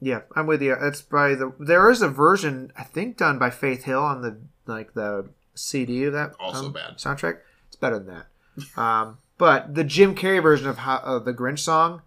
Yeah, 0.00 0.22
I'm 0.34 0.46
with 0.46 0.60
you. 0.60 0.76
It's 0.80 1.00
by 1.00 1.34
the. 1.34 1.52
There 1.58 1.90
is 1.90 2.02
a 2.02 2.08
version 2.08 2.72
I 2.76 2.82
think 2.84 3.16
done 3.16 3.38
by 3.38 3.50
Faith 3.50 3.84
Hill 3.84 4.02
on 4.02 4.22
the 4.22 4.36
like 4.66 4.94
the 4.94 5.28
CD 5.54 6.04
of 6.04 6.12
that 6.12 6.34
Also 6.40 6.66
um, 6.66 6.72
bad. 6.72 6.98
soundtrack. 6.98 7.38
It's 7.68 7.76
better 7.76 7.98
than 7.98 8.08
that. 8.08 8.26
Um, 8.78 9.18
But 9.38 9.74
the 9.74 9.82
Jim 9.84 10.14
Carrey 10.14 10.42
version 10.42 10.68
of, 10.68 10.78
how, 10.78 10.98
of 10.98 11.24
the 11.24 11.32
Grinch 11.34 11.58
song, 11.60 12.02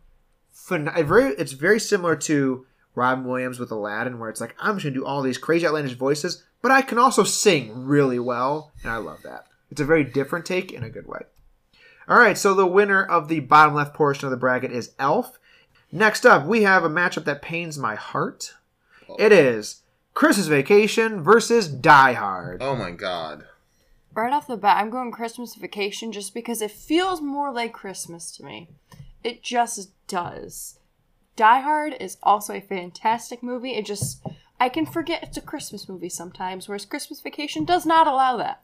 very, 0.70 1.34
it's 1.34 1.52
very 1.52 1.80
similar 1.80 2.16
to 2.16 2.66
Robin 2.96 3.26
Williams 3.26 3.60
with 3.60 3.70
Aladdin, 3.72 4.18
where 4.20 4.30
it's 4.30 4.40
like 4.42 4.56
I'm 4.60 4.76
just 4.76 4.84
gonna 4.86 4.96
do 4.96 5.06
all 5.06 5.22
these 5.22 5.38
crazy 5.38 5.66
outlandish 5.68 5.94
voices, 5.96 6.44
but 6.62 6.72
I 6.72 6.82
can 6.82 6.98
also 6.98 7.24
sing 7.24 7.86
really 7.86 8.20
well, 8.20 8.72
and 8.84 8.92
I 8.92 8.98
love 8.98 9.20
that. 9.24 9.46
It's 9.70 9.82
a 9.82 9.86
very 9.86 10.04
different 10.04 10.46
take 10.46 10.72
in 10.72 10.84
a 10.84 10.90
good 10.90 11.08
way. 11.08 11.22
All 12.08 12.18
right, 12.18 12.38
so 12.38 12.54
the 12.54 12.66
winner 12.66 13.04
of 13.04 13.28
the 13.28 13.42
bottom 13.42 13.76
left 13.76 13.94
portion 13.94 14.26
of 14.26 14.32
the 14.32 14.38
bracket 14.38 14.72
is 14.72 14.94
Elf. 14.98 15.40
Next 15.92 16.26
up, 16.26 16.46
we 16.46 16.64
have 16.64 16.84
a 16.84 16.90
matchup 16.90 17.26
that 17.26 17.42
pains 17.42 17.78
my 17.78 17.96
heart. 17.96 18.54
It 19.20 19.32
is 19.32 19.82
Christmas 20.14 20.48
Vacation 20.48 21.22
versus 21.22 21.68
Die 21.68 22.14
Hard. 22.14 22.62
Oh 22.62 22.76
my 22.76 22.92
god. 22.92 23.46
Right 24.14 24.34
off 24.34 24.48
the 24.48 24.58
bat, 24.58 24.78
I'm 24.78 24.90
going 24.90 25.12
Christmas 25.12 25.54
vacation 25.54 26.12
just 26.12 26.34
because 26.34 26.62
it 26.62 26.72
feels 26.72 27.22
more 27.22 27.52
like 27.52 27.72
Christmas 27.72 28.32
to 28.38 28.44
me. 28.44 28.70
It 29.24 29.44
just 29.44 29.92
does. 30.08 30.80
Die 31.36 31.60
Hard 31.60 31.96
is 32.00 32.18
also 32.24 32.56
a 32.56 32.62
fantastic 32.62 33.44
movie. 33.44 33.76
It 33.76 33.86
just 33.86 34.26
I 34.60 34.70
can 34.70 34.88
forget 34.88 35.22
it's 35.22 35.38
a 35.38 35.42
Christmas 35.42 35.88
movie 35.88 36.10
sometimes, 36.10 36.68
whereas 36.68 36.86
Christmas 36.86 37.22
Vacation 37.22 37.64
does 37.64 37.86
not 37.86 38.08
allow 38.08 38.38
that. 38.38 38.60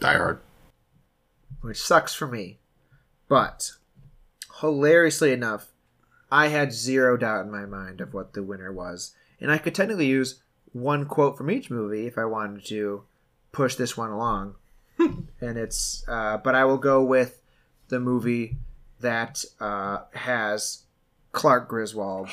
Die 0.00 0.14
Hard. 0.14 0.40
which 1.62 1.80
sucks 1.80 2.14
for 2.14 2.26
me. 2.26 2.58
But 3.28 3.72
hilariously 4.60 5.32
enough, 5.32 5.68
I 6.30 6.48
had 6.48 6.72
zero 6.72 7.16
doubt 7.16 7.44
in 7.44 7.50
my 7.50 7.66
mind 7.66 8.00
of 8.00 8.14
what 8.14 8.32
the 8.34 8.42
winner 8.42 8.72
was, 8.72 9.14
and 9.40 9.50
I 9.50 9.58
could 9.58 9.74
technically 9.74 10.06
use 10.06 10.42
one 10.72 11.06
quote 11.06 11.36
from 11.38 11.50
each 11.50 11.70
movie 11.70 12.06
if 12.06 12.18
I 12.18 12.24
wanted 12.24 12.64
to 12.66 13.04
push 13.52 13.74
this 13.76 13.96
one 13.96 14.10
along. 14.10 14.54
and 14.98 15.58
it's, 15.58 16.04
uh, 16.08 16.38
but 16.38 16.54
I 16.54 16.64
will 16.64 16.78
go 16.78 17.02
with 17.02 17.42
the 17.88 18.00
movie 18.00 18.56
that 19.00 19.44
uh, 19.60 20.00
has 20.12 20.84
Clark 21.32 21.68
Griswold 21.68 22.28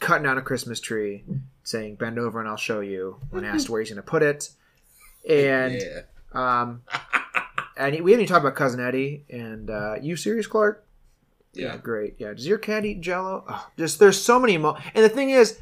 cutting 0.00 0.24
down 0.24 0.38
a 0.38 0.42
Christmas 0.42 0.80
tree, 0.80 1.24
saying 1.62 1.96
"Bend 1.96 2.18
over 2.18 2.40
and 2.40 2.48
I'll 2.48 2.56
show 2.56 2.80
you." 2.80 3.18
When 3.30 3.44
asked 3.44 3.68
where 3.70 3.80
he's 3.80 3.90
going 3.90 3.96
to 3.96 4.02
put 4.02 4.22
it, 4.22 4.50
and 5.28 5.74
yeah. 5.74 6.00
Um, 6.34 6.82
and 7.76 7.92
we 8.04 8.12
haven't 8.12 8.24
even 8.24 8.26
talked 8.26 8.44
about 8.44 8.54
cousin 8.54 8.80
Eddie. 8.80 9.24
And 9.30 9.70
uh, 9.70 9.96
you 10.00 10.16
serious, 10.16 10.46
Clark? 10.46 10.84
Yeah. 11.54 11.76
great. 11.76 12.14
Yeah, 12.18 12.32
does 12.32 12.46
your 12.46 12.58
cat 12.58 12.84
eat 12.84 13.00
Jello? 13.00 13.44
Oh, 13.48 13.68
just 13.76 13.98
there's 13.98 14.20
so 14.20 14.38
many. 14.38 14.56
Mo- 14.56 14.78
and 14.94 15.04
the 15.04 15.08
thing 15.08 15.30
is, 15.30 15.60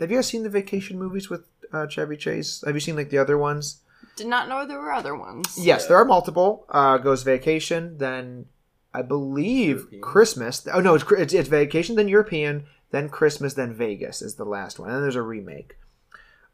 have 0.00 0.10
you 0.10 0.16
guys 0.16 0.26
seen 0.28 0.44
the 0.44 0.50
vacation 0.50 0.98
movies 0.98 1.28
with 1.28 1.44
uh, 1.72 1.86
Chevy 1.86 2.16
Chase? 2.16 2.62
Have 2.64 2.74
you 2.74 2.80
seen 2.80 2.96
like 2.96 3.10
the 3.10 3.18
other 3.18 3.36
ones? 3.36 3.80
Did 4.16 4.28
not 4.28 4.48
know 4.48 4.66
there 4.66 4.80
were 4.80 4.92
other 4.92 5.14
ones. 5.16 5.58
Yes, 5.58 5.86
there 5.86 5.96
are 5.96 6.04
multiple. 6.04 6.64
Uh, 6.68 6.98
goes 6.98 7.22
vacation, 7.22 7.98
then 7.98 8.46
I 8.94 9.02
believe 9.02 9.76
European. 9.76 10.02
Christmas. 10.02 10.66
Oh 10.72 10.80
no, 10.80 10.94
it's, 10.94 11.04
it's 11.12 11.34
it's 11.34 11.48
vacation, 11.48 11.96
then 11.96 12.08
European, 12.08 12.64
then 12.90 13.08
Christmas, 13.10 13.54
then 13.54 13.74
Vegas 13.74 14.22
is 14.22 14.36
the 14.36 14.44
last 14.44 14.78
one, 14.78 14.88
and 14.88 14.96
then 14.96 15.02
there's 15.02 15.16
a 15.16 15.22
remake. 15.22 15.76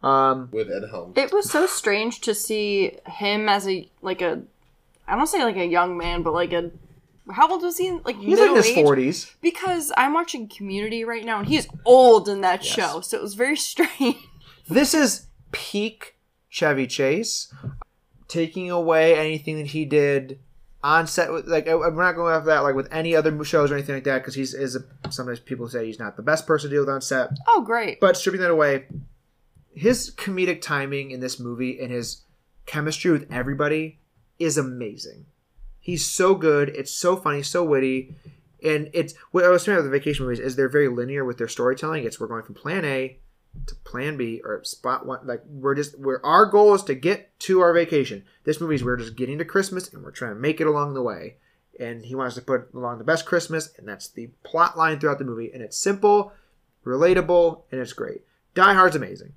Um, 0.05 0.49
With 0.53 0.71
Ed 0.71 0.89
Helms. 0.91 1.15
It 1.17 1.33
was 1.33 1.51
so 1.51 1.67
strange 1.67 2.21
to 2.23 2.35
see 2.35 2.99
him 3.07 3.49
as 3.49 3.67
a 3.69 3.89
like 4.03 4.21
a 4.23 4.43
I 5.09 5.17
don't 5.17 5.27
say 5.27 5.43
like 5.45 5.57
a 5.57 5.67
young 5.67 5.97
man, 5.97 6.23
but 6.23 6.33
like 6.35 6.53
a 6.53 6.71
how 7.33 7.49
old 7.51 7.63
was 7.63 7.79
he? 7.79 7.91
Like 8.05 8.17
he's 8.19 8.39
in 8.39 8.55
his 8.55 8.67
age? 8.67 8.75
forties. 8.75 9.33
Because 9.41 9.93
I'm 9.97 10.13
watching 10.13 10.47
Community 10.49 11.05
right 11.05 11.25
now, 11.25 11.39
and 11.39 11.49
he's 11.49 11.67
old 11.87 12.29
in 12.29 12.43
that 12.43 12.63
Yes. 12.65 12.75
show, 12.75 13.01
so 13.01 13.17
it 13.17 13.23
was 13.23 13.35
very 13.35 13.57
strange. 13.71 14.17
This 14.69 14.93
is 14.95 15.27
peak 15.53 16.17
Chevy 16.51 16.87
Chase, 16.87 17.53
taking 18.29 18.71
away 18.71 19.17
anything 19.17 19.57
that 19.59 19.69
he 19.69 19.85
did 19.85 20.39
on 20.83 21.07
set. 21.07 21.33
With, 21.33 21.47
like 21.47 21.67
I- 21.67 21.75
we're 21.75 21.91
not 21.93 22.15
going 22.15 22.35
after 22.35 22.47
that 22.49 22.59
like 22.61 22.75
with 22.75 22.89
any 22.93 23.17
other 23.17 23.43
shows 23.45 23.71
or 23.71 23.75
anything 23.75 23.95
like 23.95 24.05
that 24.05 24.19
because 24.19 24.35
he's 24.35 24.53
is 24.53 24.77
a, 24.77 24.81
sometimes 25.11 25.41
people 25.41 25.67
say 25.69 25.87
he's 25.87 25.99
not 25.99 26.17
the 26.17 26.23
best 26.23 26.47
person 26.47 26.69
to 26.69 26.77
deal 26.77 26.83
with 26.83 26.91
on 26.91 27.01
set. 27.01 27.31
Oh, 27.49 27.63
great! 27.63 28.01
But 28.01 28.17
stripping 28.19 28.43
that 28.43 28.51
away, 28.51 28.85
his 29.75 30.11
comedic 30.17 30.61
timing 30.61 31.11
in 31.11 31.21
this 31.21 31.39
movie 31.41 31.81
and 31.81 31.91
his 31.91 32.23
chemistry 32.67 33.11
with 33.11 33.31
everybody 33.33 33.99
is 34.39 34.57
amazing. 34.57 35.27
He's 35.81 36.07
so 36.07 36.35
good. 36.35 36.71
It's 36.71 36.93
so 36.93 37.17
funny, 37.17 37.43
so 37.43 37.63
witty, 37.63 38.17
and 38.65 38.89
it's 38.95 39.15
what 39.31 39.45
I 39.45 39.51
was 39.51 39.63
saying 39.63 39.77
about 39.77 39.85
the 39.85 39.91
vacation 39.91 40.25
movies 40.25 40.41
is 40.41 40.57
they're 40.57 40.71
very 40.71 40.89
linear 40.89 41.25
with 41.25 41.37
their 41.37 41.49
storytelling. 41.49 42.05
It's 42.05 42.19
we're 42.19 42.27
going 42.27 42.43
from 42.43 42.55
plan 42.55 42.85
A 42.85 43.19
to 43.67 43.75
plan 43.77 44.17
B 44.17 44.41
or 44.43 44.65
spot 44.65 45.05
one. 45.05 45.27
Like 45.27 45.43
we're 45.47 45.75
just 45.75 45.99
we're 45.99 46.21
our 46.25 46.47
goal 46.47 46.75
is 46.75 46.83
to 46.85 46.95
get 46.95 47.39
to 47.41 47.61
our 47.61 47.75
vacation. 47.75 48.25
This 48.45 48.61
movie 48.61 48.77
is 48.77 48.83
we're 48.83 48.97
just 48.97 49.17
getting 49.17 49.39
to 49.39 49.45
Christmas 49.45 49.93
and 49.93 50.03
we're 50.03 50.11
trying 50.11 50.35
to 50.35 50.41
make 50.41 50.61
it 50.61 50.67
along 50.67 50.95
the 50.95 51.03
way. 51.03 51.37
And 51.79 52.07
he 52.07 52.15
wants 52.15 52.37
to 52.37 52.43
put 52.43 52.73
along 52.73 52.99
the 52.99 53.05
best 53.05 53.27
Christmas, 53.27 53.75
and 53.77 53.87
that's 53.87 54.09
the 54.09 54.29
plot 54.45 54.79
line 54.79 54.99
throughout 54.99 55.19
the 55.19 55.25
movie. 55.25 55.51
And 55.53 55.61
it's 55.61 55.77
simple, 55.77 56.33
relatable, 56.87 57.63
and 57.71 57.81
it's 57.81 57.93
great. 57.93 58.23
Die 58.55 58.75
Hard's 58.75 58.95
amazing. 58.95 59.33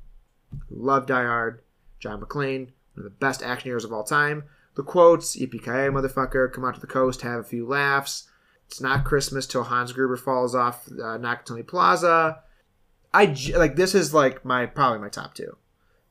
Love 0.70 1.06
Die 1.06 1.24
Hard. 1.24 1.62
John 2.00 2.22
McClane, 2.22 2.68
one 2.94 2.98
of 2.98 3.04
the 3.04 3.10
best 3.10 3.42
action 3.42 3.70
heroes 3.70 3.84
of 3.84 3.92
all 3.92 4.04
time. 4.04 4.44
The 4.76 4.84
quotes, 4.84 5.36
Yippee 5.36 5.60
motherfucker, 5.60 6.52
come 6.52 6.64
out 6.64 6.76
to 6.76 6.82
the 6.82 6.88
coast, 6.88 7.22
have 7.22 7.40
a 7.40 7.44
few 7.44 7.66
laughs. 7.68 8.30
It's 8.68 8.82
not 8.82 9.06
Christmas 9.06 9.48
till 9.48 9.64
Hans 9.64 9.94
Gruber 9.94 10.18
falls 10.18 10.54
off 10.54 10.88
uh, 10.88 11.18
Nakatomi 11.18 11.66
Plaza. 11.66 12.40
I 13.14 13.36
like 13.56 13.76
this 13.76 13.96
is 13.96 14.14
like 14.14 14.46
my 14.46 14.66
probably 14.66 15.00
my 15.00 15.10
top 15.10 15.34
two. 15.34 15.58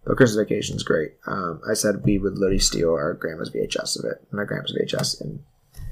But 0.04 0.16
Christmas 0.16 0.48
Vacation 0.48 0.76
is 0.76 0.82
great. 0.82 1.14
Um, 1.26 1.60
I 1.68 1.74
said 1.74 2.04
we 2.04 2.18
would 2.18 2.38
literally 2.38 2.58
steal 2.58 2.90
our 2.90 3.12
grandma's 3.14 3.50
VHS 3.50 3.98
of 3.98 4.04
it, 4.06 4.26
my 4.32 4.44
grandma's 4.44 4.76
VHS, 4.76 5.20
and 5.20 5.44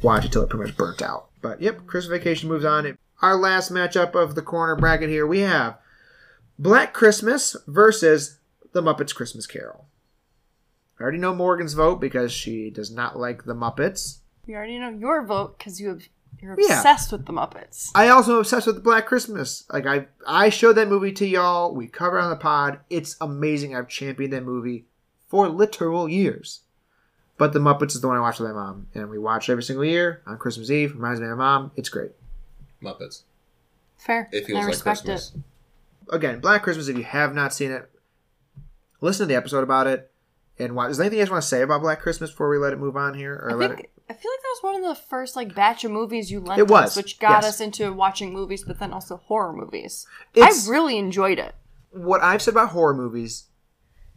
watch 0.03 0.25
it 0.25 0.33
till 0.33 0.43
it 0.43 0.51
pretty 0.51 0.65
much 0.65 0.77
burnt 0.77 1.03
out. 1.03 1.29
But 1.43 1.61
yep, 1.61 1.87
Christmas 1.87 2.19
Vacation 2.19 2.49
moves 2.49 2.65
on. 2.65 2.97
Our 3.23 3.37
last 3.37 3.73
matchup 3.73 4.15
of 4.15 4.35
the 4.35 4.43
corner 4.43 4.77
bracket 4.77 5.09
here, 5.09 5.27
we 5.27 5.41
have 5.41 5.79
Black 6.59 6.93
Christmas 6.93 7.57
versus 7.67 8.39
The 8.75 8.83
Muppets 8.83 9.15
Christmas 9.15 9.47
Carol. 9.47 9.87
I 10.99 11.03
already 11.03 11.19
know 11.19 11.35
Morgan's 11.35 11.75
vote 11.75 12.01
because 12.01 12.33
she 12.33 12.71
does 12.71 12.91
not 12.91 13.19
like 13.19 13.45
the 13.45 13.55
Muppets. 13.55 14.19
We 14.47 14.55
already 14.55 14.79
know 14.79 14.91
your 14.91 15.25
vote 15.25 15.57
because 15.59 15.81
you 15.81 15.89
have, 15.89 16.03
you're 16.41 16.57
Yeah. 16.59 16.77
obsessed 16.79 17.11
with 17.13 17.25
the 17.27 17.33
Muppets. 17.33 17.91
I 17.95 18.09
also 18.09 18.33
am 18.35 18.39
obsessed 18.41 18.67
with 18.67 18.83
Black 18.85 19.07
Christmas. 19.07 19.65
Like 19.73 19.87
I, 19.87 20.09
I 20.27 20.49
showed 20.51 20.75
that 20.75 20.89
movie 20.89 21.13
to 21.13 21.27
y'all. 21.27 21.75
We 21.75 21.87
cover 21.87 22.19
it 22.19 22.23
on 22.23 22.31
the 22.31 22.37
pod. 22.37 22.81
It's 22.91 23.17
amazing. 23.21 23.75
I've 23.75 23.89
championed 23.89 24.33
that 24.33 24.45
movie 24.45 24.85
for 25.29 25.49
literal 25.49 26.09
years. 26.09 26.61
But 27.39 27.53
the 27.53 27.59
Muppets 27.61 27.95
is 27.95 28.01
the 28.01 28.07
one 28.09 28.17
I 28.17 28.21
watch 28.21 28.39
with 28.39 28.49
my 28.51 28.55
mom, 28.55 28.87
and 28.95 29.11
we 29.11 29.19
watch 29.19 29.49
it 29.49 29.53
every 29.53 29.65
single 29.65 29.85
year 29.85 30.23
on 30.27 30.39
Christmas 30.39 30.71
Eve. 30.71 30.95
Reminds 30.95 31.21
me 31.21 31.27
of 31.27 31.37
my 31.37 31.45
mom. 31.45 31.73
It's 31.75 31.89
great. 31.89 32.13
Muppets. 32.81 33.23
Fair. 33.97 34.29
It 34.31 34.47
feels 34.47 34.59
I 34.59 34.61
like 34.63 34.69
respect 34.69 35.05
Christmas. 35.05 35.33
it. 35.35 36.15
Again, 36.15 36.39
Black 36.41 36.63
Christmas. 36.63 36.87
If 36.89 36.97
you 36.97 37.03
have 37.05 37.35
not 37.35 37.53
seen 37.53 37.73
it, 37.73 37.91
listen 39.05 39.25
to 39.25 39.29
the 39.29 39.37
episode 39.37 39.63
about 39.63 39.87
it. 39.87 40.11
And 40.59 40.77
watch. 40.77 40.93
Is 40.93 40.99
there 40.99 41.05
anything 41.07 41.19
you 41.19 41.25
guys 41.25 41.33
want 41.33 41.43
to 41.43 41.49
say 41.49 41.63
about 41.63 41.81
Black 41.83 42.01
Christmas 42.01 42.31
before 42.31 42.49
we 42.49 42.59
let 42.59 42.73
it 42.73 42.79
move 42.79 42.97
on 42.97 43.15
here, 43.15 43.35
or 43.35 43.51
I 43.51 43.55
let 43.55 43.71
think 43.71 43.81
it? 43.81 43.91
I 44.09 44.13
feel 44.13 44.31
like 44.31 44.41
that 44.41 44.55
was 44.55 44.63
one 44.63 44.77
of 44.77 44.89
the 44.89 44.95
first 44.95 45.35
like 45.35 45.53
batch 45.53 45.83
of 45.83 45.91
movies 45.91 46.31
you 46.31 46.39
lent 46.41 46.61
It 46.61 46.69
was, 46.69 46.91
us, 46.91 46.97
which 46.97 47.19
got 47.19 47.43
yes. 47.43 47.55
us 47.55 47.61
into 47.61 47.93
watching 47.93 48.33
movies, 48.33 48.63
but 48.65 48.79
then 48.79 48.93
also 48.93 49.17
horror 49.17 49.53
movies. 49.53 50.07
It's- 50.33 50.69
I 50.69 50.71
really 50.71 50.97
enjoyed 50.99 51.39
it. 51.41 51.55
what 51.91 52.23
I've 52.23 52.41
said 52.43 52.55
about 52.55 52.69
horror 52.69 52.95
movies 52.95 53.47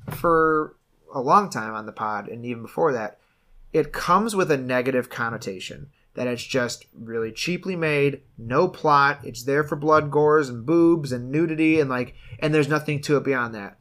for 0.09 0.75
a 1.13 1.21
long 1.21 1.49
time 1.49 1.73
on 1.73 1.85
the 1.85 1.91
pod, 1.91 2.27
and 2.27 2.45
even 2.45 2.61
before 2.63 2.93
that, 2.93 3.19
it 3.73 3.91
comes 3.93 4.35
with 4.35 4.51
a 4.51 4.57
negative 4.57 5.09
connotation 5.09 5.89
that 6.13 6.27
it's 6.27 6.43
just 6.43 6.85
really 6.93 7.31
cheaply 7.31 7.75
made, 7.75 8.21
no 8.37 8.67
plot. 8.67 9.19
It's 9.23 9.43
there 9.43 9.63
for 9.63 9.75
blood, 9.75 10.09
gores, 10.11 10.49
and 10.49 10.65
boobs 10.65 11.11
and 11.11 11.31
nudity, 11.31 11.79
and 11.79 11.89
like, 11.89 12.15
and 12.39 12.53
there's 12.53 12.67
nothing 12.67 13.01
to 13.03 13.17
it 13.17 13.23
beyond 13.23 13.53
that. 13.55 13.77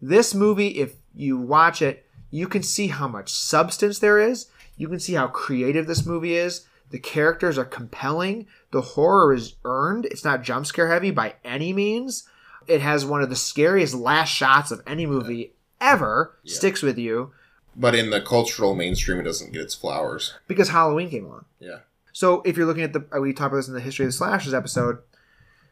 This 0.00 0.34
movie, 0.34 0.78
if 0.78 0.94
you 1.14 1.36
watch 1.38 1.82
it, 1.82 2.06
you 2.30 2.46
can 2.48 2.62
see 2.62 2.88
how 2.88 3.08
much 3.08 3.32
substance 3.32 3.98
there 3.98 4.18
is. 4.18 4.46
You 4.76 4.88
can 4.88 5.00
see 5.00 5.14
how 5.14 5.26
creative 5.28 5.86
this 5.86 6.06
movie 6.06 6.34
is. 6.34 6.66
The 6.90 6.98
characters 6.98 7.58
are 7.58 7.64
compelling. 7.64 8.46
The 8.72 8.80
horror 8.80 9.32
is 9.32 9.54
earned. 9.64 10.06
It's 10.06 10.24
not 10.24 10.42
jump 10.42 10.66
scare 10.66 10.88
heavy 10.88 11.10
by 11.10 11.34
any 11.44 11.72
means. 11.72 12.26
It 12.66 12.80
has 12.80 13.04
one 13.04 13.22
of 13.22 13.30
the 13.30 13.36
scariest 13.36 13.94
last 13.94 14.30
shots 14.30 14.70
of 14.70 14.82
any 14.86 15.06
movie 15.06 15.54
ever. 15.80 16.36
Yeah. 16.44 16.54
Sticks 16.54 16.82
with 16.82 16.98
you 16.98 17.32
But 17.76 17.94
in 17.94 18.10
the 18.10 18.20
cultural 18.20 18.74
mainstream, 18.74 19.18
it 19.20 19.24
doesn't 19.24 19.52
get 19.52 19.62
its 19.62 19.74
flowers. 19.74 20.34
because 20.48 20.68
Halloween 20.70 21.10
came 21.10 21.26
along. 21.26 21.44
Yeah. 21.58 21.78
So 22.12 22.42
if 22.44 22.56
you're 22.56 22.66
looking 22.66 22.82
at 22.82 22.92
the, 22.92 23.04
we 23.20 23.32
talked 23.32 23.48
about 23.52 23.58
this 23.58 23.68
in 23.68 23.74
the 23.74 23.80
history 23.80 24.04
of 24.04 24.08
the 24.08 24.12
slashers 24.16 24.54
episode. 24.54 24.98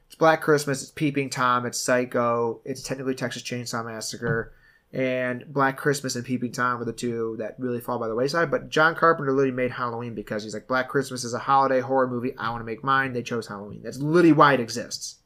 It's 0.09 0.16
Black 0.16 0.40
Christmas. 0.40 0.82
It's 0.82 0.90
Peeping 0.90 1.30
Tom. 1.30 1.64
It's 1.64 1.80
Psycho. 1.80 2.60
It's 2.64 2.82
technically 2.82 3.14
Texas 3.14 3.43
Chainsaw 3.43 3.85
Massacre, 3.85 4.52
and 4.93 5.44
Black 5.52 5.76
Christmas 5.76 6.16
and 6.16 6.24
Peeping 6.24 6.52
Tom 6.52 6.80
are 6.80 6.85
the 6.85 6.93
two 6.93 7.36
that 7.39 7.56
really 7.59 7.80
fall 7.80 7.98
by 7.98 8.09
the 8.09 8.14
wayside. 8.14 8.51
But 8.51 8.70
John 8.70 8.94
Carpenter 8.94 9.32
literally 9.32 9.55
made 9.55 9.70
Halloween 9.70 10.14
because 10.14 10.43
he's 10.43 10.55
like 10.55 10.66
Black 10.66 10.89
Christmas 10.89 11.24
is 11.24 11.35
a 11.35 11.39
holiday 11.39 11.80
horror 11.80 12.09
movie. 12.09 12.36
I 12.39 12.51
want 12.51 12.62
to 12.62 12.66
make 12.66 12.82
mine. 12.82 13.12
They 13.12 13.22
chose 13.22 13.47
Halloween. 13.47 13.82
That's 13.82 13.98
literally 13.98 14.32
why 14.32 14.55
it 14.55 14.60
exists. 14.60 15.16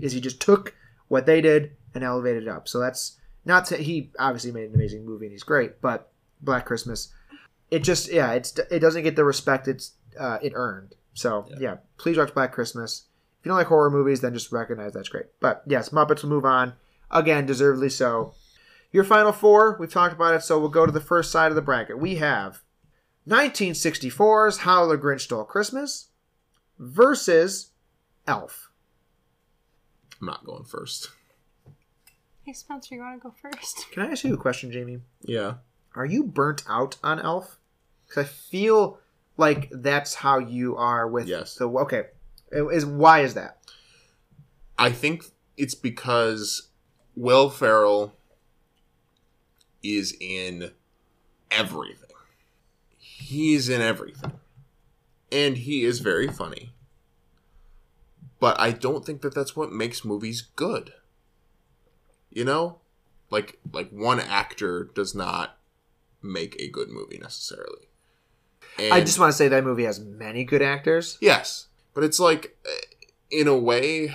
Is 0.00 0.12
he 0.12 0.20
just 0.20 0.40
took 0.40 0.74
what 1.08 1.26
they 1.26 1.40
did 1.40 1.76
and 1.94 2.02
elevated 2.02 2.44
it 2.44 2.48
up. 2.48 2.68
So 2.68 2.78
that's 2.80 3.18
not 3.44 3.66
to, 3.66 3.76
he 3.76 4.10
obviously 4.18 4.50
made 4.50 4.68
an 4.68 4.74
amazing 4.74 5.06
movie 5.06 5.26
and 5.26 5.32
he's 5.32 5.42
great, 5.42 5.80
but 5.80 6.10
Black 6.40 6.64
Christmas 6.66 7.12
it 7.70 7.80
just 7.80 8.10
yeah, 8.10 8.32
it's 8.32 8.58
it 8.70 8.80
doesn't 8.80 9.02
get 9.02 9.16
the 9.16 9.24
respect 9.24 9.68
it's 9.68 9.92
uh, 10.18 10.38
it 10.42 10.52
earned. 10.54 10.94
So 11.14 11.46
yeah. 11.50 11.56
Yeah. 11.60 11.76
please 11.98 12.16
watch 12.16 12.34
Black 12.34 12.52
Christmas. 12.52 13.06
If 13.46 13.50
you 13.50 13.52
don't 13.52 13.58
like 13.58 13.68
horror 13.68 13.90
movies, 13.92 14.22
then 14.22 14.34
just 14.34 14.50
recognize 14.50 14.92
that's 14.92 15.08
great. 15.08 15.26
But 15.38 15.62
yes, 15.68 15.90
Muppets 15.90 16.24
will 16.24 16.30
move 16.30 16.44
on 16.44 16.72
again, 17.12 17.46
deservedly 17.46 17.88
so. 17.90 18.34
Your 18.90 19.04
final 19.04 19.30
four, 19.30 19.76
we've 19.78 19.88
talked 19.92 20.12
about 20.14 20.34
it, 20.34 20.42
so 20.42 20.58
we'll 20.58 20.68
go 20.68 20.84
to 20.84 20.90
the 20.90 21.00
first 21.00 21.30
side 21.30 21.52
of 21.52 21.54
the 21.54 21.62
bracket. 21.62 21.96
We 22.00 22.16
have 22.16 22.64
1964's 23.28 24.58
How 24.58 24.86
the 24.86 24.98
Grinch 24.98 25.20
Stole 25.20 25.44
Christmas 25.44 26.08
versus 26.80 27.70
Elf. 28.26 28.72
I'm 30.20 30.26
not 30.26 30.44
going 30.44 30.64
first. 30.64 31.10
Hey, 32.42 32.52
Spencer, 32.52 32.96
you 32.96 33.00
want 33.00 33.22
to 33.22 33.28
go 33.28 33.32
first? 33.40 33.92
Can 33.92 34.02
I 34.02 34.10
ask 34.10 34.24
you 34.24 34.34
a 34.34 34.36
question, 34.36 34.72
Jamie? 34.72 35.02
Yeah. 35.22 35.58
Are 35.94 36.04
you 36.04 36.24
burnt 36.24 36.64
out 36.68 36.96
on 37.04 37.20
Elf? 37.20 37.60
Because 38.08 38.24
I 38.24 38.28
feel 38.28 38.98
like 39.36 39.68
that's 39.70 40.14
how 40.16 40.38
you 40.40 40.74
are 40.76 41.06
with 41.06 41.28
Yes. 41.28 41.54
the 41.54 41.68
okay. 41.68 42.06
Is 42.50 42.86
why 42.86 43.20
is 43.20 43.34
that? 43.34 43.58
I 44.78 44.90
think 44.90 45.24
it's 45.56 45.74
because 45.74 46.68
Will 47.14 47.50
Ferrell 47.50 48.14
is 49.82 50.16
in 50.20 50.70
everything. 51.50 52.10
He's 52.98 53.68
in 53.68 53.80
everything. 53.80 54.32
And 55.32 55.58
he 55.58 55.84
is 55.84 56.00
very 56.00 56.28
funny. 56.28 56.72
But 58.38 58.60
I 58.60 58.70
don't 58.70 59.04
think 59.04 59.22
that 59.22 59.34
that's 59.34 59.56
what 59.56 59.72
makes 59.72 60.04
movies 60.04 60.42
good. 60.42 60.92
You 62.30 62.44
know? 62.44 62.78
Like 63.30 63.58
like 63.72 63.90
one 63.90 64.20
actor 64.20 64.84
does 64.94 65.14
not 65.14 65.58
make 66.22 66.54
a 66.60 66.68
good 66.68 66.88
movie 66.88 67.18
necessarily. 67.18 67.88
And 68.78 68.92
I 68.92 69.00
just 69.00 69.18
want 69.18 69.32
to 69.32 69.36
say 69.36 69.48
that 69.48 69.64
movie 69.64 69.84
has 69.84 69.98
many 69.98 70.44
good 70.44 70.62
actors. 70.62 71.18
Yes, 71.20 71.66
but 71.96 72.04
it's 72.04 72.20
like, 72.20 72.56
uh, 72.64 72.70
in 73.30 73.48
a 73.48 73.56
way, 73.56 74.14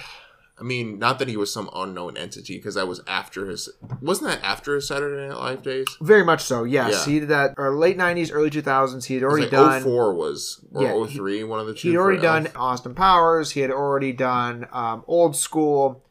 I 0.60 0.64
mean, 0.64 1.00
not 1.00 1.18
that 1.18 1.28
he 1.28 1.36
was 1.36 1.52
some 1.52 1.68
unknown 1.74 2.16
entity 2.16 2.58
because 2.58 2.76
that 2.76 2.88
was 2.88 3.02
after 3.08 3.48
his. 3.48 3.68
Wasn't 4.00 4.30
that 4.30 4.44
after 4.44 4.76
his 4.76 4.88
Saturday 4.88 5.28
Night 5.28 5.36
Live 5.36 5.64
days? 5.64 5.88
Very 6.00 6.24
much 6.24 6.44
so. 6.44 6.64
Yes, 6.64 6.92
Yeah. 7.08 7.12
he 7.14 7.20
did 7.22 7.30
that. 7.30 7.56
Or 7.58 7.76
late 7.76 7.98
'90s, 7.98 8.30
early 8.32 8.52
2000s. 8.52 9.06
He 9.06 9.16
had 9.16 9.24
already 9.24 9.44
like 9.46 9.52
done. 9.52 9.82
04 9.82 10.14
was 10.14 10.64
or 10.72 10.84
Yeah, 10.84 11.06
he- 11.08 11.18
03, 11.18 11.44
one 11.46 11.60
of 11.60 11.66
the 11.66 11.74
two. 11.74 11.90
He'd 11.90 11.98
already 11.98 12.22
done 12.22 12.46
Elf. 12.46 12.56
Austin 12.58 12.94
Powers. 12.94 13.52
He 13.52 13.62
had 13.62 13.72
already 13.72 14.14
done 14.14 14.68
um, 14.72 15.04
Old 15.08 15.36
School. 15.36 16.06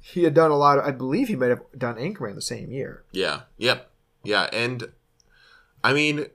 He 0.00 0.24
had 0.24 0.34
done 0.34 0.50
a 0.50 0.56
lot 0.56 0.78
of. 0.78 0.84
I 0.84 0.90
believe 0.90 1.28
he 1.28 1.36
might 1.36 1.50
have 1.50 1.62
done 1.78 1.94
Anchorman 1.94 2.34
the 2.34 2.42
same 2.42 2.72
year. 2.72 3.04
Yeah. 3.12 3.42
Yep. 3.58 3.88
Yeah, 4.24 4.50
and 4.52 4.90
I 5.84 5.92
mean, 5.92 6.26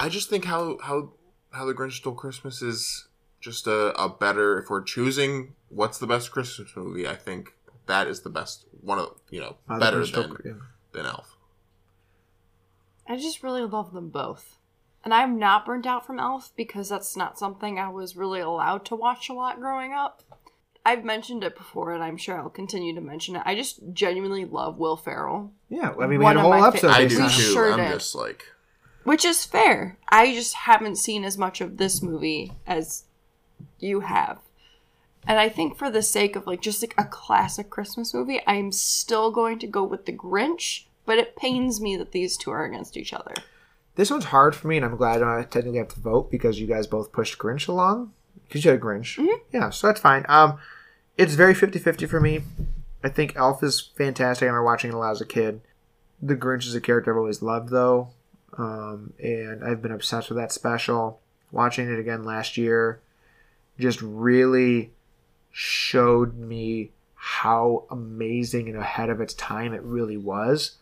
I 0.00 0.08
just 0.08 0.28
think 0.28 0.44
how 0.46 0.78
how 0.82 1.12
how 1.52 1.64
the 1.64 1.74
Grinch 1.74 1.92
Stole 1.92 2.14
Christmas 2.14 2.60
is 2.60 3.06
just 3.44 3.66
a, 3.66 3.92
a 4.02 4.08
better. 4.08 4.58
If 4.58 4.70
we're 4.70 4.82
choosing 4.82 5.54
what's 5.68 5.98
the 5.98 6.06
best 6.06 6.30
Christmas 6.32 6.70
movie, 6.76 7.06
I 7.06 7.14
think 7.14 7.52
that 7.86 8.06
is 8.08 8.22
the 8.22 8.30
best 8.30 8.64
one 8.80 8.98
of 8.98 9.10
you 9.30 9.40
know 9.40 9.56
Uh, 9.68 9.78
better 9.78 10.00
Grinch 10.00 10.08
Stole- 10.08 10.22
than 10.28 10.36
yeah. 10.44 10.52
than 10.92 11.06
Elf. 11.06 11.36
I 13.08 13.16
just 13.16 13.42
really 13.42 13.62
love 13.62 13.92
them 13.92 14.08
both. 14.08 14.58
And 15.04 15.12
I'm 15.12 15.38
not 15.38 15.66
burnt 15.66 15.86
out 15.86 16.06
from 16.06 16.18
Elf 16.18 16.52
because 16.56 16.88
that's 16.88 17.14
not 17.16 17.38
something 17.38 17.78
I 17.78 17.90
was 17.90 18.16
really 18.16 18.40
allowed 18.40 18.86
to 18.86 18.96
watch 18.96 19.28
a 19.28 19.34
lot 19.34 19.60
growing 19.60 19.92
up. 19.92 20.22
I've 20.86 21.04
mentioned 21.04 21.44
it 21.44 21.56
before, 21.56 21.92
and 21.92 22.02
I'm 22.02 22.16
sure 22.16 22.38
I'll 22.38 22.48
continue 22.50 22.94
to 22.94 23.00
mention 23.02 23.36
it. 23.36 23.42
I 23.44 23.54
just 23.54 23.80
genuinely 23.92 24.44
love 24.46 24.78
Will 24.78 24.96
Ferrell, 24.96 25.52
Yeah, 25.68 25.90
I 26.00 26.06
mean, 26.06 26.18
we 26.18 26.24
One 26.24 26.36
had 26.36 26.44
a 26.44 26.48
whole 26.48 26.64
episode. 26.64 26.88
fa- 26.90 26.94
I 26.96 27.02
based 27.04 27.16
do 27.16 27.22
too. 27.24 27.28
Sure 27.52 27.72
I'm 27.72 27.78
did. 27.78 27.92
just 27.92 28.14
like 28.14 28.44
which 29.04 29.24
is 29.26 29.44
fair. 29.44 29.98
I 30.08 30.32
just 30.34 30.54
haven't 30.54 30.96
seen 30.96 31.24
as 31.24 31.36
much 31.36 31.60
of 31.60 31.76
this 31.76 32.00
movie 32.02 32.52
as 32.66 33.03
you 33.78 34.00
have. 34.00 34.38
And 35.26 35.38
I 35.38 35.48
think 35.48 35.76
for 35.76 35.90
the 35.90 36.02
sake 36.02 36.36
of 36.36 36.46
like 36.46 36.60
just 36.60 36.82
like 36.82 36.94
a 36.98 37.04
classic 37.04 37.70
Christmas 37.70 38.12
movie, 38.12 38.40
I'm 38.46 38.72
still 38.72 39.30
going 39.30 39.58
to 39.60 39.66
go 39.66 39.82
with 39.82 40.06
The 40.06 40.12
Grinch, 40.12 40.84
but 41.06 41.18
it 41.18 41.36
pains 41.36 41.80
me 41.80 41.96
that 41.96 42.12
these 42.12 42.36
two 42.36 42.50
are 42.50 42.64
against 42.64 42.96
each 42.96 43.12
other. 43.12 43.34
This 43.96 44.10
one's 44.10 44.26
hard 44.26 44.56
for 44.56 44.66
me, 44.66 44.76
and 44.76 44.84
I'm 44.84 44.96
glad 44.96 45.22
I 45.22 45.36
don't 45.36 45.50
technically 45.50 45.78
have 45.78 45.88
to 45.88 46.00
vote 46.00 46.30
because 46.30 46.58
you 46.58 46.66
guys 46.66 46.86
both 46.86 47.12
pushed 47.12 47.38
Grinch 47.38 47.68
along. 47.68 48.12
Because 48.46 48.64
you 48.64 48.70
had 48.70 48.80
a 48.80 48.82
Grinch. 48.82 49.24
Yeah, 49.52 49.70
so 49.70 49.86
that's 49.86 50.00
fine. 50.00 50.26
Um, 50.28 50.58
It's 51.16 51.34
very 51.34 51.54
50 51.54 51.78
50 51.78 52.06
for 52.06 52.20
me. 52.20 52.42
I 53.02 53.08
think 53.08 53.36
Elf 53.36 53.62
is 53.62 53.80
fantastic. 53.96 54.44
I 54.44 54.46
remember 54.46 54.64
watching 54.64 54.90
it 54.90 54.94
a 54.94 54.98
lot 54.98 55.12
as 55.12 55.20
a 55.20 55.26
kid. 55.26 55.60
The 56.20 56.36
Grinch 56.36 56.66
is 56.66 56.74
a 56.74 56.80
character 56.80 57.12
I've 57.12 57.18
always 57.18 57.40
loved, 57.40 57.68
though. 57.68 58.08
Um, 58.58 59.12
and 59.22 59.64
I've 59.64 59.80
been 59.80 59.92
obsessed 59.92 60.28
with 60.28 60.38
that 60.38 60.52
special. 60.52 61.20
Watching 61.52 61.90
it 61.90 61.98
again 62.00 62.24
last 62.24 62.56
year 62.56 63.00
just 63.78 64.00
really 64.02 64.92
showed 65.50 66.36
me 66.36 66.90
how 67.14 67.86
amazing 67.90 68.68
and 68.68 68.76
ahead 68.76 69.08
of 69.08 69.20
its 69.20 69.34
time 69.34 69.72
it 69.72 69.82
really 69.82 70.16
was. 70.16 70.76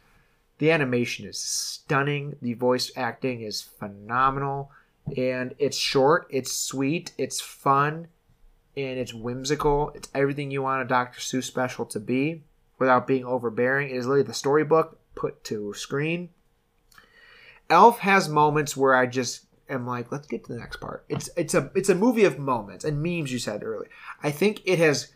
The 0.58 0.70
animation 0.70 1.26
is 1.26 1.38
stunning. 1.38 2.36
The 2.42 2.54
voice 2.54 2.90
acting 2.96 3.42
is 3.42 3.62
phenomenal. 3.62 4.70
And 5.16 5.54
it's 5.58 5.76
short, 5.76 6.26
it's 6.30 6.52
sweet, 6.52 7.12
it's 7.18 7.40
fun, 7.40 8.08
and 8.76 8.98
it's 8.98 9.12
whimsical. 9.12 9.90
It's 9.94 10.08
everything 10.14 10.50
you 10.50 10.62
want 10.62 10.82
a 10.82 10.84
Dr. 10.84 11.20
Seuss 11.20 11.44
special 11.44 11.84
to 11.86 12.00
be 12.00 12.44
without 12.78 13.06
being 13.06 13.24
overbearing. 13.24 13.90
It 13.90 13.96
is 13.96 14.06
literally 14.06 14.26
the 14.26 14.34
storybook 14.34 14.98
put 15.14 15.44
to 15.44 15.74
screen. 15.74 16.30
Elf 17.68 18.00
has 18.00 18.28
moments 18.28 18.76
where 18.76 18.94
I 18.94 19.06
just 19.06 19.46
am 19.72 19.86
like, 19.86 20.12
let's 20.12 20.26
get 20.26 20.44
to 20.44 20.52
the 20.52 20.58
next 20.58 20.76
part. 20.76 21.04
It's 21.08 21.28
it's 21.36 21.54
a 21.54 21.70
it's 21.74 21.88
a 21.88 21.94
movie 21.94 22.24
of 22.24 22.38
moments 22.38 22.84
and 22.84 23.02
memes. 23.02 23.32
You 23.32 23.38
said 23.38 23.62
earlier. 23.62 23.90
I 24.22 24.30
think 24.30 24.62
it 24.64 24.78
has. 24.78 25.12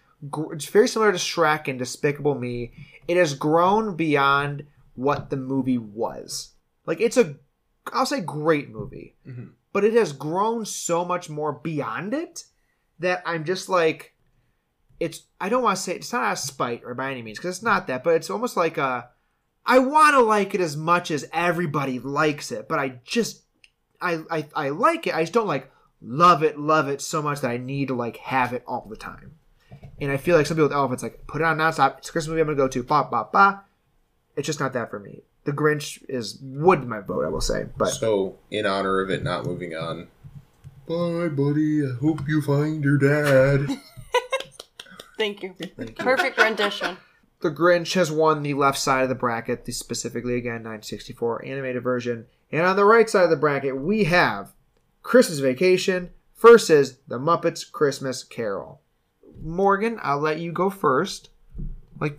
It's 0.52 0.66
very 0.66 0.88
similar 0.88 1.12
to 1.12 1.18
Shrek 1.18 1.68
and 1.68 1.78
Despicable 1.78 2.34
Me. 2.34 2.72
It 3.06 3.16
has 3.16 3.34
grown 3.34 3.96
beyond 3.96 4.66
what 4.94 5.30
the 5.30 5.36
movie 5.36 5.78
was. 5.78 6.52
Like 6.86 7.00
it's 7.00 7.16
a, 7.16 7.36
I'll 7.92 8.06
say 8.06 8.20
great 8.20 8.70
movie, 8.70 9.14
Mhm. 9.28 9.50
but 9.72 9.84
it 9.84 9.92
has 9.92 10.12
grown 10.12 10.64
so 10.64 11.04
much 11.04 11.28
more 11.28 11.52
beyond 11.52 12.14
it 12.14 12.44
that 12.98 13.22
I'm 13.26 13.44
just 13.44 13.68
like, 13.68 14.14
it's. 14.98 15.22
I 15.40 15.48
don't 15.50 15.62
want 15.62 15.76
to 15.76 15.82
say 15.82 15.94
it's 15.94 16.12
not 16.12 16.32
a 16.32 16.36
spite 16.36 16.82
or 16.84 16.94
by 16.94 17.10
any 17.10 17.22
means 17.22 17.38
because 17.38 17.56
it's 17.56 17.62
not 17.64 17.86
that, 17.88 18.02
but 18.02 18.14
it's 18.14 18.30
almost 18.30 18.56
like 18.56 18.78
a. 18.78 19.10
I 19.68 19.80
want 19.80 20.14
to 20.14 20.20
like 20.22 20.54
it 20.54 20.60
as 20.60 20.76
much 20.76 21.10
as 21.10 21.28
everybody 21.32 21.98
likes 21.98 22.52
it, 22.52 22.68
but 22.68 22.78
I 22.78 23.00
just 23.04 23.42
I, 24.00 24.22
I 24.30 24.46
I 24.54 24.68
like 24.70 25.06
it. 25.06 25.14
I 25.14 25.22
just 25.22 25.32
don't 25.32 25.46
like 25.46 25.70
love 26.00 26.42
it, 26.42 26.58
love 26.58 26.88
it 26.88 27.00
so 27.00 27.22
much 27.22 27.40
that 27.40 27.50
I 27.50 27.56
need 27.56 27.88
to 27.88 27.94
like 27.94 28.16
have 28.18 28.52
it 28.52 28.62
all 28.66 28.86
the 28.88 28.96
time. 28.96 29.36
And 30.00 30.10
I 30.12 30.16
feel 30.18 30.36
like 30.36 30.46
some 30.46 30.56
people 30.56 30.68
with 30.68 30.76
Elf, 30.76 30.92
it's 30.92 31.02
like 31.02 31.26
put 31.26 31.40
it 31.40 31.44
on 31.44 31.58
nonstop. 31.58 31.98
It's 31.98 32.08
a 32.08 32.12
Christmas 32.12 32.30
movie 32.30 32.40
I'm 32.42 32.46
gonna 32.48 32.56
go 32.56 32.68
to. 32.68 32.82
Ba 32.82 33.08
ba 33.10 33.28
ba. 33.32 33.64
It's 34.36 34.46
just 34.46 34.60
not 34.60 34.72
that 34.74 34.90
for 34.90 34.98
me. 34.98 35.22
The 35.44 35.52
Grinch 35.52 36.02
is 36.08 36.38
would 36.42 36.86
my 36.86 37.00
vote, 37.00 37.24
I 37.24 37.28
will 37.28 37.40
say, 37.40 37.66
but 37.76 37.86
So, 37.90 38.36
in 38.50 38.66
honor 38.66 39.00
of 39.00 39.10
it 39.10 39.22
not 39.22 39.46
moving 39.46 39.74
on, 39.74 40.08
bye, 40.88 41.28
buddy. 41.28 41.86
I 41.86 41.94
hope 42.00 42.28
you 42.28 42.42
find 42.42 42.82
your 42.84 42.98
dad. 42.98 43.78
Thank 45.16 45.42
you. 45.42 45.54
Thank 45.58 45.98
you. 45.98 46.04
Perfect 46.04 46.36
rendition. 46.36 46.98
the 47.40 47.50
Grinch 47.50 47.94
has 47.94 48.10
won 48.12 48.42
the 48.42 48.54
left 48.54 48.78
side 48.78 49.04
of 49.04 49.08
the 49.08 49.14
bracket, 49.14 49.64
the 49.64 49.72
specifically 49.72 50.34
again 50.34 50.62
964 50.62 51.44
animated 51.46 51.82
version. 51.82 52.26
And 52.52 52.62
on 52.62 52.76
the 52.76 52.84
right 52.84 53.08
side 53.08 53.24
of 53.24 53.30
the 53.30 53.36
bracket, 53.36 53.76
we 53.76 54.04
have 54.04 54.52
Christmas 55.02 55.38
Vacation 55.40 56.10
versus 56.36 56.98
The 57.08 57.18
Muppets 57.18 57.70
Christmas 57.70 58.22
Carol. 58.24 58.80
Morgan, 59.42 59.98
I'll 60.02 60.20
let 60.20 60.38
you 60.38 60.52
go 60.52 60.70
first. 60.70 61.30
Like, 62.00 62.18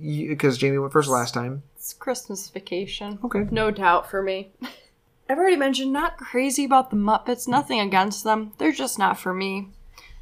because 0.00 0.58
Jamie 0.58 0.78
went 0.78 0.92
first 0.92 1.08
last 1.08 1.34
time. 1.34 1.62
It's 1.76 1.92
Christmas 1.92 2.48
vacation. 2.50 3.18
Okay. 3.24 3.46
No 3.50 3.70
doubt 3.70 4.10
for 4.10 4.22
me. 4.22 4.52
I've 5.30 5.38
already 5.38 5.56
mentioned 5.56 5.92
not 5.92 6.16
crazy 6.16 6.64
about 6.64 6.90
the 6.90 6.96
Muppets, 6.96 7.46
nothing 7.46 7.80
against 7.80 8.24
them. 8.24 8.52
They're 8.58 8.72
just 8.72 8.98
not 8.98 9.18
for 9.18 9.34
me. 9.34 9.68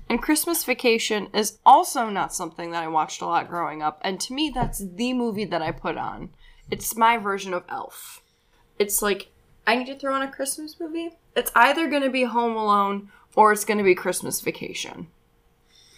And 0.09 0.23
Christmas 0.23 0.65
Vacation 0.65 1.29
is 1.33 1.59
also 1.65 2.09
not 2.09 2.35
something 2.35 2.71
that 2.71 2.83
I 2.83 2.89
watched 2.89 3.21
a 3.21 3.27
lot 3.27 3.49
growing 3.49 3.83
up, 3.83 4.01
and 4.03 4.21
to 4.21 4.33
me, 4.33 4.51
that's 4.55 4.79
the 4.79 5.13
movie 5.13 5.45
that 5.45 5.63
I 5.63 5.73
put 5.73 5.97
on. 5.97 6.31
It's 6.71 6.97
my 6.97 7.19
version 7.19 7.55
of 7.55 7.65
Elf. 7.69 8.23
It's 8.79 9.03
like, 9.03 9.29
I 9.67 9.77
need 9.77 9.87
to 9.87 9.99
throw 9.99 10.15
on 10.15 10.23
a 10.23 10.31
Christmas 10.31 10.79
movie. 10.79 11.17
It's 11.35 11.51
either 11.55 11.89
going 11.89 12.03
to 12.03 12.11
be 12.11 12.25
Home 12.25 12.57
Alone 12.57 13.11
or 13.35 13.53
it's 13.53 13.65
going 13.65 13.79
to 13.79 13.85
be 13.85 13.95
Christmas 13.95 14.41
Vacation. 14.41 15.09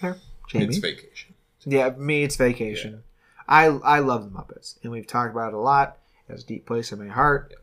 Fair. 0.01 0.17
Jamie? 0.49 0.67
it's 0.67 0.79
vacation. 0.79 1.35
yeah, 1.65 1.91
me, 1.91 2.23
it's 2.23 2.37
Vacation. 2.37 3.03
I, 3.47 3.67
I 3.67 3.99
love 4.01 4.25
The 4.25 4.39
Muppets, 4.39 4.77
and 4.83 4.93
we've 4.93 5.07
talked 5.07 5.33
about 5.33 5.53
it 5.53 5.57
a 5.57 5.59
lot. 5.59 5.99
It 6.29 6.33
has 6.33 6.43
a 6.43 6.47
deep 6.47 6.67
place 6.67 6.93
in 6.93 6.99
my 6.99 7.13
heart. 7.13 7.55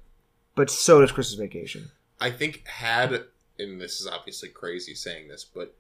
But 0.56 0.69
so 0.69 1.02
does 1.02 1.11
Christmas 1.11 1.40
Vacation. 1.40 1.91
I 2.19 2.32
think 2.32 2.68
had, 2.68 3.26
and 3.60 3.82
this 3.82 3.99
is 3.99 4.07
obviously 4.07 4.49
crazy 4.49 4.95
saying 4.95 5.27
this, 5.27 5.44
but 5.44 5.76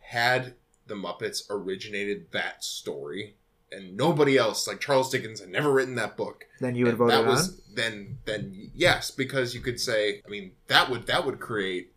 had 0.00 0.54
the 0.86 0.94
Muppets 0.94 1.42
originated 1.50 2.30
that 2.32 2.62
story 2.62 3.34
and 3.76 3.96
nobody 3.96 4.36
else, 4.38 4.66
like 4.66 4.80
Charles 4.80 5.10
Dickens, 5.10 5.40
had 5.40 5.50
never 5.50 5.70
written 5.70 5.94
that 5.96 6.16
book. 6.16 6.44
Then 6.60 6.74
you 6.74 6.84
would 6.84 6.90
and 6.90 6.98
vote 6.98 7.08
that 7.08 7.24
it 7.24 7.26
was 7.26 7.48
on. 7.50 7.56
then 7.74 8.18
then 8.24 8.70
yes, 8.74 9.10
because 9.10 9.54
you 9.54 9.60
could 9.60 9.80
say, 9.80 10.22
I 10.26 10.30
mean, 10.30 10.52
that 10.68 10.88
would 10.90 11.06
that 11.06 11.24
would 11.26 11.38
create 11.40 11.92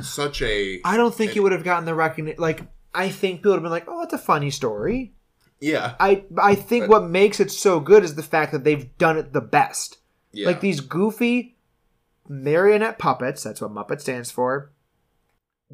such 0.00 0.40
a 0.42 0.80
I 0.84 0.96
don't 0.96 1.14
think 1.14 1.34
you 1.34 1.42
would 1.42 1.52
have 1.52 1.64
gotten 1.64 1.84
the 1.84 1.94
recognition. 1.94 2.40
Like, 2.40 2.62
I 2.94 3.08
think 3.10 3.40
people 3.40 3.50
would 3.52 3.56
have 3.56 3.62
been 3.62 3.72
like, 3.72 3.88
"Oh, 3.88 4.02
it's 4.02 4.12
a 4.14 4.18
funny 4.18 4.50
story." 4.50 5.12
yeah 5.60 5.94
I 6.00 6.24
I 6.42 6.54
think 6.56 6.84
But- 6.84 6.90
what 7.02 7.10
makes 7.10 7.38
it 7.38 7.50
so 7.50 7.78
good 7.78 8.02
is 8.02 8.14
the 8.16 8.22
fact 8.22 8.50
that 8.52 8.64
they've 8.64 8.96
done 8.98 9.16
it 9.18 9.32
the 9.32 9.40
best. 9.40 9.98
yeah 10.32 10.46
Like 10.48 10.60
these 10.60 10.80
goofy 10.80 11.56
marionette 12.28 12.98
puppets, 12.98 13.42
that's 13.44 13.60
what 13.60 13.70
Muppet 13.72 14.00
stands 14.00 14.30
for, 14.30 14.72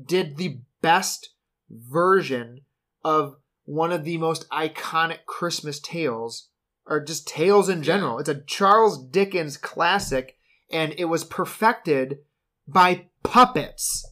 did 0.02 0.36
the 0.36 0.60
best 0.82 1.30
version 1.70 2.62
of 3.04 3.36
one 3.68 3.92
of 3.92 4.04
the 4.04 4.16
most 4.16 4.48
iconic 4.48 5.26
Christmas 5.26 5.78
tales, 5.78 6.48
or 6.86 7.04
just 7.04 7.28
tales 7.28 7.68
in 7.68 7.82
general. 7.82 8.18
It's 8.18 8.28
a 8.28 8.40
Charles 8.46 8.96
Dickens 9.10 9.58
classic, 9.58 10.36
and 10.70 10.94
it 10.96 11.04
was 11.04 11.22
perfected 11.24 12.20
by 12.66 13.06
puppets 13.22 14.06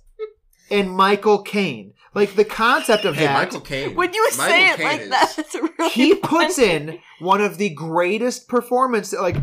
and 0.71 0.91
Michael 0.91 1.43
Caine. 1.43 1.95
Like 2.15 2.35
the 2.37 2.45
concept 2.45 3.05
of 3.07 3.15
Hey, 3.17 3.25
that. 3.25 3.35
Michael 3.35 3.61
Caine. 3.63 3.95
When 3.95 4.13
you 4.13 4.25
Michael 4.37 4.45
say 4.45 4.69
it 4.71 4.77
Caine 4.77 4.87
like 4.87 5.01
is- 5.01 5.09
that, 5.11 5.35
it's 5.39 5.55
really 5.55 5.91
he 5.91 6.15
puts 6.17 6.57
funny. 6.57 6.71
in 6.71 6.99
one 7.21 7.41
of 7.41 7.57
the 7.57 7.71
greatest 7.71 8.49
performances. 8.49 9.19
Like 9.19 9.37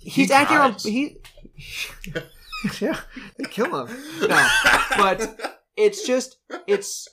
he's 0.00 0.28
He 0.28 0.32
acting 0.32 0.56
on 0.56 0.70
tries. 0.72 0.82
He, 0.84 1.16
yeah, 2.80 2.98
they 3.38 3.44
kill 3.48 3.86
him. 3.86 3.96
No, 4.20 4.48
but 4.96 5.60
it's 5.76 6.06
just 6.06 6.36
it's 6.66 7.08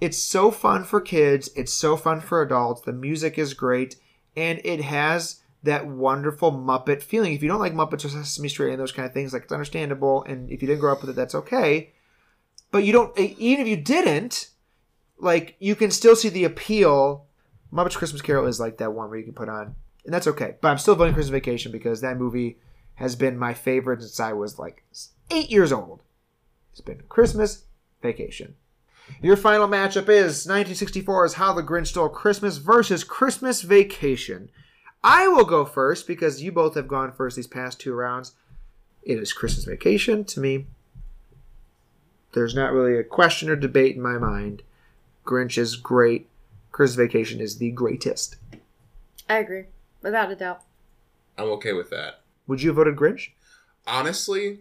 it's 0.00 0.18
so 0.18 0.50
fun 0.50 0.84
for 0.84 1.00
kids. 1.00 1.50
It's 1.56 1.72
so 1.72 1.96
fun 1.96 2.20
for 2.20 2.42
adults. 2.42 2.82
The 2.82 2.92
music 2.92 3.38
is 3.38 3.54
great, 3.54 3.96
and 4.36 4.60
it 4.64 4.82
has 4.82 5.40
that 5.62 5.86
wonderful 5.86 6.52
Muppet 6.52 7.02
feeling. 7.02 7.32
If 7.32 7.42
you 7.42 7.48
don't 7.48 7.60
like 7.60 7.74
Muppets 7.74 8.04
or 8.04 8.08
Sesame 8.08 8.48
Street 8.48 8.72
and 8.72 8.80
those 8.80 8.92
kind 8.92 9.06
of 9.06 9.12
things, 9.12 9.32
like 9.32 9.44
it's 9.44 9.52
understandable. 9.52 10.22
And 10.24 10.50
if 10.50 10.62
you 10.62 10.68
didn't 10.68 10.80
grow 10.80 10.92
up 10.92 11.00
with 11.00 11.10
it, 11.10 11.16
that's 11.16 11.34
okay. 11.34 11.92
But 12.70 12.84
you 12.84 12.92
don't. 12.92 13.16
Even 13.18 13.62
if 13.62 13.68
you 13.68 13.76
didn't, 13.76 14.50
like 15.18 15.56
you 15.58 15.74
can 15.74 15.90
still 15.90 16.16
see 16.16 16.28
the 16.28 16.44
appeal. 16.44 17.26
Muppets 17.72 17.96
Christmas 17.96 18.22
Carol 18.22 18.46
is 18.46 18.60
like 18.60 18.78
that 18.78 18.92
one 18.92 19.08
where 19.08 19.18
you 19.18 19.24
can 19.24 19.34
put 19.34 19.48
on, 19.48 19.74
and 20.04 20.14
that's 20.14 20.26
okay. 20.26 20.56
But 20.60 20.68
I'm 20.68 20.78
still 20.78 20.94
voting 20.94 21.14
Christmas 21.14 21.32
Vacation 21.32 21.72
because 21.72 22.00
that 22.00 22.18
movie 22.18 22.58
has 22.94 23.16
been 23.16 23.38
my 23.38 23.54
favorite 23.54 24.00
since 24.00 24.20
I 24.20 24.32
was 24.32 24.58
like 24.58 24.84
eight 25.30 25.50
years 25.50 25.72
old. 25.72 26.02
It's 26.72 26.80
been 26.80 27.02
Christmas 27.08 27.64
Vacation. 28.02 28.54
Your 29.22 29.36
final 29.36 29.68
matchup 29.68 30.08
is 30.08 30.46
1964's 30.46 31.34
How 31.34 31.52
the 31.52 31.62
Grinch 31.62 31.88
Stole 31.88 32.08
Christmas 32.08 32.58
versus 32.58 33.04
Christmas 33.04 33.62
Vacation. 33.62 34.50
I 35.02 35.28
will 35.28 35.44
go 35.44 35.64
first 35.64 36.06
because 36.06 36.42
you 36.42 36.52
both 36.52 36.74
have 36.74 36.88
gone 36.88 37.12
first 37.12 37.36
these 37.36 37.46
past 37.46 37.80
two 37.80 37.94
rounds. 37.94 38.32
It 39.02 39.18
is 39.18 39.32
Christmas 39.32 39.64
Vacation 39.64 40.24
to 40.24 40.40
me. 40.40 40.66
There's 42.32 42.54
not 42.54 42.72
really 42.72 42.98
a 42.98 43.04
question 43.04 43.48
or 43.48 43.56
debate 43.56 43.96
in 43.96 44.02
my 44.02 44.18
mind. 44.18 44.62
Grinch 45.24 45.56
is 45.56 45.76
great. 45.76 46.28
Christmas 46.72 46.96
Vacation 46.96 47.40
is 47.40 47.58
the 47.58 47.70
greatest. 47.70 48.36
I 49.28 49.38
agree, 49.38 49.64
without 50.02 50.30
a 50.30 50.36
doubt. 50.36 50.62
I'm 51.38 51.48
okay 51.50 51.72
with 51.72 51.90
that. 51.90 52.20
Would 52.46 52.62
you 52.62 52.70
have 52.70 52.76
voted 52.76 52.96
Grinch? 52.96 53.30
Honestly, 53.86 54.60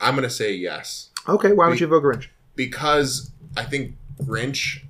I'm 0.00 0.14
gonna 0.14 0.30
say 0.30 0.52
yes 0.52 1.10
Okay, 1.28 1.52
why 1.52 1.68
would 1.68 1.80
you 1.80 1.86
vote 1.86 2.02
Grinch? 2.02 2.28
Because 2.58 3.30
I 3.56 3.62
think 3.64 3.94
Grinch 4.20 4.80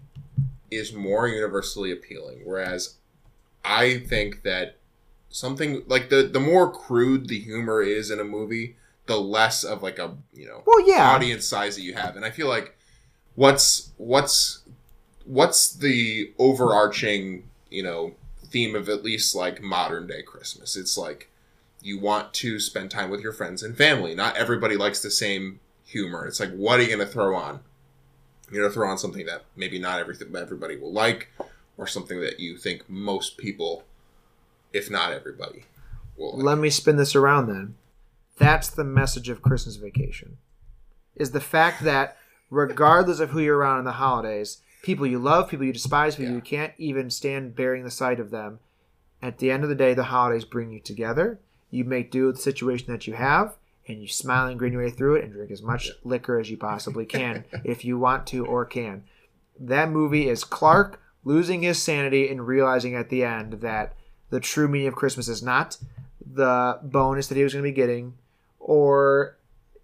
is 0.71 0.95
more 0.95 1.29
universally 1.29 1.93
appealing, 1.93 2.41
whereas 2.45 2.97
I 3.63 3.99
think 3.99 4.43
that 4.43 4.79
something 5.29 5.83
like 5.87 6.09
the 6.09 6.23
the 6.23 6.41
more 6.41 6.73
crude 6.73 7.29
the 7.29 7.39
humor 7.39 7.83
is 7.83 8.11
in 8.11 8.21
a 8.21 8.25
movie, 8.25 8.77
the 9.05 9.21
less 9.21 9.65
of 9.65 9.83
like 9.83 9.99
a 9.99 10.17
you 10.33 10.47
know 10.47 10.63
Well, 10.67 10.89
yeah. 10.89 11.11
audience 11.11 11.47
size 11.47 11.77
that 11.77 11.83
you 11.83 11.93
have. 11.93 12.17
And 12.17 12.25
I 12.25 12.31
feel 12.31 12.49
like 12.49 12.75
what's 13.35 13.91
what's 13.99 14.63
what's 15.27 15.71
the 15.71 16.33
overarching, 16.39 17.45
you 17.71 17.83
know, 17.83 18.15
theme 18.47 18.75
of 18.75 18.89
at 18.89 19.05
least 19.05 19.35
like 19.35 19.61
modern 19.61 20.07
day 20.07 20.23
Christmas? 20.23 20.75
It's 20.75 20.97
like 20.97 21.29
you 21.83 22.01
want 22.01 22.33
to 22.33 22.59
spend 22.59 22.91
time 22.91 23.11
with 23.11 23.21
your 23.21 23.35
friends 23.35 23.63
and 23.63 23.77
family. 23.77 24.15
Not 24.15 24.39
everybody 24.39 24.77
likes 24.79 25.03
the 25.03 25.11
same 25.11 25.61
humor. 25.89 26.27
It's 26.27 26.39
like 26.41 26.55
what 26.55 26.79
are 26.79 26.83
you 26.83 26.89
going 26.95 27.07
to 27.07 27.13
throw 27.13 27.35
on? 27.35 27.61
You're 28.51 28.63
going 28.63 28.71
to 28.71 28.75
throw 28.75 28.89
on 28.89 28.99
something 28.99 29.27
that 29.27 29.45
maybe 29.57 29.79
not 29.79 29.99
everything 30.01 30.35
everybody 30.37 30.77
will 30.77 30.93
like 30.93 31.29
or 31.77 31.87
something 31.87 32.21
that 32.21 32.41
you 32.41 32.57
think 32.57 32.89
most 32.89 33.37
people 33.39 33.85
if 34.73 34.91
not 34.91 35.13
everybody 35.13 35.65
will 36.17 36.37
like. 36.37 36.45
Let 36.45 36.59
me 36.59 36.71
spin 36.71 36.97
this 36.97 37.15
around 37.17 37.49
then. 37.49 37.75
That's 38.39 38.69
the 38.69 38.85
message 38.85 39.29
of 39.29 39.43
Christmas 39.43 39.77
Vacation. 39.77 40.37
Is 41.17 41.33
the 41.33 41.41
fact 41.41 41.83
that 41.85 42.17
regardless 42.51 43.19
of 43.21 43.31
who 43.31 43.41
you're 43.41 43.57
around 43.59 43.81
in 43.81 43.85
the 43.85 43.93
holidays, 43.93 44.59
people 44.83 45.07
you 45.07 45.19
love, 45.19 45.49
people 45.51 45.67
you 45.67 45.73
despise, 45.73 46.17
people 46.17 46.31
Yeah. 46.31 46.37
you 46.37 46.43
can't 46.43 46.73
even 46.79 47.11
stand 47.11 47.57
bearing 47.57 47.85
the 47.85 47.91
sight 47.91 48.21
of 48.21 48.31
them, 48.31 48.61
at 49.21 49.39
the 49.39 49.51
end 49.51 49.65
of 49.65 49.69
the 49.69 49.75
day, 49.75 49.95
the 49.95 50.05
holidays 50.05 50.45
bring 50.45 50.71
you 50.71 50.81
together. 50.81 51.41
You 51.71 51.85
make 51.85 52.11
do 52.11 52.27
with 52.27 52.37
the 52.37 52.43
situation 52.43 52.93
that 52.93 53.07
you 53.07 53.15
have, 53.15 53.57
and 53.89 54.01
you 54.01 54.09
smile 54.09 54.47
and 54.47 54.59
grin 54.59 54.73
your 54.73 54.83
way 54.83 54.91
through 54.91 55.17
it 55.17 55.25
and 55.25 55.33
drink 55.33 55.51
as 55.51 55.63
much 55.63 55.91
liquor 56.05 56.39
as 56.39 56.51
you 56.51 56.57
possibly 56.59 57.07
can 57.07 57.45
if 57.65 57.85
you 57.85 57.99
want 57.99 58.27
to 58.29 58.47
or 58.47 58.65
can. 58.65 59.05
That 59.59 59.91
movie 59.91 60.29
is 60.29 60.45
Clark 60.45 61.01
losing 61.25 61.63
his 61.63 61.83
sanity 61.83 62.29
and 62.29 62.47
realizing 62.47 62.95
at 62.95 63.09
the 63.09 63.25
end 63.25 63.55
that 63.55 63.95
the 64.31 64.41
true 64.41 64.69
meaning 64.69 64.89
of 64.89 64.95
Christmas 64.95 65.29
is 65.29 65.43
not 65.43 65.79
the 66.25 66.79
bonus 66.83 67.29
that 67.29 67.37
he 67.37 67.43
was 67.43 67.55
going 67.55 67.65
to 67.65 67.71
be 67.71 67.75
getting 67.75 68.15
or 68.61 69.37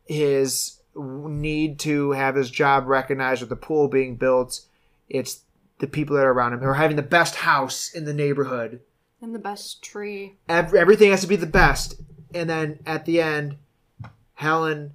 his 0.07 0.81
need 0.97 1.79
to 1.81 2.13
have 2.13 2.35
his 2.35 2.51
job 2.51 2.87
recognized 2.87 3.43
or 3.43 3.47
the 3.47 3.57
pool 3.57 3.89
being 3.89 4.17
built. 4.17 4.61
It's 5.09 5.43
the 5.79 5.87
people 5.87 6.17
that 6.17 6.25
are 6.25 6.33
around 6.33 6.53
him 6.53 6.61
who 6.61 6.67
are 6.67 6.75
having 6.75 6.97
the 6.97 7.03
best 7.03 7.37
house 7.37 7.93
in 7.93 8.05
the 8.05 8.15
neighborhood. 8.15 8.81
And 9.21 9.35
the 9.35 9.39
best 9.41 9.83
tree. 9.83 10.37
Ev- 10.49 10.75
everything 10.75 11.11
has 11.11 11.23
to 11.23 11.27
be 11.27 11.37
the 11.37 11.47
best. 11.47 12.01
And 12.35 12.49
then 12.49 12.79
at 12.87 13.07
the 13.07 13.21
end, 13.21 13.57
Helen 14.35 14.93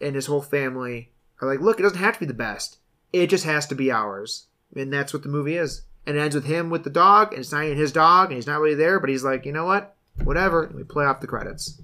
and 0.00 0.14
his 0.14 0.26
whole 0.26 0.42
family 0.42 1.12
are 1.40 1.48
like, 1.48 1.60
look, 1.60 1.78
it 1.78 1.82
doesn't 1.82 1.98
have 1.98 2.14
to 2.14 2.20
be 2.20 2.26
the 2.26 2.34
best. 2.34 2.78
It 3.12 3.28
just 3.28 3.44
has 3.44 3.66
to 3.68 3.74
be 3.74 3.90
ours. 3.90 4.46
And 4.74 4.92
that's 4.92 5.12
what 5.12 5.22
the 5.22 5.28
movie 5.28 5.56
is. 5.56 5.82
And 6.06 6.16
it 6.16 6.20
ends 6.20 6.34
with 6.34 6.46
him 6.46 6.70
with 6.70 6.84
the 6.84 6.90
dog, 6.90 7.32
and 7.32 7.40
it's 7.40 7.52
not 7.52 7.64
even 7.64 7.76
his 7.76 7.92
dog, 7.92 8.28
and 8.28 8.36
he's 8.36 8.46
not 8.46 8.60
really 8.60 8.74
there, 8.74 8.98
but 9.00 9.10
he's 9.10 9.24
like, 9.24 9.44
you 9.44 9.52
know 9.52 9.64
what? 9.66 9.94
Whatever. 10.24 10.64
And 10.64 10.74
we 10.74 10.84
play 10.84 11.04
off 11.04 11.20
the 11.20 11.26
credits. 11.26 11.80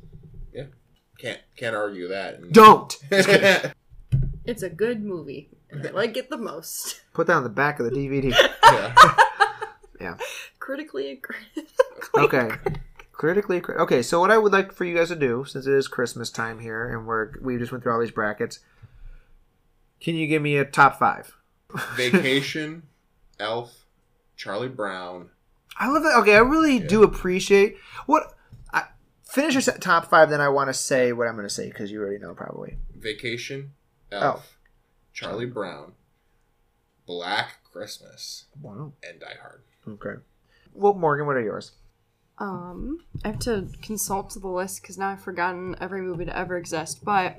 Yeah. 0.53 0.65
Can't 1.19 1.41
can't 1.57 1.77
argue 1.77 2.09
that. 2.09 2.41
And- 2.41 2.53
Don't! 2.53 2.97
It's 4.47 4.63
a 4.63 4.69
good 4.69 5.03
movie, 5.03 5.49
and 5.71 5.87
I 5.87 5.91
like 5.93 6.19
it 6.19 6.29
the 6.29 6.37
most. 6.37 7.01
Put 7.15 7.29
that 7.29 7.37
on 7.37 7.45
the 7.45 7.49
back 7.49 7.81
of 7.81 7.87
the 7.87 7.93
DVD. 7.93 8.31
yeah. 8.63 9.17
yeah. 10.01 10.17
Critically 10.59 11.13
acclaimed. 11.13 11.69
Okay. 12.15 12.51
Critically 13.17 13.63
okay. 13.69 14.03
So 14.03 14.19
what 14.21 14.33
I 14.33 14.39
would 14.39 14.53
like 14.53 14.73
for 14.73 14.85
you 14.85 14.97
guys 14.97 15.09
to 15.09 15.17
do, 15.17 15.45
since 15.45 15.67
it 15.67 15.73
is 15.73 15.87
Christmas 15.87 16.31
time 16.31 16.59
here, 16.59 16.89
and 16.89 17.07
we're 17.07 17.31
we 17.41 17.57
just 17.59 17.71
went 17.71 17.85
through 17.85 17.93
all 17.93 18.01
these 18.01 18.11
brackets, 18.11 18.59
can 20.01 20.17
you 20.17 20.27
give 20.27 20.43
me 20.43 20.57
a 20.57 20.65
top 20.65 20.99
five? 20.99 21.37
Vacation, 21.95 22.83
Elf, 23.39 23.87
Charlie 24.37 24.69
Brown. 24.69 25.31
I 25.79 25.89
love 25.89 26.03
that. 26.03 26.17
Okay, 26.19 26.35
I 26.35 26.41
really 26.41 26.81
do 26.81 27.03
appreciate 27.05 27.77
what. 28.07 28.35
I, 28.73 28.85
finish 29.23 29.55
your 29.55 29.77
top 29.79 30.11
five, 30.11 30.29
then 30.29 30.41
I 30.41 30.49
want 30.49 30.69
to 30.69 30.75
say 30.75 31.13
what 31.13 31.29
I'm 31.29 31.35
going 31.35 31.47
to 31.47 31.55
say 31.55 31.67
because 31.69 31.93
you 31.93 32.01
already 32.01 32.19
know 32.19 32.35
probably. 32.35 32.79
Vacation, 32.97 33.73
Elf, 34.11 34.23
Elf. 34.25 34.59
Charlie 35.13 35.47
Brown, 35.47 35.93
Black 37.07 37.59
Christmas, 37.63 38.47
Wow. 38.61 38.93
and 39.09 39.21
Die 39.21 39.37
Hard. 39.41 39.63
Okay. 39.89 40.21
Well, 40.73 40.95
Morgan, 40.95 41.27
what 41.27 41.37
are 41.37 41.43
yours? 41.43 41.73
Um, 42.39 42.99
I 43.25 43.29
have 43.29 43.39
to 43.41 43.69
consult 43.81 44.35
the 44.35 44.49
list 44.49 44.83
because 44.83 44.99
now 44.99 45.11
I've 45.11 45.21
forgotten 45.21 45.77
every 45.81 46.03
movie 46.03 46.25
to 46.25 46.37
ever 46.37 46.57
exist. 46.57 47.05
But 47.05 47.39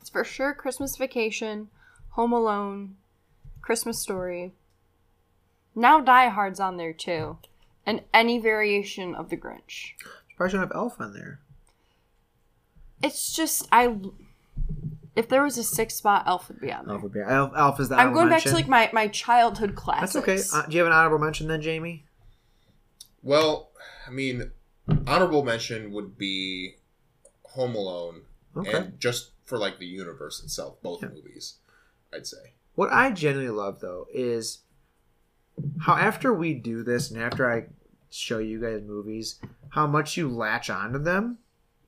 it's 0.00 0.08
for 0.10 0.24
sure 0.24 0.54
Christmas 0.54 0.96
Vacation, 0.96 1.68
Home 2.10 2.32
Alone, 2.32 2.96
Christmas 3.60 3.98
Story. 4.00 4.54
Now 5.74 6.00
Die 6.00 6.28
Hard's 6.28 6.58
on 6.58 6.76
there 6.76 6.94
too, 6.94 7.38
and 7.84 8.02
any 8.14 8.38
variation 8.38 9.14
of 9.14 9.28
The 9.28 9.36
Grinch. 9.36 9.92
Probably 10.36 10.50
shouldn't 10.50 10.72
have 10.72 10.76
Elf 10.76 11.00
on 11.00 11.12
there. 11.12 11.40
It's 13.02 13.32
just 13.32 13.68
I. 13.70 13.94
If 15.14 15.28
there 15.28 15.42
was 15.42 15.58
a 15.58 15.64
six 15.64 15.94
spot, 15.94 16.24
Elf 16.26 16.48
would 16.48 16.60
be 16.60 16.72
on 16.72 16.86
there. 16.86 16.94
Elf 16.94 17.02
would 17.02 17.12
be 17.12 17.20
Elf. 17.20 17.52
Elf 17.56 17.80
is 17.80 17.88
the. 17.90 17.96
I'm 17.96 18.12
going 18.12 18.28
back 18.28 18.42
to 18.42 18.54
like 18.54 18.68
my 18.68 18.88
my 18.92 19.08
childhood 19.08 19.70
That's 19.70 20.12
classics. 20.12 20.16
okay. 20.16 20.38
Uh, 20.52 20.66
do 20.66 20.72
you 20.76 20.78
have 20.78 20.86
an 20.86 20.92
honorable 20.92 21.18
mention 21.18 21.46
then, 21.46 21.60
Jamie? 21.60 22.04
Well, 23.22 23.70
I 24.06 24.10
mean, 24.10 24.52
honorable 25.06 25.44
mention 25.44 25.92
would 25.92 26.16
be 26.16 26.76
Home 27.44 27.74
Alone, 27.74 28.22
Okay. 28.56 28.76
and 28.76 29.00
just 29.00 29.32
for 29.44 29.58
like 29.58 29.78
the 29.78 29.86
universe 29.86 30.42
itself, 30.42 30.80
both 30.82 31.02
Yeah. 31.02 31.08
movies, 31.08 31.56
I'd 32.12 32.26
say. 32.26 32.54
What 32.74 32.92
I 32.92 33.10
genuinely 33.10 33.50
love 33.56 33.80
though 33.80 34.06
is 34.12 34.60
how 35.80 35.94
after 35.94 36.32
we 36.32 36.54
do 36.54 36.82
this 36.82 37.10
and 37.10 37.20
after 37.20 37.50
I 37.50 37.66
show 38.10 38.38
you 38.38 38.60
guys 38.60 38.82
movies, 38.82 39.40
how 39.70 39.86
much 39.86 40.16
you 40.16 40.28
latch 40.28 40.70
onto 40.70 40.98
them 40.98 41.38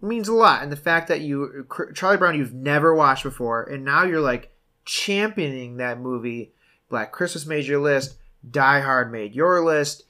means 0.02 0.28
a 0.28 0.34
lot. 0.34 0.62
And 0.62 0.72
the 0.72 0.76
fact 0.76 1.08
that 1.08 1.20
you 1.20 1.66
Charlie 1.94 2.16
Brown 2.16 2.36
you've 2.36 2.54
never 2.54 2.94
watched 2.94 3.22
before, 3.22 3.62
and 3.64 3.84
now 3.84 4.04
you're 4.04 4.20
like 4.20 4.50
championing 4.84 5.76
that 5.76 6.00
movie. 6.00 6.52
Black 6.88 7.12
Christmas 7.12 7.46
made 7.46 7.66
your 7.66 7.80
list. 7.80 8.16
Die 8.50 8.80
Hard 8.80 9.12
made 9.12 9.34
your 9.34 9.64
list. 9.64 10.04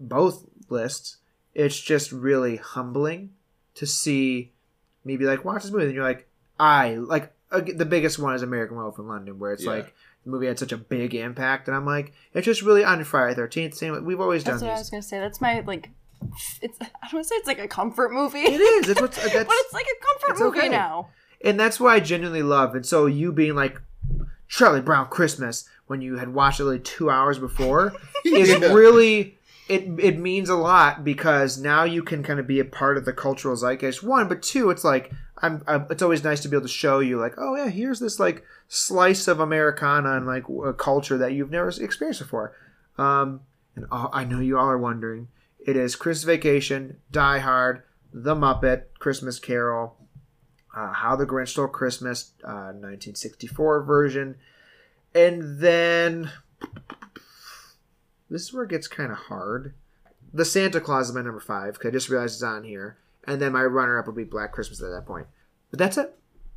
Both 0.00 0.44
lists. 0.70 1.16
It's 1.54 1.78
just 1.80 2.12
really 2.12 2.56
humbling 2.56 3.30
to 3.74 3.86
see 3.86 4.52
me 5.04 5.16
be 5.16 5.24
like, 5.24 5.44
watch 5.44 5.62
this 5.62 5.72
movie, 5.72 5.86
and 5.86 5.94
you're 5.94 6.04
like, 6.04 6.28
I 6.60 6.94
like 6.96 7.32
uh, 7.50 7.60
the 7.60 7.86
biggest 7.86 8.18
one 8.18 8.34
is 8.34 8.42
American 8.42 8.76
Werewolf 8.76 8.98
in 8.98 9.08
London, 9.08 9.38
where 9.38 9.52
it's 9.52 9.64
Yeah. 9.64 9.70
like 9.70 9.94
the 10.24 10.30
movie 10.30 10.46
had 10.46 10.58
such 10.58 10.72
a 10.72 10.76
big 10.76 11.14
impact, 11.14 11.68
and 11.68 11.76
I'm 11.76 11.86
like, 11.86 12.12
it's 12.34 12.44
just 12.44 12.62
really 12.62 12.84
on 12.84 13.02
Friday 13.04 13.34
Thirteenth. 13.34 13.74
Same, 13.74 14.04
we've 14.04 14.20
always 14.20 14.44
That's 14.44 14.60
done 14.60 14.68
what 14.68 14.76
I 14.76 14.78
was 14.80 14.90
gonna 14.90 15.02
say. 15.02 15.18
That's 15.18 15.40
my 15.40 15.60
like. 15.60 15.90
It's 16.60 16.76
I 16.80 16.84
don't 17.02 17.12
want 17.14 17.24
to 17.24 17.28
say 17.28 17.34
it's 17.36 17.46
like 17.46 17.60
a 17.60 17.68
comfort 17.68 18.12
movie. 18.12 18.40
It 18.40 18.60
is. 18.60 18.86
That's 18.88 19.00
what's 19.00 19.16
but 19.22 19.46
it's 19.48 19.72
like 19.72 19.86
a 19.86 20.04
comfort 20.04 20.30
it's 20.32 20.40
movie 20.40 20.58
okay. 20.58 20.68
now. 20.68 21.10
and 21.44 21.58
that's 21.60 21.78
what 21.78 21.92
I 21.92 22.00
genuinely 22.00 22.42
love. 22.42 22.74
And 22.74 22.84
so 22.84 23.06
you 23.06 23.30
being 23.32 23.54
like 23.54 23.80
Charlie 24.48 24.80
Brown 24.80 25.06
Christmas 25.08 25.68
when 25.86 26.02
you 26.02 26.16
had 26.16 26.34
watched 26.34 26.58
it 26.58 26.64
like 26.64 26.82
two 26.82 27.08
hours 27.08 27.38
before 27.38 27.92
is 28.24 28.48
Yeah. 28.50 28.72
really 28.72 29.37
it. 29.68 29.88
It 29.98 30.18
means 30.18 30.48
a 30.48 30.56
lot 30.56 31.04
because 31.04 31.58
now 31.58 31.84
you 31.84 32.02
can 32.02 32.22
kind 32.22 32.40
of 32.40 32.46
be 32.46 32.60
a 32.60 32.64
part 32.64 32.96
of 32.96 33.04
the 33.04 33.12
cultural 33.12 33.56
zeitgeist. 33.56 34.02
One, 34.02 34.28
but 34.28 34.42
two, 34.42 34.70
it's 34.70 34.84
like 34.84 35.12
I'm. 35.42 35.62
i 35.66 35.76
it's 35.90 36.02
always 36.02 36.24
nice 36.24 36.40
to 36.40 36.48
be 36.48 36.56
able 36.56 36.66
to 36.66 36.72
show 36.72 37.00
you 37.00 37.18
like, 37.18 37.34
oh 37.36 37.56
yeah, 37.56 37.68
here's 37.68 38.00
this 38.00 38.18
like 38.18 38.44
slice 38.68 39.28
of 39.28 39.40
Americana 39.40 40.16
and 40.16 40.26
like 40.26 40.44
a 40.64 40.72
culture 40.72 41.18
that 41.18 41.32
you've 41.32 41.50
never 41.50 41.68
experienced 41.68 42.20
before. 42.20 42.54
Um, 42.96 43.40
and 43.76 43.86
all, 43.90 44.10
I 44.12 44.24
know 44.24 44.40
you 44.40 44.58
all 44.58 44.68
are 44.68 44.78
wondering. 44.78 45.28
It 45.58 45.76
is 45.76 45.96
Christmas 45.96 46.24
Vacation, 46.24 46.98
Die 47.10 47.38
Hard, 47.38 47.82
The 48.12 48.34
Muppet, 48.34 48.84
Christmas 48.98 49.38
Carol, 49.38 49.96
uh, 50.74 50.92
How 50.92 51.16
the 51.16 51.26
Grinch 51.26 51.48
Stole 51.48 51.68
Christmas, 51.68 52.32
uh, 52.42 52.72
1964 52.72 53.82
version, 53.82 54.36
and 55.14 55.60
then 55.60 56.30
this 58.30 58.42
is 58.42 58.52
where 58.52 58.64
it 58.64 58.70
gets 58.70 58.88
kind 58.88 59.12
of 59.12 59.18
hard. 59.18 59.74
The 60.32 60.44
Santa 60.44 60.80
Clause 60.80 61.08
is 61.08 61.14
my 61.14 61.22
number 61.22 61.40
five 61.40 61.74
because 61.74 61.88
I 61.88 61.92
just 61.92 62.08
realized 62.08 62.34
it's 62.34 62.42
on 62.42 62.64
here, 62.64 62.98
and 63.26 63.40
then 63.40 63.52
my 63.52 63.62
runner-up 63.64 64.06
would 64.06 64.16
be 64.16 64.24
Black 64.24 64.52
Christmas 64.52 64.82
at 64.82 64.90
that 64.90 65.06
point. 65.06 65.26
But 65.70 65.78
that's 65.78 65.96
it. 65.96 66.16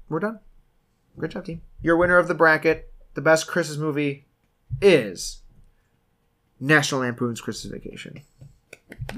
We're 0.10 0.20
done. 0.20 0.40
Good 1.18 1.32
job, 1.32 1.46
team. 1.46 1.62
Your 1.82 1.98
winner 1.98 2.18
of 2.18 2.28
the 2.28 2.34
bracket, 2.34 2.92
the 3.14 3.22
best 3.22 3.48
Christmas 3.48 3.78
movie, 3.78 4.26
is 4.82 5.42
National 6.60 7.02
Lampoon's 7.02 7.42
Christmas 7.42 7.72
Vacation. 7.72 8.22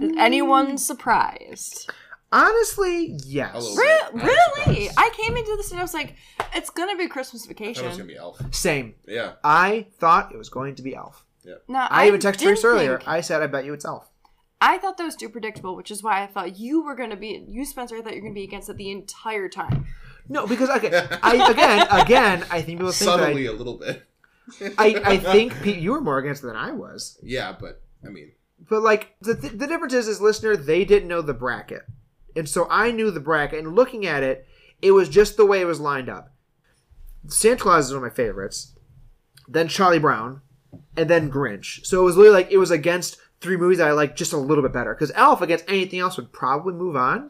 Is 0.02 0.16
anyone 0.18 0.78
surprised? 0.78 1.90
Honestly, 2.32 3.16
yes. 3.26 3.76
Re- 3.78 4.22
really? 4.24 4.90
I 4.98 5.12
came 5.16 5.38
into 5.38 5.56
this 5.56 5.70
and 5.70 5.80
I 5.80 5.84
was 5.84 5.94
like, 5.94 6.16
it's 6.56 6.72
gonna 6.72 6.96
be 6.96 7.08
Christmas 7.08 7.48
I 7.48 7.54
thought 7.54 7.78
it 7.78 7.88
was 7.88 7.98
gonna 7.98 8.08
be 8.08 8.18
Elf. 8.18 8.56
Same. 8.56 8.96
Yeah. 9.08 9.34
I 9.44 9.86
thought 10.00 10.32
it 10.32 10.38
was 10.38 10.50
going 10.50 10.74
to 10.76 10.82
be 10.82 10.96
Elf. 10.96 11.26
Now, 11.68 11.88
I, 11.90 12.07
even 12.07 12.20
texted 12.20 12.40
didn't 12.40 12.65
earlier. 12.65 13.02
I 13.06 13.22
said, 13.22 13.41
I 13.41 13.48
bet 13.48 13.65
you 13.65 13.74
it's 13.74 13.86
Elf. 13.86 14.10
I 14.61 14.78
thought 14.78 14.98
that 14.98 15.03
was 15.03 15.15
too 15.18 15.28
predictable, 15.28 15.76
which 15.76 15.91
is 15.91 16.02
why 16.02 16.24
I 16.24 16.28
thought 16.28 16.57
you 16.57 16.84
were 16.84 16.95
gonna 16.95 17.18
be 17.18 17.44
you, 17.48 17.65
Spencer. 17.65 17.98
I 17.98 18.02
thought 18.02 18.15
you 18.15 18.22
were 18.22 18.28
gonna 18.30 18.36
be 18.36 18.45
against 18.45 18.70
it 18.70 18.78
the 18.78 18.91
entire 18.91 19.49
time. 19.49 19.86
No, 20.30 20.48
because 20.48 20.70
okay, 20.70 21.06
I 21.22 21.52
again, 21.52 21.88
again, 21.91 22.45
I 22.49 22.61
think 22.61 22.80
people 22.80 22.94
think 22.94 23.11
that 23.11 23.20
Subtly 23.20 23.45
a 23.48 23.52
little 23.52 23.78
bit. 23.78 24.03
I, 24.78 24.95
I, 25.03 25.11
I 25.11 25.18
think 25.34 25.61
Pete, 25.61 25.80
you 25.80 25.91
were 25.91 25.99
more 26.02 26.18
against 26.18 26.44
it 26.44 26.48
than 26.48 26.56
I 26.56 26.72
was. 26.72 27.20
Yeah, 27.22 27.53
but 27.60 27.82
I 28.06 28.10
mean, 28.10 28.32
But 28.70 28.84
like 28.84 29.15
the 29.22 29.36
th- 29.36 29.53
the 29.53 29.68
difference 29.68 29.94
is, 29.94 30.07
as 30.07 30.22
listener, 30.22 30.56
they 30.56 30.86
didn't 30.86 31.10
know 31.10 31.22
the 31.22 31.34
bracket, 31.34 31.84
and 32.36 32.48
so 32.48 32.65
I 32.70 32.91
knew 32.91 33.11
the 33.11 33.20
bracket. 33.20 33.60
And 33.60 33.76
looking 33.76 34.06
at 34.06 34.24
it, 34.24 34.48
it 34.82 34.91
was 34.91 35.10
just 35.10 35.36
the 35.36 35.45
way 35.45 35.60
it 35.60 35.65
was 35.65 35.82
lined 35.82 36.07
up. 36.07 36.34
Santa 37.28 37.57
Clause 37.57 37.88
is 37.88 37.94
one 37.94 38.03
of 38.03 38.10
my 38.10 38.15
favorites. 38.15 38.76
Then 39.48 39.68
Charlie 39.68 39.99
Brown, 39.99 40.41
and 40.98 41.10
then 41.10 41.32
Grinch. 41.32 41.86
So 41.86 42.02
it 42.02 42.04
was 42.06 42.18
literally 42.18 42.38
like 42.44 42.52
it 42.52 42.58
was 42.58 42.72
against 42.72 43.18
three 43.41 43.58
movies 43.58 43.78
that 43.80 43.88
I 43.88 43.91
like 43.91 44.16
just 44.16 44.34
a 44.34 44.38
little 44.38 44.64
bit 44.64 44.74
better. 44.74 44.94
Because 44.94 45.12
Elf 45.16 45.41
against 45.41 45.66
anything 45.68 46.00
else 46.00 46.18
would 46.18 46.32
probably 46.32 46.74
move 46.74 46.95
on, 46.95 47.30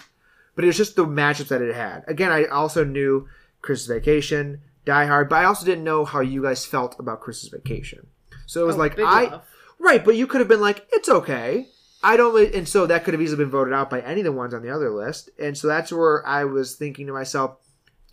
but 0.56 0.64
it 0.64 0.68
was 0.68 0.78
just 0.78 0.96
the 0.96 1.06
matchups 1.06 1.48
that 1.50 1.62
it 1.62 1.74
had. 1.76 2.04
Again, 2.08 2.32
I 2.32 2.46
also 2.46 2.84
knew 2.84 3.28
Christmas 3.62 3.88
Vacation, 3.98 4.62
Die 4.86 5.06
Hard, 5.06 5.30
but 5.30 5.38
I 5.38 5.46
also 5.46 5.66
didn't 5.66 5.84
know 5.84 6.06
how 6.06 6.20
you 6.20 6.44
guys 6.44 6.66
felt 6.66 7.00
about 7.00 7.22
Christmas 7.22 7.52
Vacation. 7.52 8.08
So 8.46 8.62
it 8.64 8.68
was 8.68 8.76
Oh, 8.76 8.80
like 8.80 9.00
I. 9.00 9.24
love. 9.26 9.42
Right, 9.80 10.04
but 10.06 10.16
you 10.16 10.28
could 10.28 10.40
have 10.40 10.48
been 10.48 10.62
like, 10.62 10.88
it's 10.94 11.10
okay. 11.10 11.68
I 12.02 12.16
don't, 12.18 12.54
and 12.54 12.68
so 12.68 12.86
that 12.86 13.04
could 13.04 13.14
have 13.14 13.22
easily 13.22 13.44
been 13.44 13.50
voted 13.52 13.74
out 13.74 13.90
by 13.90 14.00
any 14.02 14.22
of 14.22 14.26
the 14.26 14.32
ones 14.32 14.54
on 14.54 14.62
the 14.62 14.70
other 14.70 14.90
list. 14.90 15.30
And 15.40 15.58
so 15.58 15.68
that's 15.68 15.92
where 15.92 16.26
I 16.28 16.44
was 16.46 16.76
thinking 16.76 17.08
to 17.08 17.14
myself, 17.14 17.58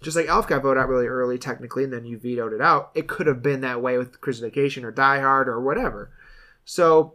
just 0.02 0.16
like 0.16 0.26
Elf 0.26 0.46
got 0.48 0.62
voted 0.62 0.82
out 0.82 0.88
really 0.88 1.06
early, 1.06 1.38
technically, 1.38 1.84
and 1.84 1.92
then 1.92 2.04
you 2.04 2.18
vetoed 2.18 2.52
it 2.52 2.60
out. 2.60 2.90
It 2.94 3.06
could 3.08 3.26
have 3.26 3.42
been 3.42 3.60
that 3.60 3.82
way 3.82 3.98
with 3.98 4.20
Christmas 4.20 4.50
Vacation 4.50 4.84
or 4.84 4.90
Die 4.90 5.20
Hard 5.20 5.48
or 5.48 5.60
whatever. 5.60 6.10
So, 6.64 7.14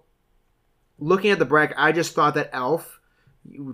looking 0.99 1.32
at 1.32 1.40
the 1.40 1.45
bracket, 1.45 1.78
I 1.80 1.91
just 1.91 2.14
thought 2.14 2.36
that 2.36 2.49
Elf, 2.53 2.99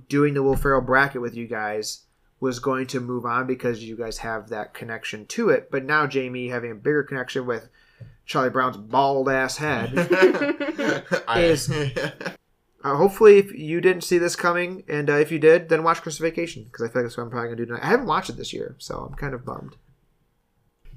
doing 0.07 0.33
the 0.33 0.43
Will 0.43 0.55
Ferrell 0.55 0.81
bracket 0.81 1.21
with 1.21 1.35
you 1.35 1.47
guys, 1.47 2.05
was 2.39 2.59
going 2.59 2.87
to 2.87 2.99
move 2.99 3.25
on 3.25 3.47
because 3.47 3.83
you 3.83 3.95
guys 3.95 4.19
have 4.19 4.49
that 4.49 4.73
connection 4.73 5.25
to 5.27 5.49
it. 5.49 5.69
But 5.69 5.83
now 5.85 6.07
Jamie 6.07 6.49
having 6.49 6.71
a 6.71 6.75
bigger 6.75 7.03
connection 7.03 7.45
with 7.45 7.69
Charlie 8.25 8.49
Brown's 8.49 8.77
bald 8.77 9.29
ass 9.29 9.57
head. 9.57 9.93
Is- 11.35 11.71
Uh, 12.83 12.95
hopefully, 12.95 13.37
if 13.37 13.53
you 13.53 13.79
didn't 13.81 14.03
see 14.03 14.17
this 14.17 14.35
coming, 14.35 14.83
and 14.87 15.09
uh, 15.09 15.13
if 15.13 15.31
you 15.31 15.37
did, 15.39 15.69
then 15.69 15.83
watch 15.83 16.01
Christmas 16.01 16.29
Vacation 16.29 16.63
because 16.63 16.81
I 16.81 16.91
feel 16.91 17.01
like 17.01 17.05
that's 17.09 17.17
what 17.17 17.23
I'm 17.23 17.29
probably 17.29 17.49
gonna 17.49 17.57
do 17.57 17.65
tonight. 17.67 17.83
I 17.83 17.87
haven't 17.89 18.07
watched 18.07 18.29
it 18.29 18.37
this 18.37 18.53
year, 18.53 18.75
so 18.79 19.07
I'm 19.09 19.15
kind 19.15 19.33
of 19.33 19.45
bummed. 19.45 19.75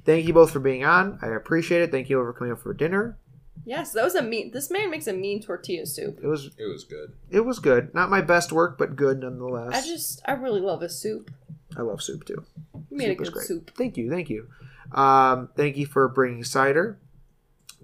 Thank 0.05 0.27
you 0.27 0.35
both 0.35 0.51
for 0.51 0.61
being 0.61 0.85
on. 0.85 1.19
I 1.23 1.29
appreciate 1.29 1.83
it. 1.83 1.91
Thank 1.91 2.11
you 2.11 2.17
for 2.19 2.33
coming 2.33 2.53
up 2.53 2.61
for 2.61 2.75
dinner. 2.75 3.19
Yes, 3.65 3.93
that 3.93 4.05
was 4.05 4.15
a 4.15 4.23
mean. 4.23 4.51
This 4.51 4.71
man 4.71 4.91
makes 4.91 5.07
a 5.07 5.13
mean 5.13 5.41
tortilla 5.43 5.87
soup. 5.87 6.19
It 6.23 6.27
was 6.27 6.47
it 6.59 6.65
was 6.65 6.85
good. 6.85 7.13
it 7.31 7.41
was 7.41 7.59
good. 7.59 7.95
Not 7.95 8.11
my 8.11 8.21
best 8.21 8.53
work, 8.53 8.77
but 8.77 8.97
good 8.97 9.21
nonetheless. 9.21 9.75
I 9.75 9.81
just, 9.87 10.23
I 10.27 10.33
really 10.33 10.61
love 10.61 10.83
a 10.83 10.89
soup. 10.89 11.31
I 11.77 11.83
love 11.83 12.03
soup 12.03 12.25
too. 12.25 12.45
You 12.91 12.97
made 12.97 13.07
Soup 13.09 13.21
a 13.21 13.23
good 13.25 13.33
great. 13.33 13.47
soup. 13.47 13.71
Thank 13.77 13.97
you, 13.97 14.11
thank 14.11 14.29
you. 14.29 14.49
Um, 14.93 15.49
thank 15.57 15.77
you 15.77 15.87
for 15.87 16.09
bringing 16.09 16.45
cider. 16.45 16.99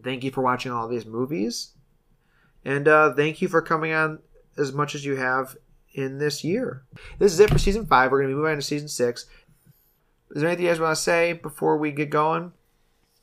Thank 0.02 0.22
you 0.24 0.30
for 0.30 0.42
watching 0.42 0.70
all 0.72 0.86
these 0.88 1.06
movies, 1.06 1.70
and 2.64 2.88
uh, 2.88 3.14
thank 3.14 3.40
you 3.42 3.48
for 3.48 3.62
coming 3.62 3.92
on 3.92 4.20
as 4.56 4.72
much 4.72 4.94
as 4.94 5.04
you 5.04 5.16
have 5.16 5.56
in 5.94 6.18
this 6.18 6.44
year. 6.44 6.84
This 7.18 7.32
is 7.32 7.40
it 7.40 7.50
for 7.50 7.58
season 7.58 7.86
five. 7.86 8.10
We're 8.10 8.18
going 8.18 8.30
to 8.30 8.34
be 8.34 8.36
moving 8.36 8.52
on 8.52 8.58
to 8.58 8.62
season 8.62 8.88
six. 8.88 9.26
Is 10.30 10.42
there 10.42 10.48
anything 10.48 10.66
you 10.66 10.70
guys 10.70 10.80
want 10.80 10.96
to 10.96 11.02
say 11.02 11.32
before 11.32 11.76
we 11.76 11.90
get 11.90 12.10
going? 12.10 12.52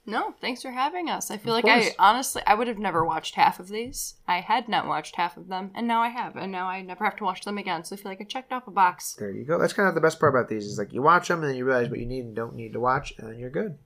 No, 0.10 0.34
thanks 0.40 0.62
for 0.62 0.72
having 0.72 1.10
us. 1.10 1.30
I 1.30 1.38
feel 1.38 1.54
Of 1.54 1.66
like 1.66 1.74
I 1.74 1.94
honestly 2.00 2.42
I 2.48 2.54
would 2.54 2.70
have 2.70 2.80
never 2.80 3.04
watched 3.04 3.36
half 3.36 3.60
of 3.60 3.68
these. 3.68 4.16
I 4.26 4.40
had 4.40 4.70
not 4.70 4.88
watched 4.88 5.18
half 5.18 5.36
of 5.36 5.50
them, 5.50 5.72
and 5.76 5.86
now 5.86 6.02
I 6.02 6.08
have, 6.08 6.38
and 6.38 6.50
now 6.50 6.68
I 6.68 6.82
never 6.82 7.04
have 7.04 7.18
to 7.18 7.26
watch 7.26 7.42
them 7.44 7.58
again. 7.58 7.84
So 7.84 7.94
I 7.94 8.00
feel 8.00 8.12
like 8.12 8.22
I 8.22 8.24
checked 8.24 8.54
off 8.54 8.68
a 8.68 8.72
box. 8.72 9.16
There 9.20 9.32
you 9.32 9.44
go. 9.44 9.60
That's 9.60 9.74
kind 9.74 9.90
of 9.90 9.96
the 9.96 10.02
best 10.02 10.18
part 10.18 10.34
about 10.34 10.48
these 10.48 10.66
is 10.66 10.78
like 10.78 10.94
you 10.94 11.02
watch 11.02 11.28
them 11.28 11.42
and 11.42 11.50
then 11.50 11.58
you 11.58 11.66
realize 11.66 11.90
what 11.90 12.00
you 12.00 12.06
need 12.06 12.24
and 12.24 12.34
don't 12.34 12.56
need 12.56 12.72
to 12.72 12.80
watch, 12.80 13.14
and 13.18 13.30
then 13.30 13.38
you're 13.38 13.50
good. 13.50 13.78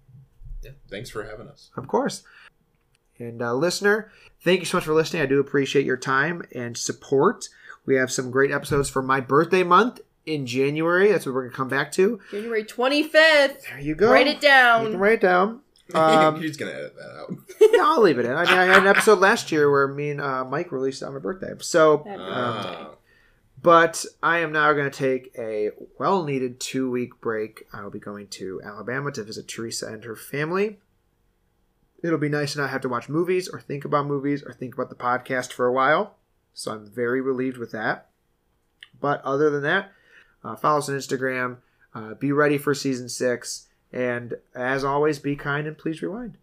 Yeah. 0.61 0.71
Thanks 0.91 1.09
for 1.09 1.23
having 1.23 1.47
us. 1.47 1.71
Of 1.75 1.87
course. 1.87 2.21
And 3.21 3.41
uh, 3.41 3.53
listener, 3.53 4.11
thank 4.43 4.59
you 4.59 4.65
so 4.65 4.77
much 4.77 4.85
for 4.85 4.93
listening. 4.93 5.21
I 5.21 5.25
do 5.27 5.39
appreciate 5.39 5.85
your 5.85 5.97
time 5.97 6.43
and 6.53 6.77
support. 6.77 7.47
We 7.85 7.95
have 7.95 8.11
some 8.11 8.31
great 8.31 8.51
episodes 8.51 8.89
for 8.89 9.01
my 9.01 9.19
birthday 9.19 9.63
month 9.63 10.01
in 10.25 10.45
January. 10.45 11.11
That's 11.11 11.25
what 11.25 11.33
we're 11.35 11.43
gonna 11.43 11.55
come 11.55 11.67
back 11.69 11.91
to. 11.93 12.19
January 12.31 12.63
25th. 12.63 13.11
There 13.69 13.79
you 13.79 13.95
go. 13.95 14.11
Write 14.11 14.27
it 14.27 14.35
You 14.35 14.41
down. 14.41 14.91
can 14.91 14.99
write 14.99 15.13
it 15.13 15.21
down. 15.21 15.61
Um, 15.93 16.41
You're 16.41 16.53
gonna 16.53 16.71
edit 16.71 16.95
that 16.95 17.17
out. 17.19 17.31
no, 17.73 17.83
I'll 17.91 18.01
leave 18.01 18.17
it 18.17 18.23
in. 18.23 18.31
I 18.31 18.45
mean, 18.45 18.53
I 18.57 18.63
had 18.63 18.77
an 18.83 18.87
episode 18.87 19.19
last 19.19 19.51
year 19.51 19.69
where 19.69 19.89
me 19.89 20.11
and 20.11 20.21
uh, 20.21 20.45
Mike 20.45 20.71
released 20.71 21.01
it 21.01 21.05
on 21.05 21.11
my 21.15 21.19
birthday. 21.19 21.51
So, 21.59 21.97
Happy 22.05 22.11
birthday. 22.17 22.31
Ah. 22.33 22.89
but 23.61 24.05
I 24.23 24.37
am 24.39 24.53
now 24.53 24.71
going 24.71 24.89
to 24.89 24.97
take 24.97 25.33
a 25.37 25.71
well-needed 25.99 26.61
two-week 26.61 27.19
break. 27.19 27.67
I 27.73 27.83
will 27.83 27.91
be 27.91 27.99
going 27.99 28.27
to 28.27 28.61
Alabama 28.63 29.11
to 29.11 29.23
visit 29.25 29.49
Teresa 29.49 29.87
and 29.87 30.05
her 30.05 30.15
family. 30.15 30.79
It'll 32.03 32.17
be 32.17 32.29
nice 32.29 32.53
to 32.53 32.59
not 32.59 32.71
have 32.71 32.81
to 32.81 32.89
watch 32.89 33.09
movies 33.09 33.47
or 33.47 33.59
think 33.59 33.85
about 33.85 34.07
movies 34.07 34.43
or 34.43 34.53
think 34.53 34.73
about 34.73 34.89
the 34.89 34.95
podcast 34.95 35.53
for 35.53 35.67
a 35.67 35.73
while. 35.73 36.15
So 36.53 36.71
I'm 36.71 36.85
very 36.87 37.21
relieved 37.21 37.57
with 37.57 37.71
that. 37.71 38.09
But 38.99 39.21
other 39.23 39.49
than 39.49 39.61
that, 39.63 39.91
uh, 40.43 40.55
follow 40.55 40.79
us 40.79 40.89
on 40.89 40.95
Instagram. 40.95 41.57
Uh, 41.93 42.15
be 42.15 42.31
ready 42.31 42.57
for 42.57 42.73
season 42.73 43.07
six. 43.07 43.67
And 43.93 44.35
as 44.55 44.83
always, 44.83 45.19
be 45.19 45.35
kind 45.35 45.67
and 45.67 45.77
please 45.77 46.01
rewind. 46.01 46.37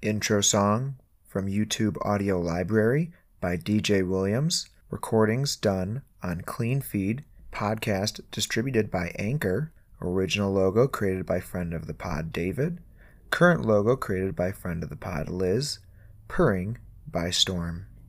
Intro 0.00 0.40
song 0.40 0.96
from 1.26 1.46
YouTube 1.46 1.96
Audio 2.02 2.40
Library 2.40 3.10
by 3.40 3.56
DJ 3.56 4.06
Williams. 4.06 4.68
Recordings 4.90 5.56
done 5.56 6.02
on 6.22 6.42
Cleanfeed. 6.42 7.20
Podcast 7.52 8.20
distributed 8.30 8.90
by 8.90 9.12
Anchor. 9.18 9.72
Original 10.00 10.52
logo 10.52 10.86
created 10.86 11.24
by 11.26 11.40
friend 11.40 11.72
of 11.72 11.86
the 11.86 11.94
pod 11.94 12.32
David. 12.32 12.80
Current 13.30 13.64
logo 13.64 13.96
created 13.96 14.36
by 14.36 14.52
friend 14.52 14.82
of 14.82 14.90
the 14.90 14.96
pod 14.96 15.28
Liz. 15.28 15.78
Purring 16.28 16.78
by 17.06 17.30
Storm. 17.30 17.86